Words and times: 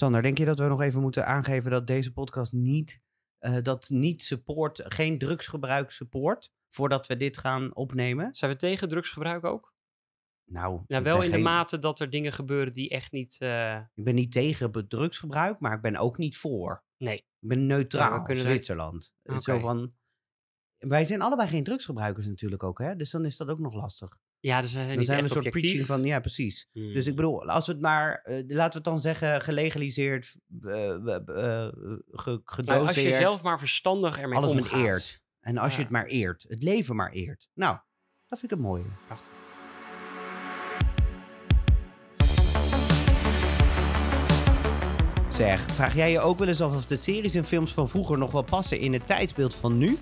Sander, 0.00 0.22
denk 0.22 0.38
je 0.38 0.44
dat 0.44 0.58
we 0.58 0.66
nog 0.66 0.80
even 0.80 1.00
moeten 1.00 1.26
aangeven 1.26 1.70
dat 1.70 1.86
deze 1.86 2.12
podcast 2.12 2.52
niet, 2.52 3.00
eh, 3.38 3.62
dat 3.62 3.88
niet 3.88 4.22
support, 4.22 4.82
geen 4.84 5.18
drugsgebruik 5.18 5.90
support, 5.90 6.52
voordat 6.68 7.06
we 7.06 7.16
dit 7.16 7.38
gaan 7.38 7.74
opnemen? 7.76 8.34
Zijn 8.34 8.50
we 8.50 8.56
tegen 8.56 8.88
drugsgebruik 8.88 9.44
ook? 9.44 9.74
Nou, 10.50 10.82
Nou, 10.86 11.02
wel 11.02 11.22
in 11.22 11.30
de 11.30 11.38
mate 11.38 11.78
dat 11.78 12.00
er 12.00 12.10
dingen 12.10 12.32
gebeuren 12.32 12.72
die 12.72 12.88
echt 12.88 13.12
niet... 13.12 13.36
eh, 13.40 13.76
Ik 13.94 14.04
ben 14.04 14.14
niet 14.14 14.32
tegen 14.32 14.88
drugsgebruik, 14.88 15.58
maar 15.60 15.74
ik 15.74 15.80
ben 15.82 15.96
ook 15.96 16.18
niet 16.18 16.36
voor. 16.36 16.84
nee. 16.96 17.16
Ik 17.16 17.48
ben 17.48 17.66
neutraal, 17.66 18.18
Ja, 18.20 18.26
er- 18.26 18.36
Zwitserland. 18.36 19.12
Zo 19.38 19.58
van, 19.58 19.94
wij 20.78 21.04
zijn 21.04 21.22
allebei 21.22 21.48
geen 21.48 21.64
drugsgebruikers 21.64 22.26
natuurlijk 22.26 22.62
ook, 22.62 22.78
hè? 22.78 22.96
Dus 22.96 23.10
dan 23.10 23.24
is 23.24 23.36
dat 23.36 23.48
ook 23.48 23.58
nog 23.58 23.74
lastig. 23.74 24.18
Ja, 24.40 24.60
dus 24.60 24.72
we 24.72 24.78
zijn 24.78 24.94
Dan 24.94 25.04
zijn 25.04 25.16
we 25.18 25.22
een 25.22 25.28
soort 25.28 25.46
objectief. 25.46 25.62
preaching 25.70 25.86
van, 25.86 26.04
ja, 26.04 26.20
precies. 26.20 26.68
Hmm. 26.72 26.94
Dus 26.94 27.06
ik 27.06 27.16
bedoel, 27.16 27.48
als 27.50 27.66
we 27.66 27.72
het 27.72 27.80
maar, 27.80 28.20
eh, 28.24 28.34
laten 28.34 28.54
we 28.56 28.62
het 28.74 28.84
dan 28.84 29.00
zeggen, 29.00 29.40
gelegaliseerd, 29.40 30.36
eh, 30.62 30.90
eh, 30.90 31.14
eh, 31.16 31.72
ge- 32.10 32.40
gedoseerd. 32.44 32.66
Nou, 32.66 32.86
als 32.86 32.94
je 32.96 33.10
zelf 33.16 33.42
maar 33.42 33.58
verstandig 33.58 34.18
ermee 34.20 34.38
alles 34.38 34.50
omgaat. 34.50 34.80
eert. 34.86 35.22
En 35.40 35.58
als 35.58 35.76
je 35.76 35.82
het 35.82 35.90
maar 35.90 36.06
eert, 36.06 36.44
het 36.48 36.62
leven 36.62 36.96
maar 36.96 37.10
eert. 37.12 37.48
Nou, 37.54 37.76
dat 38.26 38.38
vind 38.38 38.52
ik 38.52 38.58
het 38.58 38.66
mooie. 38.66 38.84
Prachtig. 39.06 39.28
Zeg, 45.28 45.64
vraag 45.72 45.94
jij 45.94 46.10
je 46.10 46.20
ook 46.20 46.38
wel 46.38 46.48
eens 46.48 46.60
af 46.60 46.74
of 46.76 46.84
de 46.84 46.96
series 46.96 47.34
en 47.34 47.44
films 47.44 47.72
van 47.72 47.88
vroeger 47.88 48.18
nog 48.18 48.30
wel 48.30 48.42
passen 48.42 48.78
in 48.80 48.92
het 48.92 49.06
tijdsbeeld 49.06 49.54
van 49.54 49.78
nu? 49.78 49.98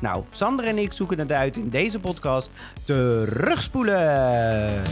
Nou, 0.00 0.24
Sander 0.30 0.64
en 0.64 0.78
ik 0.78 0.92
zoeken 0.92 1.18
het 1.18 1.32
uit 1.32 1.56
in 1.56 1.68
deze 1.68 2.00
podcast 2.00 2.50
Terugspoelen. 2.84 4.82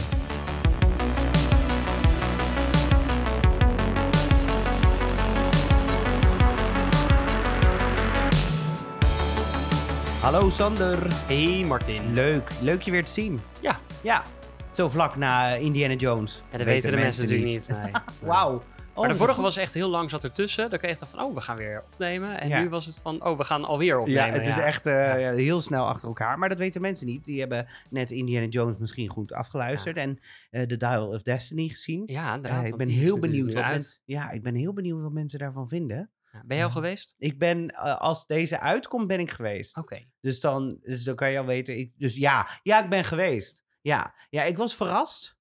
Hallo 10.21 10.49
Sander. 10.49 10.97
Hey 11.27 11.63
Martin. 11.67 12.13
Leuk, 12.13 12.51
leuk 12.61 12.81
je 12.81 12.91
weer 12.91 13.05
te 13.05 13.11
zien. 13.11 13.41
Ja. 13.61 13.79
Ja, 14.01 14.23
zo 14.71 14.89
vlak 14.89 15.15
na 15.15 15.53
Indiana 15.55 15.93
Jones. 15.93 16.43
Ja, 16.51 16.57
dat 16.57 16.67
weten 16.67 16.91
de 16.91 16.97
mensen 16.97 17.21
natuurlijk 17.21 17.51
niet. 17.51 17.69
Nee. 17.83 17.91
Wauw. 18.19 18.63
Oh, 18.99 19.05
maar 19.05 19.13
de 19.17 19.19
is 19.19 19.25
vorige 19.25 19.41
was 19.41 19.57
echt 19.57 19.73
heel 19.73 19.89
lang 19.89 20.09
zat 20.09 20.23
ertussen. 20.23 20.69
Dan 20.69 20.79
kreeg 20.79 20.99
je 20.99 21.05
van, 21.05 21.21
oh, 21.23 21.33
we 21.33 21.41
gaan 21.41 21.57
weer 21.57 21.83
opnemen. 21.91 22.39
En 22.39 22.47
Ja. 22.49 22.61
nu 22.61 22.69
was 22.69 22.85
het 22.85 22.95
van, 22.97 23.25
oh, 23.25 23.37
we 23.37 23.43
gaan 23.43 23.65
alweer 23.65 23.99
opnemen. 23.99 24.25
Ja, 24.25 24.31
het 24.31 24.47
is 24.47 24.57
echt 24.57 24.85
eh, 24.85 25.19
Ja. 25.19 25.31
heel 25.33 25.61
snel 25.61 25.85
achter 25.87 26.07
elkaar. 26.07 26.39
Maar 26.39 26.49
dat 26.49 26.57
weten 26.57 26.81
mensen 26.81 27.05
niet. 27.07 27.25
Die 27.25 27.39
hebben 27.39 27.67
net 27.89 28.11
Indiana 28.11 28.45
Jones 28.47 28.77
misschien 28.77 29.09
goed 29.09 29.33
afgeluisterd. 29.33 29.97
En 29.97 30.19
eh 30.49 30.61
The 30.63 30.77
Dial 30.77 31.07
of 31.07 31.21
Destiny 31.21 31.67
gezien. 31.67 32.03
Ja, 32.05 32.29
Eh, 32.29 32.35
inderdaad. 32.35 32.63
ik 32.63 32.69
want 32.69 32.77
ben 32.77 32.89
heel 32.89 32.99
natuurlijk 33.01 33.31
benieuwd 33.31 33.53
wat 33.53 33.63
mensen, 33.65 33.99
ja, 34.05 34.29
ik 34.31 34.43
ben 34.43 34.55
heel 34.55 34.73
benieuwd 34.73 35.01
wat 35.01 35.11
mensen 35.11 35.39
daarvan 35.39 35.67
vinden. 35.67 36.11
Ben 36.45 36.57
je 36.57 36.63
al 36.63 36.69
geweest? 36.69 37.15
Ik 37.17 37.37
ben, 37.39 37.69
eh, 37.69 37.97
als 37.97 38.25
deze 38.25 38.59
uitkomt, 38.59 39.07
ben 39.07 39.19
ik 39.19 39.31
geweest. 39.31 39.77
Oké. 39.77 39.99
Dus, 40.21 40.39
dan, 40.39 40.79
dus 40.81 41.03
dan 41.03 41.15
kan 41.15 41.31
je 41.31 41.39
al 41.39 41.45
weten. 41.45 41.77
Ik, 41.77 41.91
dus 41.97 42.15
ja, 42.15 42.47
ja, 42.63 42.83
ik 42.83 42.89
ben 42.89 43.03
geweest. 43.03 43.63
Ja, 43.81 44.15
ja 44.29 44.43
ik 44.43 44.57
was 44.57 44.75
verrast. 44.75 45.37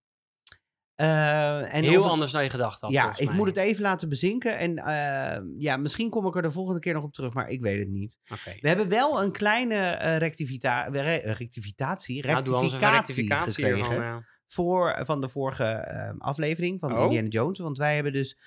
Eh, 0.99 1.75
en 1.75 1.85
Heel 1.85 2.09
anders 2.11 2.33
dan 2.33 2.43
je 2.43 2.51
gedacht 2.51 2.81
had, 2.81 2.93
Ja, 2.93 3.17
ik 3.17 3.27
mij. 3.27 3.35
moet 3.35 3.47
het 3.47 3.57
even 3.57 3.83
laten 3.83 4.09
bezinken. 4.09 4.59
En 4.59 4.77
eh, 4.79 5.43
ja, 5.59 5.77
misschien 5.77 6.11
kom 6.11 6.27
ik 6.27 6.37
er 6.37 6.43
de 6.43 6.51
volgende 6.51 6.81
keer 6.81 6.95
nog 6.95 7.03
op 7.03 7.13
terug, 7.13 7.33
maar 7.35 7.49
ik 7.49 7.61
weet 7.61 7.79
het 7.79 7.89
niet. 7.89 8.17
We 8.61 8.69
hebben 8.69 8.89
wel 8.89 9.23
een 9.23 9.33
kleine 9.33 9.77
eh, 9.91 10.17
rectivita 10.17 10.83
re- 10.89 11.33
rectificatie, 11.33 12.27
Nou, 12.27 12.35
rectificatie, 12.35 12.87
een 12.87 12.91
rectificatie 12.95 13.65
gekregen 13.65 14.03
ja. 14.03 14.23
voor, 14.47 14.99
van 15.05 15.21
de 15.21 15.29
vorige 15.29 15.65
eh, 15.65 16.11
aflevering 16.19 16.81
van 16.81 16.93
Oh. 16.97 17.03
Indiana 17.03 17.29
Jones. 17.29 17.59
Want 17.59 17.79
wij 17.79 17.95
hebben 17.95 18.13
dus 18.13 18.39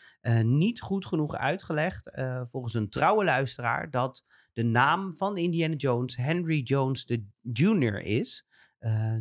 niet 0.44 0.82
goed 0.82 1.06
genoeg 1.06 1.36
uitgelegd, 1.36 2.12
volgens 2.44 2.74
een 2.74 2.90
trouwe 2.90 3.24
luisteraar, 3.24 3.90
dat 3.90 4.24
de 4.54 4.64
naam 4.64 5.14
van 5.18 5.38
Indiana 5.38 5.75
Jones 5.75 6.16
Henry 6.16 6.59
Jones 6.62 7.06
de 7.06 7.25
Jr. 7.42 7.98
is. 8.00 8.46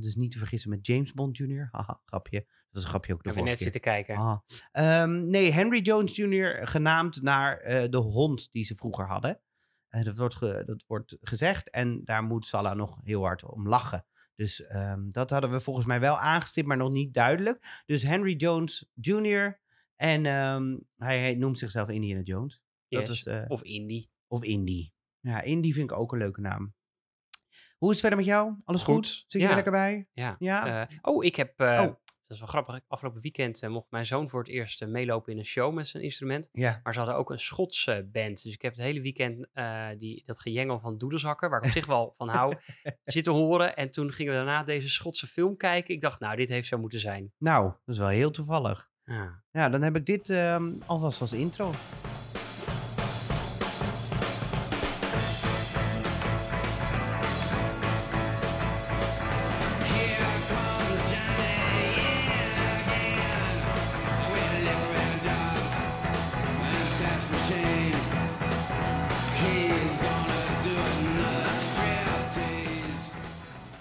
Dus 0.01 0.15
niet 0.15 0.31
te 0.31 0.39
vergissen 0.39 0.71
met 0.71 0.87
James 0.87 1.13
Bond 1.13 1.37
Jr. 1.37 1.69
Haha, 1.73 2.01
grapje. 2.05 2.47
Dat 2.73 2.83
was 2.83 2.83
een 2.83 2.89
grapje 2.89 3.13
ook 3.13 3.23
de 3.23 3.29
heb 3.29 3.39
vorige 3.39 3.55
net 3.57 3.63
keer. 3.63 3.73
zitten 3.73 3.93
kijken. 3.93 4.17
Ah. 4.17 4.39
Ehm, 4.73 5.29
nee, 5.29 5.53
Henry 5.53 5.81
Jones 5.81 6.17
Jr. 6.17 6.67
genaamd 6.69 7.23
naar 7.23 7.59
eh, 7.59 7.89
de 7.91 7.97
hond 7.99 8.49
die 8.53 8.65
ze 8.65 8.75
vroeger 8.75 9.07
hadden. 9.07 9.41
Eh, 9.89 10.05
dat, 10.05 10.17
wordt 10.17 10.35
ge- 10.35 10.63
dat 10.67 10.85
wordt 10.87 11.17
gezegd 11.21 11.71
en 11.71 12.05
daar 12.05 12.23
moet 12.23 12.47
Salah 12.47 12.77
nog 12.77 12.99
heel 13.05 13.23
hard 13.23 13.45
om 13.45 13.69
lachen. 13.69 14.05
Dus 14.35 14.67
ehm, 14.67 15.09
dat 15.09 15.31
hadden 15.31 15.51
we 15.51 15.61
volgens 15.61 15.87
mij 15.87 16.01
wel 16.01 16.19
aangestipt, 16.19 16.67
maar 16.67 16.77
nog 16.77 16.93
niet 16.93 17.15
duidelijk. 17.15 17.83
Dus 17.87 18.03
Henry 18.03 18.35
Jones 18.37 18.91
Jr. 18.95 19.61
En 19.97 20.27
ehm, 20.27 20.77
hij, 20.97 21.21
hij 21.21 21.35
noemt 21.35 21.59
zichzelf 21.59 21.89
Indiana 21.89 22.21
Jones. 22.21 22.63
Dat 22.89 23.09
is, 23.09 23.27
eh, 23.27 23.45
Of 23.49 23.63
Indie. 23.63 24.11
of 24.27 24.43
Indy. 24.43 24.91
Ja, 25.21 25.41
Indy 25.43 25.73
vind 25.73 25.91
ik 25.91 25.97
ook 25.97 26.13
een 26.13 26.19
leuke 26.19 26.41
naam. 26.41 26.75
Hoe 27.79 27.89
is 27.91 28.01
het 28.01 28.01
verder 28.07 28.19
met 28.19 28.29
jou? 28.29 28.55
Alles 28.65 28.83
goed? 28.83 28.95
Goed, 28.95 29.07
Zit 29.07 29.33
je 29.33 29.39
ja. 29.39 29.49
er 29.49 29.55
lekker 29.55 29.73
bij? 29.73 30.09
Ja. 30.13 30.37
Ja. 30.39 30.89
Oh, 31.03 31.25
ik 31.25 31.37
heb... 31.37 31.61
Oh. 31.61 31.95
Dat 32.31 32.39
is 32.39 32.45
wel 32.45 32.63
grappig. 32.63 32.85
Afgelopen 32.89 33.21
weekend 33.21 33.63
eh, 33.63 33.71
mocht 33.71 33.91
mijn 33.91 34.07
zoon 34.07 34.29
voor 34.29 34.41
het 34.41 34.49
eerst 34.49 34.83
eh, 34.83 34.89
meelopen 34.89 35.33
in 35.33 35.39
een 35.39 35.45
show 35.45 35.75
met 35.75 35.89
zijn 35.89 36.03
instrument. 36.03 36.49
ja. 36.53 36.81
Maar 36.83 36.93
ze 36.93 36.99
hadden 36.99 37.19
ook 37.19 37.31
een 37.31 37.39
Schotse 37.39 38.09
band. 38.13 38.43
Dus 38.43 38.55
ik 38.55 38.63
heb 38.63 38.73
het 38.73 38.81
hele 38.83 39.01
weekend 39.01 39.47
eh, 39.53 39.89
die, 39.99 40.23
dat 40.27 40.41
gejengel 40.41 40.79
van 40.79 40.99
doedelzakken, 40.99 41.51
waar 41.51 41.59
ik 41.59 41.65
op 41.67 41.73
zich 41.73 41.87
wel 41.87 42.15
van 42.17 42.29
hou, 42.39 42.55
zitten 43.05 43.33
horen. 43.33 43.77
En 43.77 43.91
toen 43.91 44.13
gingen 44.13 44.33
we 44.33 44.39
daarna 44.39 44.63
deze 44.63 44.89
Schotse 44.89 45.27
film 45.27 45.57
kijken. 45.57 45.95
Ik 45.95 46.01
dacht, 46.01 46.21
nou, 46.21 46.37
dit 46.37 46.49
heeft 46.49 46.69
zo 46.69 46.79
moeten 46.79 47.01
zijn. 47.01 47.33
Nou, 47.39 47.65
dat 47.65 47.95
is 47.95 47.99
wel 47.99 48.09
heel 48.09 48.31
toevallig. 48.31 48.91
Ja. 49.05 49.43
Ja, 49.51 49.69
dan 49.69 49.83
heb 49.83 49.97
ik 49.97 50.07
dit 50.07 50.31
ehm, 50.31 50.73
alvast 50.87 51.21
als 51.21 51.33
intro. 51.33 51.73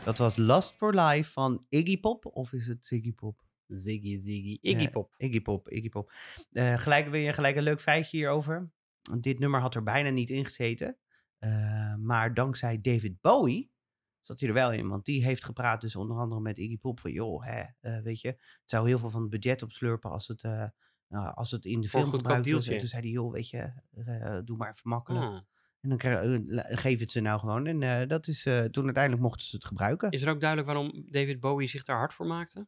Dat 0.10 0.18
was 0.18 0.36
Lust 0.36 0.76
for 0.76 0.94
Life 0.94 1.32
van 1.32 1.66
Iggy 1.70 2.00
Pop. 2.00 2.26
Of 2.26 2.54
is 2.54 2.68
het 2.68 2.86
Ziggy 2.86 3.14
Pop? 3.14 3.42
Ziggy, 3.68 4.20
Ziggy. 4.20 4.58
Iggy 4.62 4.84
Ja, 4.84 4.90
Pop. 4.90 5.14
Iggy 5.18 5.42
Pop, 5.42 5.70
Iggy 5.70 5.90
Pop. 5.90 6.12
Eh, 6.52 6.78
gelijk 6.78 7.08
wil 7.08 7.20
je 7.20 7.34
gelijk 7.34 7.56
een 7.56 7.64
leuk 7.64 7.82
feitje 7.82 8.18
hierover. 8.18 8.72
Dit 9.20 9.40
nummer 9.40 9.60
had 9.60 9.76
er 9.76 9.84
bijna 9.84 10.10
niet 10.10 10.30
in 10.30 10.44
gezeten. 10.44 10.98
Eh, 11.38 11.96
maar 11.96 12.34
dankzij 12.34 12.82
David 12.82 13.22
Bowie 13.22 13.72
zat 14.20 14.40
hij 14.40 14.50
er 14.50 14.56
wel 14.56 14.72
in. 14.72 14.88
Want 14.88 15.06
die 15.06 15.24
heeft 15.24 15.46
gepraat 15.46 15.82
dus 15.82 15.96
onder 15.96 16.18
andere 16.18 16.42
met 16.42 16.58
Iggy 16.58 16.78
Pop. 16.78 17.00
Van 17.00 17.12
joh, 17.12 17.46
hè, 17.46 17.64
eh, 17.80 18.04
weet 18.04 18.22
je, 18.22 18.28
het 18.28 18.60
zou 18.66 18.88
heel 18.88 18.98
veel 18.98 19.10
van 19.10 19.22
het 19.22 19.30
budget 19.30 19.64
opslurpen 19.64 20.12
als 20.12 20.28
het, 20.28 20.42
nou, 21.08 21.34
als 21.36 21.52
het 21.52 21.66
in 21.66 21.82
de 21.82 21.90
film 21.90 22.10
gebruikt 22.10 22.26
was. 22.26 22.38
En 22.46 22.52
dealtje. 22.52 22.78
toen 22.78 22.88
zei 22.88 23.02
hij, 23.02 23.12
joh, 23.12 23.32
weet 23.32 23.50
je, 23.50 23.74
doe 24.46 24.58
maar 24.58 24.70
even 24.70 24.90
makkelijk. 24.90 25.26
Ah. 25.26 25.40
En 25.82 25.90
dan 25.90 26.00
eh, 26.00 26.78
geef 26.78 27.00
het 27.00 27.12
ze 27.12 27.20
nou 27.22 27.40
gewoon. 27.40 27.68
En 27.68 27.84
eh, 27.84 28.08
dat 28.08 28.28
is, 28.28 28.46
eh, 28.46 28.60
toen 28.64 28.84
uiteindelijk 28.86 29.24
mochten 29.24 29.46
ze 29.48 29.56
het 29.56 29.66
gebruiken. 29.66 30.10
Is 30.12 30.22
er 30.22 30.30
ook 30.30 30.40
duidelijk 30.40 30.70
waarom 30.72 31.06
David 31.10 31.40
Bowie 31.40 31.68
zich 31.68 31.84
daar 31.84 31.98
hard 31.98 32.14
voor 32.14 32.26
maakte? 32.26 32.66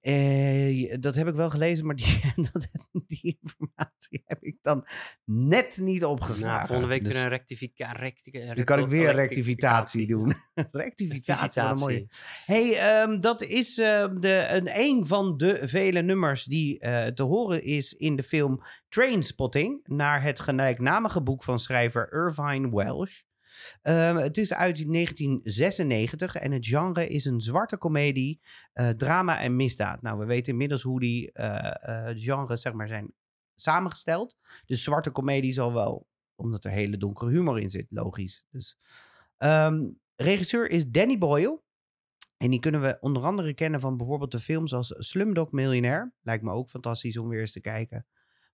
Dat 0.99 1.15
heb 1.15 1.27
ik 1.27 1.35
wel 1.35 1.49
gelezen, 1.49 1.85
maar 1.85 1.95
die, 1.95 2.21
dat, 2.51 2.67
die 3.07 3.37
informatie 3.41 4.23
heb 4.25 4.43
ik 4.43 4.57
dan 4.61 4.85
net 5.25 5.79
niet 5.81 6.05
opgeslagen. 6.05 6.55
Nou, 6.55 6.67
volgende 6.67 6.89
week 6.93 7.03
Dus 7.03 7.13
weer 7.13 7.23
een 7.23 7.29
rectifica 7.29 7.91
recti- 7.91 8.31
dan 8.31 8.63
kan 8.63 8.79
ik 8.79 8.87
weer 8.87 9.09
een 9.09 9.15
rectificatie. 9.15 10.05
rectificatie 10.05 10.07
doen. 10.07 10.33
rectificatie, 10.81 11.61
wat 11.61 11.71
een 11.71 11.79
mooie. 11.79 12.05
Visitatie. 12.09 12.45
hey, 12.45 13.01
ehm, 13.01 13.19
dat 13.19 13.41
is 13.43 13.77
eh, 13.79 14.07
de, 14.19 14.45
een, 14.49 14.69
een 14.79 15.05
van 15.05 15.37
de 15.37 15.67
vele 15.67 16.01
nummers 16.01 16.43
die 16.43 16.79
te 17.13 17.23
horen 17.23 17.63
is 17.63 17.93
in 17.93 18.15
de 18.15 18.23
film 18.23 18.61
Trainspotting, 18.91 19.87
naar 19.87 20.21
het 20.21 20.39
gelijknamige 20.39 21.21
boek 21.21 21.43
van 21.43 21.59
schrijver 21.59 22.13
Irvine 22.13 22.69
Welsh. 22.69 23.21
Ehm, 23.81 24.15
het 24.15 24.37
is 24.37 24.53
uit 24.53 24.87
1996 24.87 26.35
en 26.35 26.51
het 26.51 26.67
genre 26.67 27.07
is 27.07 27.25
een 27.25 27.41
zwarte 27.41 27.77
komedie, 27.77 28.41
eh, 28.73 28.89
drama 28.89 29.39
en 29.39 29.55
misdaad. 29.55 30.01
Nou, 30.01 30.19
we 30.19 30.25
weten 30.25 30.51
inmiddels 30.51 30.81
hoe 30.81 30.99
die 30.99 31.31
eh, 31.31 32.11
genres 32.15 32.61
zeg 32.61 32.73
maar, 32.73 32.87
zijn 32.87 33.13
samengesteld. 33.55 34.37
De 34.65 34.75
zwarte 34.75 35.11
komedie 35.11 35.53
zal 35.53 35.73
wel, 35.73 36.07
omdat 36.35 36.65
er 36.65 36.71
hele 36.71 36.97
donkere 36.97 37.31
humor 37.31 37.59
in 37.59 37.71
zit, 37.71 37.85
logisch. 37.89 38.45
Dus, 38.49 38.77
ehm, 39.37 39.89
regisseur 40.15 40.69
is 40.69 40.87
Danny 40.87 41.17
Boyle. 41.17 41.61
En 42.37 42.49
die 42.49 42.59
kunnen 42.59 42.81
we 42.81 42.97
onder 42.99 43.23
andere 43.23 43.53
kennen 43.53 43.79
van 43.79 43.97
bijvoorbeeld 43.97 44.31
de 44.31 44.39
films 44.39 44.73
als 44.73 44.93
Slumdog 44.97 45.51
Millionaire. 45.51 46.11
Lijkt 46.21 46.43
me 46.43 46.51
ook 46.51 46.69
fantastisch 46.69 47.17
om 47.17 47.27
weer 47.27 47.39
eens 47.39 47.51
te 47.51 47.61
kijken. 47.61 48.05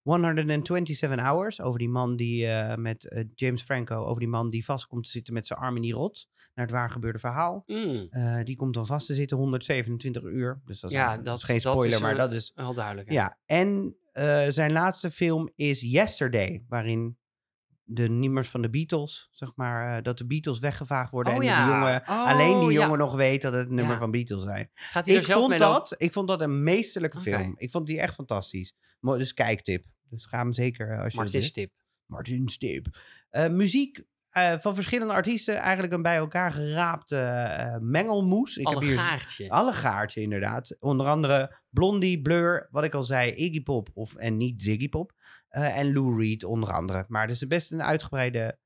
127 0.08 1.20
Hours, 1.26 1.62
over 1.62 1.80
die 1.80 1.90
man 1.90 2.16
die 2.16 2.48
eh, 2.48 2.76
met 2.78 3.08
eh, 3.10 3.24
James 3.36 3.62
Franco, 3.64 4.06
over 4.06 4.20
die 4.20 4.30
man 4.30 4.50
die 4.50 4.66
vast 4.66 4.88
komt 4.88 5.04
te 5.04 5.10
zitten 5.10 5.34
met 5.34 5.48
zijn 5.48 5.60
arm 5.60 5.76
in 5.76 5.82
die 5.82 5.94
rots. 5.94 6.30
Naar 6.56 6.66
het 6.66 6.76
waar 6.76 6.90
gebeurde 6.90 7.20
verhaal. 7.20 7.64
Mm, 7.66 8.08
Eh, 8.10 8.44
die 8.44 8.56
komt 8.56 8.74
dan 8.74 8.86
vast 8.86 9.08
te 9.08 9.14
zitten 9.14 9.38
127 9.38 10.24
uur. 10.24 10.62
Dus 10.66 10.80
dat 10.80 10.90
is, 10.90 10.96
Ja, 10.96 11.02
eigenlijk- 11.04 11.30
dat- 11.30 11.38
is 11.38 11.44
geen 11.44 11.60
dat 11.60 11.74
spoiler, 11.74 11.96
is, 11.96 12.02
maar 12.02 12.16
dat 12.16 12.34
is 12.34 12.52
wel 12.56 12.74
duidelijk. 12.74 13.12
ja, 13.12 13.38
en 13.46 13.96
zijn 14.48 14.72
laatste 14.72 15.12
film 15.12 15.50
is 15.56 15.82
Yesterday, 15.82 16.64
waarin 16.68 17.18
de 17.84 18.10
nummers 18.10 18.50
van 18.50 18.62
de 18.62 18.70
Beatles, 18.70 19.28
zeg 19.32 19.52
maar, 19.56 20.04
dat 20.04 20.18
de 20.18 20.26
Beatles 20.26 20.60
weggevaagd 20.60 21.12
worden 21.12 21.34
Oh 21.34 21.40
en 21.40 21.46
ja. 21.46 21.66
de 21.66 21.72
jongen, 21.72 22.02
Oh, 22.02 22.26
alleen 22.26 22.60
die 22.60 22.72
ja. 22.78 22.82
jongen 22.84 22.98
nog 22.98 23.16
weet 23.16 23.42
dat 23.42 23.54
het 23.54 23.70
nummer 23.70 23.94
Ja. 23.94 24.00
van 24.00 24.12
Beatles 24.12 24.44
zijn. 24.44 24.70
Gaat 24.74 25.06
hij 25.06 25.16
er 25.16 25.20
Ik 25.22 25.26
zelf 25.28 25.38
vond, 25.40 25.50
mee 25.50 25.60
dat, 25.60 25.96
ik 25.98 26.14
vond 26.14 26.28
dat 26.28 26.42
een 26.42 26.64
meesterlijke 26.64 27.20
film. 27.20 27.54
Ik 27.58 27.72
vond 27.72 27.88
die 27.88 28.00
echt 28.00 28.14
fantastisch. 28.14 28.76
Dus 29.02 29.34
kijktip. 29.34 29.86
Dus 30.10 30.26
ga 30.26 30.38
hem 30.38 30.54
zeker 30.54 30.92
eh, 30.92 31.04
als 31.04 31.14
je 31.14 31.18
dat 31.18 31.18
Martin. 31.18 31.42
Stip. 31.42 31.72
Martin 32.06 32.50
Stip. 32.50 32.88
Eh, 33.30 33.50
muziek 33.50 34.04
eh, 34.30 34.58
van 34.60 34.76
verschillende 34.76 35.14
artiesten. 35.14 35.56
Eigenlijk 35.56 35.94
een 35.94 36.02
bij 36.02 36.16
elkaar 36.16 36.52
geraapte 36.52 37.78
mengelmoes. 37.82 38.58
Ik 38.58 38.68
heb 38.68 38.80
hier 38.80 38.98
Allegaartje. 38.98 39.50
alle 39.50 39.74
gaartje 39.74 40.22
inderdaad. 40.22 40.78
Onder 40.80 41.08
andere 41.08 41.58
Blondie, 41.70 42.22
Blur, 42.22 42.68
wat 42.72 42.84
ik 42.84 42.94
al 42.94 43.04
zei, 43.04 43.32
Iggy 43.32 43.64
Pop 43.64 43.90
of, 43.94 44.16
en 44.16 44.38
niet 44.38 44.62
Ziggy 44.62 44.90
Pop. 44.90 45.14
en 45.50 45.94
Lou 45.94 46.22
Reed 46.22 46.44
onder 46.44 46.74
andere. 46.74 47.06
Maar 47.08 47.22
het 47.22 47.36
is 47.36 47.48
best 47.48 47.72
een 47.72 47.84
uitgebreide 47.84 48.60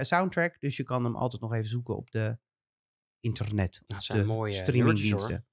soundtrack. 0.00 0.60
Dus 0.60 0.76
je 0.76 0.82
kan 0.82 1.04
hem 1.04 1.16
altijd 1.16 1.42
nog 1.42 1.52
even 1.52 1.68
zoeken 1.68 1.96
op 1.96 2.10
de 2.10 2.38
internet. 3.20 3.82
Dat 3.86 3.98
Of 3.98 4.04
zijn 4.04 4.18
de 4.18 4.24
mooie 4.24 4.52
streamingdiensten. 4.52 5.46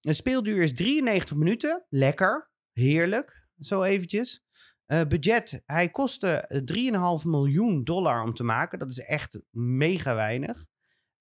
Een 0.00 0.14
speelduur 0.14 0.62
is 0.62 0.74
93 0.74 1.36
minuten. 1.36 1.84
Lekker. 1.88 2.50
Heerlijk. 2.72 3.41
Zo 3.58 3.82
eventjes. 3.82 4.44
Eh, 4.86 5.04
budget. 5.08 5.62
Hij 5.66 5.88
kostte 5.90 6.28
eh, 6.28 6.60
3,5 7.20 7.24
miljoen 7.24 7.84
dollar 7.84 8.22
om 8.22 8.34
te 8.34 8.44
maken. 8.44 8.78
Dat 8.78 8.90
is 8.90 8.98
echt 8.98 9.40
mega 9.50 10.14
weinig. 10.14 10.64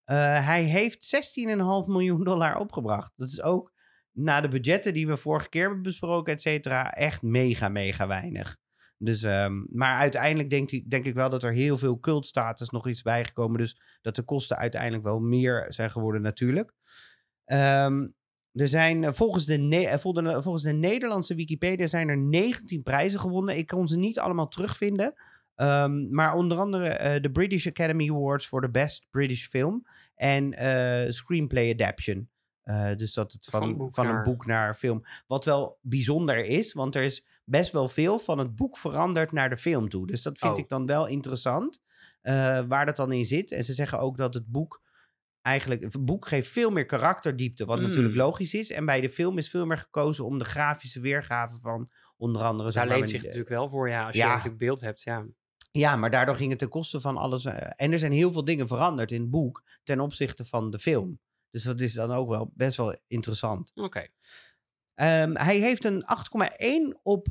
Eh, 0.04 0.46
hij 0.46 0.64
heeft 0.64 1.04
16,5 1.04 1.88
miljoen 1.88 2.24
dollar 2.24 2.56
opgebracht. 2.56 3.14
Dat 3.16 3.28
is 3.28 3.42
ook 3.42 3.74
na 4.12 4.42
de 4.42 4.48
budgetten 4.48 4.94
die 4.94 5.08
we 5.08 5.18
vorige 5.18 5.50
keer 5.50 5.62
hebben 5.62 5.82
besproken, 5.82 6.34
et 6.34 6.42
cetera, 6.42 6.92
echt 6.92 7.22
mega, 7.22 7.70
mega 7.70 8.08
weinig. 8.08 8.58
Dus, 8.98 9.24
ehm, 9.24 9.64
maar 9.70 9.98
uiteindelijk 9.98 10.50
denk 10.50 10.72
ik, 10.72 10.90
denk 10.90 11.06
ik 11.06 11.14
wel 11.14 11.30
dat 11.30 11.44
er 11.44 11.54
heel 11.54 11.78
veel 11.78 12.00
cultstatus 12.00 12.70
nog 12.70 12.88
iets 12.88 13.02
bijgekomen. 13.02 13.58
Dus 13.58 13.82
dat 14.02 14.16
de 14.16 14.24
kosten 14.24 14.58
uiteindelijk 14.58 15.04
wel 15.04 15.20
meer 15.20 15.66
zijn 15.70 15.92
geworden 15.92 16.22
natuurlijk. 16.22 16.74
Ehm, 17.46 18.08
er 18.54 18.68
zijn 18.68 19.04
eh, 19.04 19.12
volgens 19.12 19.46
de, 19.46 19.58
Ne- 19.58 19.86
eh, 19.86 19.98
volgens 19.98 20.64
de- 20.64 20.74
Nederlandse 20.74 21.36
Wikipedia 21.36 21.88
zijn 21.88 22.10
er 22.10 22.18
19 22.18 22.84
prijzen 22.84 23.20
gewonnen. 23.20 23.58
Ik 23.58 23.68
kon 23.68 23.88
ze 23.88 23.98
niet 23.98 24.20
allemaal 24.20 24.48
terugvinden. 24.48 25.14
Ehm, 25.56 26.14
maar 26.14 26.34
onder 26.36 26.58
andere 26.58 26.88
eh, 26.90 27.22
de 27.22 27.32
British 27.32 27.68
Academy 27.68 28.10
Awards 28.10 28.48
voor 28.48 28.62
de 28.62 28.70
Best 28.70 29.08
British 29.10 29.48
Film 29.48 29.88
en 30.16 30.54
eh, 30.54 31.10
Screenplay 31.12 31.72
Adaption. 31.72 32.30
Eh, 32.62 32.96
dus 32.96 33.14
dat 33.14 33.32
het 33.32 33.46
van, 33.46 33.62
Van 33.62 33.92
van, 33.92 34.06
boek 34.06 34.16
een 34.16 34.24
boek 34.24 34.46
naar 34.46 34.74
film. 34.74 35.04
Wat 35.28 35.46
wel 35.46 35.78
bijzonder 35.82 36.46
is, 36.46 36.74
want 36.74 36.96
er 36.96 37.04
is 37.04 37.26
best 37.46 37.72
wel 37.72 37.88
veel 37.88 38.20
van 38.20 38.38
het 38.38 38.56
boek 38.56 38.78
veranderd 38.78 39.32
naar 39.32 39.50
de 39.50 39.58
film 39.58 39.90
toe. 39.90 40.08
Dus 40.08 40.22
dat 40.22 40.38
vind 40.40 40.54
Oh. 40.54 40.60
ik 40.60 40.70
dan 40.70 40.86
wel 40.86 41.08
interessant, 41.08 41.82
eh, 42.22 42.60
waar 42.68 42.86
dat 42.86 42.96
dan 42.96 43.12
in 43.12 43.26
zit. 43.26 43.52
En 43.52 43.64
ze 43.64 43.74
zeggen 43.74 44.00
ook 44.00 44.18
dat 44.18 44.34
het 44.34 44.48
boek 44.48 44.82
eigenlijk... 45.42 45.82
Het 45.82 46.06
boek 46.06 46.28
geeft 46.28 46.48
veel 46.48 46.70
meer 46.70 46.86
karakterdiepte, 46.86 47.66
wat 47.66 47.78
Mm. 47.80 47.84
natuurlijk 47.86 48.16
logisch 48.16 48.54
is. 48.54 48.72
En 48.72 48.86
bij 48.86 49.02
de 49.02 49.10
film 49.10 49.38
is 49.38 49.50
veel 49.50 49.66
meer 49.66 49.78
gekozen 49.78 50.26
om 50.26 50.38
de 50.38 50.46
grafische 50.46 51.00
weergave 51.00 51.58
van 51.62 51.92
onder 52.18 52.42
andere... 52.42 52.72
Daar 52.72 52.88
leent 52.88 53.10
zich 53.10 53.20
de- 53.20 53.26
natuurlijk 53.26 53.54
wel 53.54 53.70
voor, 53.70 53.90
ja. 53.90 54.06
Als 54.06 54.16
Ja. 54.16 54.26
je 54.28 54.32
natuurlijk 54.32 54.58
beeld 54.58 54.82
hebt, 54.82 55.02
ja. 55.02 55.26
ja, 55.72 55.96
maar 55.96 56.10
daardoor 56.10 56.36
ging 56.36 56.50
het 56.50 56.60
ten 56.60 56.70
koste 56.70 57.02
van 57.02 57.18
alles. 57.18 57.46
eh, 57.46 57.72
en 57.76 57.92
er 57.92 58.00
zijn 58.00 58.12
heel 58.12 58.32
veel 58.32 58.46
dingen 58.46 58.68
veranderd 58.68 59.12
in 59.12 59.22
het 59.22 59.30
boek 59.30 59.64
ten 59.84 60.00
opzichte 60.00 60.46
van 60.46 60.70
de 60.72 60.80
film. 60.80 61.20
Dus 61.50 61.64
dat 61.64 61.80
is 61.80 61.94
dan 61.94 62.12
ook 62.12 62.30
wel 62.30 62.52
best 62.56 62.78
wel 62.78 63.00
interessant. 63.08 63.72
Oké. 63.76 64.08
Ehm, 64.94 65.36
hij 65.36 65.60
heeft 65.60 65.86
een 65.86 66.04
8,1 66.06 67.00
op 67.04 67.28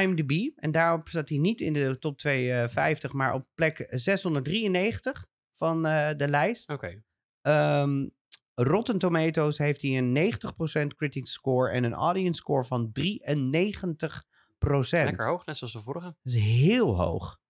IMDb. 0.00 0.50
En 0.56 0.70
daarop 0.72 1.08
staat 1.08 1.28
hij 1.28 1.38
niet 1.38 1.60
in 1.60 1.72
de 1.72 1.98
top 1.98 2.18
250, 2.18 3.12
maar 3.12 3.34
op 3.34 3.46
plek 3.54 3.86
693 3.90 5.26
van 5.52 5.86
eh, 5.86 6.10
de 6.16 6.28
lijst. 6.28 6.70
Oké. 6.70 7.02
Ehm, 7.42 8.08
Rotten 8.54 8.98
Tomatoes 8.98 9.58
heeft 9.58 9.82
hij 9.82 9.98
een 9.98 10.12
90% 10.12 10.94
critics 10.94 11.32
score 11.32 11.70
en 11.70 11.84
een 11.84 11.94
audience 11.94 12.40
score 12.40 12.64
van 12.64 12.92
93%. 12.92 15.04
Lekker 15.04 15.26
hoog, 15.26 15.46
net 15.46 15.56
zoals 15.56 15.72
de 15.72 15.80
vorige. 15.80 16.06
Dat 16.06 16.34
is 16.34 16.34
heel 16.34 16.96
hoog. 16.96 17.40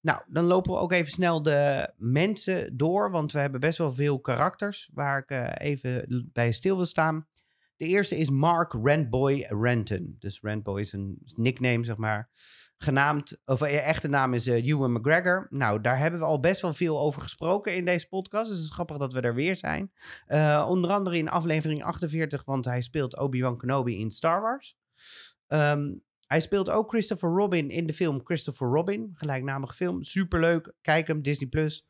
Nou, 0.00 0.20
dan 0.26 0.44
lopen 0.44 0.72
we 0.72 0.78
ook 0.78 0.92
even 0.92 1.12
snel 1.12 1.42
de 1.42 1.92
mensen 1.96 2.76
door, 2.76 3.10
want 3.10 3.32
we 3.32 3.38
hebben 3.38 3.60
best 3.60 3.78
wel 3.78 3.92
veel 3.92 4.20
karakters 4.20 4.90
waar 4.94 5.18
ik 5.18 5.30
eh, 5.30 5.66
even 5.66 6.28
bij 6.32 6.52
stil 6.52 6.76
wil 6.76 6.84
staan. 6.84 7.26
De 7.76 7.86
eerste 7.86 8.16
is 8.16 8.30
Mark 8.30 8.72
Randboy 8.72 9.46
Renton. 9.48 10.16
Dus 10.18 10.40
Randboy 10.40 10.80
is 10.80 10.92
een 10.92 11.18
nickname, 11.34 11.84
zeg 11.84 11.96
maar. 11.96 12.30
Genaamd, 12.78 13.42
of 13.44 13.62
eh, 13.62 13.88
echte 13.88 14.08
naam 14.08 14.34
is 14.34 14.46
Ewan 14.46 14.92
McGregor. 14.92 15.46
Nou, 15.50 15.80
daar 15.80 15.98
hebben 15.98 16.20
we 16.20 16.26
al 16.26 16.40
best 16.40 16.62
wel 16.62 16.72
veel 16.72 17.00
over 17.00 17.22
gesproken 17.22 17.74
in 17.74 17.84
deze 17.84 18.08
podcast. 18.08 18.48
Dus 18.48 18.58
het 18.58 18.68
is 18.68 18.74
grappig 18.74 18.96
dat 18.96 19.12
we 19.12 19.20
er 19.20 19.34
weer 19.34 19.56
zijn. 19.56 19.92
Eh, 20.26 20.66
onder 20.68 20.90
andere 20.90 21.16
in 21.16 21.28
aflevering 21.28 21.82
48, 21.82 22.44
want 22.44 22.64
hij 22.64 22.82
speelt 22.82 23.18
Obi-Wan 23.18 23.56
Kenobi 23.56 23.98
in 23.98 24.10
Star 24.10 24.40
Wars. 24.40 24.76
Ehm, 25.46 25.94
hij 26.26 26.40
speelt 26.40 26.70
ook 26.70 26.88
Christopher 26.88 27.30
Robin 27.30 27.70
in 27.70 27.86
de 27.86 27.92
film 27.92 28.20
Christopher 28.24 28.68
Robin. 28.68 29.10
Gelijknamige 29.14 29.74
film. 29.74 30.02
Superleuk. 30.02 30.72
Kijk 30.80 31.06
hem, 31.06 31.22
Disney 31.22 31.48
Plus. 31.48 31.86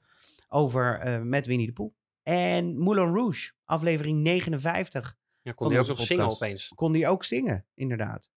Over 0.48 1.20
met 1.26 1.46
Winnie 1.46 1.66
de 1.66 1.72
Pooh. 1.72 1.94
En 2.22 2.78
Moulin 2.78 3.14
Rouge, 3.14 3.52
aflevering 3.64 4.22
59. 4.22 5.16
Ja, 5.42 5.52
kon 5.52 5.70
hij 5.70 5.80
ook 5.80 5.86
nog 5.86 6.00
zingen 6.00 6.28
opeens. 6.28 6.72
Kon 6.74 6.92
die 6.92 7.08
ook 7.08 7.24
zingen, 7.24 7.66
inderdaad. 7.74 8.30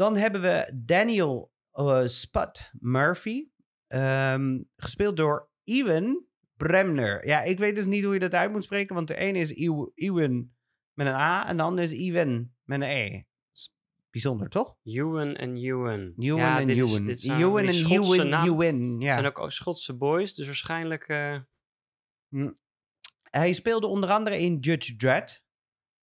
Dan 0.00 0.16
hebben 0.16 0.40
we 0.40 0.72
Daniel 0.84 1.52
eh, 1.72 2.02
Spud 2.06 2.70
Murphy. 2.78 3.48
ehm, 3.86 4.60
gespeeld 4.76 5.16
door 5.16 5.50
Ewan 5.64 6.24
Bremner. 6.56 7.26
Ja, 7.26 7.42
ik 7.42 7.58
weet 7.58 7.76
dus 7.76 7.86
niet 7.86 8.04
hoe 8.04 8.12
je 8.12 8.18
dat 8.20 8.34
uit 8.34 8.50
moet 8.52 8.64
spreken. 8.64 8.94
Want 8.94 9.08
de 9.08 9.16
ene 9.16 9.38
is 9.38 9.56
Ew- 9.56 9.90
Ewan 9.94 10.50
met 10.94 11.06
een 11.06 11.12
A. 11.12 11.48
En 11.48 11.56
de 11.56 11.62
andere 11.62 11.86
is 11.86 11.92
Ewan 11.92 12.52
met 12.64 12.80
een 12.80 12.88
E. 12.88 13.22
Bijzonder, 14.10 14.48
toch? 14.48 14.76
Ewan 14.84 15.34
en 15.36 15.56
Ewan. 15.56 16.12
Ewan 16.18 16.38
ja, 16.40 16.60
en 16.60 16.68
Ewan. 16.68 17.06
Ewan 17.38 17.58
en 17.58 17.74
Ewan. 17.90 18.32
Ewan, 18.44 19.00
ja. 19.00 19.12
zijn 19.20 19.26
ook 19.36 19.50
Schotse 19.52 19.96
boys, 19.96 20.34
dus 20.34 20.46
waarschijnlijk... 20.46 21.02
eh, 21.08 21.38
Hij 23.22 23.52
speelde 23.52 23.86
onder 23.86 24.10
andere 24.10 24.38
in 24.38 24.58
Judge 24.58 24.96
Dredd. 24.96 25.44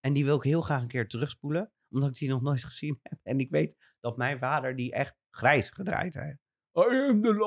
En 0.00 0.12
die 0.12 0.24
wil 0.24 0.36
ik 0.36 0.42
heel 0.42 0.60
graag 0.62 0.82
een 0.82 0.88
keer 0.88 1.08
terugspoelen. 1.08 1.72
Omdat 1.90 2.08
ik 2.08 2.14
die 2.14 2.28
nog 2.28 2.42
nooit 2.42 2.64
gezien 2.70 2.98
heb. 3.02 3.18
En 3.22 3.38
ik 3.40 3.50
weet 3.50 3.76
dat 4.00 4.16
mijn 4.16 4.38
vader 4.38 4.76
die 4.76 4.92
echt 4.92 5.16
grijs 5.30 5.70
gedraaid 5.70 6.14
heeft. 6.14 6.38
I 6.76 6.80
am 7.08 7.22
the. 7.22 7.44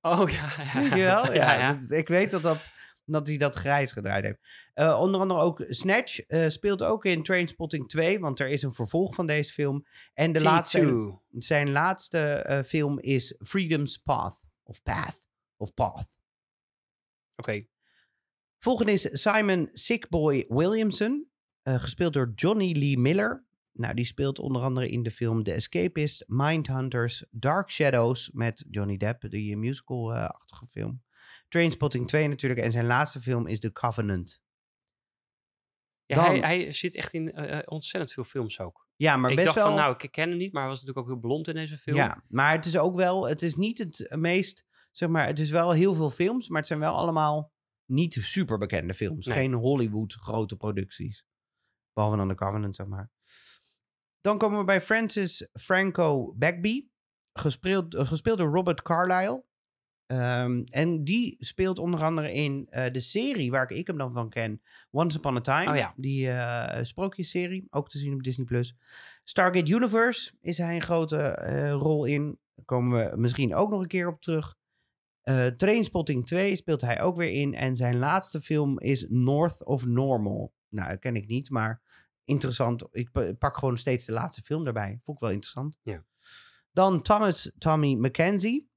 Oh 0.00 0.30
ja, 0.30 0.52
ja. 0.74 0.80
Ja, 0.96 1.32
ja, 1.32 1.54
ja. 1.54 1.72
dat- 1.72 1.90
ik 1.90 2.08
weet 2.08 2.30
dat, 2.30 2.42
dat, 2.42 2.68
dat 3.04 3.26
hij 3.26 3.36
dat 3.36 3.54
grijs 3.54 3.92
gedraaid 3.92 4.24
heeft. 4.24 4.38
Eh, 4.74 5.00
onder 5.00 5.20
andere 5.20 5.40
ook 5.40 5.64
Snatch 5.68 6.18
eh, 6.20 6.48
speelt 6.48 6.82
ook 6.82 7.04
in 7.04 7.22
Trainspotting 7.22 7.88
2. 7.88 8.18
Want 8.20 8.40
er 8.40 8.48
is 8.48 8.62
een 8.62 8.72
vervolg 8.74 9.14
van 9.14 9.26
deze 9.26 9.52
film. 9.52 9.86
En 10.14 10.32
de 10.32 10.42
laatste, 10.42 11.18
T2. 11.20 11.38
zijn 11.38 11.70
laatste 11.70 12.18
eh, 12.18 12.62
film 12.62 12.98
is 13.00 13.34
Freedom's 13.38 13.96
Path. 13.96 14.42
Of 14.62 14.82
Path. 14.82 15.28
Of 15.56 15.74
Path. 15.74 16.08
Oké. 17.36 17.66
Volgende 18.58 18.92
is 18.92 19.08
Simon 19.22 19.68
Sickboy 19.72 20.44
Williamson, 20.48 21.30
eh, 21.62 21.74
gespeeld 21.80 22.12
door 22.12 22.32
Johnny 22.34 22.72
Lee 22.78 22.98
Miller. 22.98 23.44
Nou, 23.76 23.94
die 23.94 24.04
speelt 24.04 24.38
onder 24.38 24.62
andere 24.62 24.88
in 24.88 25.02
de 25.02 25.10
film 25.10 25.42
The 25.42 25.52
Escapist, 25.52 26.24
Mindhunters, 26.26 27.24
Dark 27.30 27.70
Shadows 27.70 28.30
met 28.32 28.64
Johnny 28.70 28.96
Depp, 28.96 29.30
die 29.30 29.56
musical-achtige 29.56 30.66
film. 30.66 31.02
Trainspotting 31.48 32.08
2 32.08 32.28
natuurlijk. 32.28 32.60
En 32.60 32.72
zijn 32.72 32.86
laatste 32.86 33.20
film 33.20 33.46
is 33.46 33.60
The 33.60 33.72
Covenant. 33.72 34.42
Ja, 36.06 36.14
Dan- 36.14 36.24
hij, 36.24 36.38
hij 36.38 36.72
zit 36.72 36.94
echt 36.94 37.12
in 37.12 37.32
eh, 37.32 37.58
eh, 37.58 37.62
ontzettend 37.64 38.12
veel 38.12 38.24
films 38.24 38.60
ook. 38.60 38.88
Ja, 38.96 39.16
maar 39.16 39.30
ik 39.30 39.36
best 39.36 39.48
dacht 39.48 39.58
wel... 39.58 39.68
van, 39.68 39.76
nou, 39.76 39.96
ik 39.98 40.10
ken 40.10 40.28
hem 40.28 40.38
niet, 40.38 40.52
maar 40.52 40.62
hij 40.62 40.70
was 40.70 40.80
natuurlijk 40.80 41.06
ook 41.06 41.12
heel 41.12 41.22
blond 41.28 41.48
in 41.48 41.54
deze 41.54 41.78
film. 41.78 41.96
Ja, 41.96 42.24
maar 42.28 42.52
het 42.52 42.64
is 42.64 42.76
ook 42.78 42.96
wel... 42.96 43.28
Het 43.28 43.42
is 43.42 43.54
niet 43.54 43.78
het 43.78 44.16
meest... 44.16 44.64
Zeg 44.90 45.08
maar, 45.08 45.26
het 45.26 45.38
is 45.38 45.50
wel 45.50 45.70
heel 45.72 45.94
veel 45.94 46.10
films, 46.10 46.48
maar 46.48 46.58
het 46.58 46.66
zijn 46.66 46.78
wel 46.80 46.94
allemaal 46.94 47.52
niet 47.84 48.12
super 48.12 48.58
bekende 48.58 48.94
films. 48.94 49.26
Nee. 49.26 49.36
Geen 49.36 49.52
Hollywood 49.52 50.12
grote 50.12 50.56
producties. 50.56 51.24
Behalve 51.92 52.16
dan 52.16 52.28
The 52.28 52.34
Covenant, 52.34 52.76
zeg 52.76 52.86
maar. 52.86 53.10
Dan 54.24 54.38
komen 54.38 54.58
we 54.58 54.64
bij 54.64 54.80
Francis 54.80 55.48
Franco 55.52 56.34
Bagby. 56.36 56.86
Gespeeld, 57.32 57.94
eh, 57.94 58.06
gespeeld 58.06 58.38
door 58.38 58.54
Robert 58.54 58.82
Carlyle. 58.82 59.44
Ehm, 60.06 60.62
en 60.64 61.04
die 61.04 61.36
speelt 61.38 61.78
onder 61.78 62.02
andere 62.02 62.32
in 62.32 62.66
eh, 62.70 62.92
de 62.92 63.00
serie 63.00 63.50
waar 63.50 63.70
ik 63.70 63.86
hem 63.86 63.98
dan 63.98 64.12
van 64.12 64.28
ken. 64.28 64.62
Once 64.90 65.18
Upon 65.18 65.36
a 65.36 65.40
Time. 65.40 65.70
Oh 65.70 65.76
ja. 65.76 65.94
Die 65.96 66.30
eh 66.30 66.84
sprookjesserie. 66.84 67.66
Ook 67.70 67.88
te 67.88 67.98
zien 67.98 68.14
op 68.14 68.22
Disney+. 68.22 68.46
Plus. 68.46 68.76
Stargate 69.24 69.72
Universe 69.72 70.32
is 70.40 70.58
hij 70.58 70.74
een 70.74 70.82
grote 70.82 71.34
rol 71.70 72.04
in. 72.04 72.38
Daar 72.54 72.64
komen 72.64 73.10
we 73.10 73.16
misschien 73.16 73.54
ook 73.54 73.70
nog 73.70 73.80
een 73.80 73.86
keer 73.86 74.08
op 74.08 74.20
terug. 74.20 74.56
Trainspotting 75.56 76.26
2 76.26 76.56
speelt 76.56 76.80
hij 76.80 77.02
ook 77.02 77.16
weer 77.16 77.30
in. 77.30 77.54
En 77.54 77.76
zijn 77.76 77.98
laatste 77.98 78.40
film 78.40 78.80
is 78.80 79.06
North 79.08 79.64
of 79.64 79.86
Normal. 79.86 80.54
Nou, 80.68 80.88
dat 80.88 80.98
ken 80.98 81.16
ik 81.16 81.26
niet, 81.26 81.50
maar 81.50 81.82
interessant. 82.24 82.86
Ik 82.90 83.12
pa- 83.12 83.32
pak 83.32 83.56
gewoon 83.56 83.78
steeds 83.78 84.04
de 84.04 84.12
laatste 84.12 84.42
film 84.42 84.64
daarbij. 84.64 84.98
Vond 85.02 85.16
ik 85.16 85.22
wel 85.22 85.32
interessant. 85.32 85.78
Ja. 85.82 86.04
Dan 86.72 87.02
Thomas 87.02 87.52
Tommy 87.58 87.94
McKenzie. 87.94 88.70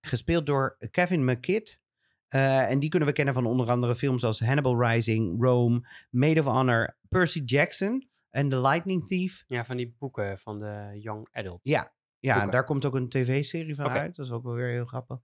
Gespeeld 0.00 0.46
door 0.46 0.76
Kevin 0.90 1.24
McKidd. 1.24 1.80
Eh, 2.26 2.70
en 2.70 2.78
die 2.78 2.88
kunnen 2.88 3.08
we 3.08 3.14
kennen 3.14 3.34
van 3.34 3.46
onder 3.46 3.70
andere 3.70 3.94
films 3.94 4.24
als 4.24 4.40
Hannibal 4.40 4.86
Rising, 4.86 5.42
Rome, 5.42 5.88
Maid 6.10 6.38
of 6.38 6.44
Honor, 6.44 6.96
Percy 7.08 7.42
Jackson 7.44 8.08
en 8.30 8.48
The 8.48 8.60
Lightning 8.60 9.06
Thief. 9.06 9.44
Ja, 9.46 9.64
van 9.64 9.76
die 9.76 9.94
boeken 9.98 10.38
van 10.38 10.58
de 10.58 10.98
Young 11.00 11.28
Adult. 11.32 11.60
Ja, 11.62 11.94
ja 12.18 12.46
daar 12.46 12.64
komt 12.64 12.84
ook 12.84 12.94
een 12.94 13.08
tv-serie 13.08 13.74
van 13.74 13.88
uit. 13.88 14.16
Dat 14.16 14.26
is 14.26 14.32
ook 14.32 14.42
wel 14.42 14.54
weer 14.54 14.68
heel 14.68 14.84
grappig. 14.84 15.18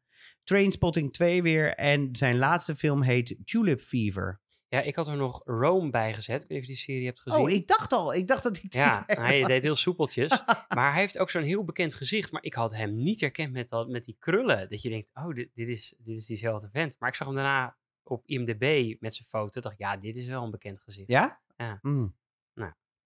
Trainspotting 0.45 1.13
2 1.13 1.43
weer. 1.43 1.75
En 1.75 2.17
zijn 2.17 2.37
laatste 2.39 2.77
film 2.77 3.03
heet 3.03 3.37
Tulip 3.45 3.81
Fever. 3.81 4.41
Ja, 4.73 4.81
ik 4.81 4.97
had 4.97 5.09
er 5.09 5.17
nog 5.17 5.41
Rome 5.45 5.91
bij 5.91 6.15
gezet. 6.15 6.43
Ik 6.43 6.49
weet 6.49 6.51
niet 6.51 6.59
of 6.59 6.67
je 6.67 6.73
die 6.73 6.83
serie 6.83 7.07
hebt 7.07 7.21
gezien. 7.21 7.41
Oh, 7.41 7.51
ik 7.51 7.67
dacht 7.67 7.93
al. 7.93 8.15
Ik 8.15 8.27
dacht 8.27 8.43
dat 8.43 8.57
ik 8.57 8.75
Ja, 8.75 9.03
hij 9.07 9.43
deed 9.43 9.63
heel 9.63 9.75
soepeltjes. 9.75 10.43
maar 10.77 10.93
hij 10.93 11.01
heeft 11.01 11.19
ook 11.19 11.31
zo'n 11.31 11.43
heel 11.43 11.65
bekend 11.65 11.95
gezicht. 11.95 12.33
Maar 12.33 12.43
ik 12.43 12.55
had 12.55 12.75
hem 12.75 12.95
niet 13.03 13.21
herkend 13.21 13.53
met, 13.53 13.69
dat, 13.69 13.89
met 13.89 14.05
die 14.05 14.17
krullen. 14.19 14.71
Dat 14.71 14.83
je 14.83 14.89
denkt, 14.89 15.11
oh, 15.15 15.35
dit, 15.35 15.51
dit, 15.55 15.69
is, 15.69 15.95
dit 15.99 16.17
is 16.17 16.27
diezelfde 16.27 16.69
vent. 16.73 16.97
Maar 16.99 17.09
ik 17.09 17.15
zag 17.15 17.27
hem 17.27 17.37
daarna 17.37 17.77
op 18.03 18.27
IMDb 18.27 18.97
met 19.01 19.15
zijn 19.15 19.29
foto. 19.29 19.61
dacht 19.61 19.79
ja, 19.79 19.97
dit 19.97 20.17
is 20.17 20.27
wel 20.27 20.43
een 20.43 20.51
bekend 20.51 20.81
gezicht. 20.81 21.09
Ja? 21.09 21.41
Ja. 21.57 21.79
Mm. 21.83 22.15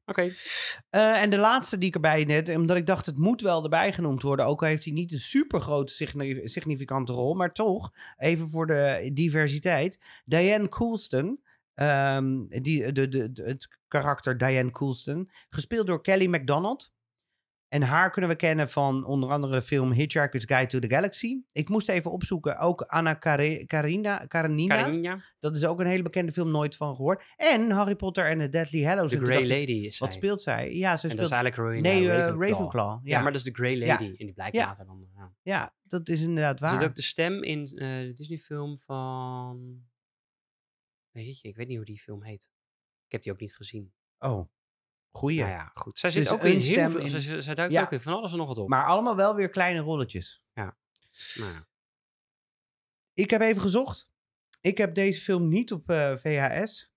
Oké. 0.07 0.35
Eh, 0.91 1.23
en 1.23 1.31
de 1.31 1.37
laatste 1.37 1.79
die 1.79 1.89
ik 1.89 1.95
erbij 1.95 2.25
net, 2.25 2.57
omdat 2.57 2.77
ik 2.77 2.87
dacht 2.87 3.07
het 3.07 3.19
moet 3.19 3.41
wel 3.41 3.63
erbij 3.63 3.93
genoemd 3.93 4.23
worden, 4.23 4.47
ook 4.47 4.63
al 4.63 4.69
heeft 4.69 4.85
hij 4.85 4.93
niet 4.93 5.13
een 5.13 5.19
super 5.19 5.61
grote 5.61 5.93
significante 6.45 7.13
rol, 7.13 7.35
maar 7.35 7.53
toch, 7.53 7.93
even 8.17 8.49
voor 8.49 8.67
de 8.67 9.11
diversiteit. 9.13 10.01
Diane 10.25 10.69
Coulston, 10.69 11.41
ehm, 11.77 12.47
die, 12.49 12.93
de, 12.93 13.09
de, 13.09 13.33
de- 13.33 13.43
het 13.43 13.69
karakter 13.89 14.39
Diane 14.39 14.71
Coulston, 14.71 15.31
gespeeld 15.49 15.87
door 15.87 16.03
Kelly 16.03 16.27
MacDonald. 16.27 16.95
En 17.69 17.83
haar 17.83 18.11
kunnen 18.11 18.31
we 18.31 18.37
kennen 18.37 18.69
van 18.69 19.05
onder 19.05 19.31
andere 19.31 19.53
de 19.55 19.63
film 19.63 19.93
Hitchhiker's 19.93 20.45
Guide 20.45 20.67
to 20.67 20.79
the 20.79 20.89
Galaxy. 20.89 21.37
Ik 21.53 21.69
moest 21.69 21.89
even 21.89 22.11
opzoeken, 22.11 22.59
ook 22.59 22.81
Anna 22.83 23.15
Karenina. 23.15 24.27
Karinja, 24.27 25.19
Dat 25.39 25.57
is 25.57 25.65
ook 25.65 25.81
een 25.81 25.87
hele 25.87 26.03
bekende 26.03 26.33
film, 26.33 26.51
nooit 26.51 26.77
van 26.77 26.95
gehoord. 26.97 27.23
En 27.37 27.71
Harry 27.71 27.95
Potter 27.95 28.27
en 28.27 28.39
de 28.39 28.49
Deathly 28.49 28.85
Hallows. 28.85 29.13
toen 29.13 29.25
Grey 29.25 29.41
Lady 29.49 29.73
is 29.73 29.97
zij. 29.97 30.07
Wat 30.07 30.17
speelt 30.17 30.43
zij? 30.43 30.75
Ja, 30.75 30.97
ze 30.97 31.09
En 31.09 31.17
dat 31.17 31.27
speelt... 31.27 31.27
is 31.27 31.31
eigenlijk 31.31 31.57
Rowena 31.57 31.81
Nee, 31.81 32.11
eh, 32.11 32.17
Ravenclaw. 32.19 32.49
Ravenclaw. 32.49 32.87
Ja. 33.03 33.17
Ja, 33.17 33.23
maar 33.23 33.33
dat 33.33 33.41
is 33.41 33.47
de 33.47 33.55
Grey 33.55 33.77
Ja. 33.77 33.87
Lady. 33.87 34.05
En 34.05 34.15
die 34.27 34.33
blijkt 34.33 34.57
Ja. 34.57 34.67
later 34.67 34.87
dan. 34.87 35.07
Ja. 35.15 35.33
ja, 35.43 35.75
dat 35.83 36.09
is 36.09 36.21
inderdaad 36.23 36.61
Er 36.61 36.69
zit 36.69 36.79
waar. 36.79 36.89
ook 36.89 36.95
de 36.95 37.03
stem 37.03 37.43
in 37.43 37.61
eh, 37.65 37.89
de 37.89 38.13
Disney-film 38.15 38.79
van... 38.79 39.83
Weet 41.25 41.41
je, 41.41 41.49
ik 41.49 41.57
weet 41.57 41.67
niet 41.69 41.77
hoe 41.77 41.87
die 41.87 42.01
film 42.01 42.23
heet. 42.23 42.51
Ik 43.07 43.13
heb 43.13 43.23
die 43.23 43.33
ook 43.33 43.41
niet 43.41 43.55
gezien. 43.55 43.95
Oh, 44.19 44.49
goeie. 45.11 45.39
Nou 45.39 45.51
ja, 45.51 45.71
goed. 45.75 45.99
Zij 45.99 46.11
Dus 46.11 46.23
zit 46.29 46.33
ook 46.33 46.45
in 46.45 46.61
heel 46.61 46.91
veel... 46.91 47.01
in- 47.01 47.21
Zij, 47.21 47.41
zij- 47.43 47.55
duikt 47.55 47.73
Ja. 47.73 47.83
ook 47.83 47.93
in 47.93 48.01
van 48.01 48.13
alles 48.13 48.33
en 48.33 48.39
nog 48.39 48.47
wat 48.47 48.59
op. 48.59 48.69
Maar 48.69 48.87
allemaal 48.87 49.17
wel 49.17 49.35
weer 49.35 49.49
kleine 49.49 49.81
rolletjes. 49.81 50.43
Nou, 50.55 50.73
ja. 51.35 51.69
Ik 53.13 53.31
heb 53.31 53.41
even 53.41 53.63
gezocht. 53.63 54.11
Ik 54.61 54.79
heb 54.79 54.95
deze 54.95 55.21
film 55.21 55.49
niet 55.49 55.73
op 55.73 55.91
eh, 55.91 56.17
VHS. 56.17 56.93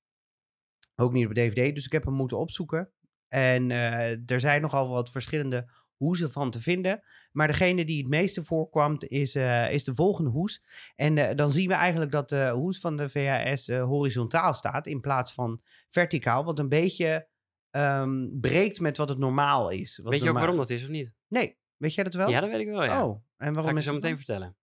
Ook 0.96 1.12
niet 1.14 1.26
op 1.26 1.34
DVD, 1.34 1.76
dus 1.76 1.86
ik 1.86 1.92
heb 1.92 2.04
hem 2.04 2.14
moeten 2.14 2.38
opzoeken. 2.38 2.92
En 3.28 3.72
eh, 3.72 4.30
er 4.32 4.40
zijn 4.40 4.62
nogal 4.62 4.90
wat 4.90 5.12
verschillende 5.12 5.72
hoezen 6.00 6.32
van 6.32 6.52
te 6.52 6.62
vinden. 6.62 7.02
Maar 7.32 7.48
degene 7.48 7.86
die 7.86 7.98
het 7.98 8.08
meeste 8.10 8.44
voorkwam 8.44 8.96
is, 9.00 9.36
eh, 9.36 9.72
is 9.72 9.84
de 9.84 9.96
volgende 9.96 10.30
hoes. 10.30 10.64
En 10.96 11.18
eh, 11.18 11.36
dan 11.36 11.52
zien 11.52 11.68
we 11.68 11.74
eigenlijk 11.74 12.12
dat 12.12 12.30
de 12.30 12.50
hoes 12.54 12.80
van 12.80 12.98
de 12.98 13.10
VHS 13.10 13.68
eh, 13.68 13.84
horizontaal 13.84 14.54
staat 14.54 14.88
in 14.88 15.00
plaats 15.02 15.34
van 15.34 15.62
verticaal. 15.90 16.44
Wat 16.44 16.60
een 16.60 16.70
beetje 16.70 17.28
ehm, 17.70 18.28
breekt 18.40 18.80
met 18.80 18.98
wat 18.98 19.10
het 19.10 19.18
normaal 19.18 19.70
is. 19.70 19.98
Wat 19.98 20.12
Weet 20.12 20.22
je 20.24 20.30
ook 20.30 20.36
waarom 20.36 20.58
dat 20.58 20.70
is 20.70 20.84
of 20.84 20.90
niet? 20.90 21.14
Nee, 21.28 21.58
weet 21.78 21.94
jij 21.94 22.04
dat 22.04 22.14
wel? 22.14 22.30
Ja, 22.30 22.40
dat 22.40 22.50
weet 22.50 22.60
ik 22.62 22.68
wel, 22.68 22.84
ja. 22.84 23.06
Oh, 23.06 23.10
en 23.12 23.22
Ga 23.38 23.48
ik 23.48 23.54
waarom 23.54 23.74
je 23.74 23.80
is 23.80 23.86
zo 23.86 23.94
meteen 23.94 24.10
dan? 24.10 24.18
vertellen. 24.18 24.58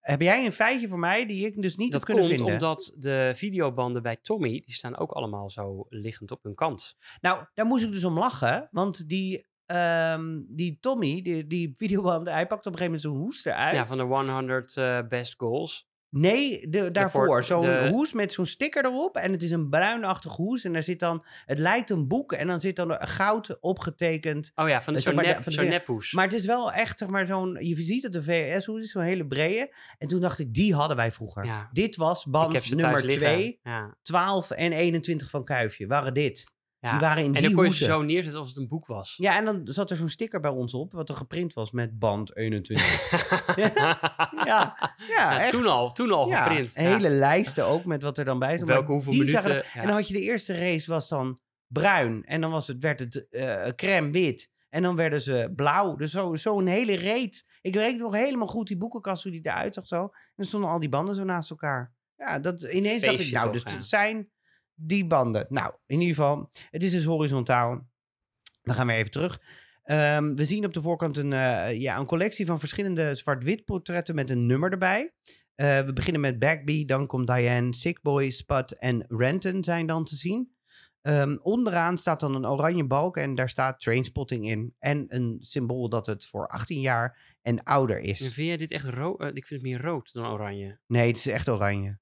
Heb 0.00 0.20
jij 0.20 0.44
een 0.44 0.52
feitje 0.52 0.88
voor 0.88 0.98
mij 0.98 1.26
die 1.26 1.46
ik 1.46 1.62
dus 1.62 1.76
niet 1.76 1.92
Dat 1.92 2.00
heb 2.00 2.16
kunnen 2.16 2.24
komt 2.24 2.36
vinden? 2.48 2.54
omdat 2.68 2.94
de 2.98 3.32
videobanden 3.34 4.02
bij 4.02 4.16
Tommy, 4.16 4.50
die 4.50 4.74
staan 4.74 4.96
ook 4.96 5.10
allemaal 5.10 5.50
zo 5.50 5.86
liggend 5.88 6.30
op 6.30 6.42
hun 6.42 6.54
kant. 6.54 6.96
Nou, 7.20 7.44
daar 7.54 7.66
moest 7.66 7.84
ik 7.84 7.92
dus 7.92 8.04
om 8.04 8.18
lachen. 8.18 8.68
Want 8.70 9.08
die, 9.08 9.46
ehm, 9.66 10.40
die 10.46 10.78
Tommy, 10.80 11.22
die, 11.22 11.46
die 11.46 11.72
videoband, 11.76 12.26
hij 12.38 12.46
pakt 12.46 12.66
op 12.66 12.72
een 12.72 12.78
gegeven 12.78 12.84
moment 12.84 13.00
zo'n 13.02 13.16
hoes 13.16 13.44
eruit. 13.44 13.74
Ja, 13.76 13.86
van 13.86 13.96
de 13.96 14.02
100 14.04 14.76
eh, 14.76 14.98
best 15.08 15.34
goals. 15.36 15.92
Nee, 16.16 16.68
de, 16.68 16.90
daarvoor. 16.90 17.26
voor- 17.26 17.44
Zo'n 17.44 17.60
de- 17.60 17.88
hoes 17.90 18.12
met 18.12 18.32
zo'n 18.32 18.46
sticker 18.46 18.84
erop. 18.84 19.16
En 19.16 19.32
het 19.32 19.42
is 19.42 19.50
een 19.50 19.68
bruinachtige 19.68 20.42
hoes. 20.42 20.64
En 20.64 20.72
daar 20.72 20.82
zit 20.82 20.98
dan, 20.98 21.24
het 21.44 21.58
lijkt 21.58 21.90
een 21.90 22.08
boek. 22.08 22.32
En 22.32 22.46
dan 22.46 22.60
zit 22.60 22.76
dan 22.76 22.96
goud 23.00 23.60
opgetekend. 23.60 24.52
Oh 24.54 24.68
ja, 24.68 24.82
van 24.82 24.94
de 24.94 25.00
zo'n 25.00 25.14
nep, 25.14 25.44
nephoes. 25.68 26.12
Maar 26.12 26.24
het 26.24 26.32
is 26.34 26.46
wel 26.46 26.72
echt, 26.72 26.98
zeg 26.98 27.08
maar, 27.08 27.26
zo'n, 27.26 27.56
je 27.60 27.74
ziet 27.76 28.02
het, 28.02 28.12
de 28.12 28.22
VS-hoes 28.22 28.82
is 28.82 28.90
zo'n 28.90 29.02
hele 29.02 29.26
brede. 29.26 29.74
En 29.98 30.08
toen 30.08 30.20
dacht 30.20 30.38
ik, 30.38 30.54
die 30.54 30.74
hadden 30.74 30.96
wij 30.96 31.12
vroeger. 31.12 31.44
Ja. 31.44 31.68
Dit 31.72 31.96
was 31.96 32.24
band 32.24 32.52
nummer 32.70 32.90
thuis 32.90 33.02
liggen. 33.02 33.32
2, 33.34 33.60
Ja, 33.62 33.96
12 34.02 34.50
en 34.50 34.72
21 34.72 35.30
van 35.30 35.44
Kuifje. 35.44 35.86
Waren 35.86 36.14
dit. 36.14 36.52
Ja. 36.84 36.90
Die 36.90 37.00
waren 37.00 37.18
in 37.22 37.26
en 37.26 37.32
die 37.32 37.42
dan 37.42 37.52
kon 37.52 37.60
je 37.62 37.68
hoezen. 37.68 37.86
ze 37.86 37.92
zo 37.92 38.02
neerzetten 38.02 38.38
alsof 38.38 38.54
het 38.54 38.62
een 38.62 38.68
boek 38.68 38.86
was. 38.86 39.14
Ja, 39.16 39.36
en 39.36 39.44
dan 39.44 39.60
zat 39.64 39.90
er 39.90 39.96
zo'n 39.96 40.08
sticker 40.08 40.40
bij 40.40 40.50
ons 40.50 40.74
op, 40.74 40.92
wat 40.92 41.08
er 41.08 41.14
geprint 41.14 41.52
was 41.52 41.70
met 41.72 41.98
band 41.98 42.36
21. 42.36 43.10
ja, 43.56 43.76
ja, 44.44 44.94
Ja, 45.08 45.40
echt. 45.40 45.50
toen 45.50 45.66
al, 45.66 45.92
toen 45.92 46.10
al 46.12 46.28
ja, 46.28 46.42
geprint. 46.44 46.74
Ja. 46.74 46.80
hele 46.82 47.08
lijsten 47.10 47.64
ook 47.66 47.84
met 47.84 48.02
wat 48.02 48.18
er 48.18 48.24
dan 48.24 48.38
bij 48.38 48.58
zat. 48.58 48.68
Welke 48.68 48.92
hoeveel 48.92 49.12
minuten. 49.12 49.64
En 49.64 49.86
dan 49.86 49.96
had 49.96 50.08
je 50.08 50.14
de 50.14 50.20
eerste 50.20 50.58
race 50.58 50.90
was 50.90 51.08
dan 51.08 51.40
bruin. 51.66 52.24
En 52.24 52.40
dan 52.40 52.50
was 52.50 52.66
het, 52.66 52.82
werd 52.82 52.98
het 53.00 53.28
eh 53.30 53.68
crème 53.76 54.10
wit. 54.10 54.50
En 54.68 54.82
dan 54.82 54.96
werden 54.96 55.20
ze 55.20 55.52
blauw. 55.56 55.96
Dus 55.96 56.10
zo- 56.10 56.34
zo'n 56.34 56.66
hele 56.66 56.94
reet. 56.96 57.44
Ik 57.60 57.74
weet 57.74 57.98
nog 57.98 58.14
helemaal 58.14 58.46
goed 58.46 58.66
die 58.66 58.76
boekenkast, 58.76 59.22
hoe 59.22 59.32
die 59.32 59.40
eruit 59.42 59.74
zag 59.74 59.86
zo. 59.86 60.02
En 60.02 60.10
dan 60.36 60.44
stonden 60.46 60.70
al 60.70 60.78
die 60.80 60.88
banden 60.88 61.14
zo 61.14 61.24
naast 61.24 61.50
elkaar. 61.50 61.92
Ja, 62.16 62.38
dat, 62.38 62.62
ineens 62.62 63.00
dacht 63.00 63.12
ik, 63.12 63.18
Feestje 63.18 63.36
nou, 63.36 63.52
toch, 63.52 63.62
dus 63.62 63.72
het 63.72 63.84
zijn 63.86 64.28
die 64.74 65.06
banden. 65.06 65.46
Nou, 65.48 65.74
in 65.86 66.00
ieder 66.00 66.14
geval, 66.14 66.50
het 66.70 66.82
is 66.82 66.90
dus 66.90 67.04
horizontaal. 67.04 67.86
We 68.62 68.72
gaan 68.72 68.86
weer 68.86 68.96
even 68.96 69.10
terug. 69.10 69.40
Ehm, 69.82 70.34
we 70.34 70.44
zien 70.44 70.64
op 70.64 70.72
de 70.72 70.82
voorkant 70.82 71.16
een, 71.16 71.32
eh, 71.32 71.80
ja, 71.80 71.98
een 71.98 72.06
collectie 72.06 72.46
van 72.46 72.58
verschillende 72.58 73.14
zwart-wit 73.14 73.64
portretten 73.64 74.14
met 74.14 74.30
een 74.30 74.46
nummer 74.46 74.70
erbij. 74.70 75.12
Eh, 75.54 75.80
we 75.84 75.92
beginnen 75.92 76.20
met 76.20 76.38
Bagby, 76.38 76.84
dan 76.84 77.06
komt 77.06 77.26
Diane, 77.26 77.74
Sickboy, 77.74 78.30
Spud 78.30 78.78
en 78.78 79.04
Renton 79.08 79.64
zijn 79.64 79.86
dan 79.86 80.04
te 80.04 80.14
zien. 80.16 80.52
Ehm, 81.00 81.36
onderaan 81.42 81.98
staat 81.98 82.20
dan 82.20 82.34
een 82.34 82.46
oranje 82.46 82.86
balk 82.86 83.16
en 83.16 83.34
daar 83.34 83.48
staat 83.48 83.80
Trainspotting 83.80 84.48
in. 84.48 84.74
En 84.78 85.04
een 85.08 85.36
symbool 85.40 85.88
dat 85.88 86.06
het 86.06 86.26
voor 86.26 86.48
18 86.48 86.80
jaar 86.80 87.36
en 87.42 87.62
ouder 87.62 87.96
En 87.96 88.02
is. 88.02 88.18
vind 88.18 88.46
jij 88.48 88.56
dit 88.56 88.70
echt 88.70 88.88
rood? 88.88 89.20
ik 89.22 89.46
vind 89.46 89.60
het 89.60 89.62
meer 89.62 89.80
rood 89.80 90.12
dan 90.12 90.26
oranje. 90.26 90.78
Nee, 90.86 91.06
het 91.06 91.16
is 91.16 91.26
echt 91.26 91.48
oranje. 91.48 91.98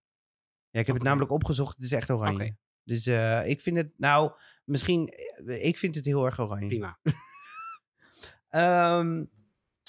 Ja, 0.71 0.81
ik 0.81 0.87
heb 0.87 0.95
het 0.95 1.05
namelijk 1.05 1.31
opgezocht, 1.31 1.77
het 1.77 1.85
is 1.85 1.93
echt 1.93 2.11
oranje. 2.11 2.57
Dus 2.85 3.07
eh, 3.07 3.49
ik 3.49 3.61
vind 3.61 3.77
het, 3.77 3.93
nou, 3.97 4.33
misschien, 4.65 5.09
eh, 5.47 5.65
ik 5.65 5.79
vind 5.79 5.95
het 5.95 6.05
heel 6.05 6.25
erg 6.25 6.41
oranje. 6.41 6.67
Prima. 6.67 6.99
Ehm, 8.49 9.25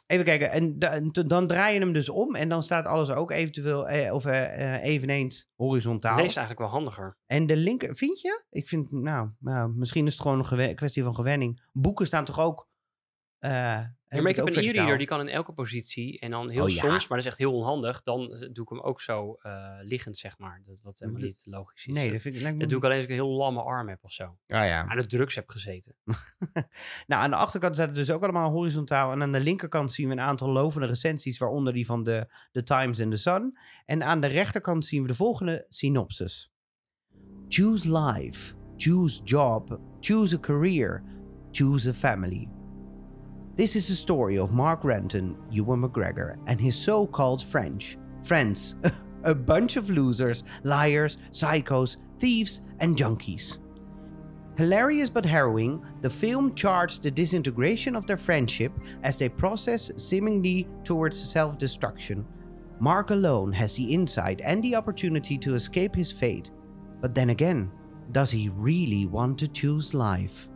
even 0.08 0.26
kijken. 0.26 0.52
En 0.52 0.80
da- 0.80 1.00
dan 1.12 1.48
draai 1.48 1.74
je 1.74 1.80
hem 1.80 1.94
dus 1.94 2.10
om. 2.10 2.36
En 2.36 2.50
dan 2.50 2.64
staat 2.64 2.86
alles 2.86 3.10
ook 3.10 3.32
eventueel 3.32 3.88
eh, 3.90 4.14
of 4.14 4.26
eh, 4.26 4.84
eveneens 4.84 5.50
horizontaal. 5.56 6.16
Deze 6.16 6.28
is 6.28 6.36
eigenlijk 6.36 6.72
wel 6.72 6.80
handiger. 6.80 7.18
En 7.26 7.48
de 7.48 7.56
linker, 7.58 7.96
vind 7.96 8.22
je? 8.22 8.44
Ik 8.50 8.68
vind, 8.68 8.92
nou, 8.92 9.30
nou 9.40 9.74
misschien 9.76 10.06
is 10.06 10.14
het 10.14 10.22
gewoon 10.22 10.46
een 10.60 10.76
kwestie 10.76 11.04
van 11.04 11.16
gewenning. 11.16 11.62
Boeken 11.72 12.06
staan 12.06 12.26
toch 12.26 12.40
ook. 12.40 12.70
Eh 13.44 13.52
Ja, 14.08 14.22
maar 14.22 14.30
ik 14.32 14.36
heb 14.36 14.46
een 14.46 14.64
e-reader, 14.64 14.98
die 14.98 15.08
kan 15.08 15.20
in 15.20 15.28
elke 15.28 15.54
positie. 15.54 16.20
En 16.20 16.32
dan 16.32 16.50
heel 16.50 16.64
Oh, 16.64 16.70
ja. 16.70 16.76
soms, 16.76 17.08
maar 17.08 17.18
dat 17.18 17.18
is 17.18 17.26
echt 17.26 17.38
heel 17.38 17.54
onhandig. 17.54 18.04
Dan 18.04 18.28
doe 18.28 18.64
ik 18.64 18.70
hem 18.70 18.80
ook 18.82 19.02
zo 19.02 19.34
eh, 19.42 19.70
liggend, 19.82 20.18
zeg 20.18 20.38
maar. 20.38 20.62
Dat, 20.66 20.76
wat 20.82 21.00
helemaal 21.00 21.22
Dat- 21.22 21.30
niet 21.30 21.44
logisch 21.46 21.86
is. 21.88 21.94
Nee, 21.94 22.12
dat, 22.12 22.22
vind 22.22 22.36
ik. 22.36 22.42
me 22.44 22.58
dat 22.58 22.70
doe 22.70 22.78
ik 22.78 22.84
alleen 22.84 22.96
als 22.96 23.06
ik 23.06 23.10
een 23.12 23.18
heel 23.18 23.36
lamme 23.38 23.62
arm 23.62 23.90
heb 23.90 24.04
of 24.04 24.12
zo. 24.12 24.24
Ah 24.24 24.36
ja. 24.48 24.86
Aan 24.88 24.98
de 24.98 25.06
drugs 25.06 25.36
heb 25.36 25.50
gezeten. 25.50 25.96
Nou, 27.08 27.24
aan 27.24 27.30
de 27.30 27.36
achterkant 27.36 27.76
staat 27.76 27.88
het 27.88 27.96
dus 27.96 28.12
ook 28.12 28.24
allemaal 28.24 28.52
horizontaal. 28.52 29.12
En 29.12 29.22
aan 29.22 29.32
de 29.32 29.40
linkerkant 29.40 29.92
zien 29.92 30.08
we 30.08 30.14
een 30.14 30.20
aantal 30.22 30.50
lovende 30.52 30.88
recensies, 30.88 31.38
waaronder 31.38 31.74
die 31.74 31.86
van 31.86 32.04
de, 32.04 32.28
The 32.52 32.64
Times 32.64 33.02
and 33.02 33.12
the 33.12 33.18
Sun. 33.18 33.58
En 33.86 34.04
aan 34.04 34.22
de 34.22 34.28
rechterkant 34.28 34.86
zien 34.86 35.02
we 35.02 35.08
de 35.08 35.14
volgende 35.16 35.66
synopsis. 35.70 36.52
Choose 37.48 37.98
life, 38.00 38.54
choose 38.78 39.24
job, 39.24 39.80
choose 40.00 40.36
a 40.36 40.40
career, 40.40 41.04
choose 41.52 41.90
a 41.90 41.94
family. 41.94 42.48
This 43.56 43.76
is 43.76 43.88
the 43.88 43.96
story 43.96 44.38
of 44.38 44.52
Mark 44.52 44.84
Renton, 44.84 45.38
Ewan 45.52 45.82
McGregor, 45.82 46.38
and 46.48 46.60
his 46.60 46.76
so-called 46.76 47.44
French 47.44 47.98
friends. 48.24 48.76
a 49.24 49.34
bunch 49.34 49.78
of 49.78 49.90
losers, 49.90 50.44
liars, 50.64 51.18
psychos, 51.32 51.98
thieves, 52.20 52.62
and 52.80 52.98
junkies. 52.98 53.60
Hilarious 54.58 55.10
but 55.10 55.26
harrowing, 55.26 55.84
the 56.02 56.10
film 56.10 56.54
charts 56.56 57.00
the 57.00 57.10
disintegration 57.10 57.96
of 57.96 58.06
their 58.06 58.18
friendship 58.18 58.72
as 59.04 59.18
they 59.18 59.30
process 59.30 59.92
seemingly 59.98 60.68
towards 60.84 61.18
self 61.18 61.58
destruction. 61.58 62.26
Mark 62.80 63.12
alone 63.12 63.54
has 63.54 63.76
the 63.76 63.94
insight 63.94 64.42
and 64.44 64.62
the 64.64 64.76
opportunity 64.76 65.38
to 65.38 65.56
escape 65.56 65.96
his 65.96 66.12
fate. 66.12 66.52
But 67.02 67.16
then 67.16 67.30
again, 67.30 67.72
Does 68.12 68.32
he 68.32 68.50
really 68.50 69.06
want 69.06 69.40
to 69.40 69.48
choose 69.48 69.94
life? 69.94 70.48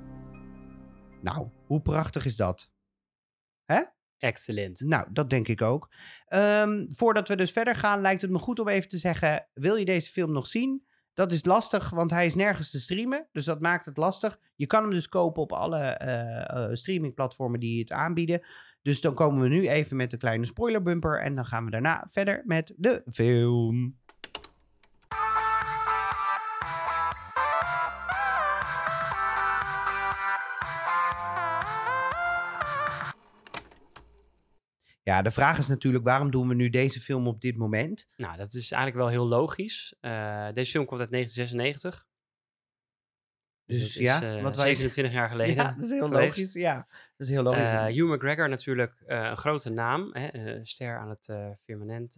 Nou, 1.21 1.49
hoe 1.67 1.79
prachtig 1.79 2.25
is 2.25 2.37
dat? 2.37 2.69
Excellent. 4.17 4.79
Nou, 4.79 5.07
dat 5.11 5.29
denk 5.29 5.47
ik 5.47 5.61
ook. 5.61 5.91
Ehm, 6.25 6.85
voordat 6.87 7.27
we 7.27 7.35
dus 7.35 7.51
verder 7.51 7.75
gaan, 7.75 8.01
lijkt 8.01 8.21
het 8.21 8.31
me 8.31 8.39
goed 8.39 8.59
om 8.59 8.67
even 8.67 8.89
te 8.89 8.97
zeggen: 8.97 9.47
wil 9.53 9.75
je 9.75 9.85
deze 9.85 10.11
film 10.11 10.31
nog 10.31 10.47
zien? 10.47 10.85
Dat 11.13 11.31
is 11.31 11.45
lastig, 11.45 11.89
want 11.89 12.11
hij 12.11 12.25
is 12.25 12.35
nergens 12.35 12.71
te 12.71 12.79
streamen. 12.79 13.27
Dus 13.31 13.45
dat 13.45 13.61
maakt 13.61 13.85
het 13.85 13.97
lastig. 13.97 14.39
Je 14.55 14.65
kan 14.65 14.81
hem 14.81 14.91
dus 14.91 15.09
kopen 15.09 15.41
op 15.41 15.51
alle 15.51 15.79
eh, 15.79 16.49
eh, 16.49 16.73
streamingplatformen 16.73 17.59
die 17.59 17.79
het 17.79 17.91
aanbieden. 17.91 18.41
Dus 18.81 19.01
dan 19.01 19.13
komen 19.13 19.41
we 19.41 19.47
nu 19.47 19.67
even 19.67 19.97
met 19.97 20.13
een 20.13 20.19
kleine 20.19 20.45
spoilerbumper. 20.45 21.21
En 21.21 21.35
dan 21.35 21.45
gaan 21.45 21.65
we 21.65 21.71
daarna 21.71 22.07
verder 22.09 22.43
met 22.45 22.73
de 22.77 23.03
film. 23.11 23.97
Ja, 35.07 35.21
de 35.21 35.31
vraag 35.31 35.57
is 35.57 35.67
natuurlijk, 35.67 36.03
waarom 36.03 36.31
doen 36.31 36.47
we 36.47 36.53
nu 36.53 36.69
deze 36.69 36.99
film 36.99 37.27
op 37.27 37.41
dit 37.41 37.57
moment? 37.57 38.05
Nou, 38.17 38.37
dat 38.37 38.53
is 38.53 38.71
eigenlijk 38.71 38.95
wel 38.95 39.07
heel 39.07 39.27
logisch. 39.27 39.95
Eh, 39.99 40.47
deze 40.53 40.71
film 40.71 40.85
komt 40.85 40.99
uit 40.99 41.11
1996. 41.11 42.05
Dus 43.65 43.79
is, 43.81 43.93
ja, 43.93 44.21
eh, 44.21 44.43
wat 44.43 44.55
wij... 44.55 44.65
27 44.65 45.13
jaar 45.13 45.29
geleden. 45.35 45.55
Ja, 45.55 45.71
dat 45.71 45.83
is 45.83 45.89
heel 45.89 46.07
geweest. 46.07 46.23
logisch. 46.23 46.53
Ja, 46.53 46.75
dat 47.17 47.27
is 47.27 47.29
heel 47.29 47.43
logisch. 47.43 47.71
Eh, 47.71 47.85
Hugh 47.85 48.13
McGregor 48.13 48.49
natuurlijk 48.49 49.03
een 49.05 49.37
grote 49.37 49.69
naam. 49.69 50.09
Hè, 50.13 50.65
ster 50.65 50.97
aan 50.97 51.09
het 51.09 51.31
firmament. 51.65 52.17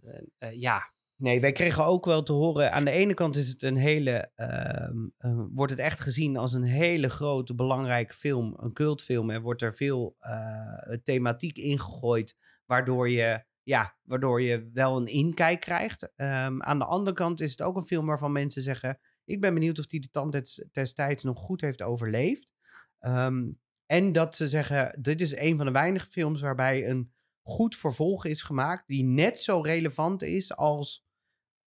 Ja, 0.50 0.92
Nee, 1.20 1.40
wij 1.40 1.52
kregen 1.52 1.84
ook 1.84 2.04
wel 2.04 2.22
te 2.22 2.32
horen. 2.32 2.72
Aan 2.72 2.84
de 2.84 2.90
ene 2.90 3.14
kant 3.14 3.36
is 3.36 3.48
het 3.48 3.62
een 3.62 3.76
hele. 3.76 4.30
ehm, 4.34 5.08
eh, 5.18 5.42
wordt 5.52 5.72
het 5.72 5.80
echt 5.80 6.00
gezien 6.00 6.36
als 6.36 6.52
een 6.52 6.62
hele 6.62 7.10
grote, 7.10 7.54
belangrijke 7.54 8.14
film. 8.14 8.56
Een 8.60 8.72
cultfilm. 8.72 9.30
Er 9.30 9.40
wordt 9.40 9.62
er 9.62 9.74
veel 9.74 10.16
eh, 10.18 10.96
thematiek 11.04 11.56
ingegooid. 11.56 12.36
Waardoor 12.70 13.10
je. 13.10 13.44
Ja, 13.62 13.96
waardoor 14.02 14.42
je 14.42 14.70
wel 14.72 14.96
een 14.96 15.06
inkijk 15.06 15.60
krijgt. 15.60 16.12
Ehm, 16.16 16.62
aan 16.62 16.78
de 16.78 16.84
andere 16.84 17.16
kant 17.16 17.40
is 17.40 17.50
het 17.50 17.62
ook 17.62 17.76
een 17.76 17.84
film 17.86 18.06
waarvan 18.06 18.32
mensen 18.32 18.62
zeggen. 18.62 18.98
Ik 19.24 19.40
ben 19.40 19.54
benieuwd 19.54 19.78
of 19.78 19.86
die 19.86 20.00
de 20.00 20.10
tand 20.10 20.32
des- 20.32 20.66
destijds 20.72 21.24
nog 21.24 21.38
goed 21.38 21.60
heeft 21.60 21.82
overleefd. 21.82 22.52
Ehm, 22.98 23.50
en 23.86 24.12
dat 24.12 24.34
ze 24.36 24.48
zeggen: 24.48 24.98
dit 25.02 25.20
is 25.20 25.36
een 25.36 25.56
van 25.56 25.66
de 25.66 25.72
weinige 25.72 26.06
films 26.06 26.40
waarbij 26.40 26.88
een 26.88 27.12
goed 27.42 27.76
vervolg 27.76 28.24
is 28.24 28.42
gemaakt. 28.42 28.86
Die 28.86 29.04
net 29.04 29.38
zo 29.38 29.60
relevant 29.60 30.22
is 30.22 30.56
als 30.56 31.04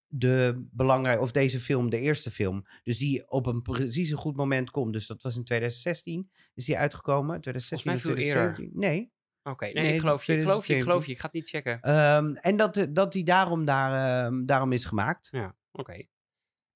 de 0.08 0.68
belangrijk 0.72 1.22
of 1.22 1.32
deze 1.32 1.60
film, 1.60 1.90
de 1.90 2.00
eerste 2.00 2.32
film. 2.32 2.66
Dus 2.84 2.98
die 2.98 3.30
op 3.32 3.46
een 3.46 3.62
precies 3.62 4.12
een 4.12 4.18
goed 4.18 4.36
moment 4.36 4.72
komt. 4.72 4.94
Dus 4.94 5.08
dat 5.08 5.24
was 5.24 5.36
in 5.36 5.44
2016 5.44 6.32
is 6.54 6.66
die 6.66 6.78
uitgekomen. 6.78 7.42
2016 7.42 7.92
Volgens 7.92 8.04
mij 8.04 8.14
of 8.14 8.18
veel 8.20 8.40
eerder. 8.42 8.54
2017. 8.54 8.80
Nee. 8.80 9.12
Oké. 9.44 9.66
Nee, 9.66 9.74
Nee, 9.74 9.94
ik 9.94 10.00
geloof 10.00 10.24
je. 10.24 10.34
Ik 10.34 10.40
geloof 10.42 10.66
je. 10.68 10.74
Ik 10.74 10.82
2017. 10.84 10.84
geloof 10.84 11.06
je. 11.06 11.12
Ik 11.12 11.20
ga 11.20 11.26
het 11.26 11.34
niet 11.34 11.50
checken. 11.50 11.82
Ehm, 11.82 12.34
en 12.34 12.58
dat, 12.58 12.88
dat 12.90 13.12
die 13.12 13.24
daarom, 13.24 13.66
daar, 13.66 14.26
ehm, 14.26 14.46
daarom 14.46 14.72
is 14.72 14.86
gemaakt. 14.86 15.28
Ja, 15.32 15.56
oké. 15.72 15.92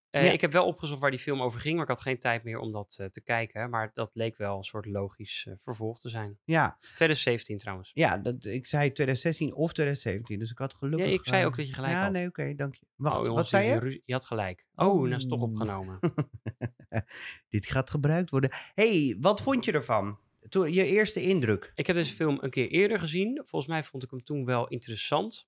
Eh, 0.09 0.25
Ja. 0.25 0.31
Ik 0.31 0.41
heb 0.41 0.51
wel 0.51 0.65
opgezocht 0.65 0.99
waar 0.99 1.09
die 1.11 1.19
film 1.19 1.41
over 1.41 1.59
ging, 1.59 1.73
maar 1.73 1.83
ik 1.83 1.89
had 1.89 2.01
geen 2.01 2.19
tijd 2.19 2.43
meer 2.43 2.59
om 2.59 2.71
dat 2.71 2.95
eh, 2.99 3.05
te 3.07 3.21
kijken. 3.21 3.69
Maar 3.69 3.91
dat 3.93 4.09
leek 4.13 4.37
wel 4.37 4.57
een 4.57 4.63
soort 4.63 4.85
logisch 4.85 5.45
eh, 5.49 5.53
vervolg 5.59 5.99
te 5.99 6.09
zijn. 6.09 6.39
Ja, 6.43 6.77
2017 6.79 7.57
trouwens. 7.57 7.91
ja 7.93 8.17
dat, 8.17 8.45
ik 8.45 8.67
zei 8.67 8.91
2016 8.91 9.53
of 9.53 9.73
2017. 9.73 10.39
Dus 10.39 10.51
ik 10.51 10.57
had 10.57 10.73
gelukkig... 10.73 11.07
Ja, 11.07 11.13
ik 11.13 11.25
zei 11.25 11.41
eh, 11.41 11.47
ook 11.47 11.55
dat 11.55 11.67
je 11.67 11.73
gelijk 11.73 11.93
ja, 11.93 12.01
had. 12.03 12.11
nee, 12.11 12.27
oké, 12.27 12.55
dank 12.55 12.75
je. 12.75 12.85
Wacht, 12.95 13.17
Oh, 13.17 13.25
jongens, 13.25 13.51
wat 13.51 13.61
zei 13.61 13.89
je? 13.89 14.01
Je 14.05 14.13
had 14.13 14.25
gelijk. 14.25 14.65
Oh, 14.75 15.01
nou 15.01 15.15
is 15.15 15.27
toch 15.27 15.41
Oh. 15.41 15.49
opgenomen. 15.49 15.99
Dit 17.49 17.65
gaat 17.65 17.89
gebruikt 17.89 18.29
worden. 18.29 18.49
hey, 18.73 19.17
wat 19.19 19.41
vond 19.41 19.65
je 19.65 19.71
ervan? 19.71 20.19
Toen, 20.49 20.73
je 20.73 20.85
eerste 20.85 21.21
indruk? 21.21 21.71
Ik 21.75 21.87
heb 21.87 21.95
deze 21.95 22.13
film 22.13 22.37
een 22.41 22.49
keer 22.49 22.67
eerder 22.69 22.99
gezien. 22.99 23.35
Volgens 23.45 23.71
mij 23.71 23.83
vond 23.83 24.03
ik 24.03 24.09
hem 24.11 24.23
toen 24.23 24.45
wel 24.45 24.67
interessant. 24.67 25.47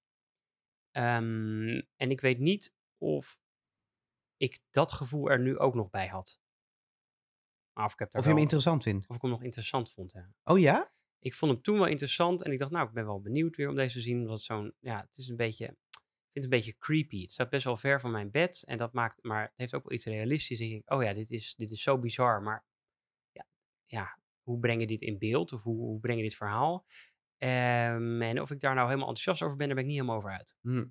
Ehm, 0.91 1.81
en 1.95 2.09
ik 2.11 2.21
weet 2.21 2.39
niet 2.39 2.73
of 2.97 3.39
ik 4.37 4.59
dat 4.69 4.91
gevoel 4.91 5.29
er 5.29 5.39
nu 5.39 5.57
ook 5.57 5.73
nog 5.75 5.89
bij 5.89 6.07
had. 6.07 6.39
Maar 7.73 7.85
Of, 7.85 7.93
ik 7.93 7.99
heb 7.99 8.11
daar 8.11 8.21
Of 8.21 8.27
je 8.27 8.33
hem 8.33 8.33
wel- 8.33 8.43
interessant 8.43 8.83
vindt? 8.83 9.09
of 9.09 9.15
ik 9.15 9.21
hem 9.21 9.31
nog 9.31 9.43
interessant 9.43 9.91
vond. 9.91 10.13
Oh 10.43 10.59
ja? 10.59 10.91
Ik 11.19 11.33
vond 11.33 11.51
hem 11.51 11.61
toen 11.61 11.77
wel 11.77 11.87
interessant 11.87 12.43
en 12.43 12.51
ik 12.51 12.59
dacht, 12.59 12.71
nou, 12.71 12.87
ik 12.87 12.93
ben 12.93 13.05
wel 13.05 13.21
benieuwd 13.21 13.55
weer 13.55 13.69
om 13.69 13.75
deze 13.75 13.93
te 13.93 14.01
zien. 14.01 14.25
Want 14.25 14.41
zo'n, 14.41 14.73
ja, 14.79 14.99
het 15.01 15.17
is 15.17 15.27
een 15.27 15.35
beetje, 15.35 15.65
ik 15.65 16.31
vind 16.31 16.33
het 16.33 16.43
een 16.43 16.49
beetje 16.49 16.77
creepy. 16.77 17.21
Het 17.21 17.31
staat 17.31 17.49
best 17.49 17.63
wel 17.63 17.77
ver 17.77 17.99
van 17.99 18.11
mijn 18.11 18.31
bed 18.31 18.63
en 18.67 18.77
dat 18.77 18.93
maakt, 18.93 19.23
maar 19.23 19.41
het 19.43 19.53
heeft 19.55 19.73
ook 19.73 19.83
wel 19.83 19.91
iets 19.93 20.05
realistisch. 20.05 20.59
Ik 20.59 20.69
denk, 20.69 20.91
oh 20.91 21.03
ja, 21.03 21.13
dit 21.13 21.31
is, 21.31 21.55
dit 21.55 21.71
is 21.71 21.81
zo 21.81 21.99
bizar, 21.99 22.41
maar 22.41 22.65
ja, 23.31 23.45
ja, 23.85 24.17
hoe 24.49 24.59
breng 24.59 24.79
je 24.81 24.87
dit 24.87 25.01
in 25.01 25.17
beeld 25.17 25.53
of 25.53 25.63
hoe, 25.63 25.77
hoe 25.77 25.99
breng 25.99 26.17
je 26.17 26.23
dit 26.23 26.35
verhaal? 26.35 26.85
Ehm, 27.37 28.21
en 28.21 28.41
of 28.41 28.51
ik 28.51 28.59
daar 28.59 28.73
nou 28.75 28.87
helemaal 28.87 29.07
enthousiast 29.07 29.41
over 29.41 29.57
ben, 29.57 29.65
daar 29.67 29.75
ben 29.75 29.85
ik 29.85 29.89
niet 29.91 29.99
helemaal 29.99 30.19
over 30.19 30.31
uit. 30.37 30.55
Hm. 30.61 30.85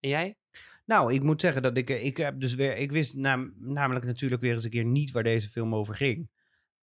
En 0.00 0.08
jij? 0.10 0.36
Nou, 0.84 1.12
ik 1.12 1.22
moet 1.22 1.40
zeggen 1.40 1.62
dat 1.62 1.76
ik, 1.76 1.90
eh, 1.90 2.04
ik 2.04 2.16
heb 2.16 2.40
dus 2.40 2.54
weer, 2.54 2.76
ik 2.76 2.92
wist 2.92 3.14
nam- 3.16 3.54
namelijk 3.58 4.04
natuurlijk 4.04 4.42
weer 4.42 4.52
eens 4.52 4.64
een 4.64 4.70
keer 4.70 4.84
niet 4.84 5.10
waar 5.10 5.22
deze 5.22 5.48
film 5.48 5.74
over 5.74 5.96
ging. 5.96 6.30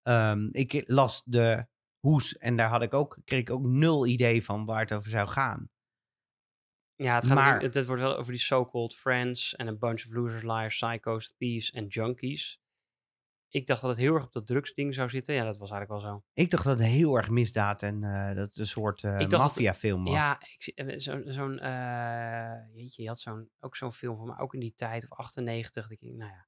Ehm, 0.02 0.48
ik 0.50 0.82
las 0.86 1.22
de 1.24 1.66
hoes 1.98 2.36
en 2.38 2.56
daar 2.56 2.68
had 2.68 2.82
ik 2.82 2.94
ook, 2.94 3.18
kreeg 3.24 3.40
ik 3.40 3.50
ook 3.50 3.62
nul 3.64 4.06
idee 4.06 4.44
van 4.44 4.64
waar 4.64 4.80
het 4.80 4.92
over 4.92 5.10
zou 5.10 5.28
gaan. 5.28 5.70
Ja, 6.94 7.14
het, 7.14 7.26
gaat 7.26 7.34
Maar- 7.34 7.44
natuurlijk- 7.44 7.74
het 7.74 7.86
wordt 7.86 8.02
wel 8.02 8.16
over 8.16 8.32
die 8.32 8.40
so-called 8.40 8.94
friends 8.94 9.54
en 9.56 9.68
a 9.68 9.74
bunch 9.74 10.04
of 10.06 10.12
losers, 10.12 10.42
liars, 10.42 10.78
psychos, 10.78 11.34
thieves 11.36 11.70
en 11.70 11.86
junkies. 11.86 12.60
Ik 13.54 13.66
dacht 13.66 13.80
dat 13.80 13.90
het 13.90 13.98
heel 13.98 14.14
erg 14.14 14.24
op 14.24 14.32
dat 14.32 14.46
drugsding 14.46 14.94
zou 14.94 15.08
zitten. 15.08 15.34
Ja, 15.34 15.44
dat 15.44 15.56
was 15.56 15.70
eigenlijk 15.70 16.02
wel 16.02 16.12
zo. 16.12 16.22
Ik 16.34 16.50
dacht 16.50 16.64
dat 16.64 16.78
het 16.78 16.88
heel 16.88 17.16
erg 17.16 17.28
misdaad 17.30 17.82
en 17.82 18.04
eh, 18.04 18.26
dat 18.36 18.46
het 18.46 18.58
een 18.58 18.66
soort 18.66 19.00
dat- 19.00 19.30
maffiafilm 19.30 20.04
was. 20.04 20.14
Ja, 20.14 20.40
ik 20.40 20.62
zie- 20.62 20.74
eh, 20.74 20.98
zo- 20.98 21.22
zo'n, 21.24 21.58
eh, 21.58 22.52
jeetje, 22.74 23.02
je 23.02 23.08
had 23.08 23.18
zo'n, 23.20 23.50
ook 23.60 23.76
zo'n 23.76 23.92
film 23.92 24.16
van, 24.16 24.26
maar 24.26 24.38
ook 24.40 24.54
in 24.54 24.60
die 24.60 24.74
tijd, 24.76 25.04
of 25.10 25.18
98. 25.18 25.82
dat 25.88 25.90
Ik, 25.90 26.00
nou 26.00 26.30
ja, 26.30 26.46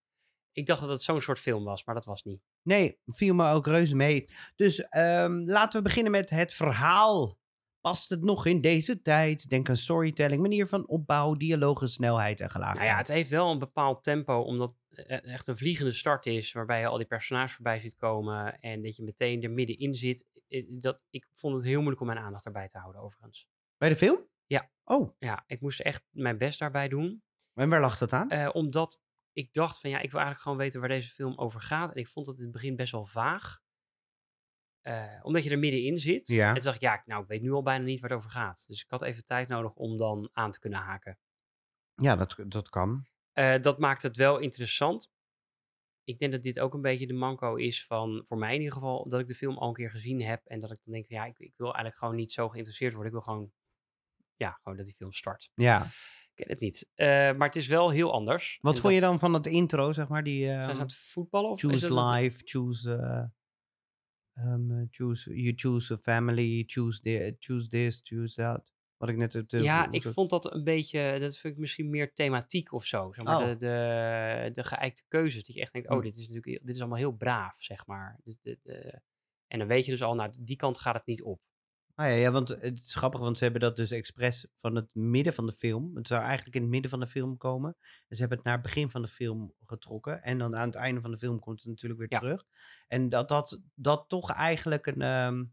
ik 0.53 0.67
dacht 0.67 0.81
dat 0.81 0.91
het 0.91 1.03
zo'n 1.03 1.21
soort 1.21 1.39
film 1.39 1.65
was, 1.65 1.85
maar 1.85 1.95
dat 1.95 2.05
was 2.05 2.23
niet. 2.23 2.41
Nee, 2.63 2.99
viel 3.07 3.35
me 3.35 3.51
ook 3.53 3.67
reuze 3.67 3.97
mee. 3.97 4.25
Dus 4.57 4.81
ehm, 4.89 5.33
laten 5.45 5.79
we 5.83 5.89
beginnen 5.89 6.13
met 6.13 6.31
het 6.31 6.53
verhaal. 6.53 7.39
Past 7.85 8.09
het 8.11 8.23
nog 8.23 8.47
in 8.47 8.61
deze 8.61 9.03
tijd? 9.03 9.49
Denk 9.49 9.69
aan 9.69 9.77
storytelling, 9.77 10.41
manier 10.43 10.67
van 10.67 10.87
opbouw, 10.89 11.35
dialogen, 11.35 11.89
snelheid 11.89 12.41
en 12.41 12.51
gelaagdheid. 12.51 12.81
Nou 12.81 12.91
ja, 12.91 12.97
het 12.99 13.09
heeft 13.09 13.31
wel 13.31 13.51
een 13.51 13.59
bepaald 13.59 14.05
tempo, 14.05 14.41
omdat 14.41 14.75
het 14.91 15.25
echt 15.25 15.49
een 15.49 15.57
vliegende 15.57 15.93
start 15.93 16.27
is, 16.27 16.53
waarbij 16.53 16.81
je 16.81 16.87
al 16.87 16.97
die 16.97 17.07
personages 17.07 17.55
voorbij 17.55 17.81
ziet 17.81 17.97
komen 17.97 18.61
en 18.61 18.83
dat 18.83 18.97
je 18.97 19.03
meteen 19.03 19.43
er 19.43 19.51
middenin 19.51 19.95
zit. 19.95 20.27
Eh, 20.49 20.65
Dat, 20.69 21.05
ik 21.11 21.27
vond 21.33 21.57
het 21.57 21.65
heel 21.65 21.77
moeilijk 21.79 22.01
om 22.01 22.07
mijn 22.07 22.19
aandacht 22.19 22.45
daarbij 22.45 22.69
te 22.69 22.79
houden, 22.79 23.03
overigens. 23.03 23.49
Bij 23.77 23.89
de 23.89 23.97
film? 23.97 24.29
Ja. 24.47 24.71
Oh, 24.85 25.15
Ja, 25.19 25.45
ik 25.47 25.61
moest 25.61 25.81
echt 25.81 26.05
mijn 26.11 26.39
best 26.39 26.59
daarbij 26.59 26.89
doen. 26.89 27.23
en 27.55 27.69
waar 27.69 27.81
lag 27.81 27.99
dat 27.99 28.13
aan? 28.13 28.31
Eh, 28.31 28.49
omdat 28.53 29.01
ik 29.33 29.53
dacht 29.53 29.81
van 29.81 29.91
ja, 29.91 29.97
ik 29.97 30.11
wil 30.11 30.21
eigenlijk 30.21 30.41
gewoon 30.41 30.59
weten 30.59 30.81
waar 30.81 30.89
deze 30.89 31.11
film 31.11 31.39
over 31.39 31.61
gaat. 31.61 31.91
En 31.91 31.97
ik 31.97 32.09
vond 32.09 32.27
het 32.27 32.37
in 32.37 32.43
het 32.43 32.53
begin 32.53 32.77
best 32.77 32.93
wel 32.93 33.07
vaag. 33.07 33.63
Eh, 34.85 35.19
omdat 35.23 35.45
je 35.45 35.51
er 35.51 35.59
middenin 35.59 35.99
zit. 35.99 36.29
Ja. 36.29 36.49
En 36.49 36.55
toen 36.55 36.65
dacht 36.65 36.77
ik, 36.77 36.83
ja, 36.83 37.03
nou, 37.05 37.23
ik 37.23 37.29
weet 37.29 37.43
nu 37.43 37.53
al 37.53 37.63
bijna 37.63 37.85
niet 37.85 38.01
waar 38.01 38.11
het 38.11 38.19
over 38.19 38.31
gaat. 38.31 38.65
Dus 38.67 38.83
ik 38.83 38.91
had 38.91 39.03
even 39.03 39.25
tijd 39.25 39.49
nodig 39.49 39.75
om 39.75 39.97
dan 39.97 40.31
aan 40.33 40.51
te 40.51 40.59
kunnen 40.59 40.79
haken. 40.79 41.19
Ja, 41.95 42.17
dat, 42.17 42.37
dat 42.47 42.69
kan. 42.69 43.07
Eh, 43.33 43.61
dat 43.61 43.79
maakt 43.79 44.03
het 44.03 44.17
wel 44.17 44.39
interessant. 44.39 45.13
Ik 46.03 46.19
denk 46.19 46.33
dat 46.33 46.43
dit 46.43 46.61
ook 46.61 46.75
een 46.75 46.81
beetje 46.81 47.07
de 47.07 47.13
manco 47.13 47.55
is 47.55 47.87
van, 47.87 48.23
voor 48.27 48.39
mij 48.39 48.53
in 48.55 48.59
ieder 48.59 48.75
geval, 48.75 49.09
dat 49.09 49.21
ik 49.21 49.27
de 49.27 49.35
film 49.35 49.59
al 49.59 49.69
een 49.69 49.75
keer 49.75 49.91
gezien 49.91 50.23
heb. 50.23 50.45
En 50.45 50.61
dat 50.61 50.71
ik 50.71 50.79
dan 50.83 50.93
denk 50.93 51.07
van 51.07 51.17
ja, 51.17 51.25
ik, 51.25 51.39
ik 51.39 51.55
wil 51.57 51.67
eigenlijk 51.67 51.97
gewoon 51.97 52.15
niet 52.15 52.33
zo 52.33 52.49
geïnteresseerd 52.49 52.93
worden. 52.93 53.13
Ik 53.13 53.25
wil 53.25 53.35
gewoon, 53.35 53.53
ja, 54.37 54.51
gewoon 54.51 54.77
dat 54.77 54.87
die 54.87 54.95
film 54.95 55.13
start. 55.13 55.51
Ja. 55.55 55.85
Ik 55.85 56.31
ken 56.35 56.49
het 56.49 56.61
niet. 56.61 56.91
Eh, 56.95 57.07
maar 57.07 57.47
het 57.47 57.57
is 57.57 57.67
wel 57.67 57.91
heel 57.91 58.13
anders. 58.13 58.59
Wat 58.61 58.75
En 58.75 58.81
vond 58.81 58.95
je 58.95 59.01
dan 59.01 59.19
van 59.19 59.35
het 59.35 59.47
intro, 59.47 59.93
zeg 59.93 60.09
maar? 60.09 60.23
Die, 60.23 60.45
Zijn 60.45 60.65
ze 60.65 60.71
ehm, 60.71 60.81
aan 60.81 60.87
het 60.87 60.97
voetballen? 60.97 61.51
Of 61.51 61.61
choose 61.61 61.95
life, 62.01 62.41
choose, 62.45 63.33
eh, 64.35 64.45
ehm, 64.45 64.71
eh, 64.71 64.87
choose, 64.91 65.35
you 65.41 65.53
choose 65.57 65.93
a 65.93 65.97
family, 65.97 66.63
choose, 66.67 67.01
the, 67.01 67.37
choose 67.39 67.69
this, 67.69 68.01
choose 68.05 68.35
that. 68.35 68.73
Wat 68.97 69.09
ik 69.09 69.17
net... 69.17 69.33
de- 69.51 69.63
Ja, 69.63 69.85
hoe 69.87 69.95
ik 69.95 70.03
vond 70.03 70.31
dat 70.31 70.55
een 70.55 70.65
beetje, 70.65 71.17
dat 71.21 71.37
vind 71.39 71.55
ik 71.55 71.61
misschien 71.61 71.91
meer 71.91 72.13
thematiek 72.13 72.73
of 72.73 72.85
zo. 72.85 73.13
Zeg 73.13 73.25
maar, 73.25 73.37
Oh. 73.43 73.49
de, 73.49 73.57
de, 73.57 74.51
de 74.53 74.65
geëikte 74.65 75.03
keuzes. 75.09 75.45
Dat 75.45 75.55
je 75.55 75.61
echt 75.61 75.73
denkt, 75.73 75.89
oh, 75.91 75.97
Hm. 75.97 76.03
dit 76.03 76.17
is 76.17 76.29
natuurlijk, 76.29 76.67
dit 76.67 76.75
is 76.75 76.81
allemaal 76.81 76.99
heel 76.99 77.13
braaf, 77.17 77.57
zeg 77.63 77.87
maar. 77.87 78.21
Dit- 78.25 78.39
dit, 78.43 78.67
eh, 78.67 78.99
en 79.47 79.59
dan 79.59 79.69
weet 79.69 79.85
je 79.85 79.91
dus 79.91 80.03
al, 80.03 80.15
nou, 80.15 80.33
die 80.39 80.57
kant 80.57 80.79
gaat 80.79 80.95
het 80.95 81.07
niet 81.07 81.23
op. 81.23 81.41
Ah, 81.97 82.07
ja, 82.07 82.13
ja, 82.13 82.31
want 82.31 82.49
het 82.49 82.79
is 82.79 82.95
grappig, 82.95 83.21
want 83.21 83.39
ze 83.39 83.45
hebben 83.45 83.61
dat 83.63 83.77
dus 83.77 83.91
expres 83.91 84.47
van 84.57 84.75
het 84.75 84.89
midden 84.93 85.33
van 85.33 85.47
de 85.47 85.53
film. 85.53 85.97
Het 85.97 86.07
zou 86.07 86.23
eigenlijk 86.23 86.55
in 86.57 86.63
het 86.63 86.71
midden 86.71 86.91
van 86.91 87.01
de 87.01 87.07
film 87.07 87.37
komen. 87.37 87.77
En 88.09 88.17
ze 88.17 88.21
hebben 88.21 88.37
het 88.39 88.47
naar 88.47 88.55
het 88.55 88.63
begin 88.63 88.91
van 88.91 89.03
de 89.03 89.09
film 89.09 89.55
getrokken. 89.67 90.23
En 90.23 90.39
dan 90.39 90.57
aan 90.57 90.67
het 90.67 90.75
einde 90.75 91.01
van 91.01 91.11
de 91.11 91.17
film 91.17 91.39
komt 91.39 91.59
het 91.61 91.69
natuurlijk 91.69 92.01
weer 92.01 92.13
Ja. 92.13 92.19
terug. 92.19 92.45
En 92.89 93.09
dat 93.09 93.29
dat, 93.29 93.61
dat 93.75 94.09
toch 94.09 94.31
eigenlijk 94.33 94.87
een, 94.87 95.03
ehm, 95.03 95.45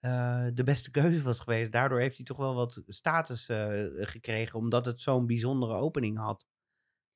eh, 0.00 0.46
de 0.54 0.62
beste 0.62 0.90
keuze 0.90 1.22
was 1.22 1.40
geweest. 1.40 1.72
Daardoor 1.72 2.00
heeft 2.00 2.16
hij 2.16 2.24
toch 2.24 2.36
wel 2.36 2.54
wat 2.54 2.82
status 2.86 3.48
eh, 3.48 3.84
gekregen, 3.94 4.58
omdat 4.58 4.86
het 4.86 5.00
zo'n 5.00 5.26
bijzondere 5.26 5.74
opening 5.74 6.18
had. 6.18 6.46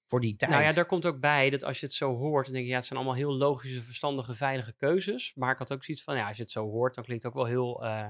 voor 0.09 0.21
die 0.21 0.37
tijd. 0.37 0.51
Nou 0.51 0.63
ja, 0.63 0.71
daar 0.73 0.87
komt 0.87 1.07
ook 1.07 1.21
bij 1.21 1.51
dat 1.51 1.65
als 1.65 1.81
je 1.81 1.87
het 1.87 1.95
zo 1.95 2.17
hoort, 2.17 2.45
dan 2.45 2.55
denk 2.55 2.65
je, 2.65 2.71
ja, 2.71 2.77
het 2.77 2.87
zijn 2.87 2.99
allemaal 2.99 3.17
heel 3.17 3.37
logische, 3.37 3.83
verstandige, 3.83 4.35
veilige 4.35 4.73
keuzes. 4.77 5.35
Maar 5.35 5.53
ik 5.53 5.59
had 5.59 5.73
ook 5.73 5.85
zoiets 5.85 6.03
van, 6.05 6.17
ja, 6.17 6.29
als 6.29 6.37
je 6.37 6.43
het 6.43 6.51
zo 6.53 6.65
hoort, 6.71 6.95
dan 6.95 7.05
klinkt 7.05 7.23
het 7.23 7.33
ook 7.33 7.39
wel 7.39 7.49
heel 7.49 7.85
eh, 7.85 8.07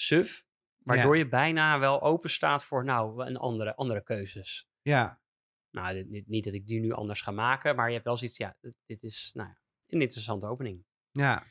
suf. 0.00 0.46
Waardoor 0.78 1.16
je 1.18 1.28
bijna 1.28 1.78
wel 1.78 2.02
open 2.02 2.30
staat 2.30 2.64
voor, 2.64 2.84
nou, 2.84 3.26
een 3.26 3.36
andere, 3.36 3.74
andere 3.76 4.02
keuzes. 4.02 4.68
Ja, 4.82 5.20
Nou, 5.70 5.94
dit- 5.94 6.08
niet, 6.10 6.28
niet 6.28 6.44
dat 6.44 6.54
ik 6.54 6.66
die 6.66 6.80
nu 6.80 6.92
anders 6.92 7.20
ga 7.20 7.30
maken, 7.30 7.76
maar 7.76 7.86
je 7.86 7.92
hebt 7.92 8.04
wel 8.04 8.16
zoiets, 8.16 8.36
ja, 8.36 8.56
dit- 8.86 9.02
is, 9.02 9.30
nou 9.34 9.48
een 9.86 10.00
interessante 10.00 10.46
opening. 10.46 10.84
ja, 11.10 11.42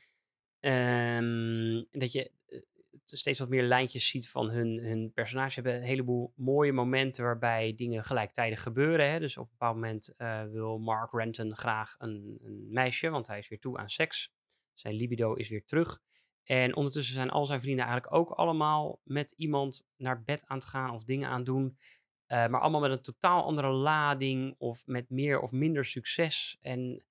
Ehm, 0.59 1.83
dat 1.91 2.11
je 2.11 2.31
eh, 2.47 2.59
steeds 3.03 3.39
wat 3.39 3.49
meer 3.49 3.63
lijntjes 3.63 4.09
ziet 4.09 4.29
van 4.29 4.49
hun, 4.49 4.77
hun 4.83 5.11
personages. 5.13 5.53
Ze 5.53 5.61
hebben 5.61 5.79
een 5.81 5.87
heleboel 5.87 6.33
mooie 6.35 6.73
momenten 6.73 7.23
waarbij 7.23 7.75
dingen 7.75 8.03
gelijktijdig 8.03 8.61
gebeuren. 8.61 9.11
Hè? 9.11 9.19
Dus 9.19 9.37
op 9.37 9.43
een 9.43 9.49
bepaald 9.51 9.75
moment 9.75 10.13
eh, 10.17 10.43
wil 10.43 10.77
Mark 10.79 11.11
Renton 11.13 11.55
graag 11.55 11.95
een, 11.97 12.37
een 12.43 12.67
meisje, 12.71 13.09
want 13.09 13.27
hij 13.27 13.37
is 13.39 13.47
weer 13.47 13.59
toe 13.59 13.77
aan 13.77 13.89
seks. 13.89 14.33
Zijn 14.73 14.93
libido 14.95 15.33
is 15.33 15.49
weer 15.49 15.65
terug. 15.65 15.99
En 16.47 16.75
ondertussen 16.75 17.13
zijn 17.13 17.29
al 17.29 17.45
zijn 17.45 17.61
vrienden 17.61 17.85
eigenlijk 17.85 18.15
ook 18.15 18.29
allemaal 18.29 18.99
met 19.03 19.31
iemand 19.31 19.87
naar 19.95 20.23
bed 20.23 20.45
aan 20.45 20.57
het 20.57 20.67
gaan 20.67 20.91
of 20.91 21.03
dingen 21.03 21.29
aan 21.29 21.35
het 21.37 21.45
doen. 21.45 21.77
Eh, 22.25 22.47
maar 22.47 22.61
allemaal 22.61 22.81
met 22.81 22.91
een 22.91 23.01
totaal 23.01 23.43
andere 23.43 23.67
lading 23.71 24.55
of 24.57 24.85
met 24.85 25.09
meer 25.09 25.39
of 25.39 25.51
minder 25.51 25.85
succes. 25.85 26.57
En 26.61 27.05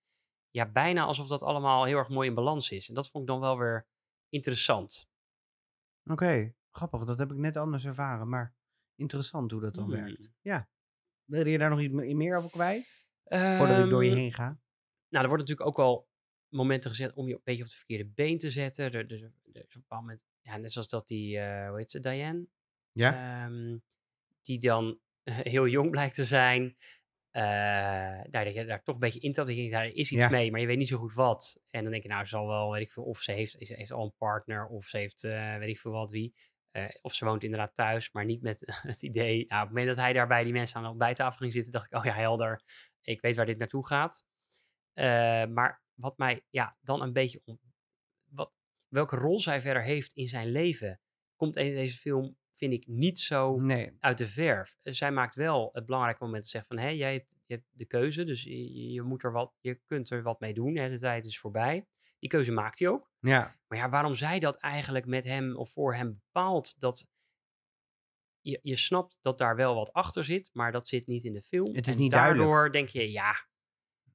ja, 0.50 0.66
bijna 0.70 1.04
alsof 1.04 1.28
dat 1.28 1.42
allemaal 1.42 1.84
heel 1.84 1.96
erg 1.98 2.08
mooi 2.08 2.28
in 2.28 2.34
balans 2.34 2.70
is. 2.70 2.88
En 2.88 2.94
dat 2.94 3.10
vond 3.10 3.24
ik 3.24 3.30
dan 3.30 3.40
wel 3.40 3.58
weer 3.58 3.86
interessant. 4.28 5.08
oké. 6.10 6.54
Grappig, 6.70 7.04
dat 7.04 7.18
heb 7.18 7.30
ik 7.30 7.36
net 7.36 7.56
anders 7.56 7.84
ervaren. 7.84 8.28
Maar 8.28 8.54
interessant 8.94 9.50
hoe 9.50 9.60
dat 9.60 9.74
dan 9.74 9.84
Hmm. 9.84 9.92
werkt. 9.92 10.30
Ja. 10.40 10.68
Wil 11.24 11.46
je 11.46 11.58
daar 11.58 11.70
nog 11.70 11.80
iets 11.80 11.92
me- 11.94 12.14
meer 12.14 12.36
over 12.36 12.50
kwijt? 12.50 13.06
Voordat 13.24 13.84
ik 13.84 13.90
door 13.90 14.04
je 14.04 14.10
Ehm, 14.10 14.18
heen 14.18 14.32
ga. 14.32 14.44
Nou, 15.08 15.24
er 15.24 15.28
worden 15.30 15.46
natuurlijk 15.46 15.68
ook 15.68 15.76
wel 15.76 16.08
momenten 16.48 16.90
gezet 16.90 17.14
om 17.14 17.26
je 17.28 17.34
een 17.34 17.40
beetje 17.44 17.62
op 17.62 17.68
het 17.68 17.76
verkeerde 17.76 18.06
been 18.06 18.38
te 18.38 18.50
zetten. 18.50 18.84
Er, 18.84 18.94
er, 18.94 19.12
er 19.12 19.16
is 19.52 19.62
op 19.64 19.74
een 19.74 19.80
bepaald 19.80 20.00
moment, 20.00 20.24
ja, 20.40 20.56
net 20.56 20.72
zoals 20.72 20.88
dat 20.88 21.08
die, 21.08 21.38
eh, 21.38 21.68
hoe 21.68 21.78
heet 21.78 21.90
ze, 21.90 22.00
Diane? 22.00 22.46
Ja? 22.92 23.44
Ehm, 23.44 23.78
die 24.42 24.58
dan 24.58 24.98
heel 25.54 25.66
jong 25.66 25.90
blijkt 25.90 26.14
te 26.14 26.24
zijn. 26.24 26.76
Eh 27.30 27.42
nou, 28.30 28.44
dat 28.44 28.54
je 28.54 28.64
daar 28.64 28.82
toch 28.82 28.94
een 28.94 29.00
beetje 29.00 29.20
intapt. 29.20 29.46
Dat 29.46 29.56
je 29.56 29.62
denkt, 29.62 29.76
daar 29.76 29.86
is 29.86 30.12
iets 30.12 30.22
Ja. 30.22 30.28
mee, 30.28 30.50
maar 30.50 30.60
je 30.60 30.66
weet 30.66 30.78
niet 30.78 30.88
zo 30.88 30.98
goed 30.98 31.14
wat. 31.14 31.60
En 31.70 31.82
dan 31.82 31.90
denk 31.90 32.02
je, 32.02 32.08
nou, 32.08 32.22
ze 32.24 32.28
zal 32.28 32.46
wel, 32.46 32.70
weet 32.70 32.82
ik 32.82 32.90
veel, 32.90 33.02
of 33.04 33.20
ze 33.20 33.32
heeft, 33.32 33.50
ze 33.60 33.74
heeft 33.74 33.92
al 33.92 34.04
een 34.04 34.14
partner, 34.16 34.66
of 34.66 34.84
ze 34.86 34.96
heeft, 34.98 35.24
eh, 35.24 35.56
weet 35.56 35.68
ik 35.68 35.78
veel 35.78 35.90
wat, 35.92 36.10
wie. 36.10 36.34
Of 37.02 37.14
ze 37.14 37.24
woont 37.24 37.42
inderdaad 37.44 37.74
thuis, 37.74 38.12
maar 38.12 38.24
niet 38.24 38.42
met 38.42 38.62
het 38.82 39.02
idee. 39.02 39.34
Nou, 39.48 39.62
op 39.62 39.68
het 39.68 39.68
moment 39.68 39.86
dat 39.86 39.96
hij 40.04 40.12
daar 40.12 40.26
bij 40.26 40.44
die 40.44 40.52
mensen 40.52 40.76
aan 40.76 40.82
de 40.82 40.88
ontbijttafel 40.88 41.38
ging 41.38 41.52
zitten, 41.52 41.72
dacht 41.72 41.86
ik, 41.86 41.98
oh 41.98 42.04
ja, 42.04 42.14
helder. 42.14 42.62
Ik 43.02 43.20
weet 43.20 43.36
waar 43.36 43.46
dit 43.46 43.58
naartoe 43.58 43.86
gaat. 43.86 44.24
Maar 45.52 45.82
wat 45.96 46.18
mij 46.18 46.42
ja, 46.50 46.76
dan 46.80 47.02
een 47.02 47.12
beetje 47.12 47.40
om, 47.44 47.60
wat, 48.30 48.52
welke 48.88 49.16
rol 49.16 49.40
zij 49.40 49.60
verder 49.60 49.82
heeft 49.82 50.12
in 50.12 50.28
zijn 50.28 50.50
leven, 50.50 51.00
komt 51.36 51.56
in 51.56 51.74
deze 51.74 51.98
film, 51.98 52.36
vind 52.52 52.72
ik, 52.72 52.86
niet 52.86 53.18
zo 53.18 53.60
Nee. 53.60 53.96
uit 54.00 54.18
de 54.18 54.26
verf. 54.26 54.76
Eh, 54.82 54.92
Zij 54.92 55.10
maakt 55.12 55.34
wel 55.34 55.68
het 55.72 55.86
belangrijke 55.86 56.24
moment 56.24 56.42
te 56.42 56.48
zeggen 56.48 56.76
van, 56.76 56.84
hé, 56.86 56.90
jij 56.90 57.12
hebt, 57.12 57.34
je 57.46 57.54
hebt 57.54 57.66
de 57.70 57.86
keuze, 57.86 58.24
dus 58.24 58.42
je, 58.42 58.92
je 58.92 59.02
moet 59.02 59.22
er 59.24 59.32
wat, 59.32 59.54
je 59.60 59.80
kunt 59.86 60.10
er 60.10 60.22
wat 60.22 60.40
mee 60.40 60.54
doen. 60.54 60.76
Hè, 60.76 60.90
de 60.90 60.98
tijd 60.98 61.26
is 61.26 61.38
voorbij. 61.38 61.86
Die 62.18 62.30
keuze 62.30 62.52
maakt 62.52 62.78
hij 62.78 62.88
ook. 62.88 63.10
Ja. 63.20 63.58
Maar 63.68 63.78
ja, 63.78 63.88
waarom 63.88 64.14
zij 64.14 64.38
dat 64.38 64.56
eigenlijk 64.56 65.06
met 65.06 65.24
hem 65.24 65.56
of 65.56 65.70
voor 65.70 65.94
hem 65.94 66.12
bepaalt, 66.24 66.80
dat 66.80 67.06
je, 68.40 68.58
je 68.62 68.76
snapt 68.76 69.18
dat 69.20 69.38
daar 69.38 69.56
wel 69.56 69.74
wat 69.74 69.92
achter 69.92 70.24
zit, 70.24 70.50
maar 70.52 70.72
dat 70.72 70.88
zit 70.88 71.06
niet 71.06 71.24
in 71.24 71.32
de 71.32 71.42
film. 71.42 71.74
Het 71.74 71.86
is 71.86 71.94
En 71.94 72.00
niet 72.00 72.10
daardoor 72.10 72.44
duidelijk. 72.44 72.72
denk 72.72 72.88
je, 72.88 73.10
ja, 73.12 73.34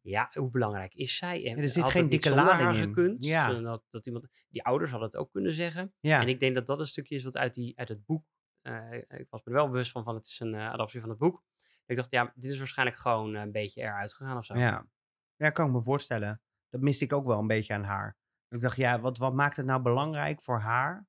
ja, 0.01 0.29
hoe 0.33 0.49
belangrijk 0.49 0.93
is 0.93 1.17
zij? 1.17 1.45
En 1.45 1.57
er 1.57 1.69
zit 1.69 1.89
geen 1.89 2.09
dikke 2.09 2.35
lading 2.35 2.69
in. 2.73 2.75
gekund? 2.75 3.25
Ja. 3.25 3.51
Zodat, 3.51 3.83
dat 3.89 4.05
iemand, 4.05 4.27
die 4.49 4.63
ouders 4.63 4.91
hadden 4.91 5.09
het 5.09 5.17
ook 5.17 5.31
kunnen 5.31 5.53
zeggen. 5.53 5.93
Ja. 5.99 6.21
En 6.21 6.27
ik 6.27 6.39
denk 6.39 6.55
dat 6.55 6.65
dat 6.65 6.79
een 6.79 6.87
stukje 6.87 7.15
is 7.15 7.23
wat 7.23 7.37
uit, 7.37 7.53
die, 7.53 7.77
uit 7.79 7.89
het 7.89 8.05
boek. 8.05 8.25
eh, 8.61 8.93
ik 8.93 9.27
was 9.29 9.41
me 9.43 9.51
er 9.51 9.57
wel 9.57 9.69
bewust 9.69 9.91
van, 9.91 10.03
van 10.03 10.15
het 10.15 10.25
is 10.25 10.39
een 10.39 10.53
eh, 10.53 10.69
adaptie 10.71 10.99
van 11.01 11.09
het 11.09 11.17
boek. 11.19 11.43
Ik 11.85 11.95
dacht, 11.95 12.11
ja, 12.11 12.31
dit 12.35 12.51
is 12.51 12.57
waarschijnlijk 12.57 12.97
gewoon 12.97 13.33
een 13.33 13.51
beetje 13.51 13.81
eruit 13.81 14.13
gegaan 14.13 14.37
of 14.37 14.45
zo. 14.45 14.57
Ja. 14.57 14.87
ja, 15.35 15.49
kan 15.49 15.67
ik 15.67 15.73
me 15.73 15.81
voorstellen. 15.81 16.41
Dat 16.69 16.81
miste 16.81 17.03
ik 17.03 17.13
ook 17.13 17.25
wel 17.27 17.39
een 17.39 17.47
beetje 17.47 17.73
aan 17.73 17.83
haar. 17.83 18.17
Ik 18.49 18.61
dacht, 18.61 18.77
ja, 18.77 18.99
wat, 18.99 19.17
wat 19.17 19.33
maakt 19.33 19.55
het 19.57 19.65
nou 19.65 19.81
belangrijk 19.81 20.41
voor 20.41 20.59
haar 20.59 21.07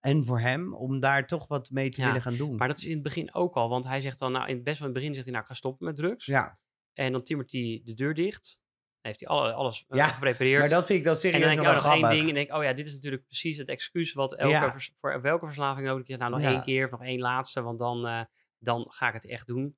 en 0.00 0.24
voor 0.24 0.40
hem 0.40 0.74
om 0.74 1.00
daar 1.00 1.26
toch 1.26 1.48
wat 1.48 1.70
mee 1.70 1.88
te 1.90 2.00
Ja, 2.00 2.06
willen 2.06 2.22
gaan 2.22 2.36
doen? 2.36 2.56
Maar 2.56 2.68
dat 2.68 2.76
is 2.76 2.84
in 2.84 2.92
het 2.94 3.02
begin 3.02 3.34
ook 3.34 3.54
al, 3.54 3.68
want 3.68 3.84
hij 3.84 4.00
zegt 4.00 4.18
dan, 4.18 4.32
nou, 4.32 4.48
in 4.48 4.62
best 4.62 4.76
van 4.76 4.86
het 4.86 4.94
begin 4.94 5.12
zegt 5.12 5.24
hij, 5.24 5.32
nou, 5.32 5.44
ik 5.44 5.50
ga 5.50 5.56
stoppen 5.56 5.86
met 5.86 5.96
drugs. 5.96 6.26
ja, 6.26 6.58
En 6.98 7.12
dan 7.12 7.22
timmert 7.22 7.52
hij 7.52 7.80
de 7.84 7.94
deur 7.94 8.14
dicht. 8.14 8.60
Dan 9.00 9.12
heeft 9.12 9.20
hij 9.20 9.28
alle, 9.28 9.52
alles 9.52 9.84
eh, 9.88 9.96
Ja, 9.96 10.06
geprepareerd. 10.06 10.58
maar 10.60 10.68
dat 10.68 10.86
vind 10.86 10.98
ik 10.98 11.04
dan 11.04 11.14
en 11.14 11.20
serieus 11.20 11.40
dan 11.40 11.50
denk 11.50 11.60
ik, 11.60 11.66
oh, 11.66 11.74
nog 11.84 11.92
één 11.94 12.10
ding. 12.10 12.28
En 12.28 12.34
denk 12.34 12.48
ik, 12.48 12.54
oh 12.56 12.62
ja, 12.62 12.72
dit 12.72 12.86
is 12.86 12.94
natuurlijk 12.94 13.24
precies 13.24 13.58
het 13.58 13.68
excuus 13.68 14.12
wat 14.12 14.34
elke 14.36 14.52
Ja. 14.54 14.72
vers- 14.72 14.92
voor 14.94 15.20
welke 15.20 15.46
verslaving 15.46 15.86
nodig 15.86 16.06
is. 16.06 16.16
Nou, 16.16 16.30
nog 16.30 16.40
Ja. 16.40 16.50
één 16.52 16.62
keer 16.62 16.84
of 16.84 16.90
nog 16.90 17.02
één 17.02 17.18
laatste, 17.20 17.62
want 17.62 17.78
dan, 17.78 18.06
eh, 18.06 18.20
dan 18.58 18.86
ga 18.90 19.08
ik 19.08 19.14
het 19.14 19.26
echt 19.26 19.46
doen. 19.46 19.76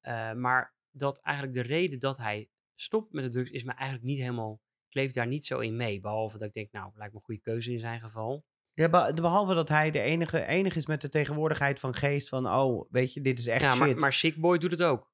Eh, 0.00 0.32
maar 0.32 0.74
dat 0.90 1.20
eigenlijk 1.20 1.56
de 1.56 1.62
reden 1.62 1.98
dat 1.98 2.16
hij 2.16 2.48
stopt 2.74 3.12
met 3.12 3.24
de 3.24 3.30
drugs 3.30 3.50
is 3.50 3.64
me 3.64 3.72
eigenlijk 3.72 4.04
niet 4.08 4.18
helemaal, 4.20 4.60
ik 4.88 4.94
leef 4.94 5.12
daar 5.12 5.26
niet 5.26 5.46
zo 5.46 5.58
in 5.58 5.76
mee. 5.76 6.00
Behalve 6.00 6.38
dat 6.38 6.46
ik 6.48 6.54
denk, 6.54 6.72
nou, 6.72 6.90
lijkt 6.94 7.12
me 7.12 7.18
een 7.18 7.24
goede 7.24 7.40
keuze 7.40 7.72
in 7.72 7.78
zijn 7.78 8.00
geval. 8.00 8.44
Ja, 8.72 8.88
be- 8.88 9.12
behalve 9.14 9.54
dat 9.54 9.68
hij 9.68 9.90
de 9.90 10.00
enige, 10.00 10.46
enige 10.46 10.78
is 10.78 10.86
met 10.86 11.00
de 11.00 11.08
tegenwoordigheid 11.08 11.80
van 11.80 11.94
geest 11.94 12.28
van, 12.28 12.46
oh, 12.48 12.86
weet 12.90 13.12
je, 13.14 13.20
dit 13.20 13.38
is 13.38 13.46
echt 13.46 13.62
ja, 13.62 13.74
maar, 13.74 13.88
shit. 13.88 14.00
maar 14.00 14.12
Sick 14.12 14.36
Boy 14.36 14.58
doet 14.58 14.70
het 14.70 14.82
ook. 14.82 15.09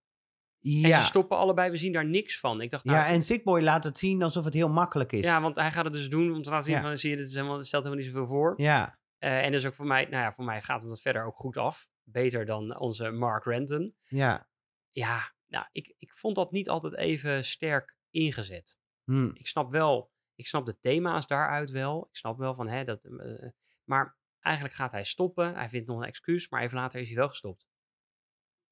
En 0.74 0.88
ja. 0.88 1.00
ze 1.00 1.06
stoppen 1.06 1.36
allebei, 1.36 1.70
we 1.70 1.76
zien 1.76 1.92
daar 1.92 2.06
niks 2.06 2.38
van. 2.40 2.60
Ik 2.60 2.70
dacht, 2.70 2.84
nou, 2.84 2.96
ja, 2.98 3.06
en 3.06 3.22
Sickboy 3.22 3.62
laat 3.62 3.84
het 3.84 3.98
zien 3.98 4.22
alsof 4.22 4.44
het 4.44 4.54
heel 4.54 4.68
makkelijk 4.68 5.12
is. 5.12 5.24
ja, 5.24 5.40
want 5.40 5.56
hij 5.56 5.72
gaat 5.72 5.84
het 5.84 5.92
dus 5.92 6.08
doen 6.08 6.34
om 6.34 6.42
te 6.42 6.50
laten 6.50 6.66
zien 6.66 6.74
Ja. 6.74 6.80
van, 6.82 6.98
zie 6.98 7.10
je, 7.10 7.16
dit 7.16 7.26
is 7.26 7.34
helemaal, 7.34 7.56
het 7.56 7.66
stelt 7.66 7.84
helemaal 7.84 8.04
niet 8.04 8.14
zoveel 8.14 8.28
voor. 8.28 8.54
ja. 8.56 8.98
Eh, 9.18 9.44
en 9.44 9.52
dus 9.52 9.66
ook 9.66 9.74
voor 9.74 9.86
mij, 9.86 10.02
nou 10.04 10.22
ja, 10.22 10.32
voor 10.32 10.44
mij 10.44 10.62
gaat 10.62 10.80
hem 10.80 10.90
dat 10.90 11.00
verder 11.00 11.24
ook 11.24 11.36
goed 11.36 11.56
af. 11.56 11.88
Beter 12.02 12.44
dan 12.44 12.78
onze 12.78 13.10
Mark 13.10 13.44
Renton. 13.44 13.94
ja. 14.04 14.48
Ja, 14.90 15.32
nou, 15.46 15.66
ik, 15.72 15.94
ik 15.98 16.16
vond 16.16 16.36
dat 16.36 16.52
niet 16.52 16.68
altijd 16.68 16.96
even 16.96 17.44
sterk 17.44 17.96
ingezet. 18.10 18.78
Hm. 19.04 19.30
Ik 19.32 19.46
snap 19.46 19.70
wel, 19.70 20.12
ik 20.34 20.46
snap 20.46 20.66
de 20.66 20.78
thema's 20.80 21.26
daaruit 21.26 21.70
wel. 21.70 22.06
Ik 22.10 22.16
snap 22.16 22.38
wel 22.38 22.54
van, 22.54 22.68
hè, 22.68 22.84
dat, 22.84 23.04
eh, 23.04 23.48
maar 23.84 24.18
eigenlijk 24.40 24.74
gaat 24.74 24.92
hij 24.92 25.04
stoppen. 25.04 25.54
Hij 25.54 25.68
vindt 25.68 25.88
nog 25.88 25.98
een 25.98 26.06
excuus, 26.06 26.48
maar 26.48 26.62
even 26.62 26.76
later 26.78 27.00
is 27.00 27.06
hij 27.08 27.16
wel 27.16 27.28
gestopt. 27.28 27.66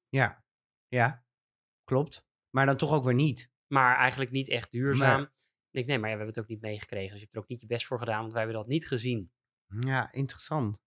ja. 0.09 0.43
Ja, 0.87 1.24
klopt. 1.85 2.25
Maar 2.49 2.65
dan 2.65 2.77
toch 2.77 2.93
ook 2.93 3.03
weer 3.03 3.13
niet. 3.13 3.51
Maar 3.67 3.95
eigenlijk 3.95 4.31
niet 4.31 4.49
echt 4.49 4.71
duurzaam. 4.71 5.21
Ik 5.21 5.71
denk, 5.71 5.87
nee, 5.87 5.99
maar 5.99 6.09
ja, 6.09 6.15
we 6.15 6.23
hebben 6.23 6.35
het 6.35 6.39
ook 6.39 6.49
niet 6.49 6.61
meegekregen. 6.61 7.09
Dus 7.09 7.19
je 7.19 7.23
hebt 7.23 7.35
er 7.35 7.41
ook 7.41 7.47
niet 7.47 7.61
je 7.61 7.67
best 7.67 7.85
voor 7.85 7.99
gedaan, 7.99 8.19
want 8.19 8.31
wij 8.31 8.41
hebben 8.41 8.59
dat 8.59 8.69
niet 8.69 8.87
gezien. 8.87 9.31
Ja, 9.79 10.11
interessant. 10.11 10.83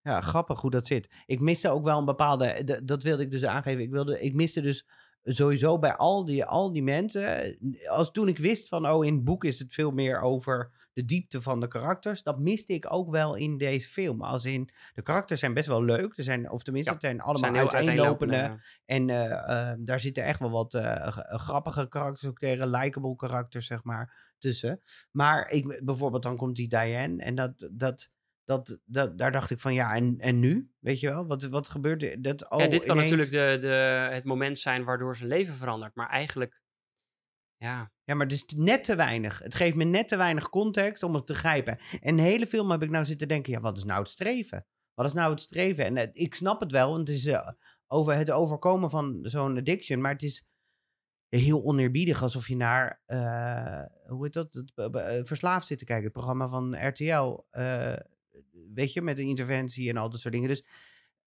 Ja, 0.00 0.20
grappig 0.20 0.60
hoe 0.60 0.70
dat 0.70 0.86
zit. 0.86 1.22
Ik 1.26 1.40
miste 1.40 1.68
ook 1.68 1.84
wel 1.84 1.98
een 1.98 2.04
bepaalde. 2.04 2.80
Dat 2.84 3.02
wilde 3.02 3.22
ik 3.22 3.30
dus 3.30 3.44
aangeven. 3.44 3.82
Ik, 3.82 3.90
wilde, 3.90 4.20
ik 4.20 4.34
miste 4.34 4.60
dus 4.60 4.86
sowieso 5.22 5.78
bij 5.78 5.96
al 5.96 6.24
die, 6.24 6.44
al 6.44 6.72
die 6.72 6.82
mensen. 6.82 7.56
Als 7.88 8.10
toen 8.10 8.28
ik 8.28 8.38
wist 8.38 8.68
van, 8.68 8.88
oh, 8.88 9.04
in 9.04 9.14
het 9.14 9.24
boek 9.24 9.44
is 9.44 9.58
het 9.58 9.72
veel 9.72 9.90
meer 9.90 10.20
over 10.20 10.85
de 10.96 11.04
diepte 11.04 11.42
van 11.42 11.60
de 11.60 11.68
karakters. 11.68 12.22
Dat 12.22 12.38
miste 12.38 12.72
ik 12.72 12.92
ook 12.92 13.10
wel 13.10 13.34
in 13.34 13.56
deze 13.58 13.88
film. 13.88 14.22
Als 14.22 14.44
in, 14.44 14.68
de 14.94 15.02
karakters 15.02 15.40
zijn 15.40 15.54
best 15.54 15.68
wel 15.68 15.84
leuk. 15.84 16.16
Er 16.18 16.24
zijn, 16.24 16.50
of 16.50 16.62
tenminste, 16.62 16.90
Ja, 16.90 16.96
het 16.96 17.06
zijn 17.06 17.20
allemaal 17.20 17.50
zijn 17.50 17.54
uiteenlopende. 17.88 18.36
En 18.84 19.10
eh, 19.10 19.70
eh, 19.70 19.76
daar 19.80 20.00
zitten 20.00 20.24
echt 20.24 20.38
wel 20.40 20.50
wat 20.50 20.74
eh, 20.74 21.06
g- 21.08 21.24
grappige 21.42 21.88
karakters 21.88 22.28
ook 22.30 22.38
tegen, 22.38 22.70
likable 22.70 23.16
karakters, 23.16 23.66
zeg 23.66 23.84
maar, 23.84 24.34
tussen. 24.38 24.80
Maar 25.10 25.50
ik, 25.50 25.80
bijvoorbeeld, 25.84 26.22
dan 26.22 26.36
komt 26.36 26.56
die 26.56 26.68
Diane 26.68 27.22
en 27.22 27.34
dat, 27.34 27.68
dat, 27.72 28.10
dat, 28.44 28.80
dat, 28.84 29.18
daar 29.18 29.32
dacht 29.32 29.50
ik 29.50 29.58
van, 29.60 29.74
ja, 29.74 29.94
en, 29.94 30.14
en 30.18 30.38
nu? 30.40 30.70
Weet 30.78 31.00
je 31.00 31.08
wel, 31.08 31.26
wat, 31.26 31.42
wat 31.42 31.68
gebeurt 31.68 32.02
er? 32.02 32.22
Dat, 32.22 32.50
oh, 32.50 32.58
ja, 32.60 32.66
dit 32.66 32.84
kan 32.84 32.96
ineens- 32.96 33.10
natuurlijk 33.10 33.60
de, 33.62 33.68
de, 33.68 33.74
het 34.14 34.24
moment 34.24 34.58
zijn 34.58 34.84
waardoor 34.84 35.16
zijn 35.16 35.28
leven 35.28 35.54
verandert. 35.54 35.94
Maar 35.94 36.08
eigenlijk, 36.08 36.60
ja, 37.58 37.92
Ja, 38.04 38.14
maar 38.14 38.32
is 38.32 38.44
net 38.46 38.84
te 38.84 38.96
weinig. 38.96 39.38
Het 39.38 39.54
geeft 39.54 39.76
me 39.76 39.84
net 39.84 40.08
te 40.08 40.16
weinig 40.16 40.48
context 40.48 41.02
om 41.02 41.14
het 41.14 41.26
te 41.26 41.34
grijpen. 41.34 41.78
En 42.00 42.18
hele 42.18 42.46
film 42.46 42.70
heb 42.70 42.82
ik 42.82 42.90
nou 42.90 43.04
zitten 43.04 43.28
denken, 43.28 43.52
ja, 43.52 43.60
wat 43.60 43.76
is 43.76 43.84
nou 43.84 44.00
het 44.00 44.08
streven? 44.08 44.66
Wat 44.94 45.06
is 45.06 45.12
nou 45.12 45.30
het 45.30 45.40
streven? 45.40 45.84
En 45.84 45.96
eh, 45.96 46.08
ik 46.12 46.34
snap 46.34 46.60
het 46.60 46.72
wel, 46.72 46.90
want 46.90 47.08
het 47.08 47.16
is 47.16 47.26
eh, 47.26 47.48
over 47.86 48.14
het 48.14 48.30
overkomen 48.30 48.90
van 48.90 49.18
zo'n 49.22 49.56
addiction, 49.56 50.00
maar 50.00 50.12
het 50.12 50.22
is 50.22 50.46
heel 51.28 51.64
oneerbiedig 51.64 52.22
alsof 52.22 52.48
je 52.48 52.56
naar, 52.56 53.02
eh, 53.06 53.82
hoe 54.06 54.24
heet 54.24 54.32
dat, 54.32 54.52
het, 54.52 55.28
Verslaafd 55.28 55.66
zit 55.66 55.78
te 55.78 55.84
kijken, 55.84 56.04
het 56.04 56.12
programma 56.12 56.48
van 56.48 56.86
RTL, 56.88 57.44
weet 58.74 58.92
je, 58.92 59.02
met 59.02 59.16
de 59.16 59.22
interventie 59.22 59.88
en 59.88 59.96
al 59.96 60.10
dat 60.10 60.20
soort 60.20 60.34
dingen. 60.34 60.48
Dus, 60.48 60.64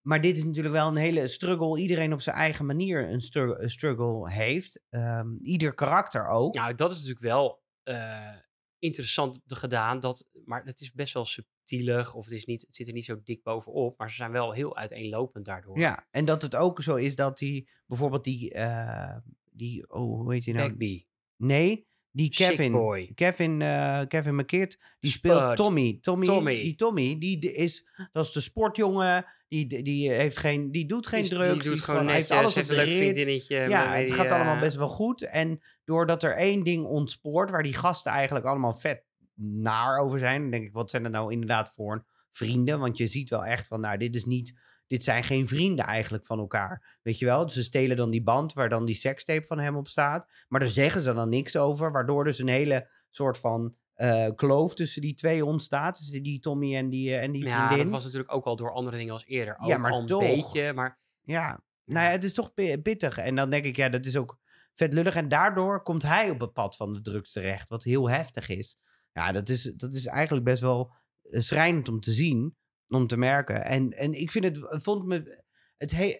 maar 0.02 0.20
dit 0.20 0.36
is 0.36 0.44
natuurlijk 0.44 0.74
wel 0.74 0.88
een 0.88 0.96
hele 0.96 1.28
struggle. 1.28 1.80
Iedereen 1.80 2.12
op 2.12 2.20
zijn 2.20 2.36
eigen 2.36 2.66
manier 2.66 3.08
een 3.10 3.20
stru- 3.20 3.54
een 3.58 3.70
struggle 3.70 4.30
heeft. 4.30 4.82
Ehm, 4.88 5.36
ieder 5.42 5.74
karakter 5.74 6.28
ook. 6.28 6.54
nou, 6.54 6.74
dat 6.74 6.90
is 6.90 6.96
natuurlijk 6.96 7.24
wel 7.24 7.62
eh, 7.82 8.36
interessant 8.78 9.40
te 9.46 9.56
gedaan. 9.56 10.00
Dat, 10.00 10.28
maar 10.44 10.64
het 10.64 10.80
is 10.80 10.92
best 10.92 11.14
wel 11.14 11.24
subtielig. 11.24 12.14
Of 12.14 12.24
het, 12.24 12.34
is 12.34 12.44
niet, 12.44 12.60
het 12.60 12.74
zit 12.74 12.86
er 12.86 12.92
niet 12.92 13.04
zo 13.04 13.20
dik 13.24 13.42
bovenop. 13.42 13.98
Maar 13.98 14.10
ze 14.10 14.16
zijn 14.16 14.32
wel 14.32 14.52
heel 14.52 14.76
uiteenlopend 14.76 15.44
daardoor. 15.44 15.78
Ja, 15.78 16.06
en 16.10 16.24
dat 16.24 16.42
het 16.42 16.56
ook 16.56 16.82
zo 16.82 16.94
is 16.94 17.16
dat 17.16 17.38
die, 17.38 17.68
bijvoorbeeld 17.86 18.24
die, 18.24 18.52
eh, 18.52 19.16
die 19.50 19.90
oh, 19.90 20.20
hoe 20.20 20.32
heet 20.32 20.44
die 20.44 20.54
nou? 20.54 20.68
Bagby. 20.68 21.04
Nee, 21.36 21.88
die 22.10 22.30
Kevin. 22.30 22.72
Boy. 22.72 23.12
Kevin, 23.14 23.62
eh, 23.62 24.00
Kevin 24.08 24.46
die 25.00 25.10
speelt. 25.10 25.56
Tommy. 25.56 25.98
Tommy. 26.00 26.26
Tommy. 26.26 26.62
Die 26.62 26.74
Tommy, 26.74 27.18
die 27.18 27.52
is, 27.52 27.88
dat 28.12 28.26
is 28.26 28.32
de 28.32 28.40
sportjongen. 28.40 29.26
Die, 29.48 29.66
die, 29.66 29.82
die 29.82 30.10
heeft 30.10 30.36
geen, 30.36 30.70
die 30.70 30.86
doet 30.86 31.06
geen 31.06 31.20
Die- 31.20 31.30
drugs. 31.30 31.62
Die 31.62 31.70
doet 31.70 31.80
gewoon 31.80 32.08
heeft 32.08 32.30
alles 32.30 32.56
op 32.56 32.64
de 32.66 32.74
leuk 32.74 33.16
rit. 33.16 33.46
Ja, 33.46 33.92
het 33.94 34.06
die, 34.06 34.16
gaat 34.16 34.30
allemaal 34.30 34.54
eh, 34.54 34.60
best 34.60 34.76
wel 34.76 34.88
goed. 34.88 35.22
En 35.22 35.60
doordat 35.84 36.22
er 36.22 36.36
één 36.36 36.62
ding 36.62 36.84
ontspoort, 36.84 37.50
waar 37.50 37.62
die 37.62 37.74
gasten 37.74 38.12
eigenlijk 38.12 38.46
allemaal 38.46 38.72
vet 38.72 39.04
naar 39.34 39.98
over 39.98 40.18
zijn, 40.18 40.40
dan 40.40 40.50
denk 40.50 40.64
ik, 40.64 40.72
wat 40.72 40.90
zijn 40.90 41.04
er 41.04 41.10
nou 41.10 41.32
inderdaad 41.32 41.72
voor 41.72 42.06
vrienden? 42.30 42.78
Want 42.78 42.96
je 42.96 43.06
ziet 43.06 43.30
wel 43.30 43.44
echt 43.44 43.66
van, 43.66 43.80
nou, 43.80 43.96
dit 43.98 44.14
is 44.14 44.24
niet, 44.24 44.58
dit 44.90 45.04
zijn 45.04 45.24
geen 45.24 45.48
vrienden 45.48 45.84
eigenlijk 45.84 46.24
van 46.26 46.38
elkaar. 46.38 46.98
Weet 47.02 47.18
je 47.18 47.24
wel? 47.24 47.44
Dus 47.44 47.54
ze 47.54 47.62
stelen 47.62 47.96
dan 47.96 48.10
die 48.10 48.22
band 48.22 48.52
waar 48.52 48.68
dan 48.68 48.84
die 48.84 48.94
sekstape 48.94 49.46
van 49.46 49.58
hem 49.58 49.76
op 49.76 49.88
staat. 49.88 50.30
Maar 50.48 50.60
daar 50.60 50.68
zeggen 50.68 51.00
ze 51.00 51.12
dan 51.14 51.28
niks 51.28 51.56
over, 51.56 51.92
waardoor 51.92 52.24
dus 52.24 52.38
een 52.38 52.48
hele 52.48 52.90
soort 53.10 53.38
van 53.38 53.74
eh, 53.94 54.26
kloof 54.34 54.74
tussen 54.74 55.02
die 55.02 55.14
twee 55.14 55.44
ontstaat. 55.44 55.96
Tussen 55.96 56.22
die 56.22 56.40
Tommy 56.40 56.76
en 56.76 56.88
die, 56.90 57.14
eh, 57.14 57.22
en 57.22 57.32
die 57.32 57.44
Ja, 57.44 57.66
vriendin. 57.66 57.84
dat 57.84 57.92
was 57.94 58.04
natuurlijk 58.04 58.32
ook 58.34 58.44
al 58.44 58.56
door 58.56 58.72
andere 58.72 58.96
dingen 58.96 59.12
als 59.12 59.24
eerder. 59.26 59.56
Ook 59.58 59.68
Ja, 59.68 59.78
maar 59.78 59.90
al 59.92 60.00
een 60.00 60.06
toch. 60.06 60.20
beetje, 60.20 60.72
maar 60.72 60.98
Ja, 61.22 61.62
nou 61.84 62.06
ja, 62.06 62.10
het 62.12 62.24
is 62.24 62.32
toch 62.32 62.54
pi- 62.54 62.78
pittig. 62.78 63.18
En 63.18 63.34
dan 63.34 63.50
denk 63.50 63.64
ik, 63.64 63.76
ja, 63.76 63.88
dat 63.88 64.06
is 64.06 64.16
ook 64.16 64.38
vet 64.74 64.92
lullig. 64.92 65.14
En 65.14 65.28
daardoor 65.28 65.82
komt 65.82 66.02
hij 66.02 66.30
op 66.30 66.40
het 66.40 66.52
pad 66.52 66.76
van 66.76 66.92
de 66.92 67.00
drugs 67.00 67.32
terecht, 67.32 67.68
wat 67.68 67.84
heel 67.84 68.10
heftig 68.10 68.48
is. 68.48 68.78
Ja, 69.12 69.32
dat 69.32 69.48
is, 69.48 69.62
dat 69.62 69.94
is 69.94 70.06
eigenlijk 70.06 70.44
best 70.44 70.60
wel 70.62 70.92
eh, 71.22 71.40
schrijnend 71.40 71.88
om 71.88 72.00
te 72.00 72.10
zien, 72.10 72.56
om 72.90 73.06
te 73.06 73.16
merken. 73.16 73.64
En, 73.64 73.90
en 73.92 74.12
ik 74.12 74.30
vind 74.30 74.44
het, 74.44 74.58
vond 74.82 75.04
me, 75.06 75.42
het, 75.76 75.90
he, 75.90 76.14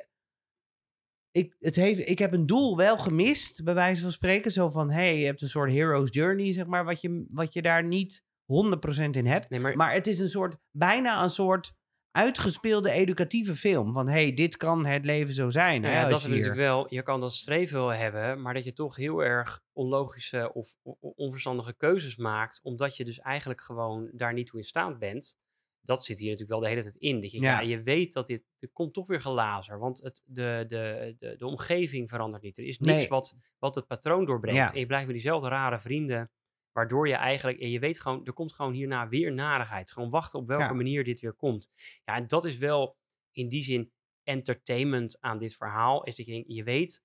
ik, 1.31 1.57
het 1.59 1.77
heeft, 1.77 2.09
ik 2.09 2.19
heb 2.19 2.33
een 2.33 2.47
doel 2.47 2.77
wel 2.77 2.99
gemist, 2.99 3.65
bij 3.65 3.75
wijze 3.75 4.03
van 4.03 4.13
spreken. 4.13 4.53
Zo 4.53 4.69
van, 4.71 4.91
hey, 4.91 5.19
je 5.19 5.27
hebt 5.27 5.43
een 5.43 5.49
soort 5.49 5.73
hero's 5.73 6.09
journey, 6.11 6.53
zeg 6.53 6.67
maar, 6.67 6.85
wat 6.85 7.01
je, 7.01 7.25
wat 7.29 7.53
je 7.53 7.63
daar 7.63 7.85
niet 7.85 8.25
100% 8.25 9.11
in 9.11 9.27
hebt. 9.27 9.49
nee, 9.51 9.61
maar, 9.61 9.77
Maar 9.77 9.93
het 9.93 10.07
is 10.07 10.19
een 10.19 10.29
soort, 10.29 10.57
bijna 10.71 11.23
een 11.23 11.31
soort 11.31 11.73
uitgespeelde 12.11 12.91
educatieve 12.91 13.55
film. 13.55 13.93
Van, 13.93 14.09
hey, 14.09 14.35
dit 14.35 14.57
kan 14.57 14.87
het 14.87 15.05
leven 15.05 15.35
zo 15.35 15.51
zijn. 15.51 15.81
Nou 15.81 15.95
ja, 15.95 16.09
dat 16.09 16.19
is 16.19 16.25
hier- 16.25 16.31
natuurlijk 16.31 16.61
wel. 16.61 16.87
Je 16.95 17.03
kan 17.03 17.21
dat 17.21 17.33
streven 17.35 17.79
wel 17.79 17.89
hebben, 17.89 18.43
maar 18.43 18.55
dat 18.55 18.65
je 18.65 18.73
toch 18.73 18.97
heel 18.97 19.25
erg 19.25 19.61
onlogische 19.73 20.53
of 20.53 20.77
onverstandige 21.01 21.75
keuzes 21.77 22.17
maakt, 22.17 22.61
omdat 22.63 22.97
je 22.97 23.05
dus 23.05 23.19
eigenlijk 23.19 23.61
gewoon 23.61 24.11
daar 24.13 24.33
niet 24.33 24.47
toe 24.47 24.59
in 24.59 24.65
staat 24.65 24.99
bent. 24.99 25.37
Dat 25.83 26.05
zit 26.05 26.19
hier 26.19 26.31
natuurlijk 26.31 26.61
wel 26.61 26.61
de 26.61 26.69
hele 26.69 26.83
tijd 26.83 26.97
in. 26.97 27.21
Dat 27.21 27.31
je, 27.31 27.41
ja. 27.41 27.61
Ja. 27.61 27.69
je 27.69 27.83
weet 27.83 28.13
dat 28.13 28.27
dit, 28.27 28.43
er 28.59 28.69
komt 28.73 28.95
toch 28.95 29.07
weer 29.07 29.21
gelazer, 29.21 29.79
want 29.79 30.03
het, 30.03 30.23
de, 30.25 30.65
de, 30.67 31.15
de, 31.19 31.37
de 31.37 31.47
omgeving 31.47 32.09
verandert 32.09 32.43
niet. 32.43 32.59
Er 32.59 32.65
is 32.65 32.79
niks 32.79 32.99
Nee. 32.99 33.09
wat, 33.09 33.35
wat 33.59 33.75
het 33.75 33.87
patroon 33.87 34.25
doorbrengt. 34.25 34.59
Ja. 34.61 34.73
En 34.73 34.79
je 34.81 34.87
blijft 34.87 35.07
met 35.07 35.15
diezelfde 35.15 35.49
rare 35.49 35.81
vrienden, 35.81 36.31
waardoor 36.73 37.09
je 37.09 37.15
eigenlijk, 37.15 37.59
en 37.61 37.71
je 37.71 37.79
weet 37.79 38.01
gewoon, 38.01 38.25
er 38.27 38.33
komt 38.33 38.53
gewoon 38.53 38.73
hierna 38.73 39.09
weer 39.09 39.33
narigheid. 39.33 39.93
Gewoon 39.93 40.11
wachten 40.11 40.39
op 40.39 40.47
welke 40.47 40.63
Ja. 40.65 40.73
manier 40.73 41.05
dit 41.05 41.21
weer 41.21 41.35
komt. 41.35 41.69
Ja, 42.05 42.15
en 42.17 42.27
dat 42.27 42.45
is 42.45 42.57
wel 42.59 42.97
in 43.33 43.49
die 43.49 43.63
zin 43.63 43.93
entertainment 44.23 45.21
aan 45.21 45.39
dit 45.39 45.55
verhaal 45.55 46.05
is 46.05 46.15
dat 46.17 46.27
je 46.27 46.33
denkt, 46.33 46.53
je 46.53 46.65
weet, 46.65 47.05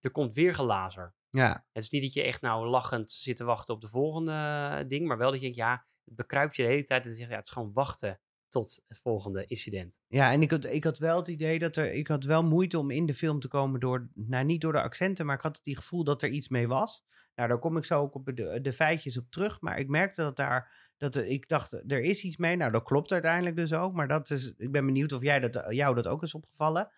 er 0.00 0.10
komt 0.10 0.34
weer 0.34 0.54
gelazer. 0.54 1.14
Ja, 1.30 1.66
Het 1.72 1.82
is 1.82 1.90
niet 1.90 2.02
dat 2.02 2.12
je 2.12 2.22
echt 2.22 2.40
nou 2.40 2.66
lachend 2.66 3.10
zit 3.10 3.36
te 3.36 3.44
wachten 3.44 3.74
op 3.74 3.80
de 3.80 3.88
volgende 3.88 4.32
eh, 4.32 4.88
ding, 4.88 5.06
maar 5.06 5.18
wel 5.18 5.26
dat 5.30 5.36
je 5.40 5.42
denkt, 5.44 5.56
ja, 5.56 5.86
bekruipt 6.04 6.56
je 6.56 6.62
de 6.62 6.68
hele 6.68 6.84
tijd 6.84 7.06
en 7.06 7.14
zegt, 7.14 7.30
ja, 7.30 7.36
het 7.36 7.44
is 7.44 7.50
gewoon 7.50 7.72
wachten 7.72 8.20
tot 8.48 8.84
het 8.88 9.00
volgende 9.02 9.44
incident. 9.44 9.98
ja 10.08 10.32
en 10.32 10.42
ik 10.42 10.50
had, 10.50 10.64
ik 10.64 10.84
had 10.84 10.98
wel 10.98 11.16
het 11.16 11.28
idee 11.28 11.58
dat 11.58 11.76
er... 11.76 11.92
Ik 11.92 12.06
had 12.06 12.24
wel 12.24 12.44
moeite 12.44 12.78
om 12.78 12.90
in 12.90 13.06
de 13.06 13.14
film 13.14 13.40
te 13.40 13.48
komen 13.48 13.80
door... 13.80 14.08
Nou, 14.14 14.44
niet 14.44 14.60
door 14.60 14.72
de 14.72 14.82
accenten, 14.82 15.26
maar 15.26 15.36
ik 15.36 15.42
had 15.42 15.60
het 15.62 15.76
gevoel 15.76 16.04
dat 16.04 16.22
er 16.22 16.28
iets 16.28 16.48
mee 16.48 16.68
was. 16.68 17.04
Nou, 17.34 17.48
daar 17.48 17.58
kom 17.58 17.76
ik 17.76 17.84
zo 17.84 18.00
ook 18.00 18.14
op 18.14 18.30
de, 18.34 18.60
de 18.60 18.72
feitjes 18.72 19.18
op 19.18 19.30
terug. 19.30 19.60
Maar 19.60 19.78
ik 19.78 19.88
merkte 19.88 20.22
dat 20.22 20.36
daar... 20.36 20.82
Dat 20.96 21.16
ik 21.16 21.48
dacht, 21.48 21.72
er 21.72 22.00
is 22.00 22.22
iets 22.22 22.36
mee. 22.36 22.56
Nou, 22.56 22.72
dat 22.72 22.82
klopt 22.82 23.12
uiteindelijk 23.12 23.56
dus 23.56 23.72
ook. 23.72 23.92
Maar 23.92 24.08
dat 24.08 24.30
is, 24.30 24.54
ik 24.56 24.72
ben 24.72 24.86
benieuwd 24.86 25.12
of 25.12 25.22
jij 25.22 25.40
dat, 25.40 25.64
jou 25.68 25.94
dat 25.94 26.06
ook 26.06 26.22
is 26.22 26.34
opgevallen. 26.34 26.90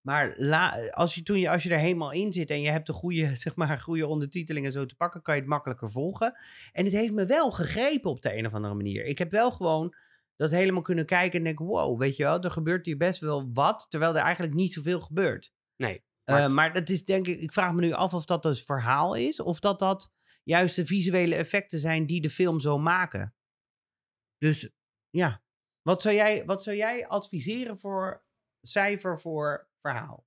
Maar 0.00 0.34
la, 0.36 0.90
als, 0.90 1.14
je, 1.14 1.22
toen 1.22 1.38
je, 1.38 1.50
als 1.50 1.62
je 1.62 1.70
er 1.70 1.78
helemaal 1.78 2.12
in 2.12 2.32
zit 2.32 2.50
en 2.50 2.60
je 2.60 2.70
hebt 2.70 2.86
de 2.86 2.92
goede, 2.92 3.34
zeg 3.44 3.56
maar, 3.56 3.80
goede 3.80 4.06
ondertitelingen 4.06 4.72
zo 4.72 4.86
te 4.86 4.96
pakken, 4.96 5.22
kan 5.22 5.34
je 5.34 5.40
het 5.40 5.50
makkelijker 5.50 5.90
volgen. 5.90 6.38
En 6.72 6.84
het 6.84 6.94
heeft 6.94 7.12
me 7.12 7.26
wel 7.26 7.50
gegrepen 7.50 8.10
op 8.10 8.22
de 8.22 8.36
een 8.36 8.46
of 8.46 8.54
andere 8.54 8.74
manier. 8.74 9.04
Ik 9.04 9.18
heb 9.18 9.30
wel 9.30 9.50
gewoon 9.50 9.94
dat 10.36 10.50
helemaal 10.50 10.82
kunnen 10.82 11.06
kijken 11.06 11.38
en 11.38 11.44
denken, 11.44 11.66
wow, 11.66 11.98
weet 12.00 12.16
je 12.16 12.22
wel, 12.22 12.40
er 12.40 12.50
gebeurt 12.50 12.86
hier 12.86 12.96
best 12.96 13.20
wel 13.20 13.50
wat, 13.52 13.86
terwijl 13.88 14.16
er 14.16 14.22
eigenlijk 14.22 14.54
niet 14.54 14.72
zoveel 14.72 15.00
gebeurt. 15.00 15.52
Nee, 15.76 16.04
Maar, 16.24 16.38
Maar- 16.40 16.50
maar 16.52 16.72
dat 16.72 16.88
is 16.88 17.04
denk 17.04 17.26
ik, 17.26 17.40
ik 17.40 17.52
vraag 17.52 17.72
me 17.72 17.80
nu 17.80 17.92
af 17.92 18.14
of 18.14 18.24
dat 18.24 18.42
dus 18.42 18.62
verhaal 18.62 19.14
is, 19.14 19.40
of 19.40 19.60
dat 19.60 19.78
dat 19.78 20.12
juist 20.42 20.76
de 20.76 20.86
visuele 20.86 21.34
effecten 21.34 21.78
zijn 21.78 22.06
die 22.06 22.20
de 22.20 22.30
film 22.30 22.60
zo 22.60 22.78
maken. 22.78 23.34
Dus 24.38 24.70
ja, 25.10 25.42
wat 25.82 26.02
zou 26.02 26.14
jij, 26.14 26.44
wat 26.44 26.62
zou 26.62 26.76
jij 26.76 27.06
adviseren 27.06 27.78
voor 27.78 28.24
cijfer 28.60 29.20
voor 29.20 29.67
verhaal? 29.80 30.26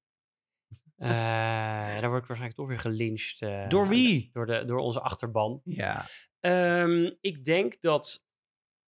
Eh 0.96 2.00
dan 2.00 2.10
word 2.10 2.22
ik 2.22 2.28
waarschijnlijk 2.28 2.56
toch 2.56 2.68
weer 2.68 2.80
gelyncht. 2.80 3.42
eh, 3.42 3.70
Door 3.70 3.88
wie? 3.88 4.30
Door, 4.34 4.46
de, 4.46 4.66
door 4.66 4.80
onze 4.80 5.02
achterban. 5.02 5.62
Ja. 5.64 6.06
Ehm, 6.40 7.12
ik 7.22 7.44
denk 7.44 7.82
dat, 7.82 8.26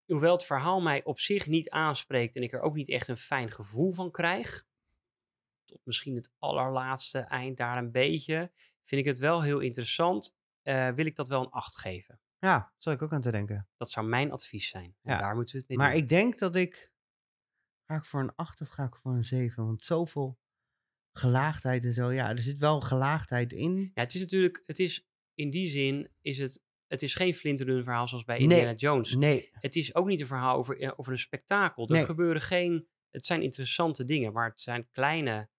hoewel 0.05 0.33
het 0.33 0.43
verhaal 0.45 0.81
mij 0.81 1.03
op 1.03 1.19
zich 1.19 1.47
niet 1.47 1.69
aanspreekt 1.69 2.35
en 2.35 2.41
ik 2.41 2.53
er 2.53 2.61
ook 2.61 2.75
niet 2.75 2.89
echt 2.89 3.07
een 3.07 3.17
fijn 3.17 3.51
gevoel 3.51 3.91
van 3.91 4.11
krijg, 4.11 4.65
tot 5.65 5.79
misschien 5.83 6.15
het 6.15 6.31
allerlaatste 6.39 7.19
eind 7.19 7.57
daar 7.57 7.77
een 7.77 7.91
beetje, 7.91 8.51
vind 8.83 9.01
ik 9.01 9.07
het 9.07 9.19
wel 9.19 9.41
heel 9.41 9.59
interessant. 9.59 10.35
eh, 10.61 10.89
wil 10.89 11.05
ik 11.05 11.15
dat 11.15 11.29
wel 11.29 11.41
een 11.41 11.49
8 11.49 11.77
geven. 11.77 12.19
Ja, 12.39 12.73
zal 12.77 12.93
ik 12.93 13.01
ook 13.01 13.13
aan 13.13 13.21
te 13.21 13.31
denken. 13.31 13.67
Dat 13.77 13.91
zou 13.91 14.05
mijn 14.07 14.31
advies 14.31 14.69
zijn. 14.69 14.95
En 15.01 15.11
Ja, 15.13 15.17
daar 15.17 15.35
moeten 15.35 15.53
we 15.53 15.59
het 15.59 15.69
mee 15.69 15.77
Maar 15.77 15.91
doen. 15.91 16.01
ik 16.01 16.09
denk 16.09 16.39
dat 16.39 16.55
ik. 16.55 16.91
Ga 17.85 17.95
ik 17.95 18.05
voor 18.05 18.19
een 18.19 18.35
8 18.35 18.61
of 18.61 18.67
ga 18.67 18.83
ik 18.83 18.95
voor 18.95 19.11
een 19.13 19.23
7? 19.23 19.65
Want 19.65 19.83
zoveel 19.83 20.39
gelaagdheid 21.13 21.85
en 21.85 21.93
zo. 21.93 22.11
Ja, 22.11 22.29
er 22.29 22.39
zit 22.39 22.57
wel 22.57 22.81
gelaagdheid 22.81 23.53
in. 23.53 23.91
Ja, 23.93 24.01
het 24.01 24.13
is 24.13 24.19
natuurlijk, 24.21 24.63
het 24.65 24.79
is 24.79 25.07
in 25.33 25.49
die 25.49 25.69
zin, 25.69 26.09
is 26.21 26.37
het, 26.37 26.61
het 26.87 27.01
is 27.01 27.15
geen 27.15 27.33
flinterdun 27.33 27.83
verhaal 27.83 28.07
zoals 28.07 28.23
bij 28.23 28.37
Nee. 28.37 28.47
Indiana 28.47 28.73
Jones. 28.73 29.15
Nee. 29.15 29.49
Het 29.51 29.75
is 29.75 29.95
ook 29.95 30.07
niet 30.07 30.19
een 30.21 30.27
verhaal 30.27 30.57
over, 30.57 30.79
eh, 30.79 30.91
over 30.95 31.11
een 31.11 31.17
spektakel. 31.19 31.87
Er 31.87 31.95
Nee. 31.95 32.05
gebeuren 32.05 32.41
geen, 32.41 32.87
het 33.09 33.25
zijn 33.25 33.41
interessante 33.41 34.05
dingen, 34.05 34.33
maar 34.33 34.49
het 34.49 34.61
zijn 34.61 34.87
kleine 34.91 35.49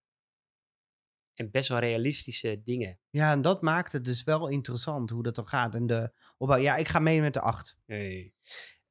en 1.34 1.50
best 1.50 1.68
wel 1.68 1.78
realistische 1.78 2.60
dingen. 2.62 2.98
Ja, 3.10 3.32
en 3.32 3.42
dat 3.42 3.62
maakt 3.62 3.92
het 3.92 4.04
dus 4.04 4.22
wel 4.22 4.48
interessant 4.48 5.10
hoe 5.10 5.22
dat 5.22 5.34
dan 5.34 5.48
gaat. 5.48 5.74
En 5.74 5.86
de 5.86 6.12
opbouw. 6.36 6.58
Ja, 6.58 6.76
ik 6.76 6.88
ga 6.88 6.98
mee 6.98 7.20
met 7.20 7.32
de 7.34 7.40
8. 7.40 7.78
Hey. 7.84 8.34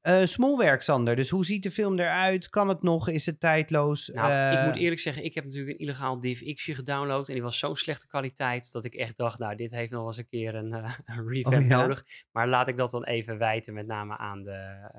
Eh 0.04 0.26
smolwerk, 0.26 0.82
Sander. 0.82 1.16
Dus 1.16 1.30
hoe 1.30 1.46
ziet 1.46 1.63
de 1.63 1.72
film 1.72 2.00
eruit? 2.00 2.50
Kan 2.50 2.68
het 2.70 2.82
nog? 2.82 3.10
Is 3.10 3.26
het 3.26 3.39
tijdloos? 3.39 4.08
Nou, 4.08 4.28
ik 4.52 4.58
Eh, 4.60 4.66
moet 4.66 4.76
eerlijk 4.76 5.02
zeggen, 5.02 5.24
ik 5.24 5.34
heb 5.34 5.44
natuurlijk 5.44 5.72
een 5.72 5.86
illegaal 5.86 6.20
DivX'je 6.20 6.76
gedownload 6.76 7.28
en 7.28 7.34
die 7.34 7.44
was 7.44 7.60
zo'n 7.60 7.76
slechte 7.76 8.08
kwaliteit 8.08 8.72
dat 8.72 8.86
ik 8.86 8.94
echt 8.94 9.18
dacht, 9.18 9.39
nou, 9.39 9.56
dit 9.56 9.72
heeft 9.72 9.89
nog 9.92 10.00
wel 10.00 10.08
eens 10.08 10.18
een 10.18 10.28
keer 10.28 10.56
een, 10.56 10.74
eh, 10.74 10.94
een 11.18 11.28
revamp 11.28 11.56
Oh, 11.56 11.68
ja? 11.68 11.82
nodig. 11.82 12.06
Maar 12.32 12.48
laat 12.48 12.68
ik 12.68 12.78
dat 12.78 12.92
dan 12.92 13.04
even 13.04 13.38
wijten, 13.38 13.74
met 13.74 13.88
name 13.88 14.18
aan 14.18 14.44
de 14.44 14.89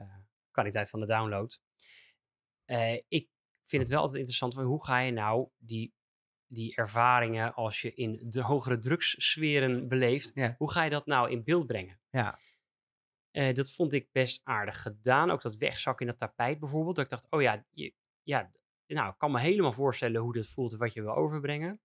kwaliteit 0.50 0.90
van 0.90 1.00
de 1.00 1.06
download. 1.06 1.60
Ik 3.08 3.28
vind 3.64 3.82
het 3.82 3.90
wel 3.90 4.00
altijd 4.00 4.18
interessant 4.18 4.54
van 4.54 4.64
hoe 4.64 4.84
ga 4.84 4.98
je 5.00 5.12
nou 5.12 5.48
die, 5.58 5.94
die 6.46 6.76
ervaringen 6.76 7.54
als 7.54 7.80
je 7.80 7.94
in 7.94 8.20
de 8.28 8.40
hogere 8.42 8.78
drugssferen 8.78 9.88
beleeft, 9.88 10.30
Ja. 10.34 10.54
hoe 10.58 10.70
ga 10.72 10.84
je 10.84 10.90
dat 10.90 11.06
nou 11.06 11.30
in 11.30 11.44
beeld 11.44 11.66
brengen? 11.66 12.00
Ja. 12.10 12.38
Eh, 13.34 13.54
dat 13.54 13.72
vond 13.72 13.92
ik 13.92 14.08
best 14.12 14.40
aardig 14.44 14.82
gedaan. 14.82 15.30
Ook 15.30 15.42
dat 15.42 15.56
wegzakken 15.56 16.06
in 16.06 16.10
dat 16.12 16.20
tapijt 16.20 16.58
bijvoorbeeld. 16.58 16.96
Dat 16.96 17.04
ik 17.04 17.10
dacht, 17.10 17.26
oh 17.30 17.42
ja, 17.42 17.66
je, 17.70 17.94
ja, 18.22 18.50
nou, 18.86 19.08
ik 19.10 19.18
kan 19.18 19.30
me 19.32 19.40
helemaal 19.40 19.72
voorstellen 19.72 20.20
hoe 20.20 20.32
dit 20.32 20.48
voelt 20.48 20.72
en 20.72 20.78
wat 20.78 20.92
je 20.92 21.02
wil 21.02 21.14
overbrengen. 21.14 21.80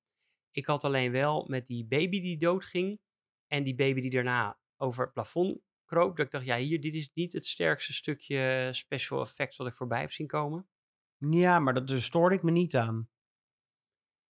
Ik 0.52 0.66
had 0.66 0.84
alleen 0.84 1.12
wel 1.12 1.46
met 1.48 1.66
die 1.68 1.86
baby 1.86 2.22
die 2.22 2.38
doodging 2.38 3.00
en 3.48 3.64
die 3.64 3.76
baby 3.76 4.02
die 4.02 4.10
daarna 4.10 4.60
over 4.78 5.04
het 5.04 5.14
plafond 5.14 5.60
kroop. 5.86 6.18
Dat 6.18 6.26
ik 6.26 6.32
dacht, 6.32 6.46
ja, 6.46 6.58
hier, 6.58 6.82
dit 6.82 6.94
is 6.96 7.12
niet 7.14 7.34
het 7.34 7.46
sterkste 7.46 7.94
stukje 7.94 8.70
special 8.74 9.22
effects 9.22 9.58
wat 9.58 9.68
ik 9.68 9.74
voorbij 9.76 10.00
heb 10.02 10.12
zien 10.12 10.28
komen. 10.28 10.70
Ja, 11.18 11.60
maar 11.60 11.74
dat, 11.74 11.88
daar 11.88 12.02
stoorde 12.02 12.36
ik 12.36 12.44
me 12.44 12.52
niet 12.52 12.76
aan. 12.76 13.10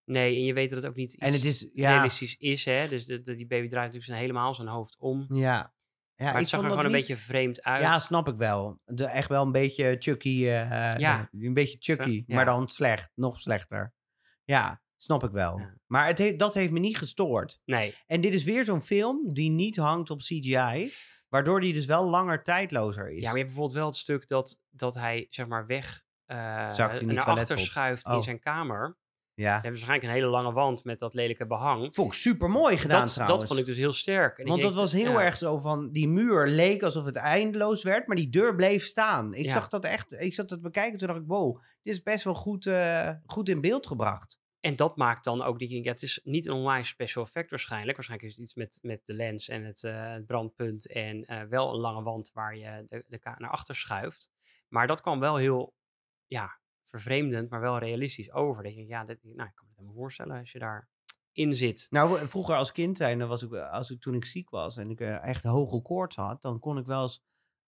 Nee, 0.03 0.35
en 0.35 0.43
je 0.43 0.53
weet 0.53 0.69
dat 0.69 0.81
het 0.81 0.91
ook 0.91 0.97
niet 0.97 1.13
iets 1.13 1.23
En 1.25 1.33
het 1.33 1.45
is, 1.45 1.69
ja, 1.73 1.91
realistisch 1.91 2.37
is, 2.37 2.65
hè. 2.65 2.87
Dus 2.87 3.05
de, 3.05 3.21
de- 3.21 3.35
die 3.35 3.47
baby 3.47 3.67
draait 3.67 3.85
natuurlijk 3.85 4.05
zijn, 4.05 4.19
helemaal 4.19 4.53
zijn 4.53 4.67
hoofd 4.67 4.97
om. 4.99 5.25
ja. 5.35 5.77
Ja 6.25 6.31
maar 6.31 6.41
ik 6.41 6.47
zag 6.47 6.59
vond 6.59 6.63
er 6.63 6.67
dat 6.69 6.77
gewoon 6.77 6.85
een 6.85 6.91
niet- 6.91 7.07
beetje 7.07 7.17
vreemd 7.23 7.63
uit. 7.63 7.81
Ja, 7.81 7.99
snap 7.99 8.27
ik 8.27 8.35
wel. 8.35 8.79
De, 8.85 9.05
echt 9.05 9.29
wel 9.29 9.43
een 9.45 9.51
beetje 9.51 9.95
Chucky. 9.99 10.45
eh, 10.47 10.93
Ja. 10.97 11.29
Een 11.39 11.53
beetje 11.53 11.77
Chucky, 11.79 12.23
Ja. 12.27 12.35
maar 12.35 12.45
dan 12.45 12.67
slecht. 12.67 13.11
Nog 13.15 13.39
slechter. 13.39 13.93
Ja, 14.43 14.81
snap 14.97 15.23
ik 15.23 15.31
wel. 15.31 15.57
Ja. 15.59 15.73
Maar 15.85 16.07
het 16.07 16.39
dat 16.39 16.53
heeft 16.53 16.71
me 16.71 16.79
niet 16.79 16.97
gestoord. 16.97 17.59
Nee, 17.65 17.95
En 18.05 18.21
dit 18.21 18.33
is 18.33 18.43
weer 18.43 18.65
zo'n 18.65 18.81
film 18.81 19.33
die 19.33 19.49
niet 19.49 19.75
hangt 19.77 20.09
op 20.09 20.19
CGI. 20.19 20.91
Waardoor 21.29 21.61
die 21.61 21.73
dus 21.73 21.85
wel 21.85 22.09
langer 22.09 22.43
tijdlozer 22.43 23.09
is. 23.11 23.15
Ja, 23.19 23.21
maar 23.21 23.31
je 23.31 23.43
hebt 23.43 23.45
bijvoorbeeld 23.47 23.73
wel 23.77 23.85
het 23.85 23.95
stuk 23.95 24.27
dat, 24.27 24.59
dat 24.69 24.93
hij 24.93 25.27
zeg 25.29 25.47
maar 25.47 25.65
weg 25.65 26.03
eh, 26.25 26.97
die 26.97 27.07
naar 27.07 27.23
achter 27.25 27.59
schuift 27.59 28.05
Oh. 28.07 28.13
in 28.15 28.23
zijn 28.23 28.39
kamer. 28.39 28.97
Ja. 29.39 29.45
Ze 29.45 29.51
hebben 29.51 29.71
waarschijnlijk 29.71 30.03
een 30.03 30.15
hele 30.15 30.27
lange 30.27 30.51
wand 30.51 30.83
met 30.83 30.99
dat 30.99 31.13
lelijke 31.13 31.47
behang. 31.47 31.93
Vond 31.93 32.07
ik 32.07 32.13
super 32.13 32.49
mooi 32.49 32.77
gedaan 32.77 32.99
dat, 33.05 33.13
trouwens. 33.13 33.39
dat 33.39 33.47
vond 33.47 33.59
ik 33.59 33.65
dus 33.65 33.77
heel 33.77 33.93
sterk. 33.93 34.37
En 34.37 34.47
Want 34.47 34.61
dat 34.61 34.75
was 34.75 34.91
heel 34.91 35.11
ja, 35.11 35.21
erg 35.21 35.37
zo 35.37 35.57
van, 35.57 35.91
die 35.91 36.07
muur 36.07 36.47
leek 36.47 36.83
alsof 36.83 37.05
het 37.05 37.15
eindeloos 37.15 37.83
werd, 37.83 38.07
maar 38.07 38.15
die 38.15 38.29
deur 38.29 38.55
bleef 38.55 38.85
staan. 38.85 39.33
Ik 39.33 39.45
Ja. 39.45 39.51
zag 39.51 39.67
dat 39.67 39.85
echt, 39.85 40.21
ik 40.21 40.33
zat 40.33 40.49
het 40.49 40.61
bekijken, 40.61 40.97
toen 40.97 41.07
dacht 41.07 41.19
ik, 41.19 41.27
wow, 41.27 41.61
dit 41.83 41.93
is 41.93 42.03
best 42.03 42.23
wel 42.23 42.33
goed, 42.35 42.65
eh, 42.65 43.11
goed 43.25 43.49
in 43.49 43.61
beeld 43.61 43.87
gebracht. 43.87 44.39
En 44.59 44.75
dat 44.75 44.97
maakt 44.97 45.23
dan 45.23 45.41
ook, 45.41 45.59
ja, 45.59 45.91
het 45.91 46.01
is 46.01 46.19
niet 46.23 46.47
een 46.47 46.53
onwijs 46.53 46.87
special 46.87 47.23
effect 47.23 47.49
waarschijnlijk. 47.49 47.95
Waarschijnlijk 47.95 48.31
is 48.31 48.37
het 48.37 48.45
iets 48.45 48.55
met, 48.55 48.79
met 48.81 49.05
de 49.05 49.13
lens 49.13 49.47
en 49.47 49.63
het, 49.63 49.83
eh, 49.83 50.11
het 50.11 50.25
brandpunt 50.25 50.91
en 50.91 51.25
eh, 51.25 51.41
wel 51.43 51.73
een 51.73 51.79
lange 51.79 52.03
wand 52.03 52.31
waar 52.33 52.57
je 52.57 52.85
de, 52.89 53.03
de 53.07 53.19
naar 53.37 53.49
achter 53.49 53.75
schuift. 53.75 54.29
Maar 54.67 54.87
dat 54.87 55.01
kwam 55.01 55.19
wel 55.19 55.35
heel, 55.35 55.73
ja, 56.27 56.58
vervreemdend, 56.89 57.49
maar 57.49 57.61
wel 57.61 57.77
realistisch 57.79 58.31
over. 58.31 58.63
Dat 58.63 58.75
je, 58.75 58.85
ja, 58.85 59.05
dat, 59.05 59.17
nou, 59.21 59.49
ik 59.49 59.55
kan 59.55 59.65
me 59.65 59.69
het 59.69 59.75
helemaal 59.75 59.95
voorstellen 59.95 60.39
als 60.39 60.51
je 60.51 60.59
daar 60.59 60.89
in 61.31 61.53
zit. 61.55 61.87
Nou, 61.89 62.27
vroeger 62.27 62.55
als 62.55 62.71
kind 62.71 62.97
zijn, 62.97 63.19
dan 63.19 63.27
was 63.27 63.43
ik, 63.43 63.51
eh, 63.51 63.71
als 63.71 63.89
ik, 63.91 63.99
toen 63.99 64.13
ik 64.13 64.25
ziek 64.25 64.49
was 64.49 64.77
en 64.77 64.89
ik 64.89 64.99
eh, 64.99 65.23
echt 65.23 65.43
hoge 65.43 65.81
koorts 65.81 66.15
had, 66.15 66.41
dan 66.41 66.59
kon 66.59 66.77
ik 66.77 66.85
wel 66.85 67.01
eens 67.01 67.23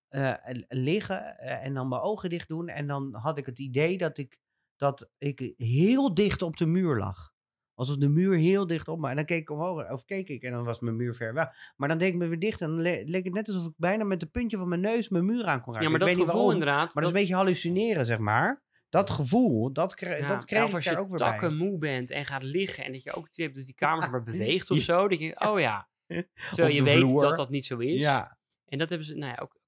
eh, 0.07 0.33
liggen 0.67 1.37
en 1.37 1.73
dan 1.73 1.87
mijn 1.87 2.01
ogen 2.01 2.29
dicht 2.29 2.47
doen. 2.47 2.67
En 2.67 2.87
dan 2.87 3.15
had 3.15 3.37
ik 3.37 3.45
het 3.45 3.59
idee 3.59 3.97
dat 3.97 4.17
ik, 4.17 4.37
dat 4.75 5.11
ik 5.17 5.53
heel 5.57 6.13
dicht 6.13 6.41
op 6.41 6.57
de 6.57 6.65
muur 6.65 6.97
lag. 6.97 7.29
Alsof 7.73 7.97
de 7.97 8.09
muur 8.09 8.37
heel 8.37 8.67
dicht 8.67 8.87
op 8.87 8.99
me. 8.99 9.09
En 9.09 9.15
dan 9.15 9.25
keek 9.25 9.41
ik 9.41 9.49
omhoog, 9.49 9.91
of 9.91 10.05
keek 10.05 10.27
ik 10.29 10.43
en 10.43 10.51
dan 10.51 10.63
was 10.63 10.79
mijn 10.79 10.95
muur 10.95 11.13
ver 11.13 11.33
weg. 11.33 11.47
Maar 11.75 11.87
dan 11.87 11.97
deed 11.97 12.07
ik 12.07 12.15
me 12.15 12.27
weer 12.27 12.39
dicht 12.39 12.61
en 12.61 12.67
dan 12.67 12.81
le- 12.81 13.03
leek 13.05 13.23
het 13.23 13.33
net 13.33 13.47
alsof 13.47 13.65
ik 13.65 13.73
bijna 13.77 14.03
met 14.03 14.19
de 14.19 14.25
puntje 14.25 14.57
van 14.57 14.67
mijn 14.67 14.81
neus 14.81 15.09
mijn 15.09 15.25
muur 15.25 15.45
aan 15.45 15.61
kon 15.61 15.73
raken. 15.73 15.87
Ja, 15.87 15.93
maar 15.93 15.99
ik 16.01 16.05
dat 16.05 16.07
weet 16.07 16.17
niet 16.17 16.25
gevoel 16.25 16.41
waarom, 16.45 16.61
inderdaad. 16.61 16.93
Maar 16.93 17.03
dat 17.03 17.03
is 17.03 17.09
een 17.09 17.13
beetje 17.21 17.35
hallucineren, 17.35 18.05
zeg 18.05 18.17
maar. 18.17 18.63
Dat 18.91 19.09
gevoel, 19.09 19.73
dat, 19.73 19.95
kre- 19.95 20.15
ja, 20.15 20.27
dat 20.27 20.45
kreeg 20.45 20.67
ik 20.67 20.73
als 20.73 20.83
daar 20.83 20.93
je 20.93 20.99
ook 20.99 21.09
weer 21.17 21.39
bij. 21.39 21.49
moe 21.49 21.77
bent 21.77 22.11
en 22.11 22.25
gaat 22.25 22.43
liggen 22.43 22.83
en 22.85 22.91
dat 22.91 23.03
je 23.03 23.13
ook 23.13 23.23
het 23.25 23.33
idee 23.33 23.45
hebt 23.45 23.57
dat 23.57 23.65
die 23.65 23.75
kamer 23.75 24.09
maar 24.11 24.23
beweegt 24.23 24.71
of 24.71 24.77
Ja. 24.77 24.83
zo. 24.83 25.07
Dat 25.07 25.19
je, 25.19 25.39
oh 25.49 25.59
ja. 25.59 25.89
Terwijl 26.51 26.75
je 26.75 26.83
weet 26.83 26.99
vloer. 26.99 27.21
dat 27.21 27.35
dat 27.35 27.49
niet 27.49 27.65
zo 27.65 27.77
is. 27.77 28.01
Ja, 28.01 28.37
En 28.65 28.77
dat 28.77 28.89
hebben 28.89 29.07
ze, 29.07 29.15
nou 29.15 29.33
ja, 29.35 29.41
ook, 29.41 29.59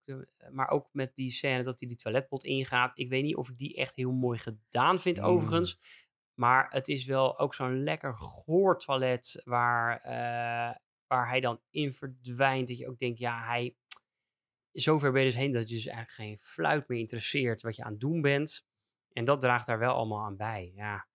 maar 0.51 0.69
ook 0.69 0.89
met 0.91 1.15
die 1.15 1.29
scène 1.31 1.63
dat 1.63 1.79
hij 1.79 1.88
die 1.89 1.97
toiletpot 1.97 2.43
ingaat. 2.43 2.97
Ik 2.99 3.09
weet 3.09 3.23
niet 3.23 3.36
of 3.36 3.49
ik 3.49 3.57
die 3.57 3.75
echt 3.75 3.95
heel 3.95 4.12
mooi 4.12 4.38
gedaan 4.39 4.99
vind, 4.99 5.17
Mm. 5.17 5.23
overigens. 5.25 5.79
Maar 6.33 6.67
het 6.69 6.88
is 6.88 7.05
wel 7.05 7.39
ook 7.39 7.53
zo'n 7.53 7.83
lekker 7.83 8.17
goor 8.17 8.79
toilet 8.79 9.41
waar, 9.43 9.99
eh, 10.01 10.75
waar 11.07 11.29
hij 11.29 11.39
dan 11.39 11.62
in 11.69 11.93
verdwijnt. 11.93 12.67
Dat 12.67 12.77
je 12.77 12.88
ook 12.89 12.99
denkt, 12.99 13.19
ja, 13.19 13.43
hij... 13.45 13.75
Zover 14.71 15.12
ben 15.12 15.21
je 15.21 15.27
dus 15.27 15.38
heen 15.38 15.51
dat 15.51 15.69
je 15.69 15.75
dus 15.75 15.88
eigenlijk 15.88 16.15
geen 16.29 16.38
fluit 16.39 16.88
meer 16.88 16.99
interesseert 16.99 17.62
wat 17.62 17.75
je 17.75 17.83
aan 17.83 17.91
het 17.91 17.99
doen 17.99 18.21
bent. 18.21 18.65
En 19.13 19.26
dat 19.26 19.41
draagt 19.41 19.65
daar 19.67 19.80
wel 19.80 19.93
allemaal 19.93 20.26
aan 20.26 20.38
bij, 20.38 20.71
ja. 20.76 21.08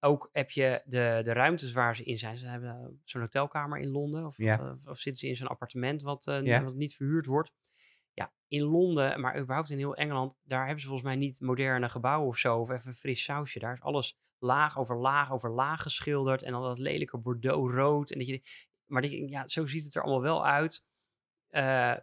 Ook 0.00 0.28
heb 0.32 0.50
je 0.50 0.82
de, 0.84 1.20
de 1.24 1.32
ruimtes 1.32 1.72
waar 1.72 1.96
ze 1.96 2.04
in 2.04 2.18
zijn. 2.18 2.36
Ze 2.36 2.46
hebben 2.46 2.70
eh, 2.70 2.86
zo'n 3.04 3.20
hotelkamer 3.20 3.78
in 3.78 3.88
Londen. 3.88 4.26
Of, 4.26 4.36
Ja. 4.36 4.70
of, 4.72 4.86
of 4.88 4.98
zitten 4.98 5.22
ze 5.22 5.28
in 5.28 5.36
zo'n 5.36 5.46
appartement 5.46 6.02
wat, 6.02 6.26
eh, 6.26 6.42
Ja. 6.42 6.62
wat 6.64 6.74
niet 6.74 6.94
verhuurd 6.94 7.26
wordt. 7.26 7.52
Ja, 8.12 8.32
in 8.48 8.62
Londen, 8.62 9.20
maar 9.20 9.38
überhaupt 9.38 9.70
in 9.70 9.78
heel 9.78 9.94
Engeland, 9.96 10.36
daar 10.42 10.62
hebben 10.62 10.80
ze 10.80 10.86
volgens 10.86 11.08
mij 11.08 11.16
niet 11.16 11.40
moderne 11.40 11.88
gebouwen 11.88 12.28
of 12.28 12.36
zo. 12.36 12.58
Of 12.58 12.70
even 12.70 12.88
een 12.88 12.94
fris 12.94 13.24
sausje. 13.24 13.58
Daar 13.58 13.72
is 13.72 13.80
alles 13.80 14.18
laag 14.38 14.78
over 14.78 14.96
laag 14.96 15.32
over 15.32 15.50
laag 15.50 15.82
geschilderd. 15.82 16.42
En 16.42 16.52
dan 16.52 16.62
dat 16.62 16.78
lelijke 16.78 17.18
bordeaux 17.18 17.74
rood. 17.74 18.10
En 18.10 18.18
dat 18.18 18.26
je, 18.28 18.42
maar 18.86 19.02
dat 19.02 19.10
je, 19.10 19.28
ja, 19.28 19.46
zo 19.46 19.66
ziet 19.66 19.84
het 19.84 19.94
er 19.94 20.02
allemaal 20.02 20.22
wel 20.22 20.46
uit. 20.46 20.84
Eh, 21.48 21.94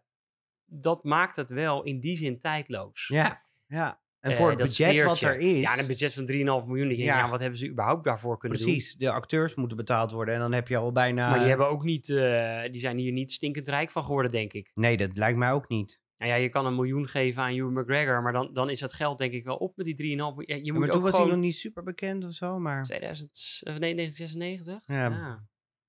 dat 0.65 1.03
maakt 1.03 1.35
het 1.35 1.49
wel 1.49 1.83
in 1.83 1.99
die 1.99 2.17
zin 2.17 2.39
tijdloos. 2.39 3.07
ja, 3.07 3.37
ja. 3.67 4.01
En 4.21 4.31
Eh, 4.31 4.37
voor 4.37 4.49
het 4.49 4.57
budget 4.57 5.03
wat 5.03 5.21
er 5.21 5.35
is... 5.37 5.59
Ja, 5.61 5.73
en 5.73 5.79
een 5.79 5.87
budget 5.87 6.13
van 6.13 6.25
3,5 6.25 6.67
miljoen. 6.67 6.89
Je, 6.89 6.95
Ja. 6.97 7.29
wat 7.29 7.39
hebben 7.39 7.59
ze 7.59 7.69
überhaupt 7.69 8.03
daarvoor 8.03 8.37
kunnen 8.37 8.57
doen? 8.57 8.67
Precies, 8.67 8.95
de 8.95 9.11
acteurs 9.11 9.55
moeten 9.55 9.77
betaald 9.77 10.11
worden 10.11 10.33
en 10.33 10.39
dan 10.39 10.51
heb 10.51 10.67
je 10.67 10.77
al 10.77 10.91
bijna... 10.91 11.29
Maar 11.29 11.39
die, 11.39 11.47
hebben 11.47 11.69
ook 11.69 11.83
niet, 11.83 12.09
eh, 12.09 12.61
die 12.71 12.81
zijn 12.81 12.97
hier 12.97 13.11
niet 13.11 13.31
stinkend 13.31 13.67
rijk 13.67 13.91
van 13.91 14.03
geworden, 14.05 14.31
denk 14.31 14.53
ik. 14.53 14.71
Nee, 14.73 14.97
dat 14.97 15.15
lijkt 15.17 15.37
mij 15.37 15.51
ook 15.51 15.67
niet. 15.67 15.99
Nou 16.17 16.31
ja, 16.33 16.37
je 16.37 16.49
kan 16.49 16.65
een 16.65 16.75
miljoen 16.75 17.07
geven 17.07 17.43
aan 17.43 17.51
Hugh 17.53 17.69
McGregor, 17.79 18.21
maar 18.21 18.33
dan, 18.33 18.53
dan 18.53 18.69
is 18.69 18.79
dat 18.79 18.93
geld 18.93 19.17
denk 19.17 19.33
ik 19.33 19.43
wel 19.43 19.55
op 19.57 19.75
met 19.77 19.85
die 19.85 19.95
3,5 19.95 19.99
miljoen. 20.15 20.43
Ja, 20.47 20.55
je 20.55 20.63
Ja, 20.65 20.71
moet 20.71 20.81
maar 20.81 20.89
toen 20.89 21.01
was 21.01 21.17
hij 21.17 21.25
nog 21.25 21.37
niet 21.37 21.55
super 21.55 21.83
bekend 21.83 22.25
of 22.25 22.31
zo, 22.33 22.59
maar... 22.59 22.83
2000, 22.83 23.61
eh, 23.63 23.75
nee, 23.75 23.95
1996? 23.95 24.83
Ja. 24.95 25.09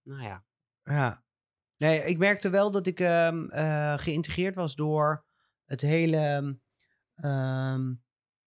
Nou 0.03 0.23
ja. 0.23 0.45
Ja. 0.85 1.25
Nee, 1.77 2.05
ik 2.05 2.18
merkte 2.18 2.51
wel 2.51 2.71
dat 2.71 2.87
ik 2.87 3.01
ehm, 3.01 3.45
eh, 3.49 3.99
geïntegreerd 3.99 4.55
was 4.55 4.75
door 4.75 5.25
het 5.64 5.81
hele... 5.81 6.59
ehm, 7.14 7.92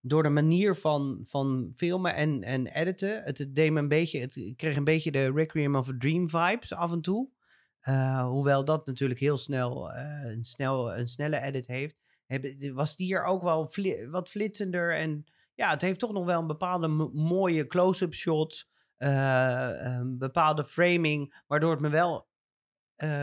door 0.06 0.22
de 0.22 0.28
manier 0.28 0.76
van, 0.76 1.20
van 1.22 1.72
filmen 1.76 2.14
en, 2.14 2.42
en 2.42 2.66
editen. 2.66 3.22
Het, 3.22 3.46
deed 3.50 3.72
me 3.72 3.78
een 3.78 3.88
beetje... 3.88 4.20
Het, 4.20 4.52
kreeg 4.56 4.76
een 4.76 4.84
beetje 4.84 5.10
de 5.10 5.32
Requiem 5.32 5.76
of 5.76 5.88
a 5.88 5.94
Dream 5.98 6.30
vibes 6.30 6.74
af 6.74 6.92
en 6.92 7.00
toe. 7.00 7.28
Eh, 7.80 8.26
hoewel 8.26 8.64
dat 8.64 8.86
natuurlijk 8.86 9.20
heel 9.20 9.36
snel, 9.36 9.92
eh, 9.92 10.24
een, 10.24 10.44
snel 10.44 10.96
een 10.96 11.08
snelle 11.08 11.40
edit 11.40 11.66
heeft. 11.66 11.96
was 12.74 12.96
die 12.96 13.06
hier 13.06 13.24
ook 13.24 13.42
wel 13.42 13.68
wat 14.10 14.28
flitsender. 14.28 14.96
En 14.96 15.24
ja, 15.54 15.70
het 15.70 15.80
heeft 15.80 15.98
toch 15.98 16.12
nog 16.12 16.24
wel 16.24 16.40
een 16.40 16.46
bepaalde 16.46 16.88
mo- 16.88 17.10
mooie 17.12 17.66
close-up 17.66 18.14
shots. 18.14 18.74
eh, 18.96 19.70
een 19.78 20.18
bepaalde 20.18 20.64
framing, 20.64 21.42
waardoor 21.46 21.70
het 21.70 21.80
me 21.80 21.88
wel, 21.88 22.28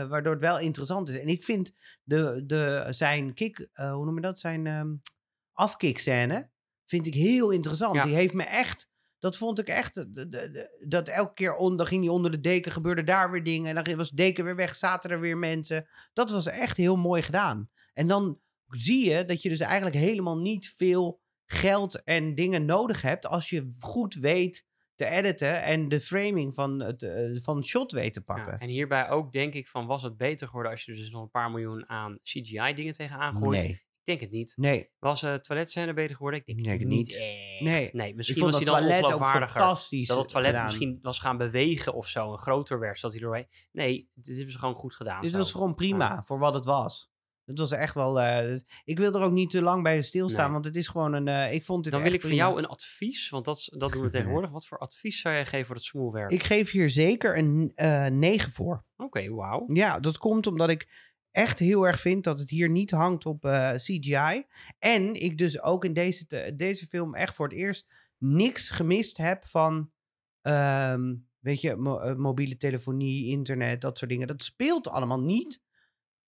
waardoor 0.08 0.32
het 0.32 0.40
wel 0.40 0.58
interessant 0.58 1.08
is. 1.08 1.18
En 1.18 1.28
ik 1.28 1.42
vind 1.42 1.72
de, 2.02 2.42
de, 2.46 2.86
zijn 2.90 3.34
kick, 3.34 3.68
eh, 3.72 3.92
hoe 3.92 4.04
noem 4.04 4.14
je 4.14 4.20
dat, 4.20 4.38
zijn 4.38 4.66
ehm 4.66 4.94
afkickscène, 5.54 6.50
vind 6.86 7.06
ik 7.06 7.14
heel 7.14 7.50
interessant. 7.50 7.94
Ja. 7.94 8.02
Die 8.02 8.14
heeft 8.14 8.32
me 8.34 8.42
echt, 8.42 8.88
dat 9.18 9.36
vond 9.36 9.58
ik 9.58 9.68
echt, 9.68 10.06
dat 10.88 11.08
elke 11.08 11.34
keer 11.34 11.54
on, 11.56 11.76
dan 11.76 11.86
ging 11.86 12.04
hij 12.04 12.12
onder 12.12 12.30
de 12.30 12.40
deken, 12.40 12.72
gebeurde 12.72 13.04
daar 13.04 13.30
weer 13.30 13.42
dingen. 13.42 13.76
En 13.76 13.84
dan 13.84 13.96
was 13.96 14.10
de 14.10 14.16
deken 14.16 14.44
weer 14.44 14.56
weg, 14.56 14.76
zaten 14.76 15.10
er 15.10 15.20
weer 15.20 15.38
mensen. 15.38 15.88
Dat 16.12 16.30
was 16.30 16.46
echt 16.46 16.76
heel 16.76 16.96
mooi 16.96 17.22
gedaan. 17.22 17.70
En 17.92 18.06
dan 18.06 18.40
zie 18.68 19.10
je 19.10 19.24
dat 19.24 19.42
je 19.42 19.48
dus 19.48 19.60
eigenlijk 19.60 19.96
helemaal 19.96 20.38
niet 20.38 20.72
veel 20.76 21.20
geld 21.46 22.02
en 22.02 22.34
dingen 22.34 22.64
nodig 22.64 23.02
hebt 23.02 23.26
als 23.26 23.50
je 23.50 23.74
goed 23.78 24.14
weet 24.14 24.64
te 24.94 25.06
editen 25.06 25.62
en 25.62 25.88
de 25.88 26.00
framing 26.00 26.54
van 26.54 26.80
het, 26.82 27.02
eh, 27.02 27.36
van 27.42 27.64
shot 27.64 27.92
weet 27.92 28.12
te 28.12 28.22
Ja, 28.26 28.34
pakken. 28.34 28.58
en 28.58 28.68
hierbij 28.68 29.08
ook 29.10 29.32
denk 29.32 29.54
ik 29.54 29.68
van, 29.68 29.86
was 29.86 30.02
het 30.02 30.16
beter 30.16 30.46
geworden 30.46 30.72
als 30.72 30.84
je 30.84 30.94
dus 30.94 31.10
nog 31.10 31.22
een 31.22 31.30
paar 31.30 31.50
miljoen 31.50 31.88
aan 31.88 32.18
CGI 32.22 32.74
dingen 32.74 32.92
tegenaan 32.94 33.36
gooit? 33.36 33.60
nee, 33.60 33.82
Ik 34.06 34.10
denk 34.18 34.20
het 34.20 34.30
niet. 34.38 34.52
nee. 34.56 34.90
Was 34.98 35.20
de 35.20 35.38
toiletscène 35.40 35.94
beter 35.94 36.16
geworden? 36.16 36.42
Ik 36.44 36.46
denk, 36.64 36.74
Ik 36.74 36.80
het 36.80 36.88
niet. 36.88 37.08
echt. 37.12 37.20
Nee. 37.60 37.90
nee 37.92 38.14
misschien 38.14 38.38
vond 38.40 38.50
was 38.52 38.64
dat 38.64 38.72
hij 38.74 38.80
dan 38.80 38.90
toilet 38.90 39.12
ook 39.14 39.26
fantastisch 39.28 40.08
Dat 40.08 40.18
het 40.18 40.28
toilet 40.28 40.50
gedaan. 40.50 40.64
misschien 40.66 40.98
was 41.02 41.18
gaan 41.18 41.36
bewegen 41.36 41.94
of 41.94 42.08
zo. 42.08 42.32
En 42.32 42.38
groter 42.38 42.78
werd, 42.78 42.98
zodat 42.98 43.16
hij 43.16 43.24
doorheen... 43.24 43.46
Nee, 43.72 44.10
dit 44.14 44.34
hebben 44.36 44.52
ze 44.52 44.58
gewoon 44.58 44.74
goed 44.74 44.94
gedaan. 44.94 45.22
Dit 45.22 45.30
zo. 45.32 45.38
was 45.38 45.52
gewoon 45.52 45.74
prima 45.74 46.22
voor 46.22 46.38
wat 46.38 46.54
het 46.54 46.64
was. 46.64 47.12
Het 47.44 47.58
was 47.58 47.70
echt 47.70 47.94
wel. 47.94 48.20
eh, 48.20 48.58
ik 48.84 48.98
wil 48.98 49.14
er 49.14 49.22
ook 49.22 49.32
niet 49.32 49.50
te 49.50 49.62
lang 49.62 49.82
bij 49.82 50.02
stilstaan, 50.02 50.42
Nee. 50.44 50.52
want 50.52 50.64
het 50.64 50.76
is 50.76 50.88
gewoon 50.88 51.12
een. 51.12 51.28
eh, 51.28 51.52
ik 51.52 51.64
vond 51.64 51.84
dit 51.84 51.92
Dan 51.92 52.02
wil 52.02 52.12
ik 52.12 52.20
van 52.20 52.30
prima. 52.30 52.44
jou 52.46 52.58
een 52.58 52.66
advies, 52.66 53.28
want 53.28 53.44
dat, 53.44 53.68
dat 53.70 53.92
doen 53.92 54.02
we 54.02 54.08
tegenwoordig. 54.18 54.50
Wat 54.50 54.66
voor 54.66 54.78
advies 54.78 55.20
zou 55.20 55.34
jij 55.34 55.46
geven 55.46 55.66
voor 55.66 55.74
het 55.74 55.84
smoelwerk? 55.84 56.30
Ik 56.30 56.42
geef 56.42 56.70
hier 56.70 56.90
zeker 56.90 57.38
een 57.38 57.72
eh 57.74 58.06
9 58.06 58.52
voor. 58.52 58.84
Oké, 58.96 59.28
wauw. 59.34 59.64
Ja, 59.66 60.00
dat 60.00 60.18
komt 60.18 60.46
omdat 60.46 60.68
ik 60.68 61.12
echt 61.34 61.58
heel 61.58 61.86
erg 61.86 62.00
vind 62.00 62.24
dat 62.24 62.38
het 62.38 62.50
hier 62.50 62.70
niet 62.70 62.90
hangt 62.90 63.26
op 63.26 63.44
eh, 63.44 63.70
CGI. 63.72 64.44
En 64.78 65.14
ik 65.14 65.38
dus 65.38 65.60
ook 65.60 65.84
in 65.84 65.92
deze, 65.92 66.52
deze 66.56 66.86
film 66.86 67.14
echt 67.14 67.34
voor 67.34 67.48
het 67.48 67.56
eerst 67.56 67.86
niks 68.18 68.70
gemist 68.70 69.16
heb 69.16 69.46
van. 69.46 69.92
ehm, 70.40 71.14
weet 71.38 71.60
je, 71.60 71.70
eh, 71.70 72.14
mobiele 72.14 72.56
telefonie, 72.56 73.30
internet, 73.30 73.80
dat 73.80 73.98
soort 73.98 74.10
dingen. 74.10 74.26
Dat 74.26 74.42
speelt 74.42 74.88
allemaal 74.88 75.20
niet. 75.20 75.60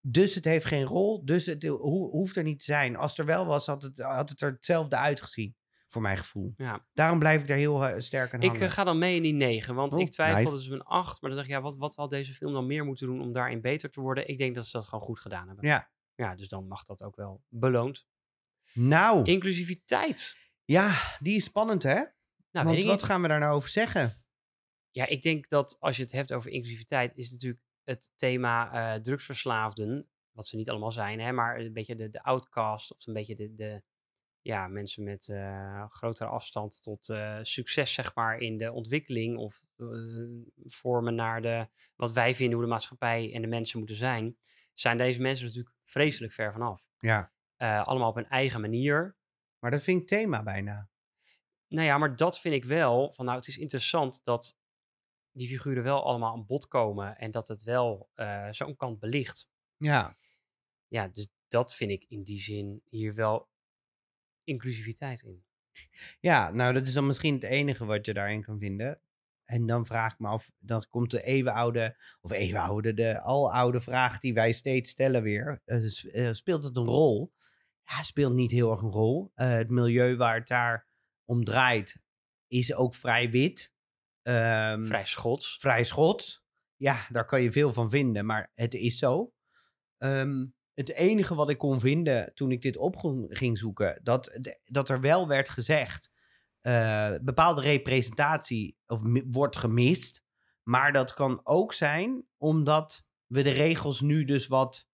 Dus 0.01 0.35
het 0.35 0.45
heeft 0.45 0.64
geen 0.66 0.85
rol. 0.85 1.25
Dus 1.25 1.47
het 1.47 1.64
ho- 1.66 2.11
hoeft 2.11 2.37
er 2.37 2.42
niet 2.42 2.59
te 2.59 2.64
zijn. 2.64 2.97
Als 2.97 3.19
er 3.19 3.25
wel 3.25 3.47
was, 3.47 3.66
had 3.66 3.83
het, 3.83 3.99
had 3.99 4.29
het 4.29 4.40
er 4.40 4.51
hetzelfde 4.51 4.97
uitgezien. 4.97 5.57
Voor 5.88 6.03
mijn 6.03 6.16
gevoel. 6.16 6.53
Ja. 6.57 6.87
Daarom 6.92 7.18
blijf 7.18 7.40
ik 7.40 7.46
daar 7.46 7.57
heel 7.57 7.87
eh, 7.87 8.01
sterk 8.01 8.35
aan 8.35 8.40
Ik 8.40 8.49
hangen. 8.49 8.62
eh, 8.66 8.70
ga 8.70 8.85
dan 8.85 8.99
mee 8.99 9.16
in 9.16 9.22
die 9.22 9.33
9, 9.33 9.75
want 9.75 9.94
Oh, 9.94 10.01
ik 10.01 10.11
twijfelde 10.11 10.57
dus 10.57 10.66
een 10.66 10.83
8. 10.83 11.20
Maar 11.20 11.31
dan 11.31 11.38
dacht 11.38 11.51
ik, 11.51 11.57
ja, 11.57 11.62
wat, 11.62 11.77
wat 11.77 11.94
had 11.94 12.11
deze 12.11 12.35
film 12.35 12.53
dan 12.53 12.66
meer 12.66 12.85
moeten 12.85 13.07
doen 13.07 13.21
om 13.21 13.33
daarin 13.33 13.60
beter 13.60 13.90
te 13.90 14.00
worden? 14.00 14.29
Ik 14.29 14.38
denk 14.38 14.54
dat 14.54 14.67
ze 14.67 14.77
dat 14.77 14.85
gewoon 14.87 15.04
goed 15.04 15.21
gedaan 15.21 15.46
hebben. 15.46 15.67
Ja. 15.69 15.90
Ja, 16.15 16.35
dus 16.35 16.48
dan 16.48 16.67
mag 16.69 16.83
dat 16.85 17.02
ook 17.02 17.17
wel 17.17 17.42
beloond. 17.48 18.06
Nou, 18.73 19.25
Inclusiviteit. 19.25 20.37
ja, 20.65 20.94
die 21.19 21.37
is 21.37 21.44
spannend 21.44 21.83
hè? 21.83 21.94
Nou, 22.50 22.67
Want 22.67 22.79
ik 22.79 22.85
wat 22.85 22.92
niet. 22.92 23.02
gaan 23.04 23.23
we 23.23 23.29
daar 23.29 23.38
nou 23.40 23.54
over 23.54 23.69
zeggen? 23.69 24.25
Ja, 24.90 25.06
ik 25.06 25.23
denk 25.23 25.48
dat 25.48 25.77
als 25.81 25.96
je 25.96 26.02
het 26.02 26.13
hebt 26.13 26.33
over 26.33 26.50
inclusiviteit, 26.50 27.17
is 27.17 27.31
natuurlijk 27.31 27.63
het 27.85 28.13
thema 28.17 28.73
eh, 28.94 29.00
drugsverslaafden, 29.00 30.08
wat 30.33 30.46
ze 30.46 30.56
niet 30.56 30.71
allemaal 30.71 30.92
zijn, 30.92 31.21
hè, 31.21 31.33
maar 31.33 31.58
een 31.58 31.73
beetje 31.73 31.94
de, 31.94 32.10
de 32.10 32.23
outcast 32.23 32.94
of 32.94 33.06
een 33.06 33.13
beetje 33.15 33.35
de, 33.35 33.54
de 33.54 33.83
ja, 34.47 34.69
mensen 34.69 35.05
met 35.05 35.29
eh, 35.29 35.85
grotere 35.88 36.29
afstand 36.29 36.83
tot 36.83 37.09
eh, 37.09 37.38
succes, 37.42 37.94
zeg 37.94 38.15
maar, 38.15 38.38
in 38.38 38.57
de 38.57 38.73
ontwikkeling 38.73 39.37
of 39.37 39.63
eh, 39.77 39.87
vormen 40.65 41.15
naar 41.15 41.42
de, 41.42 41.69
wat 41.97 42.13
wij 42.13 42.35
vinden 42.35 42.55
hoe 42.55 42.65
de 42.65 42.71
maatschappij 42.71 43.33
en 43.33 43.42
de 43.42 43.49
mensen 43.49 43.79
moeten 43.79 43.97
zijn, 43.97 44.37
zijn 44.75 44.97
deze 44.97 45.21
mensen 45.21 45.47
natuurlijk 45.47 45.75
vreselijk 45.85 46.33
ver 46.33 46.53
vanaf. 46.53 46.87
Ja. 46.99 47.33
Allemaal 47.57 48.09
op 48.09 48.17
een 48.17 48.29
eigen 48.29 48.61
manier. 48.61 49.17
Maar 49.59 49.71
dat 49.71 49.83
vind 49.83 50.01
ik 50.01 50.09
thema 50.09 50.42
bijna. 50.42 50.88
Nou 51.69 51.87
ja, 51.87 51.99
maar 51.99 52.17
dat 52.17 52.40
vind 52.40 52.55
ik 52.55 52.65
wel. 52.65 53.13
Van 53.13 53.25
nou, 53.25 53.38
het 53.38 53.49
is 53.49 53.59
interessant 53.59 54.25
dat 54.25 54.57
die 55.33 55.49
figuren 55.49 55.83
wel 55.83 56.05
allemaal 56.05 56.33
aan 56.33 56.47
bod 56.47 56.69
komen. 56.69 57.17
En 57.17 57.31
dat 57.31 57.49
het 57.49 57.63
wel 57.63 58.11
zo'n 58.51 58.77
kant 58.77 58.99
belicht. 58.99 59.49
Ja. 59.77 60.17
Ja, 60.87 61.09
dus 61.09 61.29
dat 61.49 61.75
vind 61.75 61.90
ik 61.90 62.05
in 62.09 62.23
die 62.23 62.40
zin 62.40 62.83
hier 62.85 63.15
wel 63.15 63.49
inclusiviteit 64.47 65.23
in. 65.23 65.44
Ja, 66.21 66.51
nou 66.51 66.73
dat 66.73 66.87
is 66.87 66.92
dan 66.92 67.07
misschien 67.07 67.35
het 67.35 67.42
enige 67.42 67.85
wat 67.85 68.07
je 68.07 68.15
daarin 68.15 68.42
kan 68.42 68.59
vinden. 68.59 69.01
En 69.44 69.67
dan 69.67 69.87
vraag 69.87 70.13
ik 70.13 70.19
me 70.19 70.29
af, 70.29 70.51
dan 70.59 70.87
komt 70.88 71.11
de 71.11 71.23
eeuwenoude, 71.23 71.97
of 72.21 72.31
eeuwenoude, 72.31 72.94
de 72.94 73.21
aloude 73.21 73.81
vraag 73.81 74.21
die 74.21 74.35
wij 74.35 74.53
steeds 74.53 74.90
stellen 74.90 75.23
weer. 75.23 75.61
Eh, 75.65 76.33
speelt 76.33 76.65
het 76.65 76.77
een 76.77 76.87
rol? 76.87 77.33
Ja, 77.83 78.03
speelt 78.03 78.35
niet 78.35 78.51
heel 78.51 78.71
erg 78.71 78.81
een 78.81 78.90
rol. 78.90 79.31
Eh, 79.35 79.51
het 79.51 79.71
milieu 79.71 80.17
waar 80.17 80.35
het 80.35 80.49
daar 80.49 80.87
om 81.25 81.44
draait 81.44 82.01
is 82.49 82.75
ook 82.75 82.94
vrij 82.94 83.31
wit. 83.31 83.73
Ehm, 84.23 84.85
Vrij 84.85 85.05
schots. 85.05 85.57
vrij 85.61 85.85
schots. 85.85 86.44
Ja, 86.77 87.07
daar 87.09 87.25
kan 87.25 87.42
je 87.42 87.53
veel 87.53 87.73
van 87.73 87.90
vinden, 87.90 88.27
maar 88.27 88.53
het 88.55 88.75
is 88.75 88.99
zo. 88.99 89.33
Ehm, 89.99 90.47
het 90.77 90.92
enige 90.92 91.35
wat 91.35 91.50
ik 91.50 91.58
kon 91.58 91.81
vinden 91.81 92.35
toen 92.35 92.50
ik 92.50 92.62
dit 92.62 92.77
op 92.77 92.96
ging- 93.29 93.58
zoeken, 93.58 94.00
dat, 94.02 94.38
dat 94.64 94.88
er 94.88 95.00
wel 95.00 95.29
werd 95.29 95.48
gezegd, 95.48 96.10
eh, 96.60 97.12
bepaalde 97.22 97.60
representatie 97.60 98.79
of 98.87 99.00
wordt 99.31 99.56
gemist. 99.56 100.24
Maar 100.62 100.92
dat 100.92 101.14
kan 101.14 101.40
ook 101.44 101.72
zijn 101.72 102.27
omdat 102.37 103.04
we 103.27 103.42
de 103.42 103.50
regels 103.50 104.00
nu 104.00 104.24
dus 104.24 104.46
wat 104.46 104.88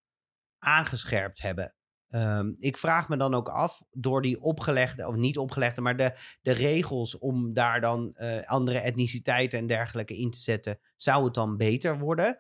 aangescherpt 0.59 1.43
hebben. 1.43 1.75
Ehm, 2.09 2.53
ik 2.57 2.77
vraag 2.77 3.09
me 3.09 3.17
dan 3.17 3.35
ook 3.35 3.49
af, 3.49 3.83
door 3.91 4.23
die 4.23 4.41
opgelegde, 4.41 5.07
of 5.07 5.15
niet 5.15 5.39
opgelegde, 5.39 5.81
maar 5.81 5.97
de, 5.97 6.17
de 6.43 6.53
regels 6.53 7.19
om 7.19 7.53
daar 7.53 7.81
dan 7.81 8.15
eh, 8.15 8.49
andere 8.49 8.79
etniciteiten 8.79 9.59
en 9.59 9.67
dergelijke 9.67 10.17
in 10.17 10.31
te 10.31 10.39
zetten, 10.39 10.79
zou 10.97 11.25
het 11.25 11.35
dan 11.35 11.57
beter 11.57 11.99
worden? 11.99 12.39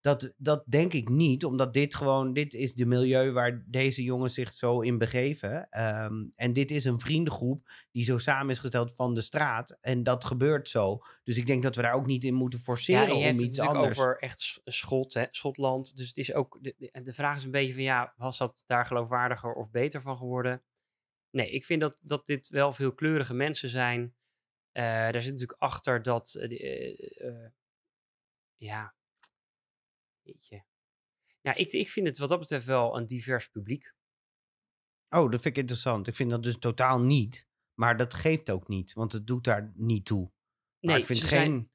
Dat, 0.00 0.34
dat 0.36 0.64
denk 0.66 0.92
ik 0.92 1.08
niet, 1.08 1.44
omdat 1.44 1.74
dit 1.74 1.94
gewoon, 1.94 2.32
dit 2.32 2.54
is 2.54 2.74
de 2.74 2.86
milieu 2.86 3.32
waar 3.32 3.64
deze 3.66 4.02
jongens 4.02 4.34
zich 4.34 4.52
zo 4.52 4.80
in 4.80 4.98
begeven. 4.98 5.68
Ehm, 5.70 6.14
en 6.34 6.52
dit 6.52 6.70
is 6.70 6.84
een 6.84 7.00
vriendengroep 7.00 7.70
die 7.90 8.04
zo 8.04 8.18
samen 8.18 8.50
is 8.50 8.58
gesteld 8.58 8.94
van 8.94 9.14
de 9.14 9.20
straat. 9.20 9.78
En 9.80 10.02
dat 10.02 10.24
gebeurt 10.24 10.68
zo. 10.68 10.98
Dus 11.24 11.36
ik 11.36 11.46
denk 11.46 11.62
dat 11.62 11.76
we 11.76 11.82
daar 11.82 11.92
ook 11.92 12.06
niet 12.06 12.24
in 12.24 12.34
moeten 12.34 12.58
forceren 12.58 13.02
Ja, 13.02 13.08
en 13.12 13.18
je 13.18 13.24
om 13.24 13.30
iets 13.32 13.42
natuurlijk 13.58 13.76
anders. 13.76 13.98
over 13.98 14.18
echt 14.18 14.40
Sch- 14.40 14.58
Schot, 14.64 15.14
hè, 15.14 15.24
Schotland. 15.30 15.96
Dus 15.96 16.08
het 16.08 16.16
is 16.16 16.32
ook, 16.34 16.58
de, 16.60 16.74
de- 17.02 17.12
vraag 17.12 17.36
is 17.36 17.44
een 17.44 17.50
beetje 17.50 17.74
van 17.74 17.82
ja, 17.82 18.14
was 18.16 18.38
dat 18.38 18.64
daar 18.66 18.86
geloofwaardiger 18.86 19.52
of 19.54 19.70
beter 19.70 20.00
van 20.00 20.16
geworden? 20.16 20.62
Nee, 21.30 21.50
ik 21.50 21.64
vind 21.64 21.80
dat, 21.80 21.96
dat 22.00 22.26
dit 22.26 22.48
wel 22.48 22.72
veel 22.72 22.92
kleurige 22.92 23.34
mensen 23.34 23.68
zijn. 23.68 24.14
Eh, 24.72 24.84
daar 24.84 25.22
zit 25.22 25.32
natuurlijk 25.32 25.62
achter 25.62 26.02
dat, 26.02 26.34
eh, 26.34 27.26
eh, 27.26 27.50
ja, 28.56 28.94
weet 30.22 30.46
je. 30.46 30.62
Ja, 31.40 31.54
ik, 31.54 31.72
ik 31.72 31.90
vind 31.90 32.06
het 32.06 32.18
wat 32.18 32.28
dat 32.28 32.38
betreft 32.38 32.66
wel 32.66 32.96
een 32.96 33.06
divers 33.06 33.48
publiek. 33.48 33.94
Oh, 35.08 35.30
dat 35.30 35.40
vind 35.40 35.44
ik 35.44 35.56
interessant. 35.56 36.06
Ik 36.06 36.14
vind 36.14 36.30
dat 36.30 36.42
dus 36.42 36.58
totaal 36.58 37.00
niet. 37.00 37.48
Maar 37.74 37.96
dat 37.96 38.14
geeft 38.14 38.50
ook 38.50 38.68
niet, 38.68 38.92
want 38.92 39.12
het 39.12 39.26
doet 39.26 39.44
daar 39.44 39.72
niet 39.74 40.04
toe. 40.04 40.20
Maar 40.22 40.32
Nee, 40.92 40.98
ik 40.98 41.06
vind 41.06 41.18
ze 41.18 41.26
geen. 41.26 41.38
zijn- 41.50 41.70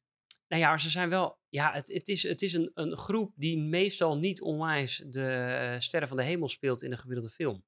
Nou 0.48 0.62
ja, 0.62 0.78
ze 0.78 0.89
zijn 0.89 1.10
wel. 1.10 1.39
Ja, 1.50 1.74
het, 1.74 1.88
het 1.93 2.08
is, 2.08 2.24
het 2.24 2.41
is 2.41 2.54
een, 2.54 2.72
een 2.74 2.98
groep 2.98 3.34
die 3.36 3.58
meestal 3.60 4.18
niet 4.18 4.41
onwijs 4.41 5.04
de 5.10 5.26
eh, 5.32 5.80
sterren 5.80 6.08
van 6.08 6.18
de 6.18 6.24
hemel 6.24 6.50
speelt 6.50 6.82
in 6.82 6.91
een 6.91 6.98
gemiddelde 6.98 7.30
film. 7.30 7.66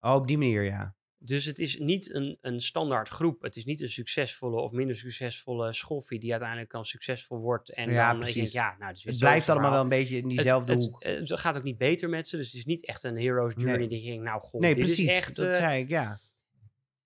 Oh, 0.00 0.14
op 0.14 0.26
die 0.26 0.38
manier, 0.38 0.62
ja. 0.62 0.96
Dus 1.20 1.44
het 1.44 1.58
is 1.58 1.78
niet 1.78 2.14
een, 2.14 2.38
een 2.40 2.60
standaard 2.60 3.08
groep. 3.08 3.42
Het 3.42 3.56
is 3.56 3.64
niet 3.64 3.80
een 3.80 3.88
succesvolle 3.88 4.60
of 4.60 4.72
minder 4.72 4.96
succesvolle 4.96 5.72
schoffie 5.72 6.18
die 6.20 6.30
uiteindelijk 6.30 6.70
dan 6.70 6.84
succesvol 6.84 7.38
wordt. 7.38 7.72
En 7.72 7.90
Ja, 7.90 8.10
dan 8.10 8.20
denk 8.20 8.32
precies. 8.32 8.52
ja, 8.52 8.76
nou, 8.78 8.92
dus 8.92 9.04
Het 9.04 9.18
blijft 9.18 9.48
allemaal 9.48 9.70
wel 9.70 9.82
een 9.82 9.88
beetje 9.88 10.16
in 10.16 10.28
diezelfde 10.28 10.72
het, 10.72 10.82
hoek. 10.84 11.02
Het, 11.04 11.28
het 11.28 11.40
gaat 11.40 11.56
ook 11.56 11.62
niet 11.62 11.78
beter 11.78 12.08
met 12.08 12.28
ze. 12.28 12.36
Dus 12.36 12.46
het 12.46 12.54
is 12.54 12.64
niet 12.64 12.86
echt 12.86 13.04
een 13.04 13.16
hero's 13.16 13.52
journey 13.56 13.76
Nee. 13.78 13.88
die 13.88 14.04
denkt, 14.04 14.24
nou 14.24 14.40
god, 14.40 14.60
nee, 14.60 14.74
dit 14.74 14.84
precies. 14.84 15.08
is 15.10 15.16
echt... 15.16 15.36
dat 15.36 15.46
eh, 15.46 15.54
zei 15.60 15.82
ik, 15.82 15.88
ja. 15.88 16.18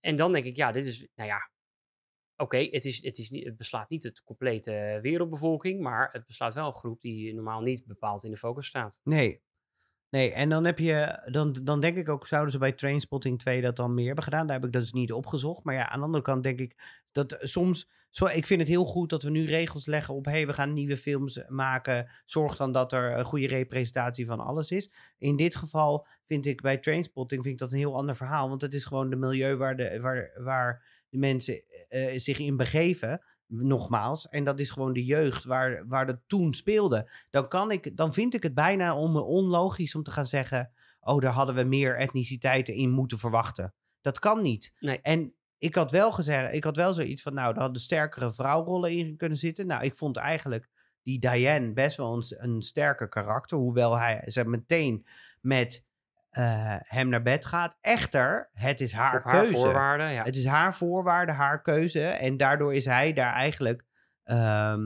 en 0.00 0.16
dan 0.16 0.32
denk 0.32 0.44
ik, 0.44 0.56
ja, 0.56 0.72
dit 0.72 0.84
is, 0.86 1.06
nou 1.14 1.28
ja, 1.28 1.50
oké, 2.36 2.58
het, 2.58 2.84
is, 2.84 3.02
het, 3.02 3.18
is 3.18 3.30
niet, 3.30 3.44
het 3.44 3.56
beslaat 3.56 3.90
niet 3.90 4.02
het 4.02 4.22
complete 4.22 4.98
wereldbevolking, 5.02 5.80
maar 5.80 6.08
het 6.12 6.26
beslaat 6.26 6.54
wel 6.54 6.66
een 6.66 6.74
groep 6.74 7.00
die 7.00 7.34
normaal 7.34 7.60
niet 7.60 7.86
bepaald 7.86 8.24
in 8.24 8.30
de 8.30 8.36
focus 8.36 8.66
staat. 8.66 9.00
Nee. 9.02 9.42
Nee, 10.12 10.32
en 10.32 10.48
dan 10.48 10.66
heb 10.66 10.78
je, 10.78 11.28
dan, 11.30 11.52
dan 11.62 11.80
denk 11.80 11.96
ik 11.96 12.08
ook, 12.08 12.26
zouden 12.26 12.52
ze 12.52 12.58
bij 12.58 12.72
Trainspotting 12.72 13.38
2 13.38 13.60
dat 13.60 13.76
dan 13.76 13.94
meer 13.94 14.06
hebben 14.06 14.24
gedaan? 14.24 14.46
Daar 14.46 14.56
heb 14.56 14.64
ik 14.64 14.72
dat 14.72 14.82
dus 14.82 14.92
niet 14.92 15.12
opgezocht. 15.12 15.64
Maar 15.64 15.74
ja, 15.74 15.88
aan 15.88 15.98
de 15.98 16.04
andere 16.04 16.22
kant 16.22 16.42
denk 16.42 16.58
ik 16.58 17.02
dat 17.12 17.36
soms, 17.40 17.90
zo, 18.10 18.26
ik 18.26 18.46
vind 18.46 18.60
het 18.60 18.68
heel 18.68 18.84
goed 18.84 19.10
dat 19.10 19.22
we 19.22 19.30
nu 19.30 19.46
regels 19.46 19.86
leggen 19.86 20.14
op, 20.14 20.24
hé, 20.24 20.30
hey, 20.30 20.46
we 20.46 20.52
gaan 20.52 20.72
nieuwe 20.72 20.96
films 20.96 21.40
maken. 21.48 22.10
Zorg 22.24 22.56
dan 22.56 22.72
dat 22.72 22.92
er 22.92 23.18
een 23.18 23.24
goede 23.24 23.46
representatie 23.46 24.26
van 24.26 24.40
alles 24.40 24.70
is. 24.70 24.92
In 25.18 25.36
dit 25.36 25.56
geval 25.56 26.06
vind 26.24 26.46
ik 26.46 26.60
bij 26.60 26.78
Trainspotting 26.78 27.42
vind 27.42 27.54
ik 27.54 27.60
dat 27.60 27.72
een 27.72 27.78
heel 27.78 27.96
ander 27.96 28.16
verhaal. 28.16 28.48
Want 28.48 28.62
het 28.62 28.74
is 28.74 28.84
gewoon 28.84 29.10
de 29.10 29.16
milieu 29.16 29.56
waar 29.56 29.76
de, 29.76 30.00
waar, 30.00 30.30
waar 30.34 31.02
de 31.08 31.18
mensen 31.18 31.62
eh, 31.88 32.18
zich 32.18 32.38
in 32.38 32.56
begeven. 32.56 33.24
Nogmaals, 33.54 34.28
en 34.28 34.44
dat 34.44 34.60
is 34.60 34.70
gewoon 34.70 34.92
de 34.92 35.04
jeugd 35.04 35.44
waar, 35.44 35.86
waar 35.88 36.06
dat 36.06 36.18
toen 36.26 36.54
speelde 36.54 37.10
dan, 37.30 37.48
kan 37.48 37.70
ik, 37.70 37.96
dan 37.96 38.14
vind 38.14 38.34
ik 38.34 38.42
het 38.42 38.54
bijna 38.54 38.96
onlogisch 38.96 39.94
om 39.94 40.02
te 40.02 40.10
gaan 40.10 40.26
zeggen: 40.26 40.72
Oh, 41.00 41.20
daar 41.20 41.32
hadden 41.32 41.54
we 41.54 41.62
meer 41.62 41.96
etniciteiten 41.96 42.74
in 42.74 42.90
moeten 42.90 43.18
verwachten. 43.18 43.74
Dat 44.00 44.18
kan 44.18 44.42
niet. 44.42 44.72
Nee. 44.78 45.00
En 45.00 45.34
ik 45.58 45.74
had 45.74 45.90
wel 45.90 46.12
gezegd, 46.12 46.52
ik 46.52 46.64
had 46.64 46.76
wel 46.76 46.94
zoiets 46.94 47.22
van: 47.22 47.34
Nou, 47.34 47.54
er 47.54 47.60
hadden 47.60 47.82
sterkere 47.82 48.32
vrouwrollen 48.32 48.90
in 48.90 49.16
kunnen 49.16 49.38
zitten. 49.38 49.66
Nou, 49.66 49.84
ik 49.84 49.94
vond 49.94 50.16
eigenlijk 50.16 50.68
die 51.02 51.18
Diane 51.18 51.72
best 51.72 51.96
wel 51.96 52.14
een, 52.14 52.24
een 52.28 52.62
sterker 52.62 53.08
karakter, 53.08 53.58
hoewel 53.58 53.98
hij 53.98 54.22
ze 54.26 54.48
meteen 54.48 55.06
met 55.40 55.84
eh, 56.32 56.76
hem 56.78 57.08
naar 57.08 57.22
bed 57.22 57.46
gaat. 57.46 57.78
Echter, 57.80 58.50
het 58.52 58.80
is 58.80 58.92
haar, 58.92 59.20
haar 59.24 59.38
keuze. 59.38 59.54
voorwaarden, 59.54 60.12
ja. 60.12 60.22
Het 60.22 60.36
is 60.36 60.46
haar 60.46 60.74
voorwaarde, 60.74 61.32
haar 61.32 61.62
keuze. 61.62 62.06
En 62.06 62.36
daardoor 62.36 62.74
is 62.74 62.84
hij 62.84 63.12
daar 63.12 63.32
eigenlijk 63.32 63.84
ehm, 64.22 64.80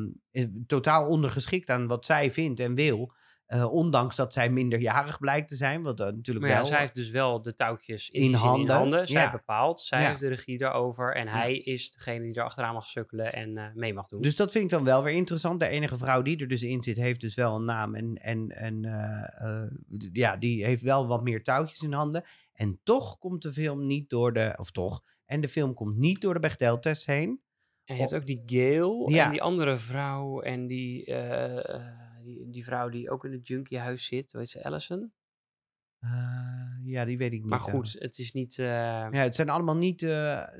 totaal 0.67 1.07
ondergeschikt 1.09 1.71
aan 1.71 1.87
wat 1.87 2.05
zij 2.05 2.31
vindt 2.31 2.61
en 2.61 2.75
wil. 2.75 3.13
Eh, 3.47 3.73
ondanks 3.73 4.17
dat 4.17 4.33
zij 4.33 4.51
minderjarig 4.51 5.19
blijkt 5.19 5.49
te 5.49 5.55
zijn. 5.55 5.83
Wat 5.83 5.97
dat 5.97 6.15
natuurlijk 6.15 6.47
Maar 6.47 6.55
ja, 6.55 6.61
wel. 6.61 6.71
zij 6.71 6.81
heeft 6.81 6.95
dus 6.95 7.11
wel 7.11 7.43
de 7.43 7.55
touwtjes 7.55 8.11
in, 8.11 8.35
handen, 8.35 8.77
handen. 8.77 9.07
Zij 9.07 9.23
ja. 9.23 9.31
bepaalt, 9.31 9.81
zij 9.81 10.01
Ja. 10.01 10.09
heeft 10.09 10.21
de 10.21 10.29
regie 10.29 10.59
daarover 10.59 11.15
en 11.15 11.29
hij 11.29 11.57
is 11.59 11.91
degene 11.91 12.25
die 12.25 12.35
er 12.35 12.45
achteraan 12.45 12.75
mag 12.75 12.87
sukkelen 12.87 13.33
en 13.33 13.57
eh, 13.57 13.65
mee 13.75 13.95
mag 13.95 14.09
doen. 14.09 14.21
Dus 14.23 14.37
dat 14.37 14.53
vind 14.53 14.65
ik 14.65 14.71
dan 14.71 14.85
wel 14.85 15.03
weer 15.03 15.15
interessant. 15.15 15.61
De 15.61 15.69
enige 15.69 15.97
vrouw 15.97 16.23
die 16.23 16.37
er 16.39 16.49
dus 16.49 16.63
in 16.63 16.83
zit, 16.83 16.97
heeft 16.97 17.21
dus 17.21 17.35
wel 17.35 17.55
een 17.57 17.65
naam. 17.65 17.95
En, 17.95 18.15
en, 18.15 18.49
en 18.49 18.85
eh, 18.85 19.63
eh, 19.63 19.71
ja, 20.13 20.37
die 20.37 20.65
heeft 20.65 20.83
wel 20.83 21.07
wat 21.07 21.23
meer 21.23 21.43
touwtjes 21.43 21.83
in 21.83 21.93
handen. 21.93 22.25
En 22.53 22.81
toch 22.85 23.19
komt 23.19 23.43
de 23.43 23.53
film 23.53 23.87
niet 23.87 24.11
door 24.11 24.33
de. 24.33 24.55
Of 24.59 24.71
toch. 24.71 25.03
En 25.27 25.41
de 25.41 25.49
film 25.49 25.75
komt 25.75 25.97
niet 25.97 26.21
door 26.21 26.35
de 26.35 26.41
Bechdel-test 26.41 27.07
heen. 27.07 27.41
En 27.85 27.95
je 27.95 28.01
hebt 28.01 28.15
ook 28.15 28.27
die 28.27 28.43
Gail 28.47 29.11
Ja. 29.11 29.25
en 29.25 29.31
die 29.31 29.43
andere 29.43 29.77
vrouw 29.77 30.41
en 30.41 30.67
die, 30.67 31.05
eh, 31.05 31.75
eh, 31.75 31.81
die, 32.27 32.51
die 32.51 32.65
vrouw 32.65 32.89
die 32.89 33.11
ook 33.11 33.25
in 33.25 33.33
het 33.33 33.47
junkiehuis 33.49 34.05
zit. 34.05 34.33
Weet 34.33 34.49
ze, 34.49 34.65
Allison? 34.65 35.13
Eh, 35.99 36.11
ja, 36.85 37.05
die 37.05 37.19
weet 37.19 37.33
ik 37.33 37.41
niet. 37.41 37.51
Maar 37.51 37.61
goed, 37.61 37.97
het 37.99 38.19
is 38.19 38.33
niet... 38.33 38.59
eh, 38.59 38.67
Ja, 38.67 39.11
het 39.11 39.35
zijn 39.35 39.51
allemaal 39.51 39.77
niet 39.77 40.03
eh, 40.03 40.09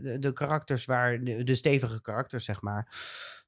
de, 0.03 0.17
de 0.19 0.33
karakters 0.33 0.85
waar, 0.85 1.25
de, 1.25 1.43
de 1.45 1.55
stevige 1.55 2.01
karakters, 2.01 2.45
zeg 2.45 2.61
maar. 2.61 2.95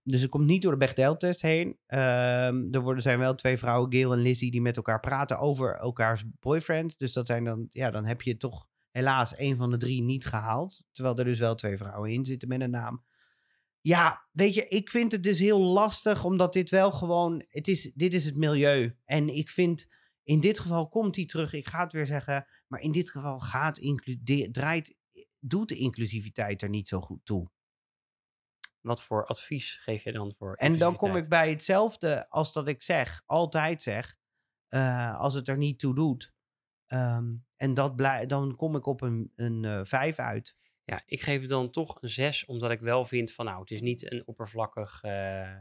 Dus 0.03 0.21
het 0.21 0.31
komt 0.31 0.47
niet 0.47 0.62
door 0.62 0.73
de 0.73 0.79
Bechdel-test 0.79 1.43
heen. 1.43 1.79
Ehm, 1.87 2.66
er 2.71 2.81
worden, 2.81 3.03
zijn 3.03 3.19
wel 3.19 3.35
twee 3.35 3.59
vrouwen, 3.59 3.93
Gail 3.93 4.12
en 4.12 4.19
Lizzie, 4.19 4.51
die 4.51 4.61
met 4.61 4.77
elkaar 4.77 5.01
praten 5.01 5.39
over 5.39 5.75
elkaars 5.75 6.25
boyfriend. 6.41 6.99
Dus 6.99 7.12
dat 7.12 7.27
zijn 7.27 7.45
dan, 7.45 7.66
ja, 7.71 7.91
dan 7.91 8.05
heb 8.05 8.23
je 8.23 8.37
toch 8.37 8.69
helaas 8.91 9.39
een 9.39 9.57
van 9.57 9.71
de 9.71 9.77
drie 9.77 10.03
niet 10.03 10.27
gehaald. 10.27 10.85
Terwijl 10.93 11.19
er 11.19 11.25
dus 11.25 11.39
wel 11.39 11.55
twee 11.55 11.77
vrouwen 11.77 12.11
in 12.11 12.25
zitten 12.25 12.49
met 12.49 12.61
een 12.61 12.71
naam. 12.71 13.05
Ja, 13.89 14.28
weet 14.32 14.55
je, 14.55 14.66
ik 14.66 14.91
vind 14.91 15.12
het 15.12 15.22
dus 15.22 15.39
heel 15.39 15.61
lastig, 15.61 16.24
omdat 16.24 16.53
dit 16.53 16.70
wel 16.70 16.93
gewoon, 16.93 17.45
het 17.49 17.68
is, 17.68 17.93
dit 17.93 18.14
is 18.14 18.24
het 18.24 18.36
milieu. 18.36 18.99
En 19.05 19.28
ik 19.28 19.51
vind, 19.51 19.89
in 20.22 20.41
dit 20.41 20.59
geval 20.59 20.89
komt 20.89 21.16
hij 21.16 21.24
terug, 21.26 21.53
ik 21.53 21.66
ga 21.66 21.82
het 21.82 21.93
weer 21.93 22.07
zeggen, 22.07 22.47
maar 22.66 22.80
in 22.80 22.93
dit 22.93 23.11
geval 23.11 23.41
gaat 23.41 23.76
de- 23.76 24.49
draait, 24.51 24.99
doet 25.39 25.68
de 25.68 25.76
inclusiviteit 25.76 26.62
er 26.62 26.68
niet 26.68 26.89
zo 26.89 27.01
goed 27.01 27.24
toe. 27.24 27.51
wat 28.80 29.03
voor 29.03 29.26
advies 29.26 29.76
geef 29.76 30.05
je 30.05 30.12
dan 30.12 30.34
voor 30.39 30.55
En 30.55 30.78
dan 30.78 30.97
kom 30.97 31.16
ik 31.16 31.28
bij 31.28 31.51
hetzelfde 31.51 32.30
als 32.30 32.53
dat 32.53 32.68
ik 32.68 32.82
zeg, 32.82 33.22
altijd 33.26 33.82
zeg, 33.82 34.16
eh, 34.68 35.18
als 35.18 35.34
het 35.34 35.49
er 35.49 35.57
niet 35.57 35.78
toe 35.78 35.95
doet. 35.95 36.32
Ehm, 36.86 37.34
en 37.57 37.74
dat 37.74 37.99
dan 38.28 38.57
kom 38.57 38.76
ik 38.76 38.86
op 38.86 39.01
een, 39.01 39.32
een 39.34 39.64
eh, 39.64 39.80
vijf 39.82 40.18
uit. 40.18 40.57
Ja, 40.91 41.03
ik 41.07 41.22
geef 41.22 41.41
het 41.41 41.51
dan 41.51 41.70
toch 41.70 42.03
een 42.03 42.09
6, 42.09 42.45
omdat 42.45 42.70
ik 42.70 42.80
wel 42.80 43.05
vind 43.05 43.32
van 43.32 43.45
nou, 43.45 43.61
het 43.61 43.70
is 43.70 43.80
niet 43.80 44.12
een 44.12 44.26
oppervlakkig 44.26 45.03
eh 45.03 45.53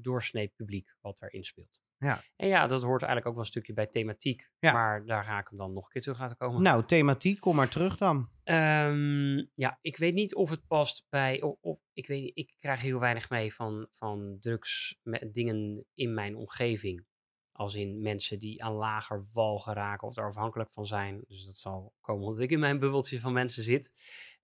doorsnee 0.00 0.48
publiek 0.48 0.94
wat 1.00 1.22
erin 1.22 1.44
speelt. 1.44 1.80
Ja. 1.98 2.22
En 2.36 2.48
ja, 2.48 2.66
dat 2.66 2.82
hoort 2.82 3.02
eigenlijk 3.02 3.26
ook 3.26 3.34
wel 3.34 3.42
een 3.42 3.48
stukje 3.50 3.72
bij 3.72 3.86
thematiek. 3.86 4.50
Ja. 4.58 4.72
Maar 4.72 5.04
daar 5.06 5.24
ga 5.24 5.38
ik 5.38 5.48
hem 5.48 5.58
dan 5.58 5.72
nog 5.72 5.84
een 5.84 5.90
keer 5.90 6.02
terug 6.02 6.18
laten 6.18 6.36
komen. 6.36 6.62
Nou, 6.62 6.84
thematiek, 6.84 7.40
kom 7.40 7.56
maar 7.56 7.68
terug 7.68 7.96
dan. 7.96 8.28
Ehm, 8.44 9.44
ja, 9.54 9.78
ik 9.80 9.96
weet 9.96 10.14
niet 10.14 10.34
of 10.34 10.50
het 10.50 10.66
past 10.66 11.06
bij. 11.08 11.42
Of, 11.42 11.56
of- 11.60 11.80
ik, 11.92 12.06
weet, 12.06 12.30
ik 12.34 12.54
krijg 12.58 12.80
heel 12.82 12.98
weinig 12.98 13.30
mee 13.30 13.54
van, 13.54 13.86
van 13.90 14.36
drugs, 14.40 14.98
met 15.02 15.34
dingen 15.34 15.84
in 15.94 16.14
mijn 16.14 16.36
omgeving. 16.36 17.06
Als 17.52 17.74
in 17.74 18.02
mensen 18.02 18.38
die 18.38 18.62
aan 18.64 18.72
lager 18.72 19.24
wal 19.32 19.58
geraken 19.58 20.08
of 20.08 20.14
daar 20.14 20.28
afhankelijk 20.28 20.70
van 20.70 20.86
zijn. 20.86 21.24
Dus 21.26 21.44
dat 21.44 21.56
zal 21.56 21.94
komen 22.00 22.26
omdat 22.26 22.40
ik 22.40 22.50
in 22.50 22.58
mijn 22.58 22.78
bubbeltje 22.78 23.20
van 23.20 23.32
mensen 23.32 23.62
zit. 23.62 23.92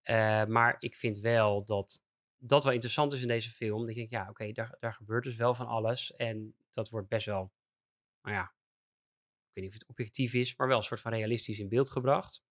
Eh, 0.05 0.45
maar 0.45 0.77
ik 0.79 0.97
vind 0.97 1.19
wel 1.19 1.65
dat 1.65 2.03
dat 2.37 2.65
wel 2.65 2.73
interessant 2.73 3.13
is 3.13 3.23
in 3.23 3.29
deze 3.29 3.51
film. 3.51 3.81
Dat 3.81 3.89
ik 3.89 3.95
denk, 3.95 4.11
ja, 4.11 4.29
oké, 4.29 4.53
daar, 4.53 4.77
daar 4.81 4.93
gebeurt 4.93 5.25
dus 5.25 5.37
wel 5.37 5.55
van 5.55 5.67
alles. 5.67 6.13
En 6.13 6.55
dat 6.71 6.89
wordt 6.91 7.09
best 7.09 7.27
wel, 7.27 7.53
nou 8.23 8.37
ja, 8.37 8.43
ik 8.43 9.53
weet 9.53 9.65
niet 9.65 9.73
of 9.73 9.79
het 9.81 9.89
objectief 9.89 10.35
is, 10.35 10.57
maar 10.57 10.69
wel 10.69 10.77
een 10.77 10.83
soort 10.83 11.01
van 11.01 11.13
realistisch 11.13 11.59
in 11.59 11.69
beeld 11.69 11.91
gebracht. 11.91 12.43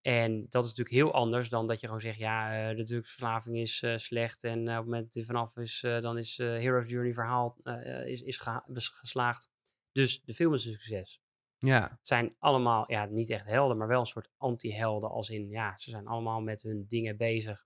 En 0.00 0.46
dat 0.48 0.64
is 0.64 0.70
natuurlijk 0.70 0.96
heel 0.96 1.12
anders 1.12 1.48
dan 1.48 1.66
dat 1.66 1.80
je 1.80 1.86
gewoon 1.86 2.00
zegt, 2.00 2.18
ja, 2.18 2.70
eh, 2.70 2.76
de 2.76 2.84
drugsverslaving 2.84 3.56
is 3.56 3.82
eh, 3.82 3.98
slecht 3.98 4.44
en 4.44 4.60
op 4.60 4.66
het 4.66 4.84
moment 4.84 5.12
dat 5.12 5.24
vanaf 5.24 5.56
is, 5.56 5.80
dan 5.80 6.18
is 6.18 6.36
Hero's 6.36 6.88
Journey 6.88 7.14
verhaal 7.14 7.58
is, 8.04 8.22
is 8.22 8.38
geslaagd. 8.76 9.48
Dus 9.92 10.22
de 10.24 10.34
film 10.34 10.54
is 10.54 10.64
een 10.64 10.72
succes. 10.72 11.21
Ja, 11.66 11.82
Het 11.98 12.06
zijn 12.06 12.36
allemaal, 12.38 12.90
ja, 12.90 13.04
niet 13.04 13.30
echt 13.30 13.46
helden, 13.46 13.76
maar 13.76 13.88
wel 13.88 14.00
een 14.00 14.06
soort 14.06 14.30
anti-helden. 14.36 15.10
Als 15.10 15.30
in, 15.30 15.48
ja, 15.48 15.78
ze 15.78 15.90
zijn 15.90 16.06
allemaal 16.06 16.40
met 16.40 16.62
hun 16.62 16.84
dingen 16.88 17.16
bezig. 17.16 17.64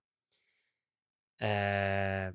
Eh, 1.35 2.27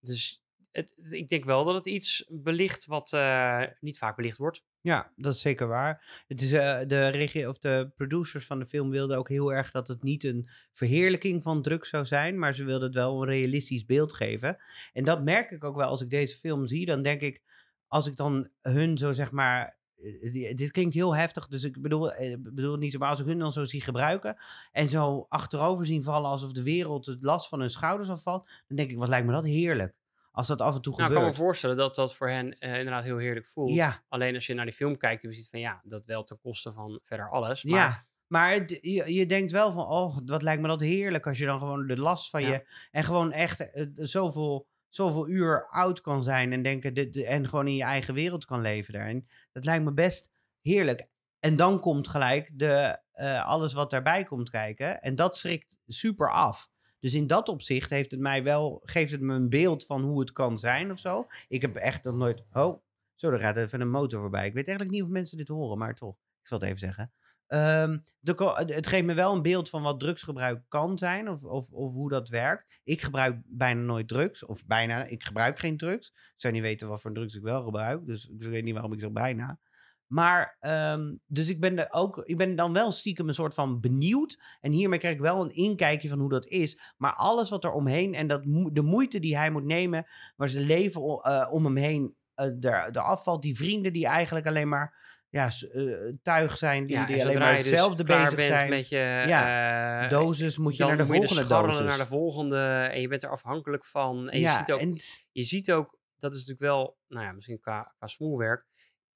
dus 0.00 0.44
het, 0.70 0.92
het- 0.96 1.12
ik 1.12 1.28
denk 1.28 1.44
wel 1.44 1.64
dat 1.64 1.74
het 1.74 1.86
iets 1.86 2.24
belicht 2.28 2.86
wat 2.86 3.12
eh, 3.12 3.62
niet 3.80 3.98
vaak 3.98 4.16
belicht 4.16 4.36
wordt. 4.36 4.64
ja, 4.80 5.12
dat 5.16 5.34
is 5.34 5.40
zeker 5.40 5.66
waar. 5.68 6.24
Het 6.26 6.40
is, 6.42 6.52
eh, 6.52 6.80
de, 6.86 7.08
regie, 7.08 7.48
of 7.48 7.58
de 7.58 7.92
producers 7.94 8.46
van 8.46 8.58
de 8.58 8.66
film 8.66 8.90
wilden 8.90 9.16
ook 9.18 9.28
heel 9.28 9.52
erg 9.52 9.70
dat 9.70 9.88
het 9.88 10.02
niet 10.02 10.24
een 10.24 10.48
verheerlijking 10.72 11.42
van 11.42 11.62
drugs 11.62 11.88
zou 11.88 12.04
zijn, 12.04 12.38
maar 12.38 12.54
ze 12.54 12.64
wilden 12.64 12.86
het 12.86 12.94
wel 12.94 13.22
een 13.22 13.28
realistisch 13.28 13.84
beeld 13.84 14.14
geven. 14.14 14.56
En 14.92 15.04
dat 15.04 15.22
merk 15.24 15.50
ik 15.50 15.64
ook 15.64 15.76
wel 15.76 15.88
als 15.88 16.00
ik 16.00 16.10
deze 16.10 16.36
film 16.38 16.66
zie. 16.66 16.86
Dan 16.86 17.02
denk 17.02 17.20
ik, 17.20 17.42
als 17.86 18.06
ik 18.06 18.16
dan 18.16 18.50
hun 18.60 18.98
zo 18.98 19.12
zeg 19.12 19.30
maar. 19.30 19.80
Eh, 20.02 20.56
Dit 20.56 20.70
klinkt 20.70 20.94
heel 20.94 21.16
heftig, 21.16 21.46
dus 21.48 21.64
ik 21.64 21.82
bedoel, 21.82 22.12
eh, 22.12 22.36
bedoel 22.38 22.70
het 22.72 22.80
niet 22.80 22.92
zo. 22.92 22.98
Maar 22.98 23.08
als 23.08 23.20
ik 23.20 23.26
hun 23.26 23.38
dan 23.38 23.52
zo 23.52 23.64
zie 23.64 23.80
gebruiken 23.80 24.36
en 24.72 24.88
zo 24.88 25.26
achterover 25.28 25.86
zien 25.86 26.02
vallen 26.02 26.30
alsof 26.30 26.52
de 26.52 26.62
wereld 26.62 27.06
het 27.06 27.22
last 27.22 27.48
van 27.48 27.60
hun 27.60 27.70
schouders 27.70 28.10
afvalt, 28.10 28.48
dan 28.66 28.76
denk 28.76 28.90
ik, 28.90 28.98
wat 28.98 29.08
lijkt 29.08 29.26
me 29.26 29.32
dat 29.32 29.44
heerlijk. 29.44 29.94
Als 30.32 30.46
dat 30.46 30.60
af 30.60 30.74
en 30.74 30.82
toe 30.82 30.92
Nou, 30.96 31.04
ik 31.04 31.08
kan 31.14 31.22
me 31.22 31.28
gebeurt. 31.30 31.46
voorstellen 31.46 31.76
dat 31.76 31.94
dat 31.94 32.14
voor 32.14 32.28
hen 32.28 32.52
eh, 32.58 32.78
inderdaad 32.78 33.04
heel 33.04 33.16
heerlijk 33.18 33.48
voelt. 33.48 33.74
Ja. 33.74 34.02
Alleen 34.08 34.34
als 34.34 34.46
je 34.46 34.54
naar 34.54 34.64
die 34.64 34.74
film 34.74 34.96
kijkt, 34.96 35.22
dan 35.22 35.32
ziet 35.32 35.48
van 35.50 35.60
ja, 35.60 35.80
dat 35.84 36.02
wel 36.06 36.24
ten 36.24 36.38
koste 36.40 36.72
van 36.72 37.00
verder 37.04 37.30
alles. 37.30 37.64
Maar 37.64 37.78
Ja, 37.78 38.06
maar 38.26 38.52
het- 38.52 38.78
je, 38.80 39.14
je 39.14 39.26
denkt 39.26 39.52
wel 39.52 39.72
van, 39.72 39.84
oh, 39.86 40.16
wat 40.24 40.42
lijkt 40.42 40.62
me 40.62 40.68
dat 40.68 40.80
heerlijk 40.80 41.26
als 41.26 41.38
je 41.38 41.46
dan 41.46 41.58
gewoon 41.58 41.86
de 41.86 41.96
last 41.96 42.30
van 42.30 42.42
Ja. 42.42 42.48
je 42.48 42.66
en 42.90 43.04
gewoon 43.04 43.32
echt 43.32 43.70
zoveel, 43.96 44.66
zoveel 44.94 45.28
uur 45.28 45.66
oud 45.68 46.00
kan 46.00 46.22
zijn 46.22 46.52
en 46.52 46.62
denken 46.62 46.94
dit- 46.94 47.12
dit- 47.12 47.24
en 47.24 47.48
gewoon 47.48 47.66
in 47.66 47.76
je 47.76 47.82
eigen 47.82 48.14
wereld 48.14 48.44
kan 48.44 48.60
leven 48.60 48.92
daarin. 48.92 49.28
Dat 49.52 49.64
lijkt 49.64 49.84
me 49.84 49.92
best 49.92 50.30
heerlijk. 50.60 51.06
En 51.38 51.56
dan 51.56 51.80
komt 51.80 52.08
gelijk 52.08 52.50
de, 52.58 52.98
eh, 53.12 53.46
alles 53.46 53.72
wat 53.72 53.90
daarbij 53.90 54.24
komt 54.24 54.50
kijken 54.50 55.00
en 55.00 55.14
dat 55.14 55.36
schrikt 55.36 55.78
super 55.86 56.32
af. 56.32 56.70
Dus 56.98 57.14
in 57.14 57.26
dat 57.26 57.48
opzicht 57.48 57.90
heeft 57.90 58.10
het 58.10 58.20
mij 58.20 58.42
wel, 58.42 58.80
geeft 58.84 59.12
het 59.12 59.20
me 59.20 59.34
een 59.34 59.48
beeld 59.48 59.86
van 59.86 60.02
hoe 60.02 60.20
het 60.20 60.32
kan 60.32 60.58
zijn 60.58 60.90
of 60.90 60.98
zo. 60.98 61.26
Ik 61.48 61.62
heb 61.62 61.76
echt 61.76 62.04
nog 62.04 62.14
nooit. 62.14 62.44
Oh, 62.52 62.82
zo, 63.14 63.30
er 63.30 63.40
gaat 63.40 63.56
even 63.56 63.80
een 63.80 63.90
motor 63.90 64.20
voorbij. 64.20 64.46
Ik 64.46 64.54
weet 64.54 64.66
eigenlijk 64.66 64.96
niet 64.96 65.04
of 65.06 65.12
mensen 65.12 65.36
dit 65.38 65.48
horen, 65.48 65.78
maar 65.78 65.94
toch. 65.94 66.14
Ik 66.14 66.48
zal 66.48 66.58
het 66.58 66.66
even 66.66 66.78
zeggen. 66.78 67.12
Ehm, 67.52 67.98
de, 68.20 68.34
ko- 68.34 68.54
het 68.56 68.86
geeft 68.86 69.04
me 69.04 69.14
wel 69.14 69.34
een 69.34 69.42
beeld 69.42 69.68
van 69.68 69.82
wat 69.82 70.00
drugsgebruik 70.00 70.62
kan 70.68 70.98
zijn 70.98 71.28
of, 71.28 71.44
of, 71.44 71.70
of 71.70 71.92
hoe 71.92 72.08
dat 72.08 72.28
werkt. 72.28 72.80
Ik 72.84 73.02
gebruik 73.02 73.42
bijna 73.46 73.80
nooit 73.80 74.08
drugs, 74.08 74.44
of 74.44 74.66
bijna, 74.66 75.04
ik 75.04 75.24
gebruik 75.24 75.58
geen 75.58 75.76
drugs. 75.76 76.08
Ik 76.08 76.32
zou 76.36 76.52
niet 76.52 76.62
weten 76.62 76.88
wat 76.88 77.00
voor 77.00 77.12
drugs 77.12 77.34
ik 77.34 77.42
wel 77.42 77.62
gebruik, 77.62 78.06
dus 78.06 78.28
ik 78.28 78.42
weet 78.42 78.64
niet 78.64 78.72
waarom 78.72 78.92
ik 78.92 79.00
zeg 79.00 79.12
bijna. 79.12 79.58
Maar, 80.06 80.56
ehm, 80.60 81.14
dus 81.26 81.48
ik 81.48 81.60
ben, 81.60 81.92
ook, 81.92 82.18
ik 82.18 82.36
ben 82.36 82.56
dan 82.56 82.72
wel 82.72 82.90
stiekem 82.90 83.28
een 83.28 83.34
soort 83.34 83.54
van 83.54 83.80
benieuwd. 83.80 84.42
En 84.60 84.72
hiermee 84.72 84.98
krijg 84.98 85.14
ik 85.14 85.20
wel 85.20 85.42
een 85.42 85.54
inkijkje 85.54 86.08
van 86.08 86.18
hoe 86.18 86.28
dat 86.28 86.46
is. 86.46 86.94
Maar 86.96 87.14
alles 87.14 87.50
wat 87.50 87.64
er 87.64 87.72
omheen 87.72 88.14
en 88.14 88.26
dat, 88.26 88.42
de 88.72 88.82
moeite 88.82 89.20
die 89.20 89.36
hij 89.36 89.50
moet 89.50 89.64
nemen, 89.64 90.06
waar 90.36 90.48
zijn 90.48 90.66
leven 90.66 91.02
eh, 91.02 91.48
om 91.50 91.64
hem 91.64 91.76
heen 91.76 92.16
eh, 92.34 92.64
er, 92.64 92.92
de 92.92 93.00
afvalt, 93.00 93.42
die 93.42 93.56
vrienden 93.56 93.92
die 93.92 94.06
eigenlijk 94.06 94.46
alleen 94.46 94.68
maar 94.68 95.11
ja, 95.32 95.50
eh, 95.72 96.12
tuig 96.22 96.58
zijn, 96.58 96.86
die, 96.86 96.96
ja, 96.96 97.06
die 97.06 97.16
en 97.16 97.26
alleen 97.26 97.38
maar 97.38 97.56
dus 97.56 97.66
hetzelfde 97.66 98.04
bezig 98.04 98.44
zijn. 98.44 98.70
met 98.70 98.88
je 98.88 98.96
Ja, 99.26 100.02
eh, 100.02 100.08
dosis 100.10 100.58
moet 100.58 100.72
je 100.72 100.78
dan 100.78 100.88
naar 100.88 100.96
de 100.96 101.02
je 101.02 101.08
dus 101.10 101.18
volgende 101.18 101.48
dosis. 101.48 101.86
naar 101.86 101.98
de 101.98 102.06
volgende 102.06 102.88
en 102.92 103.00
je 103.00 103.08
bent 103.08 103.22
er 103.22 103.30
afhankelijk 103.30 103.84
van. 103.84 104.30
En 104.30 104.40
je, 104.40 104.50
ziet 104.50 104.72
ook, 104.72 104.80
en 104.80 104.96
je 105.32 105.42
ziet 105.44 105.72
ook, 105.72 105.98
dat 106.18 106.32
is 106.32 106.38
natuurlijk 106.38 106.66
wel, 106.66 106.98
nou 107.08 107.24
ja, 107.26 107.32
misschien 107.32 107.60
qua, 107.60 107.94
qua 107.98 108.06
smoelwerk. 108.06 108.66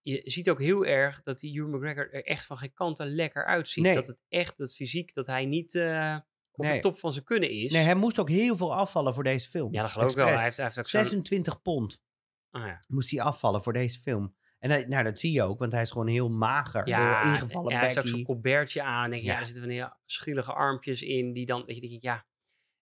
Je 0.03 0.21
ziet 0.25 0.51
ook 0.51 0.61
heel 0.61 0.85
erg 0.87 1.23
dat 1.23 1.39
die 1.39 1.53
Hugh 1.61 1.75
McGregor 1.75 2.12
er 2.12 2.25
echt 2.25 2.47
van 2.47 2.59
geen 2.59 2.73
kanten 2.75 3.14
lekker 3.14 3.45
uitziet. 3.45 3.85
Nee. 3.85 3.95
Dat 3.95 4.07
het 4.07 4.23
echt, 4.29 4.59
dat 4.59 4.75
fysiek, 4.75 5.14
dat 5.14 5.27
hij 5.27 5.45
niet 5.47 5.75
eh, 5.75 6.17
op 6.53 6.64
Nee. 6.64 6.75
de 6.75 6.81
top 6.81 6.99
van 6.99 7.12
zijn 7.12 7.25
kunnen 7.25 7.51
is. 7.51 7.73
nee, 7.73 7.83
hij 7.85 7.95
moest 7.95 8.19
ook 8.19 8.29
heel 8.29 8.57
veel 8.57 8.75
afvallen 8.75 9.14
voor 9.14 9.25
deze 9.25 9.49
film. 9.49 9.73
ja, 9.73 9.83
dat 9.83 9.91
geloof 9.91 10.11
ik 10.11 10.17
wel. 10.17 10.27
Hij 10.27 10.43
heeft, 10.45 10.57
hij 10.57 10.64
heeft 10.67 10.79
ook 10.79 10.87
zo'n... 10.87 11.01
26 11.01 11.62
pond 11.62 12.03
Ah, 12.51 12.67
ja. 12.67 12.83
moest 12.89 13.11
hij 13.11 13.21
afvallen 13.21 13.62
voor 13.62 13.73
deze 13.73 13.99
film. 14.01 14.37
En 14.71 14.73
hij- 14.73 14.85
nou, 14.89 15.05
dat 15.05 15.19
zie 15.19 15.33
je 15.33 15.43
ook, 15.43 15.59
want 15.59 15.73
hij 15.73 15.83
is 15.83 15.91
gewoon 15.91 16.07
heel 16.07 16.29
mager. 16.29 16.89
Ja, 16.89 17.21
heel 17.23 17.33
ingevallen 17.33 17.71
en 17.73 17.77
hij 17.77 17.87
heeft 17.87 17.99
ook 17.99 18.07
zo'n 18.07 18.25
colbertje 18.25 18.83
aan. 18.83 19.05
En 19.05 19.11
denk 19.11 19.23
je, 19.23 19.29
ja. 19.29 19.35
Ja. 19.35 19.41
er 19.41 19.47
zitten 19.47 19.62
van 19.64 19.73
die 19.73 19.87
schielige 20.05 20.53
armpjes 20.53 21.03
in. 21.03 21.33
Die 21.33 21.47
dan, 21.47 21.64
weet 21.64 21.75
je, 21.75 21.81
denk 21.81 21.93
ik, 21.93 22.03
ja, 22.03 22.27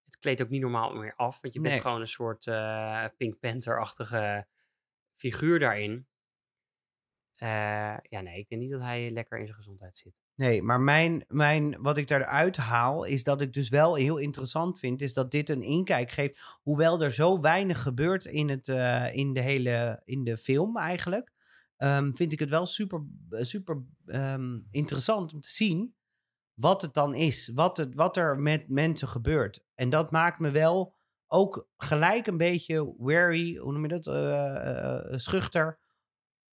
het 0.04 0.18
kleedt 0.18 0.42
ook 0.42 0.48
niet 0.48 0.60
normaal 0.60 0.94
meer 0.94 1.14
af. 1.16 1.40
Want 1.40 1.54
je 1.54 1.60
bent 1.60 1.72
Nee. 1.72 1.82
gewoon 1.82 2.00
een 2.00 2.06
soort 2.06 2.46
eh, 2.46 3.04
Pink 3.16 3.38
Panther-achtige 3.40 4.46
figuur 5.16 5.58
daarin. 5.58 6.06
Eh, 7.34 7.96
ja, 8.02 8.20
nee, 8.20 8.38
ik 8.38 8.48
denk 8.48 8.62
niet 8.62 8.70
dat 8.70 8.80
hij 8.80 9.10
lekker 9.10 9.38
in 9.38 9.44
zijn 9.44 9.56
gezondheid 9.56 9.96
zit. 9.96 10.22
Nee, 10.34 10.62
maar 10.62 10.80
mijn, 10.80 11.24
mijn, 11.28 11.82
wat 11.82 11.96
ik 11.96 12.08
daaruit 12.08 12.56
haal, 12.56 13.04
is 13.04 13.22
dat 13.22 13.40
ik 13.40 13.52
dus 13.52 13.68
wel 13.68 13.94
heel 13.94 14.16
interessant 14.18 14.78
vind, 14.78 15.00
is 15.02 15.14
dat 15.14 15.30
dit 15.30 15.48
een 15.48 15.62
inkijk 15.62 16.10
geeft, 16.10 16.58
hoewel 16.62 17.02
er 17.02 17.10
zo 17.10 17.40
weinig 17.40 17.82
gebeurt 17.82 18.24
in, 18.24 18.48
het, 18.48 18.68
eh, 18.68 19.14
in 19.14 19.32
de 19.32 19.40
hele 19.40 20.02
in 20.04 20.24
de 20.24 20.36
film 20.36 20.76
eigenlijk, 20.78 21.32
ehm, 21.76 22.12
vind 22.12 22.32
ik 22.32 22.38
het 22.38 22.50
wel 22.50 22.66
super, 22.66 23.04
super 23.30 23.84
ehm, 24.06 24.58
interessant 24.70 25.34
om 25.34 25.40
te 25.40 25.48
zien 25.52 25.94
wat 26.54 26.82
het 26.82 26.94
dan 26.94 27.14
is, 27.14 27.50
wat, 27.54 27.76
het, 27.76 27.94
wat 27.94 28.16
er 28.16 28.38
met 28.38 28.68
mensen 28.68 29.08
gebeurt. 29.08 29.64
En 29.74 29.90
dat 29.90 30.10
maakt 30.10 30.38
me 30.38 30.50
wel 30.50 30.94
ook 31.26 31.68
gelijk 31.76 32.26
een 32.26 32.36
beetje 32.36 32.94
wary, 32.98 33.56
hoe 33.56 33.72
noem 33.72 33.82
je 33.82 33.88
dat, 33.88 34.06
Eh, 34.06 35.12
eh, 35.12 35.18
schuchter, 35.18 35.78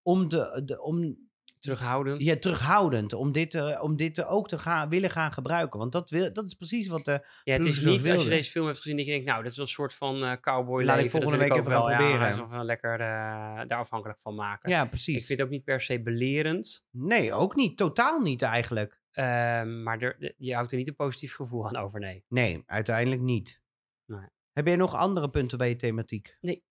om, 0.02 0.28
de, 0.28 0.62
de, 0.66 0.82
om 0.82 1.30
Terughoudend. 1.62 2.24
ja, 2.24 2.36
terughoudend 2.38 3.14
om 3.14 3.32
dit, 3.32 3.56
eh, 3.56 3.84
om 3.84 3.96
dit 3.96 4.26
ook 4.26 4.48
te 4.48 4.60
gaan, 4.60 4.90
willen 4.90 5.10
gaan 5.10 5.32
gebruiken. 5.32 5.80
Want 5.80 5.92
dat, 5.92 6.10
wil, 6.10 6.34
dat 6.34 6.46
is 6.46 6.54
precies 6.54 6.88
wat 6.88 7.06
de. 7.06 7.26
Ja, 7.44 7.54
het 7.54 7.66
is 7.66 7.84
niet 7.84 8.10
als 8.10 8.24
je 8.24 8.30
deze 8.30 8.52
film 8.52 8.66
hebt 8.66 8.78
gezien 8.78 8.98
dat 8.98 9.06
je 9.06 9.12
denkt, 9.12 9.28
nou, 9.28 9.42
dit 9.42 9.52
is 9.52 9.58
wel 9.58 9.66
een 9.66 9.72
soort 9.72 9.94
van 9.94 10.24
eh 10.24 10.38
cowboy 10.42 10.84
Laat 10.84 10.98
ik 10.98 11.02
leven. 11.04 11.20
dat 11.20 11.30
volgende 11.30 11.38
week 11.50 11.60
even 11.62 11.72
gaan 11.72 11.82
proberen. 11.82 12.36
Ja, 12.36 12.48
we 12.58 12.64
lekker 12.64 12.92
eh, 12.94 13.00
daar 13.68 13.80
afhankelijk 13.80 14.20
van 14.20 14.36
maken. 14.36 14.70
Ja, 14.70 14.84
ik 14.84 14.90
precies. 14.90 15.26
vind 15.26 15.40
het 15.40 15.48
ook 15.48 15.54
niet 15.54 15.64
per 15.64 15.82
se 15.82 16.02
belerend. 16.02 16.86
Nee, 16.92 17.34
ook 17.34 17.56
niet. 17.56 17.78
Totaal 17.78 18.20
niet 18.20 18.42
eigenlijk. 18.42 19.02
ehm, 19.12 19.84
maar 19.84 20.00
er, 20.00 20.34
je 20.38 20.54
houdt 20.54 20.72
er 20.72 20.78
niet 20.78 20.88
een 20.88 20.96
positief 20.96 21.36
gevoel 21.36 21.68
aan 21.68 21.76
over, 21.76 22.00
nee. 22.00 22.26
Nee, 22.28 22.64
uiteindelijk 22.66 23.22
niet. 23.22 23.62
Nee. 24.06 24.28
Heb 24.52 24.68
jij 24.68 24.76
nog 24.76 24.96
andere 24.96 25.30
punten 25.30 25.58
bij 25.58 25.70
je 25.70 25.76
thematiek? 25.76 26.38
Nee. 26.42 26.64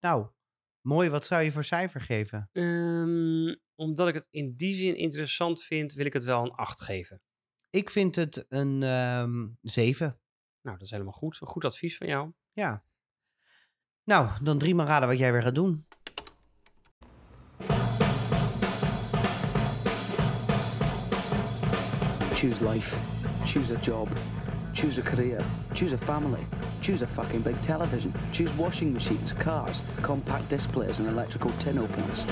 Nou, 0.00 0.26
mooi. 0.82 1.10
Wat 1.10 1.26
zou 1.26 1.42
je 1.42 1.52
voor 1.52 1.64
cijfer 1.64 2.00
geven? 2.00 2.48
Ehm, 2.52 3.54
omdat 3.74 4.08
ik 4.08 4.14
het 4.14 4.28
in 4.30 4.54
die 4.56 4.74
zin 4.74 4.96
interessant 4.96 5.62
vind, 5.62 5.92
wil 5.92 6.06
ik 6.06 6.12
het 6.12 6.24
wel 6.24 6.44
een 6.44 6.52
8 6.52 6.80
geven. 6.80 7.22
Ik 7.70 7.90
vind 7.90 8.16
het 8.16 8.46
een 8.48 8.82
ehm 8.82 9.48
7. 9.62 10.20
Nou, 10.62 10.76
dat 10.76 10.86
is 10.86 10.90
helemaal 10.90 11.12
goed. 11.12 11.38
Een 11.40 11.46
goed 11.46 11.64
advies 11.64 11.96
van 11.96 12.06
jou. 12.06 12.32
Ja. 12.52 12.84
Nou, 14.04 14.28
dan 14.42 14.58
drie 14.58 14.74
maar 14.74 14.86
raden 14.86 15.08
wat 15.08 15.18
jij 15.18 15.32
weer 15.32 15.42
gaat 15.42 15.54
doen. 15.54 15.86
Choose 22.34 22.68
life. 22.68 22.96
Choose 23.44 23.76
a 23.76 23.80
job. 23.80 24.08
Choose 24.72 25.00
a 25.00 25.02
career. 25.02 25.44
Choose 25.72 25.94
a 25.94 25.98
family. 25.98 26.46
Choose 26.80 27.02
a 27.02 27.06
fucking 27.06 27.42
big 27.42 27.60
television. 27.62 28.12
Choose 28.32 28.52
washing 28.54 28.92
machines, 28.92 29.32
cars, 29.32 29.82
compact 30.02 30.48
displays, 30.48 30.98
and 30.98 31.08
electrical 31.08 31.50
tin 31.52 31.78
openers. 31.78 32.26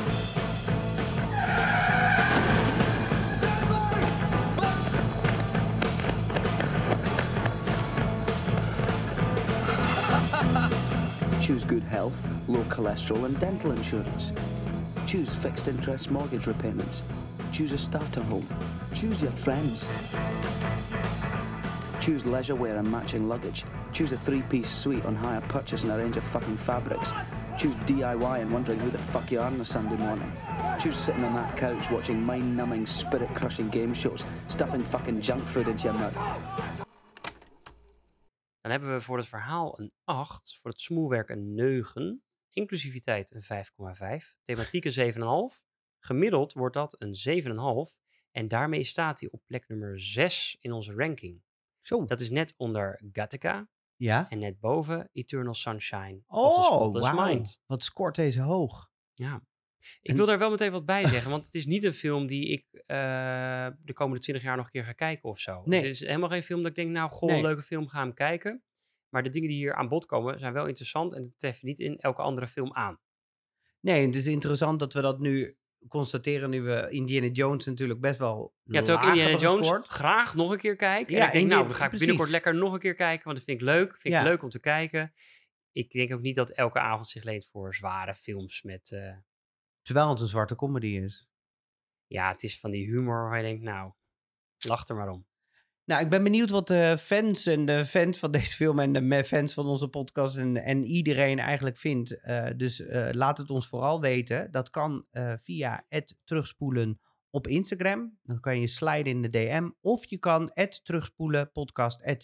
Choose 11.42 11.64
good 11.64 11.82
health, 11.82 12.26
low 12.48 12.62
cholesterol, 12.64 13.24
and 13.26 13.38
dental 13.38 13.72
insurance. 13.72 14.32
Choose 15.06 15.34
fixed 15.34 15.68
interest 15.68 16.10
mortgage 16.10 16.46
repayments. 16.46 17.02
Choose 17.52 17.72
a 17.72 17.78
starter 17.78 18.22
home. 18.22 18.46
Choose 18.92 19.22
your 19.22 19.30
friends. 19.30 19.90
Choose 22.00 22.24
leisure 22.26 22.54
wear 22.54 22.76
and 22.76 22.90
matching 22.90 23.28
luggage. 23.28 23.64
Choose 23.92 24.12
a 24.12 24.16
three 24.16 24.42
piece 24.42 24.70
suite 24.70 25.04
on 25.04 25.14
hire 25.14 25.40
purchase 25.48 25.82
and 25.82 25.92
a 25.92 25.96
range 25.96 26.16
of 26.16 26.24
fucking 26.24 26.56
fabrics. 26.56 27.12
Choose 27.56 27.74
DIY 27.86 28.40
and 28.40 28.52
wondering 28.52 28.78
who 28.80 28.90
the 28.90 28.98
fuck 28.98 29.30
you 29.30 29.40
are 29.40 29.50
on 29.50 29.60
a 29.60 29.64
Sunday 29.64 29.96
morning. 29.96 30.30
Choose 30.78 30.96
sitting 30.96 31.24
on 31.24 31.34
that 31.34 31.56
couch 31.56 31.90
watching 31.90 32.22
mind 32.22 32.56
numbing, 32.56 32.86
spirit 32.86 33.34
crushing 33.34 33.68
game 33.70 33.94
shows, 33.94 34.24
stuffing 34.46 34.82
fucking 34.82 35.20
junk 35.20 35.42
food 35.42 35.68
into 35.68 35.84
your 35.84 35.98
mouth. 35.98 36.14
Dan 38.60 38.70
hebben 38.70 38.94
we 38.94 39.00
voor 39.00 39.16
het 39.16 39.26
verhaal 39.26 39.80
een 39.80 39.92
8, 40.04 40.58
voor 40.60 40.70
het 40.70 40.80
smoelwerk 40.80 41.28
een 41.28 41.54
9, 41.54 42.22
inclusiviteit 42.52 43.34
een 43.34 43.64
5,5, 44.22 44.34
thematiek 44.42 44.84
een 44.84 45.14
7,5. 45.14 45.64
Gemiddeld 45.98 46.52
wordt 46.52 46.74
dat 46.74 46.96
een 46.98 47.42
7,5 47.42 47.98
en 48.30 48.48
daarmee 48.48 48.84
staat 48.84 49.20
hij 49.20 49.28
op 49.30 49.42
plek 49.46 49.68
nummer 49.68 50.00
6 50.00 50.56
in 50.60 50.72
onze 50.72 50.94
ranking. 50.94 51.42
Zo. 51.88 52.04
Dat 52.04 52.20
is 52.20 52.30
net 52.30 52.54
onder 52.56 53.00
Gattaca 53.12 53.68
Ja. 53.96 54.30
en 54.30 54.38
net 54.38 54.60
boven 54.60 55.08
Eternal 55.12 55.54
Sunshine 55.54 56.22
Oh, 56.26 56.92
wauw. 56.92 57.24
Mind. 57.26 57.60
Wat 57.66 57.82
scoort 57.82 58.14
deze 58.14 58.40
hoog? 58.40 58.90
Ja. 59.14 59.42
Ik 60.00 60.10
En- 60.10 60.16
wil 60.16 60.26
daar 60.26 60.38
wel 60.38 60.50
meteen 60.50 60.72
wat 60.72 60.84
bij 60.84 61.06
zeggen, 61.14 61.30
want 61.30 61.44
het 61.44 61.54
is 61.54 61.66
niet 61.66 61.84
een 61.84 61.92
film 61.92 62.26
die 62.26 62.46
ik 62.48 62.66
eh, 62.72 62.96
de 63.82 63.92
komende 63.92 64.20
20 64.22 64.44
jaar 64.44 64.56
nog 64.56 64.64
een 64.64 64.70
keer 64.70 64.84
ga 64.84 64.92
kijken 64.92 65.28
of 65.28 65.38
zo. 65.40 65.60
Nee. 65.64 65.80
Het 65.80 65.88
is 65.88 66.00
helemaal 66.00 66.28
geen 66.28 66.42
film 66.42 66.60
dat 66.60 66.70
ik 66.70 66.76
denk, 66.76 66.90
nou, 66.90 67.10
goh, 67.10 67.28
Nee. 67.28 67.38
een 67.38 67.44
leuke 67.44 67.62
film, 67.62 67.88
ga 67.88 67.98
hem 67.98 68.14
kijken. 68.14 68.62
Maar 69.08 69.22
de 69.22 69.30
dingen 69.30 69.48
die 69.48 69.58
hier 69.58 69.74
aan 69.74 69.88
bod 69.88 70.06
komen 70.06 70.38
zijn 70.40 70.52
wel 70.52 70.66
interessant 70.66 71.12
en 71.14 71.22
het 71.22 71.38
treffen 71.38 71.66
niet 71.66 71.78
in 71.78 71.98
elke 71.98 72.22
andere 72.22 72.46
film 72.48 72.74
aan. 72.74 73.00
Nee, 73.80 74.06
het 74.06 74.14
is 74.14 74.26
interessant 74.26 74.80
dat 74.80 74.92
we 74.92 75.00
dat 75.00 75.18
nu 75.18 75.57
constateren 75.88 76.50
nu 76.50 76.62
we 76.62 76.90
Indiana 76.90 77.26
Jones 77.26 77.64
natuurlijk 77.66 78.00
best 78.00 78.18
wel 78.18 78.54
Ja, 78.62 78.82
terwijl 78.82 78.98
ik 78.98 79.04
laag 79.04 79.14
Indiana 79.14 79.38
Jones 79.38 79.58
gescoord. 79.66 79.86
graag 79.86 80.34
nog 80.34 80.50
een 80.50 80.58
keer 80.58 80.76
kijk. 80.76 81.08
Ja, 81.10 81.20
en 81.20 81.26
ik 81.26 81.32
denk, 81.32 81.46
nou, 81.46 81.64
dan 81.64 81.74
ga 81.74 81.82
ik 81.82 81.88
precies. 81.88 81.98
binnenkort 81.98 82.30
lekker 82.30 82.54
nog 82.54 82.72
een 82.72 82.78
keer 82.78 82.94
kijken, 82.94 83.24
want 83.24 83.36
dat 83.36 83.44
vind 83.46 83.60
ik 83.60 83.66
leuk. 83.66 83.96
Vind 83.98 84.14
Ja. 84.14 84.20
ik 84.20 84.26
leuk 84.26 84.42
om 84.42 84.48
te 84.50 84.60
kijken. 84.60 85.12
Ik 85.72 85.90
denk 85.90 86.12
ook 86.12 86.20
niet 86.20 86.34
dat 86.36 86.50
elke 86.50 86.78
avond 86.78 87.08
zich 87.08 87.24
leent 87.24 87.48
voor 87.52 87.74
zware 87.74 88.14
films 88.14 88.62
met... 88.62 88.92
eh, 88.92 89.16
Terwijl 89.82 90.08
het 90.08 90.20
een 90.20 90.26
zwarte 90.26 90.54
comedy 90.54 90.86
is. 90.86 91.28
ja, 92.06 92.28
het 92.32 92.42
is 92.42 92.60
van 92.60 92.70
die 92.70 92.86
humor 92.86 93.28
waar 93.28 93.36
je 93.36 93.42
denkt, 93.42 93.62
nou, 93.62 93.92
lach 94.66 94.88
er 94.88 94.94
maar 94.96 95.08
om. 95.08 95.26
Nou, 95.88 96.02
ik 96.02 96.08
ben 96.08 96.22
benieuwd 96.22 96.50
wat 96.50 96.66
de 96.66 96.96
fans 97.00 97.46
en 97.46 97.64
de 97.64 97.84
fans 97.84 98.18
van 98.18 98.30
deze 98.30 98.54
film 98.54 98.78
en 98.78 98.92
de 98.92 99.24
fans 99.24 99.54
van 99.54 99.66
onze 99.66 99.88
podcast 99.88 100.36
en, 100.36 100.56
en 100.56 100.84
iedereen 100.84 101.38
eigenlijk 101.38 101.76
vindt. 101.76 102.20
Eh, 102.20 102.46
dus 102.56 102.80
eh, 102.80 103.08
laat 103.12 103.38
het 103.38 103.50
ons 103.50 103.68
vooral 103.68 104.00
weten. 104.00 104.50
Dat 104.50 104.70
kan 104.70 105.06
eh, 105.10 105.32
via 105.42 105.84
het 105.88 106.16
terugspoelen 106.24 107.00
op 107.30 107.46
Instagram. 107.46 108.18
Dan 108.22 108.40
kan 108.40 108.60
je 108.60 108.66
sliden 108.66 109.12
in 109.12 109.22
de 109.22 109.28
DM. 109.28 109.68
Of 109.80 110.06
je 110.06 110.18
kan 110.18 110.50
het 110.54 110.80
terugspoelen 110.84 111.50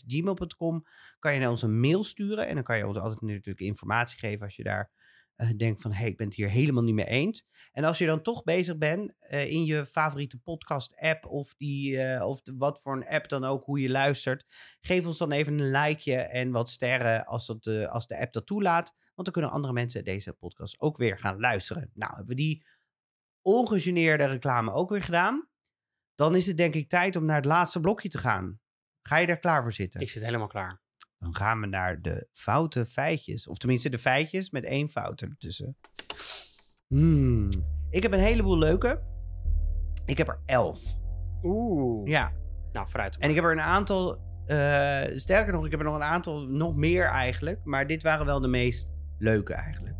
gmail.com. 0.06 0.84
Kan 1.18 1.34
je 1.34 1.40
naar 1.40 1.50
ons 1.50 1.62
een 1.62 1.80
mail 1.80 2.04
sturen. 2.04 2.46
En 2.46 2.54
dan 2.54 2.64
kan 2.64 2.76
je 2.76 2.86
ons 2.86 2.98
altijd 2.98 3.20
natuurlijk 3.20 3.60
informatie 3.60 4.18
geven 4.18 4.44
als 4.44 4.56
je 4.56 4.62
daar 4.62 4.90
eh, 5.36 5.48
denkt 5.56 5.80
van... 5.80 5.92
hé, 5.92 5.98
hey, 5.98 6.08
ik 6.08 6.16
ben 6.16 6.26
het 6.26 6.36
hier 6.36 6.48
helemaal 6.48 6.82
niet 6.82 6.94
mee 6.94 7.06
eens. 7.06 7.46
En 7.72 7.84
als 7.84 7.98
je 7.98 8.06
dan 8.06 8.22
toch 8.22 8.42
bezig 8.42 8.78
bent 8.78 9.12
eh, 9.18 9.50
in 9.50 9.64
je 9.64 9.86
favoriete 9.86 10.38
podcast-app 10.38 11.26
of, 11.26 11.54
die, 11.54 12.02
eh, 12.02 12.26
of 12.28 12.40
wat 12.56 12.80
voor 12.80 12.96
een 12.96 13.06
app 13.06 13.28
dan 13.28 13.44
ook, 13.44 13.64
hoe 13.64 13.80
je 13.80 13.90
luistert, 13.90 14.46
geef 14.80 15.06
ons 15.06 15.18
dan 15.18 15.32
even 15.32 15.58
een 15.58 15.70
likeje 15.70 16.16
en 16.16 16.50
wat 16.50 16.70
sterren 16.70 17.24
als, 17.24 17.46
dat, 17.46 17.66
als 17.88 18.06
de 18.06 18.20
app 18.20 18.32
dat 18.32 18.46
toelaat. 18.46 18.94
Want 19.14 19.26
dan 19.26 19.32
kunnen 19.32 19.50
andere 19.50 19.72
mensen 19.72 20.04
deze 20.04 20.32
podcast 20.32 20.80
ook 20.80 20.96
weer 20.96 21.18
gaan 21.18 21.40
luisteren. 21.40 21.90
Nou, 21.94 22.14
hebben 22.14 22.36
we 22.36 22.42
die 22.42 22.66
ongegeneerde 23.42 24.24
reclame 24.24 24.72
ook 24.72 24.90
weer 24.90 25.02
gedaan. 25.02 25.48
Dan 26.14 26.34
is 26.34 26.46
het 26.46 26.56
denk 26.56 26.74
ik 26.74 26.88
tijd 26.88 27.16
om 27.16 27.24
naar 27.24 27.36
het 27.36 27.44
laatste 27.44 27.80
blokje 27.80 28.08
te 28.08 28.18
gaan. 28.18 28.60
Ga 29.02 29.16
je 29.16 29.26
daar 29.26 29.38
klaar 29.38 29.62
voor 29.62 29.72
zitten? 29.72 30.00
Ik 30.00 30.10
zit 30.10 30.22
helemaal 30.22 30.46
klaar. 30.46 30.83
Dan 31.24 31.34
gaan 31.34 31.60
we 31.60 31.66
naar 31.66 32.02
de 32.02 32.28
foute 32.32 32.86
feitjes. 32.86 33.48
Of 33.48 33.56
tenminste 33.56 33.90
de 33.90 33.98
feitjes 33.98 34.50
met 34.50 34.64
één 34.64 34.88
fout 34.88 35.20
ertussen. 35.20 35.76
Hmm. 36.86 37.48
Ik 37.90 38.02
heb 38.02 38.12
een 38.12 38.18
heleboel 38.18 38.58
leuke. 38.58 39.02
Ik 40.06 40.18
heb 40.18 40.28
er 40.28 40.40
elf. 40.46 40.98
Oeh. 41.42 42.08
Ja. 42.08 42.32
Nou, 42.72 42.88
vooruit. 42.88 43.16
En 43.16 43.28
ik 43.28 43.34
heb 43.34 43.44
er 43.44 43.52
een 43.52 43.60
aantal... 43.60 44.18
eh, 44.46 45.02
sterker 45.16 45.52
nog, 45.52 45.64
ik 45.64 45.70
heb 45.70 45.80
er 45.80 45.86
nog 45.86 45.94
een 45.94 46.02
aantal, 46.02 46.46
nog 46.46 46.76
meer 46.76 47.04
eigenlijk. 47.04 47.64
Maar 47.64 47.86
dit 47.86 48.02
waren 48.02 48.26
wel 48.26 48.40
de 48.40 48.48
meest 48.48 48.88
leuke 49.18 49.54
eigenlijk. 49.54 49.96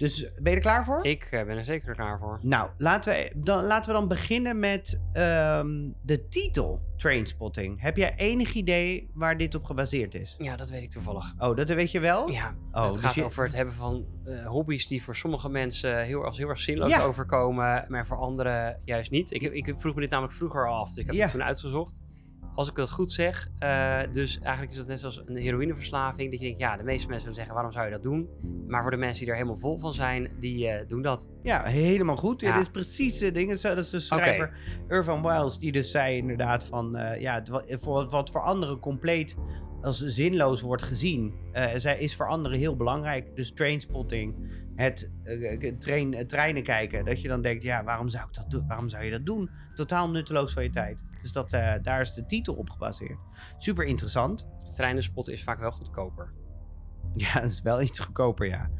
Dus 0.00 0.32
ben 0.42 0.50
je 0.52 0.56
er 0.56 0.62
klaar 0.62 0.84
voor? 0.84 1.04
Ik 1.06 1.24
eh, 1.24 1.44
ben 1.44 1.56
er 1.56 1.64
zeker 1.64 1.94
klaar 1.94 2.18
voor. 2.18 2.38
Nou, 2.42 2.70
laten 2.78 3.12
we 3.12 3.32
dan, 3.36 3.64
laten 3.64 3.92
we 3.92 3.98
dan 3.98 4.08
beginnen 4.08 4.58
met 4.58 5.00
ehm, 5.12 5.88
de 6.04 6.28
titel 6.28 6.80
Trainspotting. 6.96 7.80
Heb 7.80 7.96
jij 7.96 8.14
enig 8.16 8.54
idee 8.54 9.10
waar 9.14 9.36
dit 9.36 9.54
op 9.54 9.64
gebaseerd 9.64 10.14
is? 10.14 10.34
Ja, 10.38 10.56
dat 10.56 10.70
weet 10.70 10.82
ik 10.82 10.90
toevallig. 10.90 11.34
Oh, 11.38 11.56
dat 11.56 11.68
weet 11.68 11.90
je 11.90 12.00
wel? 12.00 12.30
Ja, 12.30 12.54
Oh, 12.72 12.82
het 12.84 12.92
dus 12.92 13.02
gaat 13.02 13.14
je- 13.14 13.24
over 13.24 13.44
het 13.44 13.54
hebben 13.54 13.74
van 13.74 14.06
eh, 14.24 14.46
hobby's 14.46 14.86
die 14.86 15.02
voor 15.02 15.16
sommige 15.16 15.48
mensen 15.48 16.04
heel, 16.04 16.24
als 16.24 16.38
heel 16.38 16.48
erg 16.48 16.58
zinloos 16.58 16.90
Ja. 16.90 17.02
overkomen, 17.02 17.84
maar 17.88 18.06
voor 18.06 18.16
anderen 18.18 18.80
juist 18.84 19.10
niet. 19.10 19.30
Ik, 19.32 19.42
ik 19.42 19.74
vroeg 19.76 19.94
me 19.94 20.00
dit 20.00 20.10
namelijk 20.10 20.34
vroeger 20.34 20.68
al 20.68 20.74
af, 20.80 20.88
dus 20.88 20.96
ik 20.96 21.06
heb 21.06 21.14
Ja. 21.14 21.22
het 21.22 21.30
toen 21.32 21.42
uitgezocht. 21.42 22.00
Als 22.54 22.68
ik 22.68 22.74
dat 22.74 22.90
goed 22.90 23.12
zeg, 23.12 23.48
eh, 23.58 24.00
dus 24.12 24.38
eigenlijk 24.38 24.72
is 24.72 24.78
dat 24.78 24.86
net 24.86 24.98
zoals 25.00 25.22
een 25.26 25.36
heroïneverslaving, 25.36 26.30
dat 26.30 26.40
je 26.40 26.46
denkt, 26.46 26.60
ja, 26.60 26.76
de 26.76 26.82
meeste 26.82 27.08
mensen 27.08 27.20
zullen 27.20 27.34
zeggen, 27.34 27.54
waarom 27.54 27.72
zou 27.72 27.84
je 27.84 27.90
dat 27.90 28.02
doen? 28.02 28.28
Maar 28.66 28.82
voor 28.82 28.90
de 28.90 28.96
mensen 28.96 29.18
die 29.20 29.28
er 29.28 29.34
helemaal 29.34 29.56
vol 29.56 29.78
van 29.78 29.92
zijn, 29.92 30.30
die 30.38 30.68
eh, 30.68 30.88
doen 30.88 31.02
dat. 31.02 31.28
Ja, 31.42 31.62
helemaal 31.62 32.16
goed. 32.16 32.40
Ja. 32.40 32.52
Dit 32.52 32.62
is 32.62 32.68
precies 32.68 33.20
het 33.20 33.34
ding. 33.34 33.58
Zo, 33.58 33.68
Dat 33.74 33.84
is 33.84 33.90
de 33.90 34.00
schrijver 34.00 34.52
Irvan 34.88 35.22
Wiles 35.22 35.58
die 35.58 35.72
dus 35.72 35.90
zei 35.90 36.16
inderdaad 36.16 36.64
van... 36.64 36.96
eh, 36.96 37.20
ja, 37.20 37.34
het 37.34 37.50
voor, 37.80 38.08
wat 38.08 38.30
voor 38.30 38.40
anderen 38.40 38.78
compleet 38.78 39.36
als 39.80 39.98
zinloos 39.98 40.60
wordt 40.60 40.82
gezien... 40.82 41.34
zij 41.74 41.98
is 41.98 42.16
voor 42.16 42.28
anderen 42.28 42.58
heel 42.58 42.76
belangrijk. 42.76 43.36
Dus 43.36 43.52
trainspotting, 43.52 44.34
het, 44.76 45.10
train, 45.78 46.26
treinen 46.26 46.62
kijken. 46.62 47.04
Dat 47.04 47.20
je 47.20 47.28
dan 47.28 47.42
denkt, 47.42 47.62
ja, 47.62 47.84
waarom 47.84 48.08
zou, 48.08 48.24
ik 48.28 48.34
dat 48.34 48.50
doen? 48.50 48.66
waarom 48.66 48.88
zou 48.88 49.04
je 49.04 49.10
dat 49.10 49.26
doen? 49.26 49.50
Totaal 49.74 50.10
nutteloos 50.10 50.52
van 50.52 50.62
je 50.62 50.70
tijd. 50.70 51.02
Dus 51.22 51.32
dat, 51.32 51.52
eh, 51.52 51.72
daar 51.82 52.00
is 52.00 52.14
de 52.14 52.26
titel 52.26 52.54
op 52.54 52.70
gebaseerd. 52.70 53.18
Super 53.58 53.84
interessant. 53.84 54.48
Treinenspot 54.72 55.28
is 55.28 55.42
vaak 55.42 55.58
wel 55.60 55.72
goedkoper. 55.72 56.32
Ja, 57.14 57.40
dat 57.40 57.50
is 57.50 57.62
wel 57.62 57.82
iets 57.82 57.98
goedkoper, 57.98 58.46
ja. 58.46 58.70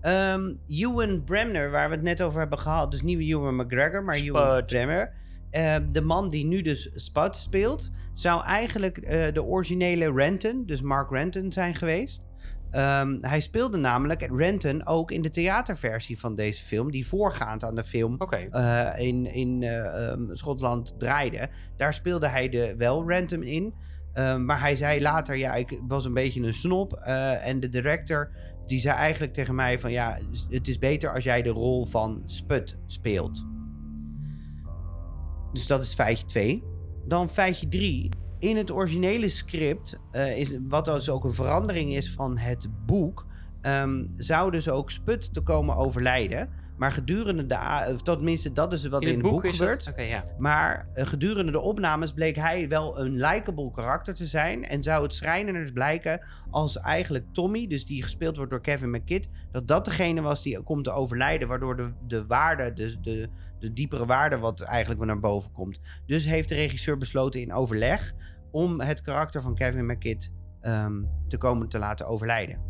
Ehm 0.00 0.54
Ewan 0.66 1.24
Bremner, 1.24 1.70
waar 1.70 1.88
we 1.88 1.94
het 1.94 2.04
net 2.04 2.22
over 2.22 2.40
hebben 2.40 2.58
gehad. 2.58 2.90
Dus 2.90 3.02
niet 3.02 3.20
Ewan 3.20 3.56
McGregor, 3.56 4.04
maar 4.04 4.14
Ewan 4.14 4.52
Spud. 4.52 4.66
Bremner. 4.66 5.12
Ehm, 5.50 5.88
de 5.88 6.00
man 6.00 6.28
die 6.28 6.44
nu 6.46 6.62
dus 6.62 6.90
Spud 6.94 7.36
speelt, 7.36 7.90
zou 8.12 8.44
eigenlijk 8.44 8.98
eh, 8.98 9.32
de 9.32 9.44
originele 9.44 10.12
Renton, 10.12 10.66
dus 10.66 10.82
Mark 10.82 11.10
Renton, 11.10 11.52
zijn 11.52 11.74
geweest. 11.74 12.22
Ehm, 12.70 13.16
hij 13.20 13.40
speelde 13.40 13.76
namelijk 13.76 14.28
Renton 14.36 14.86
ook 14.86 15.10
in 15.10 15.22
de 15.22 15.30
theaterversie 15.30 16.18
van 16.18 16.34
deze 16.34 16.64
film, 16.64 16.90
die 16.90 17.06
voorgaand 17.06 17.64
aan 17.64 17.74
de 17.74 17.84
film 17.84 18.18
eh, 18.18 18.88
in, 18.96 19.26
in 19.26 19.62
eh, 19.62 20.10
ehm, 20.10 20.34
Schotland 20.34 20.94
draaide. 20.98 21.48
Daar 21.76 21.94
speelde 21.94 22.28
hij 22.28 22.48
de, 22.48 22.74
wel 22.76 23.10
Rantum 23.10 23.42
in. 23.42 23.74
Ehm, 24.12 24.44
maar 24.44 24.60
hij 24.60 24.76
zei 24.76 25.00
later, 25.00 25.36
ja, 25.36 25.54
ik 25.54 25.78
was 25.86 26.04
een 26.04 26.14
beetje 26.14 26.42
een 26.42 26.54
snop. 26.54 26.92
eh, 26.92 27.46
en 27.46 27.60
de 27.60 27.68
director, 27.68 28.30
die 28.66 28.80
zei 28.80 28.96
eigenlijk 28.96 29.32
tegen 29.32 29.54
mij 29.54 29.78
van... 29.78 29.92
ja, 29.92 30.18
het 30.48 30.68
is 30.68 30.78
beter 30.78 31.14
als 31.14 31.24
jij 31.24 31.42
de 31.42 31.50
rol 31.50 31.84
van 31.84 32.22
Spud 32.26 32.78
speelt. 32.86 33.46
Dus 35.52 35.66
dat 35.66 35.82
is 35.82 35.94
feitje 35.94 36.26
2. 36.26 36.64
Dan 37.06 37.28
feitje 37.28 37.68
3. 37.68 38.10
In 38.40 38.56
het 38.56 38.70
originele 38.70 39.28
script, 39.28 40.00
eh, 40.10 40.38
is, 40.38 40.58
wat 40.68 40.84
dus 40.84 41.10
ook 41.10 41.24
een 41.24 41.32
verandering 41.32 41.92
is 41.92 42.12
van 42.12 42.38
het 42.38 42.68
boek... 42.86 43.26
ehm, 43.60 44.04
zou 44.16 44.50
dus 44.50 44.68
ook 44.68 44.90
Spud 44.90 45.34
te 45.34 45.40
komen 45.40 45.76
overlijden... 45.76 46.50
Maar 46.80 46.92
gedurende 46.92 47.46
de... 47.46 47.90
Of 47.92 48.02
tenminste, 48.02 48.52
dat 48.52 48.72
is 48.72 48.86
wat 48.86 49.02
in, 49.02 49.08
het 49.08 49.22
boek, 49.22 49.44
is 49.44 49.56
gebeurt. 49.56 49.92
ja. 49.96 50.24
Maar 50.38 50.88
eh, 50.94 51.06
gedurende 51.06 51.52
de 51.52 51.60
opnames 51.60 52.12
bleek 52.12 52.36
hij 52.36 52.68
wel 52.68 53.00
een 53.00 53.16
likable 53.16 53.70
karakter 53.70 54.14
te 54.14 54.26
zijn. 54.26 54.64
En 54.64 54.82
zou 54.82 55.02
het 55.02 55.14
schrijnender 55.14 55.72
blijken 55.72 56.20
als 56.50 56.78
eigenlijk 56.78 57.24
Tommy, 57.32 57.66
dus 57.66 57.86
die 57.86 58.02
gespeeld 58.02 58.36
wordt 58.36 58.50
door 58.50 58.60
Kevin 58.60 58.90
McKidd, 58.90 59.28
dat 59.52 59.68
dat 59.68 59.84
degene 59.84 60.20
was 60.20 60.42
die 60.42 60.62
komt 60.62 60.84
te 60.84 60.90
overlijden. 60.90 61.48
Waardoor 61.48 61.76
de, 61.76 61.92
de 62.06 62.26
waarde, 62.26 62.72
de, 62.72 63.00
de, 63.00 63.28
de 63.58 63.72
diepere 63.72 64.06
waarde 64.06 64.38
wat 64.38 64.60
eigenlijk 64.60 65.00
weer 65.00 65.08
naar 65.08 65.20
boven 65.20 65.52
komt. 65.52 65.80
Dus 66.06 66.24
heeft 66.24 66.48
de 66.48 66.54
regisseur 66.54 66.96
besloten 66.96 67.40
in 67.40 67.52
overleg 67.52 68.12
om 68.50 68.80
het 68.80 69.02
karakter 69.02 69.42
van 69.42 69.54
Kevin 69.54 69.86
McKidd 69.86 70.30
ehm, 70.60 71.02
te 71.28 71.38
komen 71.38 71.68
te 71.68 71.78
laten 71.78 72.06
overlijden. 72.06 72.60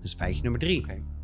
Dus 0.00 0.14
feitje 0.14 0.42
nummer 0.42 0.60
drie. 0.60 0.78
Oké. 0.78 1.16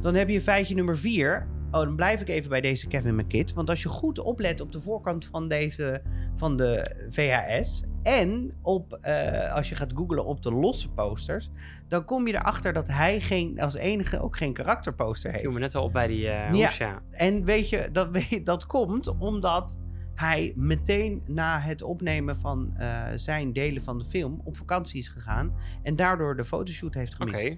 Dan 0.00 0.14
heb 0.14 0.28
je 0.28 0.40
feitje 0.40 0.74
nummer 0.74 0.98
4. 0.98 1.46
Oh, 1.70 1.80
dan 1.80 1.96
blijf 1.96 2.20
ik 2.20 2.28
even 2.28 2.50
bij 2.50 2.60
deze 2.60 2.86
Kevin 2.86 3.14
McKidd. 3.14 3.52
Want 3.52 3.70
als 3.70 3.82
je 3.82 3.88
goed 3.88 4.18
oplet 4.18 4.60
op 4.60 4.72
de 4.72 4.80
voorkant 4.80 5.26
van, 5.26 5.48
deze, 5.48 6.02
van 6.34 6.56
de 6.56 6.94
VHS... 7.10 7.82
En 8.02 8.52
op, 8.62 8.92
eh, 8.92 9.52
als 9.54 9.68
je 9.68 9.74
gaat 9.74 9.92
googlen 9.94 10.24
op 10.24 10.42
de 10.42 10.52
losse 10.52 10.92
posters, 10.92 11.50
dan 11.88 12.04
kom 12.04 12.26
je 12.26 12.34
erachter 12.34 12.72
dat 12.72 12.88
hij 12.88 13.20
geen, 13.20 13.60
als 13.60 13.74
enige 13.74 14.20
ook 14.20 14.36
geen 14.36 14.52
karakterposter 14.52 15.30
Viel 15.30 15.40
heeft. 15.40 15.54
me 15.54 15.60
net 15.60 15.74
al 15.74 15.84
op 15.84 15.92
bij 15.92 16.06
die 16.06 16.28
eh 16.28 16.52
Ja. 16.52 16.66
hoes, 16.66 16.76
ja. 16.76 17.02
En 17.10 17.44
weet 17.44 17.68
je, 17.68 17.88
dat, 17.92 18.08
dat 18.44 18.66
komt 18.66 19.18
omdat 19.18 19.78
hij 20.14 20.52
meteen 20.56 21.22
na 21.26 21.58
het 21.58 21.82
opnemen 21.82 22.36
van 22.36 22.72
eh, 22.76 23.02
zijn 23.14 23.52
delen 23.52 23.82
van 23.82 23.98
de 23.98 24.04
film 24.04 24.40
op 24.44 24.56
vakantie 24.56 24.98
is 24.98 25.08
gegaan 25.08 25.54
en 25.82 25.96
daardoor 25.96 26.36
de 26.36 26.44
fotoshoot 26.44 26.94
heeft 26.94 27.14
Oké. 27.20 27.24
gemist. 27.38 27.56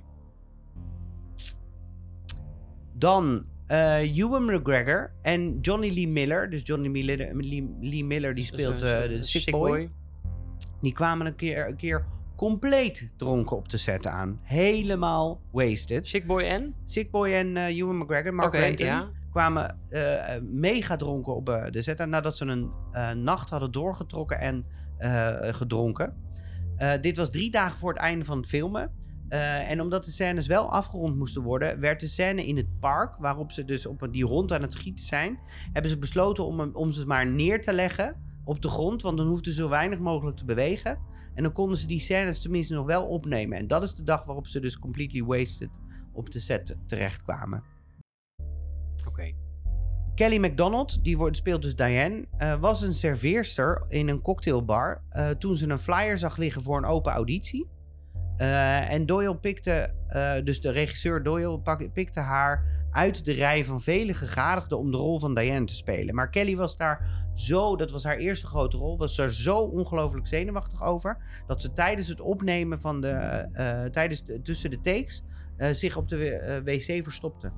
Dan 2.94 3.46
Ewan 3.66 4.44
McGregor 4.44 5.12
en 5.22 5.58
Johnny 5.60 5.94
Lee 5.94 6.08
Miller. 6.08 6.50
Dus 6.50 6.60
Johnny 6.64 6.88
Lee 6.88 7.04
Miller, 7.04 7.34
Lee, 7.36 7.76
Lee 7.80 8.04
Miller 8.04 8.34
die 8.34 8.44
speelt 8.44 8.82
eh, 8.82 9.02
de 9.02 9.22
sick 9.22 9.50
boy. 9.50 9.90
Die 10.80 10.92
kwamen 10.92 11.26
een 11.26 11.36
keer, 11.36 11.68
een 11.68 11.76
keer 11.76 12.06
compleet 12.36 13.12
dronken 13.16 13.56
op 13.56 13.68
de 13.68 13.76
set 13.76 14.06
aan. 14.06 14.40
Helemaal 14.42 15.40
wasted. 15.50 16.08
Sick 16.08 16.26
Boy 16.26 16.42
en? 16.42 16.74
Sick 16.84 17.10
Boy 17.10 17.32
en 17.32 17.56
Ewan 17.56 17.98
McGregor, 17.98 18.34
Mark 18.34 18.78
ja. 18.78 19.10
kwamen 19.30 19.78
mega 20.42 20.96
dronken 20.96 21.34
op 21.34 21.46
de 21.70 21.82
set 21.82 22.00
aan 22.00 22.08
nadat 22.08 22.36
ze 22.36 22.44
een 22.44 23.22
nacht 23.22 23.50
hadden 23.50 23.70
doorgetrokken 23.70 24.38
en 24.38 24.66
gedronken. 25.54 26.14
Dit 27.00 27.16
was 27.16 27.30
drie 27.30 27.50
dagen 27.50 27.78
voor 27.78 27.92
het 27.92 27.98
einde 27.98 28.24
van 28.24 28.36
het 28.36 28.46
filmen. 28.46 28.90
Eh, 29.28 29.70
en 29.70 29.80
omdat 29.80 30.04
de 30.04 30.10
scènes 30.10 30.46
wel 30.46 30.70
afgerond 30.70 31.16
moesten 31.16 31.42
worden, 31.42 31.80
werd 31.80 32.00
de 32.00 32.08
scène 32.08 32.46
in 32.46 32.56
het 32.56 32.80
park, 32.80 33.16
waarop 33.18 33.52
ze 33.52 33.64
dus 33.64 33.86
op 33.86 34.08
die 34.10 34.24
rond 34.24 34.52
aan 34.52 34.62
het 34.62 34.72
schieten 34.72 35.04
zijn, 35.04 35.38
hebben 35.72 35.90
ze 35.90 35.98
besloten 35.98 36.44
om, 36.44 36.60
om 36.60 36.90
ze 36.90 37.06
maar 37.06 37.26
neer 37.26 37.60
te 37.60 37.72
leggen 37.72 38.22
op 38.44 38.62
de 38.62 38.68
grond, 38.68 39.02
want 39.02 39.16
dan 39.18 39.26
hoefden 39.26 39.52
ze 39.52 39.60
zo 39.60 39.68
weinig 39.68 39.98
mogelijk 39.98 40.36
te 40.36 40.44
bewegen. 40.44 40.98
En 41.34 41.42
dan 41.42 41.52
konden 41.52 41.78
ze 41.78 41.86
die 41.86 42.00
scènes 42.00 42.42
tenminste 42.42 42.74
nog 42.74 42.86
wel 42.86 43.06
opnemen. 43.06 43.58
En 43.58 43.66
dat 43.66 43.82
is 43.82 43.94
de 43.94 44.02
dag 44.02 44.24
waarop 44.24 44.46
ze 44.46 44.60
dus 44.60 44.78
completely 44.78 45.22
wasted 45.24 45.70
op 46.12 46.30
de 46.30 46.40
set 46.40 46.76
terechtkwamen. 46.86 47.62
Oké. 49.08 49.32
Kelly 50.14 50.38
MacDonald, 50.38 51.04
die 51.04 51.16
wordt, 51.16 51.36
speelt 51.36 51.62
dus 51.62 51.76
Diane, 51.76 52.26
eh, 52.36 52.60
was 52.60 52.82
een 52.82 52.94
serveerster 52.94 53.84
in 53.88 54.08
een 54.08 54.20
cocktailbar 54.20 55.02
eh, 55.08 55.30
toen 55.30 55.56
ze 55.56 55.68
een 55.68 55.78
flyer 55.78 56.18
zag 56.18 56.36
liggen 56.36 56.62
voor 56.62 56.76
een 56.76 56.84
open 56.84 57.12
auditie. 57.12 57.68
Eh, 58.36 58.92
en 58.92 59.06
Doyle 59.06 59.36
pikte, 59.36 59.94
eh, 60.08 60.32
dus 60.44 60.60
de 60.60 60.70
regisseur 60.70 61.22
Doyle 61.22 61.60
pikte 61.92 62.20
haar 62.20 62.72
uit 62.90 63.24
de 63.24 63.32
rij 63.32 63.64
van 63.64 63.80
vele 63.80 64.14
gegadigden 64.14 64.78
om 64.78 64.90
de 64.90 64.96
rol 64.96 65.18
van 65.20 65.34
Diane 65.34 65.64
te 65.64 65.74
spelen. 65.76 66.14
Maar 66.14 66.30
Kelly 66.30 66.56
was 66.56 66.76
daar 66.76 67.28
zo, 67.34 67.76
dat 67.76 67.90
was 67.90 68.04
haar 68.04 68.16
eerste 68.16 68.46
grote 68.46 68.76
rol, 68.76 68.98
was 68.98 69.18
er 69.18 69.34
zo 69.34 69.58
ongelooflijk 69.58 70.26
zenuwachtig 70.26 70.82
over 70.82 71.42
dat 71.46 71.60
ze 71.60 71.72
tijdens 71.72 72.08
het 72.08 72.20
opnemen 72.20 72.80
van 72.80 73.00
de, 73.00 73.08
eh, 73.08 73.84
tijdens 73.84 74.24
de- 74.24 74.42
tussen 74.42 74.70
de 74.70 74.80
takes 74.80 75.22
zich 75.72 75.96
op 75.96 76.08
de 76.08 76.60
wc 76.64 77.04
verstopte 77.04 77.52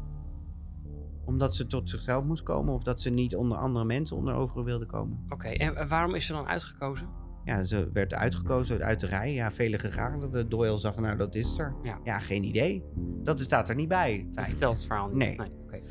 omdat 1.24 1.54
ze 1.54 1.66
tot 1.66 1.90
zichzelf 1.90 2.24
moest 2.24 2.42
komen 2.42 2.74
of 2.74 2.82
dat 2.82 3.02
ze 3.02 3.10
niet 3.10 3.36
onder 3.36 3.58
andere 3.58 3.84
mensen 3.84 4.16
onder 4.16 4.64
wilde 4.64 4.86
komen. 4.86 5.26
Oké, 5.28 5.48
en 5.48 5.88
waarom 5.88 6.14
is 6.14 6.26
ze 6.26 6.32
dan 6.32 6.46
uitgekozen? 6.46 7.08
Ja, 7.46 7.64
ze 7.64 7.88
werd 7.92 8.14
uitgekozen 8.14 8.82
uit 8.82 9.00
de 9.00 9.06
rij. 9.06 9.32
Ja, 9.32 9.50
vele 9.50 9.78
gegadigden. 9.78 10.48
Doyle 10.48 10.78
zag, 10.78 10.96
nou, 10.96 11.16
dat 11.16 11.34
is 11.34 11.58
er. 11.58 11.74
Ja. 12.04 12.18
geen 12.18 12.44
idee. 12.44 12.84
Dat 13.22 13.40
staat 13.40 13.68
er 13.68 13.74
niet 13.74 13.88
bij. 13.88 14.26
Vertelt 14.34 14.76
het 14.76 14.86
verhaal 14.86 15.08
niet. 15.08 15.36
Nee. 15.36 15.82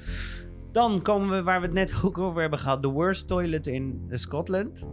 Dan 0.71 1.01
komen 1.01 1.29
we 1.29 1.43
waar 1.43 1.59
we 1.59 1.65
het 1.65 1.75
net 1.75 1.95
ook 2.03 2.17
over 2.17 2.41
hebben 2.41 2.59
gehad. 2.59 2.81
The 2.81 2.87
worst 2.87 3.27
toilet 3.27 3.67
in 3.67 4.07
Scotland. 4.09 4.87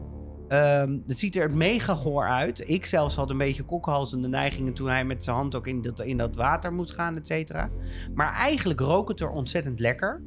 Ehm, 0.48 0.98
het 1.06 1.18
ziet 1.18 1.36
er 1.36 1.56
mega 1.56 1.94
goor 1.94 2.28
uit. 2.28 2.68
Ik 2.68 2.86
zelfs 2.86 3.14
had 3.14 3.30
een 3.30 3.38
beetje 3.38 3.62
kokhalzende 3.62 4.28
neigingen 4.28 4.72
toen 4.72 4.88
hij 4.88 5.04
met 5.04 5.24
zijn 5.24 5.36
hand 5.36 5.54
ook 5.54 5.66
in 5.66 5.82
dat, 5.82 6.00
in 6.00 6.16
dat 6.16 6.36
water 6.36 6.72
moest 6.72 6.92
gaan, 6.92 7.16
et 7.16 7.26
cetera. 7.26 7.70
Maar 8.14 8.32
eigenlijk 8.32 8.80
rook 8.80 9.08
het 9.08 9.20
er 9.20 9.30
ontzettend 9.30 9.80
lekker. 9.80 10.22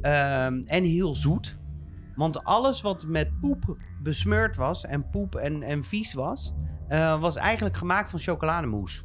Ehm, 0.00 0.62
en 0.64 0.84
heel 0.84 1.14
zoet. 1.14 1.58
Want 2.14 2.44
alles 2.44 2.82
wat 2.82 3.06
met 3.06 3.40
poep 3.40 3.76
besmeurd 4.02 4.56
was 4.56 4.84
en 4.84 5.10
poep 5.10 5.34
en, 5.34 5.62
en 5.62 5.84
vies 5.84 6.12
was, 6.12 6.54
eh, 6.88 7.20
was 7.20 7.36
eigenlijk 7.36 7.76
gemaakt 7.76 8.10
van 8.10 8.18
chocolademousse. 8.18 9.04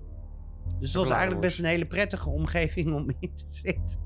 Dus 0.79 0.87
het 0.87 0.97
was 0.97 1.09
eigenlijk 1.09 1.41
best 1.41 1.59
een 1.59 1.65
hele 1.65 1.85
prettige 1.85 2.29
omgeving 2.29 2.93
om 2.93 3.09
in 3.19 3.35
te 3.35 3.45
zitten. 3.49 3.99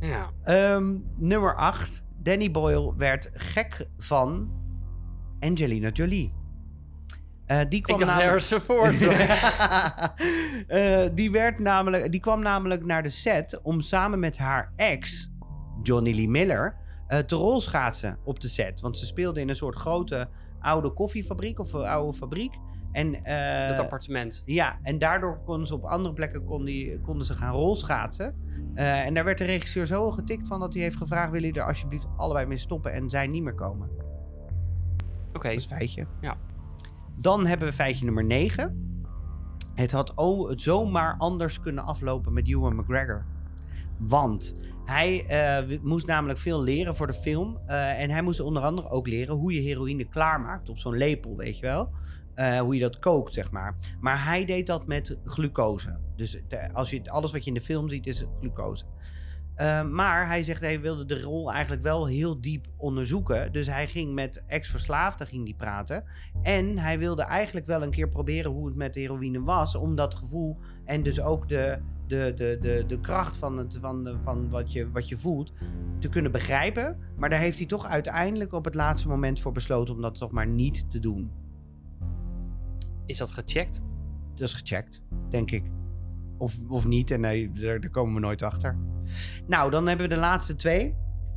Ja. 0.00 0.30
Ehm, 0.42 0.96
nummer 1.16 1.56
8. 1.56 2.02
Danny 2.22 2.50
Boyle 2.50 2.96
werd 2.96 3.30
gek 3.32 3.86
van 3.98 4.52
Angelina 5.40 5.88
Jolie. 5.88 6.34
Eh, 7.46 7.60
die 7.68 7.80
kwam 7.80 7.98
namelijk... 7.98 8.42
Ford. 8.42 8.98
Eh, 10.66 11.08
die, 11.14 11.30
werd 11.30 11.58
namelijk, 11.58 12.12
die 12.12 12.20
kwam 12.20 12.40
namelijk 12.40 12.84
naar 12.84 13.02
de 13.02 13.08
set 13.08 13.60
om 13.62 13.80
samen 13.80 14.18
met 14.18 14.38
haar 14.38 14.72
ex, 14.76 15.32
Johnny 15.82 16.14
Lee 16.14 16.28
Miller, 16.28 16.76
eh, 17.10 17.18
te 17.18 17.34
rolschaatsen 17.34 18.18
op 18.24 18.40
de 18.40 18.48
set. 18.48 18.80
Want 18.80 18.98
ze 18.98 19.06
speelde 19.06 19.40
in 19.40 19.48
een 19.48 19.56
soort 19.56 19.76
grote 19.76 20.28
oude 20.60 20.90
koffiefabriek 20.90 21.58
of 21.58 21.74
oude 21.74 22.16
fabriek. 22.16 22.54
En, 22.92 23.14
eh, 23.14 23.68
dat 23.68 23.78
appartement. 23.78 24.42
ja, 24.44 24.78
en 24.82 24.98
daardoor 24.98 25.40
konden 25.44 25.66
ze 25.66 25.74
op 25.74 25.84
andere 25.84 26.14
plekken 26.14 26.44
kon 26.44 26.64
die, 26.64 27.00
konden 27.00 27.26
ze 27.26 27.34
gaan 27.34 27.52
rolschaatsen. 27.52 28.34
Eh, 28.74 29.06
en 29.06 29.14
daar 29.14 29.24
werd 29.24 29.38
de 29.38 29.44
regisseur 29.44 29.86
zo 29.86 30.10
getikt 30.10 30.46
van 30.46 30.60
dat 30.60 30.74
hij 30.74 30.82
heeft 30.82 30.96
gevraagd: 30.96 31.30
willen 31.30 31.46
jullie 31.46 31.62
er 31.62 31.68
alsjeblieft 31.68 32.06
allebei 32.16 32.46
mee 32.46 32.56
stoppen 32.56 32.92
en 32.92 33.10
zij 33.10 33.26
niet 33.26 33.42
meer 33.42 33.54
komen? 33.54 33.88
Oké. 35.32 35.48
Dat 35.48 35.58
is 35.58 35.66
feitje. 35.66 36.06
Ja. 36.20 36.36
Dan 37.16 37.46
hebben 37.46 37.68
we 37.68 37.74
feitje 37.74 38.04
nummer 38.04 38.24
9. 38.24 38.88
Het 39.74 39.92
had 39.92 40.12
het 40.48 40.60
zomaar 40.60 41.14
anders 41.18 41.60
kunnen 41.60 41.84
aflopen 41.84 42.32
met 42.32 42.48
Ewan 42.48 42.76
McGregor. 42.76 43.24
Want 44.00 44.52
hij 44.84 45.26
eh, 45.26 45.78
moest 45.82 46.06
namelijk 46.06 46.38
veel 46.38 46.62
leren 46.62 46.94
voor 46.94 47.06
de 47.06 47.12
film. 47.12 47.58
eh, 47.66 48.02
en 48.02 48.10
hij 48.10 48.22
moest 48.22 48.40
onder 48.40 48.62
andere 48.62 48.88
ook 48.88 49.06
leren 49.06 49.34
hoe 49.34 49.52
je 49.52 49.60
heroïne 49.60 50.04
klaarmaakt 50.04 50.68
op 50.68 50.78
zo'n 50.78 50.96
lepel, 50.96 51.36
weet 51.36 51.58
je 51.58 51.66
wel. 51.66 51.90
Eh, 52.34 52.58
hoe 52.58 52.74
je 52.74 52.80
dat 52.80 52.98
kookt, 52.98 53.32
zeg 53.32 53.50
maar. 53.50 53.76
Maar 54.00 54.24
hij 54.24 54.44
deed 54.44 54.66
dat 54.66 54.86
met 54.86 55.18
glucose. 55.24 55.98
Dus 56.16 56.42
als 56.72 56.90
je, 56.90 57.10
alles 57.10 57.32
wat 57.32 57.42
je 57.44 57.48
in 57.48 57.54
de 57.54 57.60
film 57.60 57.88
ziet 57.88 58.06
is 58.06 58.24
glucose. 58.38 58.84
Eh, 59.60 59.82
maar 59.82 60.26
hij 60.26 60.42
zegt 60.42 60.60
hij 60.60 60.80
wilde 60.80 61.04
de 61.04 61.22
rol 61.22 61.52
eigenlijk 61.52 61.82
wel 61.82 62.06
heel 62.06 62.40
diep 62.40 62.66
onderzoeken. 62.76 63.52
Dus 63.52 63.66
hij 63.66 63.88
ging 63.88 64.14
met 64.14 64.42
ex-verslaafden 64.46 65.26
ging 65.26 65.44
die 65.44 65.54
praten. 65.54 66.04
En 66.42 66.78
hij 66.78 66.98
wilde 66.98 67.22
eigenlijk 67.22 67.66
wel 67.66 67.82
een 67.82 67.90
keer 67.90 68.08
proberen 68.08 68.50
hoe 68.50 68.66
het 68.66 68.76
met 68.76 68.94
de 68.94 69.00
heroïne 69.00 69.42
was. 69.42 69.76
Om 69.76 69.94
dat 69.94 70.14
gevoel 70.14 70.58
en 70.84 71.02
dus 71.02 71.20
ook 71.20 71.48
de, 71.48 71.78
de, 72.06 72.32
de, 72.34 72.56
de, 72.60 72.84
de 72.86 73.00
kracht 73.00 73.36
van, 73.36 73.58
het, 73.58 73.78
van, 73.80 74.18
van 74.22 74.50
wat, 74.50 74.72
je, 74.72 74.90
wat 74.90 75.08
je 75.08 75.16
voelt 75.16 75.52
te 75.98 76.08
kunnen 76.08 76.32
begrijpen. 76.32 76.98
Maar 77.16 77.30
daar 77.30 77.38
heeft 77.38 77.58
hij 77.58 77.66
toch 77.66 77.86
uiteindelijk 77.86 78.52
op 78.52 78.64
het 78.64 78.74
laatste 78.74 79.08
moment 79.08 79.40
voor 79.40 79.52
besloten 79.52 79.94
om 79.94 80.00
dat 80.00 80.18
toch 80.18 80.30
maar 80.30 80.46
niet 80.46 80.90
te 80.90 81.00
doen. 81.00 81.30
Is 83.06 83.18
dat 83.18 83.30
gecheckt? 83.30 83.82
Dat 84.34 84.48
is 84.48 84.54
gecheckt, 84.54 85.02
denk 85.30 85.50
ik. 85.50 85.79
Of, 86.40 86.56
of 86.68 86.86
niet, 86.86 87.10
en 87.10 87.22
daar, 87.22 87.80
daar 87.80 87.90
komen 87.90 88.14
we 88.14 88.20
nooit 88.20 88.42
achter. 88.42 88.78
Nou, 89.46 89.70
dan 89.70 89.86
hebben 89.86 90.08
we 90.08 90.14
de 90.14 90.20
laatste 90.20 90.56
twee. 90.56 90.94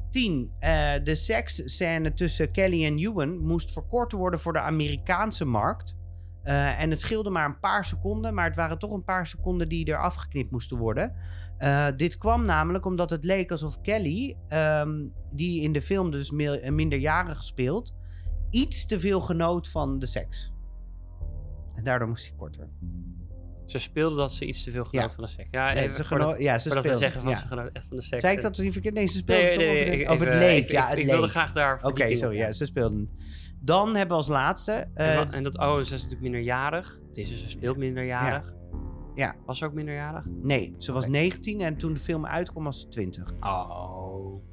10. 0.09 0.51
eh, 0.59 0.93
de 1.03 1.15
seksscène 1.15 2.13
tussen 2.13 2.51
Kelly 2.51 2.85
en 2.85 2.97
Ewan 2.97 3.37
moest 3.37 3.71
verkort 3.71 4.11
worden 4.11 4.39
voor 4.39 4.53
de 4.53 4.59
Amerikaanse 4.59 5.45
markt. 5.45 5.97
Eh, 6.43 6.81
en 6.81 6.89
het 6.89 6.99
scheelde 6.99 7.29
maar 7.29 7.45
een 7.45 7.59
paar 7.59 7.85
seconden, 7.85 8.33
maar 8.33 8.45
het 8.45 8.55
waren 8.55 8.79
toch 8.79 8.91
een 8.91 9.03
paar 9.03 9.27
seconden 9.27 9.69
die 9.69 9.85
er 9.85 9.97
afgeknipt 9.97 10.51
moesten 10.51 10.77
worden. 10.77 11.15
Eh, 11.57 11.87
dit 11.95 12.17
kwam 12.17 12.45
namelijk 12.45 12.85
omdat 12.85 13.09
het 13.09 13.23
leek 13.23 13.51
alsof 13.51 13.81
Kelly, 13.81 14.37
ehm, 14.47 15.07
die 15.31 15.61
in 15.61 15.73
de 15.73 15.81
film 15.81 16.11
dus 16.11 16.31
minderjarig 16.31 17.43
speelt, 17.43 17.95
iets 18.49 18.85
te 18.85 18.99
veel 18.99 19.21
genoot 19.21 19.67
van 19.67 19.99
de 19.99 20.05
seks. 20.05 20.53
En 21.75 21.83
daardoor 21.83 22.07
moest 22.07 22.27
hij 22.27 22.35
korter. 22.37 22.69
Ze 23.73 23.79
speelde 23.79 24.15
dat 24.15 24.31
ze 24.33 24.45
iets 24.45 24.63
te 24.63 24.71
veel 24.71 24.83
genoot 24.85 25.09
Ja. 25.09 25.15
van 25.15 25.23
de 25.23 25.29
seks. 25.29 25.47
Ja, 25.51 25.73
Nee, 25.73 25.93
ze 25.93 26.03
voordat- 26.05 26.31
geno- 26.31 26.43
ja, 26.43 26.59
ze 26.59 26.69
speelde. 26.69 26.97
zeggen 26.97 27.21
van 27.21 27.29
ja. 27.31 27.37
ze 27.37 27.47
genoot 27.47 27.69
echt 27.73 27.85
van 27.87 27.97
de 27.97 28.03
seks. 28.03 28.21
Zei 28.21 28.35
ik 28.35 28.41
dat 28.41 28.57
niet 28.57 28.71
verkeerd? 28.73 28.93
Nee, 28.93 29.07
ze 29.07 29.17
speelde 29.17 29.43
Nee, 29.43 29.53
toch 29.53 29.59
nee, 29.63 29.71
over, 29.71 29.85
nee, 29.85 29.97
de, 29.97 30.03
ik- 30.03 30.09
over 30.11 30.27
ik, 30.27 30.33
het 30.33 30.41
ik- 30.63 30.71
ja, 30.71 30.83
ik, 30.83 30.89
het 30.89 30.99
ik 30.99 31.05
wilde 31.05 31.27
graag 31.27 31.51
daar 31.51 31.79
Oké, 31.83 32.15
zo, 32.15 32.31
ja, 32.31 32.51
ze 32.51 32.65
speelden. 32.65 33.09
Dan 33.59 33.87
hebben 33.87 34.07
we 34.07 34.13
als 34.13 34.27
laatste... 34.27 34.71
En, 34.71 35.29
eh, 35.29 35.37
en 35.37 35.43
dat, 35.43 35.57
oh, 35.57 35.75
ze 35.75 35.81
is 35.81 35.89
natuurlijk 35.89 36.21
minderjarig. 36.21 36.99
Het 37.07 37.17
is 37.17 37.29
dus, 37.29 37.39
ze 37.41 37.49
speelt 37.49 37.77
minderjarig. 37.77 38.53
Ja. 39.15 39.35
Was 39.45 39.57
ze 39.57 39.65
ook 39.65 39.73
minderjarig? 39.73 40.25
nee, 40.41 40.75
ze 40.77 40.91
was 40.91 41.03
Oké. 41.03 41.11
19 41.11 41.61
en 41.61 41.77
toen 41.77 41.93
de 41.93 41.99
film 41.99 42.25
uitkwam 42.25 42.63
was 42.63 42.79
ze 42.79 42.87
20. 42.87 43.33
Oh. 43.39 44.43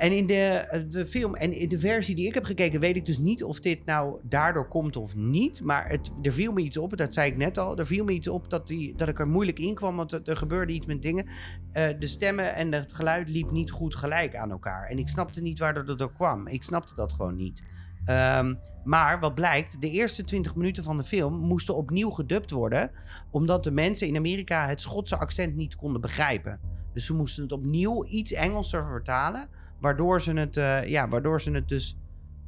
En 0.00 0.16
in 0.16 0.26
de, 0.26 0.34
eh, 0.34 0.80
de 0.88 1.06
film 1.06 1.34
en 1.34 1.52
in 1.52 1.68
de 1.68 1.78
versie 1.78 2.14
die 2.14 2.26
ik 2.26 2.34
heb 2.34 2.44
gekeken, 2.44 2.80
weet 2.80 2.96
ik 2.96 3.06
dus 3.06 3.18
niet 3.18 3.44
of 3.44 3.60
dit 3.60 3.84
nou 3.84 4.18
daardoor 4.22 4.68
komt 4.68 4.96
of 4.96 5.16
niet. 5.16 5.62
Maar 5.62 5.88
het, 5.88 6.10
er 6.22 6.32
viel 6.32 6.52
me 6.52 6.60
iets 6.60 6.76
op, 6.76 6.96
dat 6.96 7.14
zei 7.14 7.30
ik 7.30 7.36
net 7.36 7.58
al. 7.58 7.78
Er 7.78 7.86
viel 7.86 8.04
me 8.04 8.12
iets 8.12 8.28
op 8.28 8.50
dat, 8.50 8.66
die, 8.66 8.96
dat 8.96 9.08
ik 9.08 9.18
er 9.18 9.28
moeilijk 9.28 9.58
in 9.58 9.74
kwam, 9.74 9.96
want 9.96 10.28
er, 10.28 10.36
gebeurde 10.36 10.72
iets 10.72 10.86
met 10.86 11.02
dingen. 11.02 11.26
Eh, 11.72 11.88
de 11.98 12.06
stemmen 12.06 12.54
en 12.54 12.72
het 12.72 12.92
geluid 12.92 13.28
liep 13.28 13.50
niet 13.50 13.70
goed 13.70 13.94
gelijk 13.94 14.36
aan 14.36 14.50
elkaar. 14.50 14.88
En 14.88 14.98
ik 14.98 15.08
snapte 15.08 15.42
niet 15.42 15.58
waardoor 15.58 15.84
dat 15.84 15.98
door 15.98 16.12
kwam. 16.12 16.46
Ik 16.46 16.62
snapte 16.62 16.94
dat 16.94 17.12
gewoon 17.12 17.36
niet. 17.36 17.62
Ehm, 18.04 18.54
maar 18.84 19.20
wat 19.20 19.34
blijkt, 19.34 19.80
de 19.80 19.90
eerste 19.90 20.24
20 20.24 20.54
minuten 20.54 20.84
van 20.84 20.96
de 20.96 21.04
film 21.04 21.34
moesten 21.34 21.76
opnieuw 21.76 22.10
gedubt 22.10 22.50
worden. 22.50 22.90
Omdat 23.30 23.64
de 23.64 23.70
mensen 23.70 24.06
in 24.06 24.16
Amerika 24.16 24.66
het 24.66 24.80
Schotse 24.80 25.16
accent 25.16 25.56
niet 25.56 25.76
konden 25.76 26.00
begrijpen. 26.00 26.60
Dus 26.92 27.06
ze 27.06 27.14
moesten 27.14 27.42
het 27.42 27.52
opnieuw 27.52 28.04
iets 28.04 28.32
Engelser 28.32 28.84
vertalen. 28.84 29.48
Waardoor 29.80 30.20
ze 30.20 30.32
het, 30.32 30.56
eh, 30.56 30.86
ja, 30.86 31.08
waardoor 31.08 31.40
ze 31.40 31.50
het 31.50 31.68
dus 31.68 31.98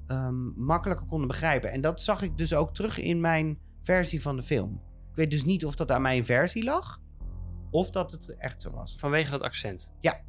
ehm, 0.06 0.64
makkelijker 0.64 1.06
konden 1.06 1.28
begrijpen. 1.28 1.70
En 1.70 1.80
dat 1.80 2.00
zag 2.02 2.22
ik 2.22 2.38
dus 2.38 2.54
ook 2.54 2.74
terug 2.74 2.98
in 2.98 3.20
mijn 3.20 3.58
versie 3.80 4.22
van 4.22 4.36
de 4.36 4.42
film. 4.42 4.82
Ik 5.10 5.16
weet 5.16 5.30
dus 5.30 5.44
niet 5.44 5.64
of 5.64 5.74
dat 5.74 5.90
aan 5.90 6.02
mijn 6.02 6.24
versie 6.24 6.64
lag. 6.64 7.00
Of 7.70 7.90
dat 7.90 8.10
het 8.10 8.36
echt 8.36 8.62
zo 8.62 8.70
was. 8.70 8.96
Vanwege 8.98 9.30
dat 9.30 9.42
accent. 9.42 9.92
Ja. 10.00 10.20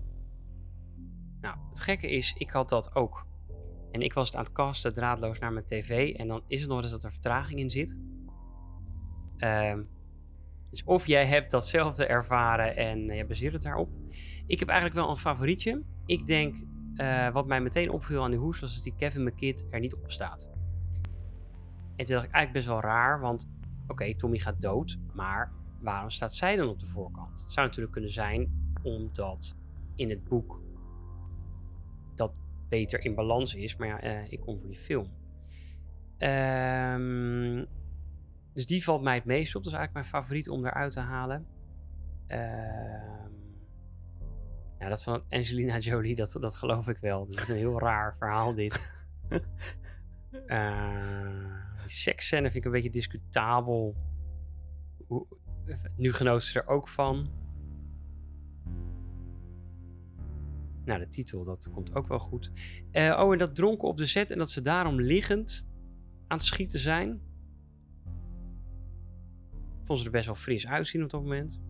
Nou, 1.41 1.57
het 1.69 1.79
gekke 1.79 2.09
is, 2.09 2.33
ik 2.37 2.49
had 2.49 2.69
dat 2.69 2.95
ook. 2.95 3.25
En 3.91 4.01
ik 4.01 4.13
was 4.13 4.27
het 4.27 4.35
aan 4.35 4.43
het 4.43 4.53
casten 4.53 4.93
draadloos 4.93 5.39
naar 5.39 5.53
mijn 5.53 5.65
tv. 5.65 6.15
En 6.15 6.27
dan 6.27 6.43
is 6.47 6.59
het 6.61 6.69
nog 6.69 6.81
eens 6.81 6.91
dat 6.91 7.03
er 7.03 7.11
vertraging 7.11 7.59
in 7.59 7.69
zit. 7.69 7.97
Ehm, 9.37 9.83
dus 10.69 10.83
of 10.83 11.07
jij 11.07 11.25
hebt 11.25 11.51
datzelfde 11.51 12.05
ervaren 12.05 12.75
en 12.75 13.05
je 13.05 13.25
baseert 13.25 13.53
het 13.53 13.61
daarop. 13.61 13.89
Ik 14.47 14.59
heb 14.59 14.67
eigenlijk 14.67 14.99
wel 14.99 15.09
een 15.09 15.17
favorietje. 15.17 15.83
Ik 16.05 16.25
denk, 16.25 16.55
eh, 16.95 17.31
wat 17.31 17.47
mij 17.47 17.61
meteen 17.61 17.91
opviel 17.91 18.23
aan 18.23 18.31
die 18.31 18.39
hoes, 18.39 18.59
was 18.59 18.75
dat 18.75 18.83
die 18.83 18.95
Kevin 18.97 19.23
McKidd 19.23 19.67
er 19.69 19.79
niet 19.79 19.95
op 19.95 20.11
staat. 20.11 20.49
En 21.95 22.05
toen 22.05 22.15
dacht 22.15 22.27
ik 22.27 22.33
eigenlijk 22.33 22.51
best 22.51 22.67
wel 22.67 22.81
raar, 22.81 23.19
want 23.19 23.49
oké, 23.87 24.15
Tommy 24.15 24.37
gaat 24.37 24.61
dood, 24.61 24.99
maar 25.13 25.51
waarom 25.79 26.09
staat 26.09 26.33
zij 26.33 26.55
dan 26.55 26.67
op 26.67 26.79
de 26.79 26.85
voorkant? 26.85 27.41
Het 27.41 27.51
zou 27.51 27.65
natuurlijk 27.65 27.93
kunnen 27.93 28.11
zijn 28.11 28.61
omdat 28.81 29.57
in 29.95 30.09
het 30.09 30.23
boek 30.23 30.61
dat 32.15 32.33
beter 32.69 33.05
in 33.05 33.15
balans 33.15 33.55
is, 33.55 33.75
maar 33.75 33.87
ja, 33.87 33.99
eh, 33.99 34.31
ik 34.31 34.39
kom 34.39 34.59
voor 34.59 34.69
die 34.69 34.77
film. 34.77 35.07
Ehm, 36.17 37.65
dus 38.53 38.65
die 38.65 38.83
valt 38.83 39.01
mij 39.01 39.15
het 39.15 39.25
meest 39.25 39.55
op. 39.55 39.63
Dat 39.63 39.73
is 39.73 39.77
eigenlijk 39.77 39.93
mijn 39.93 40.23
favoriet 40.23 40.49
om 40.49 40.65
eruit 40.65 40.91
te 40.91 40.99
halen. 40.99 41.45
Ehm, 42.27 43.32
ja, 44.83 44.89
dat 44.89 45.03
van 45.03 45.23
Angelina 45.29 45.77
Jolie, 45.77 46.15
dat, 46.15 46.37
dat 46.39 46.55
geloof 46.55 46.87
ik 46.87 46.97
wel. 46.97 47.25
Dat 47.27 47.39
is 47.39 47.47
een 47.47 47.55
heel 47.55 47.79
raar 47.79 48.15
verhaal 48.17 48.53
dit. 48.53 48.91
Die 49.29 49.39
seksscène 51.85 52.41
vind 52.41 52.55
ik 52.55 52.65
een 52.65 52.71
beetje 52.71 52.89
discutabel. 52.89 53.95
Hoe, 55.07 55.27
nu 55.95 56.13
genoot 56.13 56.43
ze 56.43 56.59
er 56.59 56.67
ook 56.67 56.87
van. 56.87 57.29
Nou, 60.85 60.99
de 60.99 61.07
titel, 61.07 61.43
dat 61.43 61.69
komt 61.73 61.95
ook 61.95 62.07
wel 62.07 62.19
goed. 62.19 62.51
Eh, 62.91 63.19
oh, 63.19 63.31
en 63.31 63.37
dat 63.37 63.55
dronken 63.55 63.87
op 63.87 63.97
de 63.97 64.05
set 64.05 64.31
en 64.31 64.37
dat 64.37 64.51
ze 64.51 64.61
daarom 64.61 65.01
liggend 65.01 65.67
aan 66.27 66.37
het 66.37 66.45
schieten 66.45 66.79
zijn. 66.79 67.21
Vond 69.83 69.99
ze 69.99 70.05
er 70.05 70.11
best 70.11 70.25
wel 70.25 70.35
fris 70.35 70.67
uitzien 70.67 71.03
op 71.03 71.09
dat 71.09 71.21
moment. 71.21 71.61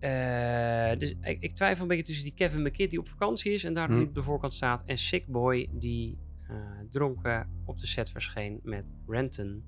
Eh, 0.00 0.98
dus 0.98 1.14
ik, 1.22 1.42
ik, 1.42 1.54
twijfel 1.54 1.82
een 1.82 1.88
beetje 1.88 2.04
tussen 2.04 2.24
die 2.24 2.34
Kevin 2.34 2.62
McKidd 2.62 2.90
die 2.90 3.00
op 3.00 3.08
vakantie 3.08 3.52
is 3.52 3.64
en 3.64 3.74
daardoor 3.74 3.96
Hm. 3.96 4.00
niet 4.00 4.08
op 4.08 4.14
de 4.14 4.22
voorkant 4.22 4.54
staat. 4.54 4.84
En 4.84 4.98
Sick 4.98 5.26
Boy 5.26 5.68
die 5.72 6.18
eh, 6.48 6.56
dronken 6.90 7.62
op 7.64 7.78
de 7.78 7.86
set 7.86 8.10
verscheen 8.10 8.60
met 8.62 8.84
Renton. 9.06 9.64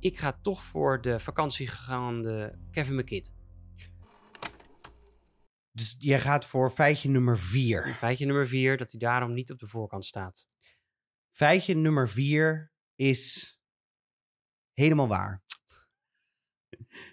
Ik 0.00 0.18
ga 0.18 0.38
toch 0.42 0.62
voor 0.62 1.00
de 1.00 1.18
vakantiegegaande 1.18 2.58
Kevin 2.70 2.94
McKidd. 2.94 3.34
Dus 5.72 5.96
jij 5.98 6.20
gaat 6.20 6.44
voor 6.44 6.70
feitje 6.70 7.08
nummer 7.08 7.38
4. 7.38 7.94
Feitje 7.94 8.26
nummer 8.26 8.46
vier, 8.46 8.76
dat 8.76 8.90
hij 8.90 9.00
daarom 9.00 9.32
niet 9.32 9.50
op 9.50 9.58
de 9.58 9.66
voorkant 9.66 10.04
staat. 10.04 10.46
Feitje 11.30 11.74
nummer 11.74 12.08
4 12.08 12.72
is 12.94 13.54
helemaal 14.72 15.08
waar. 15.08 15.42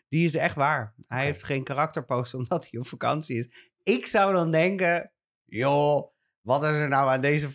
Die 0.09 0.25
is 0.25 0.35
echt 0.35 0.55
waar. 0.55 0.93
Hij 1.07 1.25
heeft 1.25 1.43
geen 1.43 1.63
karakterpost 1.63 2.33
omdat 2.33 2.67
hij 2.71 2.79
op 2.79 2.87
vakantie 2.87 3.37
is. 3.37 3.47
Ik 3.83 4.05
zou 4.07 4.33
dan 4.33 4.51
denken, 4.51 5.11
joh, 5.45 6.11
wat 6.41 6.63
is 6.63 6.69
er 6.69 6.87
nou 6.87 7.09
aan 7.09 7.21
deze 7.21 7.49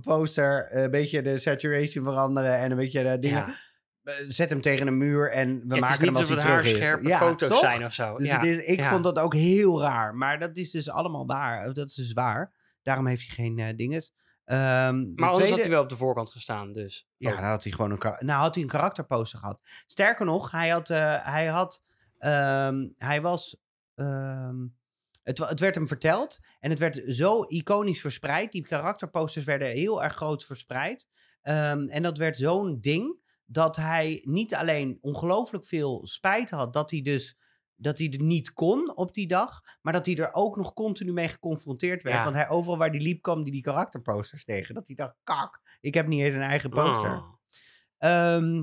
poster? 0.00 0.76
Een 0.76 0.90
beetje 0.90 1.22
de 1.22 1.38
saturation 1.38 2.04
veranderen 2.04 2.58
en 2.58 2.70
een 2.70 2.76
beetje 2.76 3.02
de 3.02 3.18
dingen. 3.18 3.46
Ja. 3.46 3.54
Eh, 4.02 4.14
Zet 4.28 4.50
hem 4.50 4.60
tegen 4.60 4.86
een 4.86 4.98
muur 4.98 5.30
en 5.30 5.62
we 5.68 5.78
maken 5.78 6.04
hem 6.06 6.16
als 6.16 6.28
hij 6.28 6.40
terug 6.40 6.64
is. 6.64 6.72
haarscherpe 6.72 7.08
Ja, 7.08 7.18
foto's 7.18 7.50
toch? 7.50 7.58
zijn 7.58 7.84
of 7.84 7.92
zo. 7.92 8.16
Dus 8.16 8.26
ja. 8.28 8.34
het 8.36 8.44
is, 8.46 8.58
ik 8.58 8.84
vond 8.84 9.04
dat 9.04 9.18
ook 9.18 9.34
heel 9.34 9.80
raar. 9.82 10.14
Maar 10.14 10.38
dat 10.38 10.56
is 10.56 10.70
dus 10.70 10.90
allemaal 10.90 11.26
waar. 11.26 11.66
Of 11.66 11.72
Dat 11.72 11.88
is 11.88 11.94
dus 11.94 12.12
waar. 12.12 12.52
Daarom 12.82 13.06
heeft 13.06 13.26
hij 13.26 13.34
geen 13.34 13.58
eh 13.58 13.76
dinges. 13.76 14.12
De 14.44 14.54
Maar 14.54 14.88
anders 14.88 15.14
tweede- 15.34 15.48
had 15.50 15.60
hij 15.60 15.70
wel 15.70 15.82
op 15.82 15.88
de 15.88 15.96
voorkant 15.96 16.30
gestaan, 16.30 16.72
dus. 16.72 17.08
ja, 17.16 17.30
Oh. 17.30 17.36
dan 17.36 17.44
had 17.46 17.62
hij 17.62 17.72
gewoon 17.72 17.90
een, 17.90 17.98
nou, 18.26 18.40
had 18.40 18.54
hij 18.54 18.62
een 18.64 18.70
karakterposter 18.70 19.38
gehad. 19.38 19.60
Sterker 19.86 20.26
nog, 20.26 20.50
hij 20.50 20.68
had, 20.68 20.90
eh, 20.90 21.24
hij 21.24 21.46
had, 21.46 21.82
ehm, 22.18 22.88
hij 22.96 23.20
was, 23.20 23.56
ehm, 23.94 24.66
het, 25.22 25.38
het 25.38 25.60
werd 25.60 25.74
hem 25.74 25.88
verteld 25.88 26.38
en 26.60 26.70
het 26.70 26.78
werd 26.78 27.02
zo 27.06 27.42
iconisch 27.42 28.00
verspreid. 28.00 28.52
Die 28.52 28.66
karakterposters 28.66 29.44
werden 29.44 29.68
heel 29.68 30.02
erg 30.02 30.14
groot 30.14 30.44
verspreid. 30.44 31.06
Ehm, 31.42 31.86
en 31.86 32.02
dat 32.02 32.18
werd 32.18 32.36
zo'n 32.36 32.80
ding 32.80 33.18
dat 33.44 33.76
hij 33.76 34.22
niet 34.24 34.54
alleen 34.54 34.98
ongelooflijk 35.00 35.66
veel 35.66 36.06
spijt 36.06 36.50
had 36.50 36.72
dat 36.72 36.90
hij 36.90 37.02
dus 37.02 37.38
dat 37.76 37.98
hij 37.98 38.10
er 38.10 38.22
niet 38.22 38.52
kon 38.52 38.96
op 38.96 39.14
die 39.14 39.26
dag, 39.26 39.60
maar 39.82 39.92
dat 39.92 40.06
hij 40.06 40.16
er 40.16 40.32
ook 40.32 40.56
nog 40.56 40.72
continu 40.72 41.12
mee 41.12 41.28
geconfronteerd 41.28 42.02
werd. 42.02 42.16
Ja. 42.16 42.24
Want 42.24 42.36
hij 42.36 42.48
overal 42.48 42.78
waar 42.78 42.90
hij 42.90 43.00
liep 43.00 43.22
kwam 43.22 43.42
die 43.42 43.52
die 43.52 43.62
karakterposters 43.62 44.44
tegen. 44.44 44.74
Dat 44.74 44.86
hij 44.86 44.96
dacht, 44.96 45.14
kak, 45.22 45.60
ik 45.80 45.94
heb 45.94 46.06
niet 46.06 46.20
eens 46.20 46.34
een 46.34 46.40
eigen 46.40 46.70
poster. 46.70 47.10
Oh. 47.98 48.60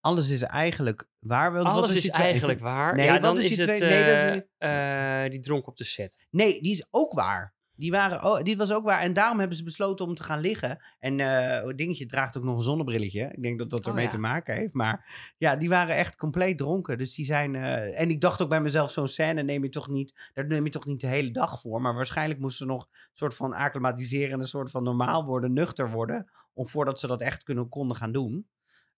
Alles 0.00 0.28
is 0.28 0.42
eigenlijk 0.42 1.08
waar. 1.18 1.52
Want 1.52 1.66
Alles 1.66 1.94
is 1.94 2.00
twee- 2.02 2.12
eigenlijk 2.24 2.60
waar. 2.60 2.94
Nee, 2.96 3.06
ja, 3.06 3.18
dan 3.18 3.38
is 3.38 3.42
is, 3.42 3.48
die 3.56 3.66
het 3.66 3.76
twee- 3.76 3.90
nee, 3.90 4.04
dat 4.04 4.16
is 4.16 4.32
die- 4.32 4.44
eh, 4.58 5.30
die 5.30 5.40
dronk 5.40 5.66
op 5.66 5.76
de 5.76 5.84
set. 5.84 6.26
Nee, 6.30 6.60
die 6.62 6.72
is 6.72 6.86
ook 6.90 7.12
waar. 7.12 7.54
Die, 7.74 7.90
waren, 7.90 8.24
oh, 8.24 8.42
die 8.42 8.56
was 8.56 8.72
ook 8.72 8.84
waar. 8.84 9.00
En 9.00 9.12
daarom 9.12 9.38
hebben 9.38 9.56
ze 9.56 9.64
besloten 9.64 10.06
om 10.06 10.14
te 10.14 10.22
gaan 10.22 10.40
liggen. 10.40 10.78
En 10.98 11.18
het 11.18 11.78
dingetje 11.78 12.06
draagt 12.06 12.36
ook 12.36 12.42
nog 12.44 12.56
een 12.56 12.62
zonnebrilletje. 12.62 13.28
Ik 13.32 13.42
denk 13.42 13.58
dat 13.58 13.70
dat 13.70 13.80
Oh, 13.80 13.86
ermee 13.88 14.04
ja. 14.04 14.10
te 14.10 14.18
maken 14.18 14.54
heeft. 14.54 14.72
Maar 14.72 15.06
ja, 15.38 15.56
die 15.56 15.68
waren 15.68 15.96
echt 15.96 16.16
compleet 16.16 16.58
dronken. 16.58 16.98
Dus 16.98 17.14
die 17.14 17.24
zijn... 17.24 17.54
en 17.54 18.10
ik 18.10 18.20
dacht 18.20 18.42
ook 18.42 18.48
bij 18.48 18.60
mezelf, 18.60 18.90
zo'n 18.90 19.08
scène 19.08 19.42
neem 19.42 19.62
je 19.62 19.68
toch 19.68 19.88
niet... 19.88 20.30
Daar 20.32 20.46
neem 20.46 20.64
je 20.64 20.70
toch 20.70 20.86
niet 20.86 21.00
de 21.00 21.06
hele 21.06 21.30
dag 21.30 21.60
voor. 21.60 21.80
Maar 21.80 21.94
waarschijnlijk 21.94 22.40
moesten 22.40 22.66
ze 22.66 22.72
nog 22.72 22.82
een 22.82 23.10
soort 23.14 23.34
van 23.34 23.52
acclimatiseren... 23.52 24.32
en 24.32 24.40
een 24.40 24.46
soort 24.46 24.70
van 24.70 24.82
normaal 24.82 25.24
worden, 25.24 25.52
nuchter 25.52 25.90
worden... 25.90 26.30
om 26.52 26.66
voordat 26.66 27.00
ze 27.00 27.06
dat 27.06 27.20
echt 27.20 27.42
kunnen, 27.42 27.68
konden 27.68 27.96
gaan 27.96 28.12
doen. 28.12 28.48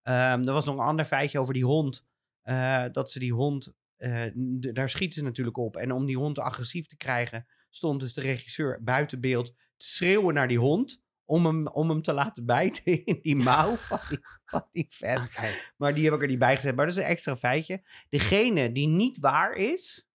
Ehm, 0.03 0.47
er 0.47 0.53
was 0.53 0.65
nog 0.65 0.75
een 0.75 0.85
ander 0.85 1.05
feitje 1.05 1.39
over 1.39 1.55
die 1.55 1.65
hond. 1.65 2.05
eh, 2.43 2.85
dat 2.93 3.11
ze 3.11 3.19
die 3.19 3.33
hond... 3.33 3.75
eh, 3.97 4.25
daar 4.73 4.91
schieten 4.91 5.19
ze 5.19 5.25
natuurlijk 5.25 5.57
op. 5.57 5.77
En 5.77 5.93
om 5.93 6.07
die 6.07 6.17
hond 6.17 6.39
agressief 6.39 6.87
te 6.87 6.97
krijgen 6.97 7.47
stond 7.71 8.01
dus 8.01 8.15
de 8.15 8.21
regisseur 8.21 8.83
buiten 8.83 9.21
beeld 9.21 9.47
te 9.77 9.87
schreeuwen 9.87 10.35
naar 10.35 10.49
die 10.49 10.59
hond. 10.59 11.01
Om 11.25 11.47
hem, 11.47 11.67
om 11.69 11.89
hem 11.91 12.03
te 12.03 12.13
laten 12.13 12.47
bijten 12.47 13.05
in 13.05 13.19
die 13.23 13.37
mouw 13.37 13.77
van 13.89 13.99
die, 14.09 14.19
van 14.45 14.69
die 14.73 14.87
fan. 14.91 15.29
Maar 15.77 15.95
die 15.95 16.05
heb 16.05 16.15
ik 16.15 16.23
er 16.23 16.29
niet 16.29 16.39
bij 16.39 16.57
gezet. 16.57 16.77
Maar 16.77 16.87
dat 16.87 16.97
is 16.97 17.03
een 17.03 17.09
extra 17.09 17.37
feitje. 17.37 17.83
Degene 18.09 18.73
die 18.73 18.89
niet 18.89 19.19
waar 19.19 19.53
is, 19.53 20.09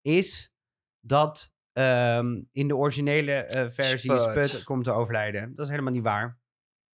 is 0.00 0.52
dat 1.00 1.54
ehm, 1.72 2.42
in 2.52 2.68
de 2.68 2.76
originele 2.76 3.32
eh, 3.32 3.68
versie. 3.70 4.10
Spud 4.18 4.62
komt 4.62 4.84
te 4.84 4.90
overlijden. 4.92 5.54
Dat 5.54 5.64
is 5.66 5.70
helemaal 5.70 5.92
niet 5.92 6.02
waar. 6.02 6.39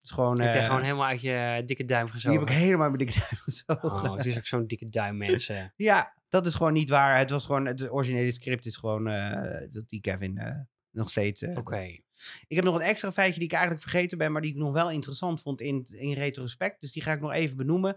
Is 0.06 0.12
gewoon... 0.12 0.40
heb 0.40 0.54
eh, 0.54 0.66
gewoon 0.66 0.82
helemaal 0.82 1.06
uit 1.06 1.20
je 1.20 1.62
dikke 1.66 1.84
duim 1.84 2.04
die 2.04 2.12
gezogen. 2.14 2.38
heb 2.40 2.48
ik 2.48 2.54
helemaal 2.54 2.90
met 2.90 2.98
dikke 2.98 3.18
duim 3.18 3.36
gezogen. 3.48 4.10
Oh, 4.10 4.16
het 4.16 4.26
is 4.26 4.36
ook 4.36 4.46
zo'n 4.46 4.66
dikke 4.66 4.88
duim, 4.88 5.16
mensen. 5.26 5.72
Ja, 5.76 6.14
dat 6.28 6.46
is 6.46 6.54
gewoon 6.54 6.72
niet 6.72 6.90
waar. 6.90 7.18
Het 7.18 7.30
was 7.30 7.44
gewoon, 7.46 7.66
het 7.66 7.90
originele 7.92 8.32
script 8.32 8.66
is 8.66 8.76
gewoon 8.76 9.08
eh, 9.08 9.68
dat 9.70 9.88
die 9.88 10.00
Kevin 10.00 10.38
eh, 10.38 10.60
nog 10.90 11.10
steeds. 11.10 11.42
Oké. 11.42 11.98
Ik 12.46 12.56
heb 12.56 12.64
nog 12.64 12.74
een 12.74 12.80
extra 12.80 13.12
feitje 13.12 13.38
die 13.38 13.48
ik 13.48 13.52
eigenlijk 13.54 13.82
vergeten 13.82 14.18
ben, 14.18 14.32
maar 14.32 14.42
die 14.42 14.50
ik 14.50 14.56
nog 14.56 14.72
wel 14.72 14.90
interessant 14.90 15.40
vond 15.40 15.60
in, 15.60 15.86
in 15.90 16.12
retrospect. 16.12 16.80
Dus 16.80 16.92
die 16.92 17.02
ga 17.02 17.12
ik 17.12 17.20
nog 17.20 17.32
even 17.32 17.56
benoemen. 17.56 17.96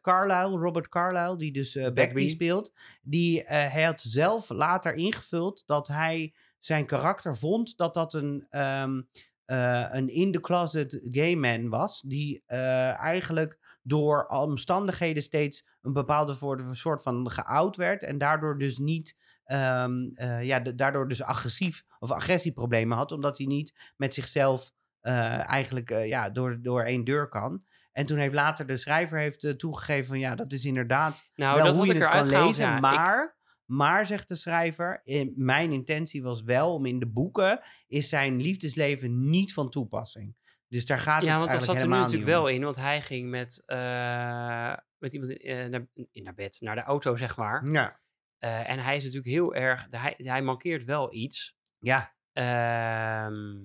Carlyle, 0.00 0.58
Robert 0.58 0.88
Carlyle, 0.88 1.36
die 1.36 1.52
dus 1.52 1.74
Bagby 1.74 1.92
Bagby. 1.94 2.28
speelt, 2.28 2.72
die 3.02 3.42
hij 3.44 3.82
had 3.82 4.00
zelf 4.00 4.48
later 4.48 4.94
ingevuld 4.94 5.62
dat 5.66 5.88
hij 5.88 6.34
zijn 6.58 6.86
karakter 6.86 7.36
vond 7.36 7.76
dat 7.76 7.94
dat 7.94 8.14
een. 8.14 8.46
ehm, 8.50 9.00
eh, 9.48 9.86
een 9.90 10.08
in-the-closet 10.08 11.00
gay 11.10 11.34
man 11.34 11.68
was, 11.68 12.02
die 12.06 12.42
eh, 12.46 12.98
eigenlijk 12.98 13.78
door 13.82 14.26
omstandigheden 14.26 15.22
steeds 15.22 15.66
een 15.82 15.92
bepaalde 15.92 16.34
soort 16.70 17.02
van 17.02 17.30
geout 17.30 17.76
werd 17.76 18.02
en 18.02 18.18
daardoor 18.18 18.58
dus 18.58 18.78
niet, 18.78 19.16
ehm, 19.44 19.92
eh, 20.14 20.42
ja, 20.42 20.60
daardoor 20.60 21.08
dus 21.08 21.22
agressief 21.22 21.82
of 21.98 22.10
agressieproblemen 22.10 22.96
had, 22.96 23.12
omdat 23.12 23.38
hij 23.38 23.46
niet 23.46 23.92
met 23.96 24.14
zichzelf 24.14 24.70
eigenlijk 25.00 25.88
ja, 25.88 26.30
door, 26.30 26.62
door 26.62 26.82
één 26.82 27.04
deur 27.04 27.28
kan. 27.28 27.62
En 27.92 28.06
toen 28.06 28.18
heeft 28.18 28.34
later 28.34 28.66
de 28.66 28.76
schrijver 28.76 29.18
heeft, 29.18 29.58
toegegeven 29.58 30.06
van 30.06 30.18
ja, 30.18 30.34
dat 30.34 30.52
is 30.52 30.64
inderdaad 30.64 31.22
Nou, 31.34 31.56
wel 31.56 31.66
dat 31.66 31.76
hoe 31.76 31.86
je 31.86 31.92
ik 31.94 31.98
het 31.98 32.08
kan 32.08 32.28
lezen, 32.28 32.66
ja. 32.66 32.76
Ik- 33.22 33.36
maar 33.68 34.06
zegt 34.06 34.28
de 34.28 34.34
schrijver, 34.34 35.00
in, 35.04 35.32
mijn 35.36 35.72
intentie 35.72 36.22
was 36.22 36.42
wel 36.42 36.74
om 36.74 36.86
in 36.86 36.98
de 36.98 37.06
boeken... 37.06 37.60
is 37.86 38.08
zijn 38.08 38.40
liefdesleven 38.40 39.30
niet 39.30 39.52
van 39.52 39.70
toepassing. 39.70 40.36
Dus 40.68 40.86
daar 40.86 40.98
gaat 40.98 41.24
Ja, 41.24 41.30
het 41.30 41.38
want 41.38 41.50
dat 41.50 41.64
zat 41.64 41.76
er 41.76 41.82
nu 41.88 41.88
natuurlijk 41.88 42.22
om. 42.22 42.26
wel 42.26 42.48
in. 42.48 42.62
Want 42.62 42.76
hij 42.76 43.02
ging 43.02 43.30
met, 43.30 43.62
eh, 43.66 44.76
met 44.98 45.12
iemand 45.12 45.32
in, 45.32 45.50
eh, 45.50 45.68
naar, 45.68 45.86
in 46.12 46.22
naar 46.22 46.34
bed, 46.34 46.60
naar 46.60 46.74
de 46.74 46.82
auto, 46.82 47.16
zeg 47.16 47.36
maar. 47.36 47.70
Ja, 47.70 48.00
Eh, 48.38 48.70
en 48.70 48.78
hij 48.78 48.96
is 48.96 49.02
natuurlijk 49.02 49.32
heel 49.32 49.54
erg... 49.54 49.86
Hij, 49.90 50.14
hij 50.16 50.42
mankeert 50.42 50.84
wel 50.84 51.14
iets. 51.14 51.56
ja, 51.78 52.16
Ehm, 52.32 53.56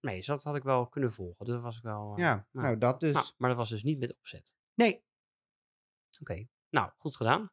nee, 0.00 0.16
dus 0.16 0.26
dat 0.26 0.42
had 0.42 0.56
ik 0.56 0.62
wel 0.62 0.88
kunnen 0.88 1.12
volgen. 1.12 1.46
Dat 1.46 1.60
was 1.60 1.76
ik 1.76 1.82
wel... 1.82 2.18
ja. 2.18 2.46
nou, 2.50 2.66
nou 2.66 2.78
dat 2.78 3.00
dus. 3.00 3.12
nou, 3.12 3.26
maar 3.36 3.48
dat 3.48 3.58
was 3.58 3.68
dus 3.68 3.82
niet 3.82 3.98
met 3.98 4.16
opzet. 4.16 4.54
nee, 4.74 5.04
Oké, 6.20 6.46
nou, 6.70 6.90
goed 6.96 7.16
gedaan. 7.16 7.52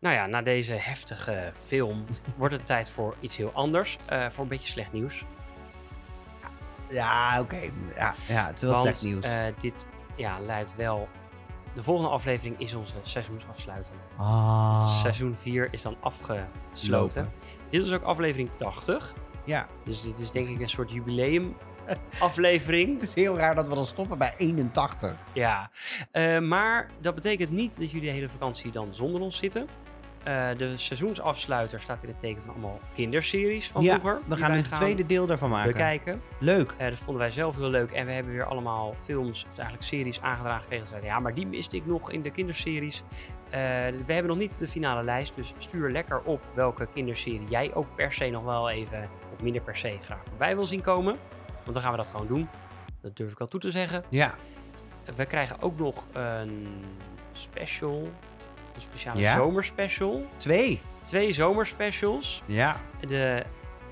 Nou 0.00 0.14
ja, 0.14 0.26
na 0.26 0.42
deze 0.42 0.72
heftige 0.72 1.52
film 1.66 2.04
wordt 2.36 2.54
het 2.54 2.66
tijd 2.66 2.90
voor 2.90 3.16
iets 3.20 3.36
heel 3.36 3.50
anders. 3.54 3.98
eh, 4.06 4.26
voor 4.30 4.42
een 4.42 4.48
beetje 4.50 4.68
slecht 4.68 4.92
nieuws. 4.92 5.24
ja, 6.88 7.40
oké. 7.40 7.60
Ja, 7.94 8.14
ja, 8.28 8.46
het 8.46 8.54
is 8.56 8.62
wel 8.62 8.70
Want 8.72 8.82
slecht 8.96 9.02
nieuws. 9.02 9.24
eh, 9.24 9.42
dit 9.58 9.86
ja, 10.16 10.40
luidt 10.40 10.74
wel... 10.76 11.08
De 11.74 11.82
volgende 11.82 12.10
aflevering 12.10 12.58
is 12.58 12.74
onze 12.74 12.94
seizoensafsluiter. 13.02 13.92
ah, 14.16 15.00
Seizoen 15.00 15.34
4 15.38 15.68
is 15.70 15.82
dan 15.82 15.96
afgesloten. 16.00 17.22
Lopen. 17.22 17.32
Dit 17.70 17.84
is 17.86 17.92
ook 17.92 18.02
aflevering 18.02 18.50
80. 18.56 19.14
Ja, 19.44 19.66
Dus 19.84 20.02
dit 20.02 20.18
is 20.18 20.30
denk 20.30 20.46
ik 20.48 20.60
een 20.60 20.68
soort 20.68 20.90
jubileum 20.90 21.56
aflevering. 22.20 22.92
het 22.92 23.02
is 23.02 23.14
heel 23.14 23.36
raar 23.38 23.54
dat 23.54 23.68
we 23.68 23.74
dan 23.74 23.84
stoppen 23.84 24.18
bij 24.18 24.34
81. 24.36 25.14
Ja, 25.32 25.70
Eh, 26.10 26.38
maar 26.38 26.90
dat 27.00 27.14
betekent 27.14 27.50
niet 27.50 27.78
dat 27.78 27.90
jullie 27.90 28.06
de 28.08 28.14
hele 28.14 28.28
vakantie 28.28 28.70
dan 28.72 28.94
zonder 28.94 29.20
ons 29.20 29.36
zitten. 29.36 29.68
Eh, 30.22 30.48
de 30.56 30.76
seizoensafsluiter 30.76 31.80
staat 31.80 32.02
in 32.02 32.08
het 32.08 32.18
teken 32.18 32.42
van 32.42 32.50
allemaal 32.50 32.80
kinderseries 32.94 33.68
van 33.68 33.82
ja, 33.82 34.00
vroeger. 34.00 34.20
we 34.26 34.36
gaan 34.36 34.52
een 34.52 34.62
tweede 34.62 35.06
deel 35.06 35.26
daarvan 35.26 35.50
maken. 35.50 35.72
bekijken. 35.72 36.22
Leuk. 36.38 36.74
Eh, 36.76 36.88
dat 36.88 36.98
vonden 36.98 37.22
wij 37.22 37.30
zelf 37.30 37.56
heel 37.56 37.70
leuk. 37.70 37.90
En 37.90 38.06
we 38.06 38.12
hebben 38.12 38.32
weer 38.32 38.44
allemaal 38.44 38.94
films, 38.94 39.44
of 39.48 39.56
eigenlijk 39.56 39.88
series 39.88 40.20
aangedragen 40.20 40.62
gekregen. 40.62 40.86
Zeiden, 40.86 41.10
ja, 41.10 41.20
maar 41.20 41.34
die 41.34 41.46
miste 41.46 41.76
ik 41.76 41.86
nog 41.86 42.10
in 42.10 42.22
de 42.22 42.30
kinderseries. 42.30 43.02
Eh, 43.44 43.60
we 44.06 44.12
hebben 44.12 44.26
nog 44.26 44.38
niet 44.38 44.58
de 44.58 44.68
finale 44.68 45.02
lijst, 45.02 45.34
dus 45.34 45.54
stuur 45.58 45.90
lekker 45.90 46.20
op 46.20 46.40
welke 46.54 46.86
kinderserie 46.94 47.48
jij 47.48 47.74
ook 47.74 47.94
per 47.94 48.12
se 48.12 48.30
nog 48.30 48.44
wel 48.44 48.70
even, 48.70 49.08
of 49.32 49.42
minder 49.42 49.62
per 49.62 49.76
se, 49.76 49.98
graag 50.02 50.24
voorbij 50.28 50.54
wil 50.54 50.66
zien 50.66 50.82
komen. 50.82 51.16
Want 51.62 51.72
dan 51.72 51.82
gaan 51.82 51.90
we 51.90 51.96
dat 51.96 52.08
gewoon 52.08 52.26
doen. 52.26 52.48
Dat 53.00 53.16
durf 53.16 53.32
ik 53.32 53.40
al 53.40 53.48
toe 53.48 53.60
te 53.60 53.70
zeggen. 53.70 54.04
Ja, 54.08 54.34
We 55.16 55.26
krijgen 55.26 55.62
ook 55.62 55.78
nog 55.78 56.06
een 56.12 56.68
special, 57.32 58.08
een 58.84 58.88
speciale 58.90 59.20
Ja? 59.20 59.36
zomerspecial. 59.36 60.22
twee. 60.36 60.80
Twee 61.02 61.32
zomerspecials. 61.32 62.42
Ja, 62.46 62.80
De 63.06 63.44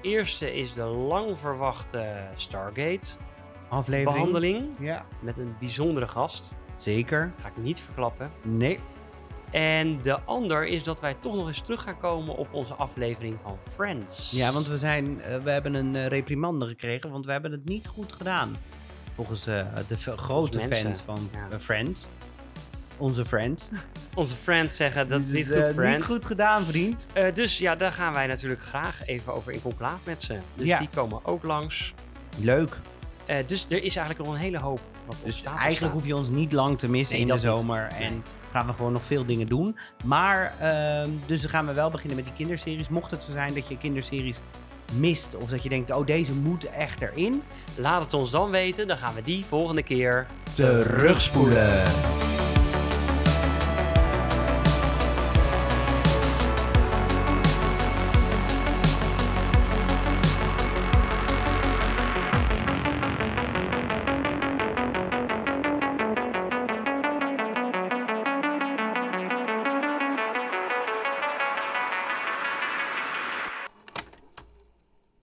eerste 0.02 0.54
is 0.56 0.74
de 0.74 0.82
lang 0.84 1.38
verwachte 1.38 2.16
Stargate 2.34 3.08
aflevering. 3.68 4.16
behandeling 4.16 4.68
Ja, 4.78 5.06
met 5.20 5.36
een 5.36 5.56
bijzondere 5.58 6.08
gast. 6.08 6.54
zeker. 6.74 7.32
Ga 7.40 7.48
ik 7.48 7.56
niet 7.56 7.80
verklappen. 7.80 8.30
Nee. 8.42 8.78
En 9.50 10.02
de 10.02 10.20
ander 10.20 10.66
is 10.66 10.82
dat 10.82 11.00
wij 11.00 11.14
toch 11.20 11.34
nog 11.34 11.46
eens 11.46 11.60
terug 11.60 11.82
gaan 11.82 11.98
komen 11.98 12.36
op 12.36 12.48
onze 12.52 12.74
aflevering 12.74 13.38
van 13.42 13.58
Friends. 13.70 14.30
Ja, 14.30 14.52
want 14.52 14.68
we, 14.68 14.78
zijn, 14.78 15.20
eh, 15.22 15.36
we 15.42 15.50
hebben 15.50 15.74
een 15.74 15.96
eh, 15.96 16.06
reprimande 16.06 16.66
gekregen, 16.66 17.10
want 17.10 17.26
we 17.26 17.32
hebben 17.32 17.52
het 17.52 17.64
niet 17.64 17.86
goed 17.86 18.12
gedaan. 18.12 18.56
Volgens 19.14 19.46
eh, 19.46 19.66
de 19.88 19.96
grote 19.96 20.58
fans 20.60 21.00
van 21.00 21.30
ja. 21.50 21.58
Friends. 21.58 22.06
Onze 22.98 23.24
friends. 23.24 23.68
onze 24.14 24.34
friends 24.36 24.76
zeggen 24.76 25.08
dat 25.08 25.18
het 25.18 25.26
Dit 25.26 25.36
niet 25.36 25.46
goed 25.46 25.56
eh, 25.66 25.72
Friends. 25.74 25.96
niet 25.96 26.04
goed 26.10 26.26
gedaan, 26.26 26.64
vriend. 26.64 27.06
Eh, 27.12 27.34
dus 27.34 27.58
ja, 27.58 27.74
daar 27.76 27.92
gaan 27.92 28.12
wij 28.12 28.26
natuurlijk 28.26 28.62
graag 28.62 29.06
even 29.06 29.34
over 29.34 29.52
in 29.52 29.62
conclaaf 29.62 29.98
met 30.04 30.22
ze. 30.22 30.38
Dus 30.54 30.66
Ja. 30.66 30.78
die 30.78 30.88
komen 30.94 31.20
ook 31.24 31.42
langs. 31.42 31.94
Leuk. 32.40 32.76
Eh, 33.26 33.36
dus 33.46 33.66
er 33.68 33.84
is 33.84 33.96
eigenlijk 33.96 34.28
nog 34.28 34.36
een 34.38 34.42
hele 34.42 34.58
hoop 34.58 34.80
wat 35.06 35.16
Dus 35.24 35.42
eigenlijk 35.42 35.76
staat. 35.76 35.90
hoef 35.90 36.06
je 36.06 36.16
ons 36.16 36.30
niet 36.30 36.52
lang 36.52 36.78
te 36.78 36.90
missen 36.90 37.12
Nee, 37.14 37.22
in 37.22 37.28
de 37.28 37.32
niet. 37.32 37.42
zomer. 37.58 37.86
En 37.98 38.22
gaan 38.52 38.66
we 38.66 38.72
gewoon 38.72 38.92
nog 38.92 39.04
veel 39.04 39.24
dingen 39.24 39.46
doen. 39.46 39.78
Maar, 40.04 40.52
ehm, 40.60 41.10
dus 41.26 41.40
dan 41.40 41.50
gaan 41.50 41.66
we 41.66 41.72
wel 41.74 41.90
beginnen 41.90 42.16
met 42.16 42.24
die 42.24 42.34
kinderseries. 42.34 42.88
Mocht 42.88 43.10
het 43.10 43.22
zo 43.22 43.32
zijn 43.32 43.54
dat 43.54 43.68
je 43.68 43.78
kinderseries 43.78 44.40
mist. 44.92 45.36
Of 45.36 45.50
dat 45.50 45.62
je 45.62 45.68
denkt, 45.68 45.90
oh 45.90 46.06
deze 46.06 46.32
moet 46.34 46.64
echt 46.70 47.02
erin. 47.02 47.42
Laat 47.74 48.02
het 48.02 48.14
ons 48.14 48.30
dan 48.30 48.50
weten, 48.50 48.86
dan 48.88 48.98
gaan 48.98 49.14
we 49.14 49.22
die 49.22 49.44
volgende 49.44 49.82
keer 49.82 50.26
Terugspoelen. 50.54 51.82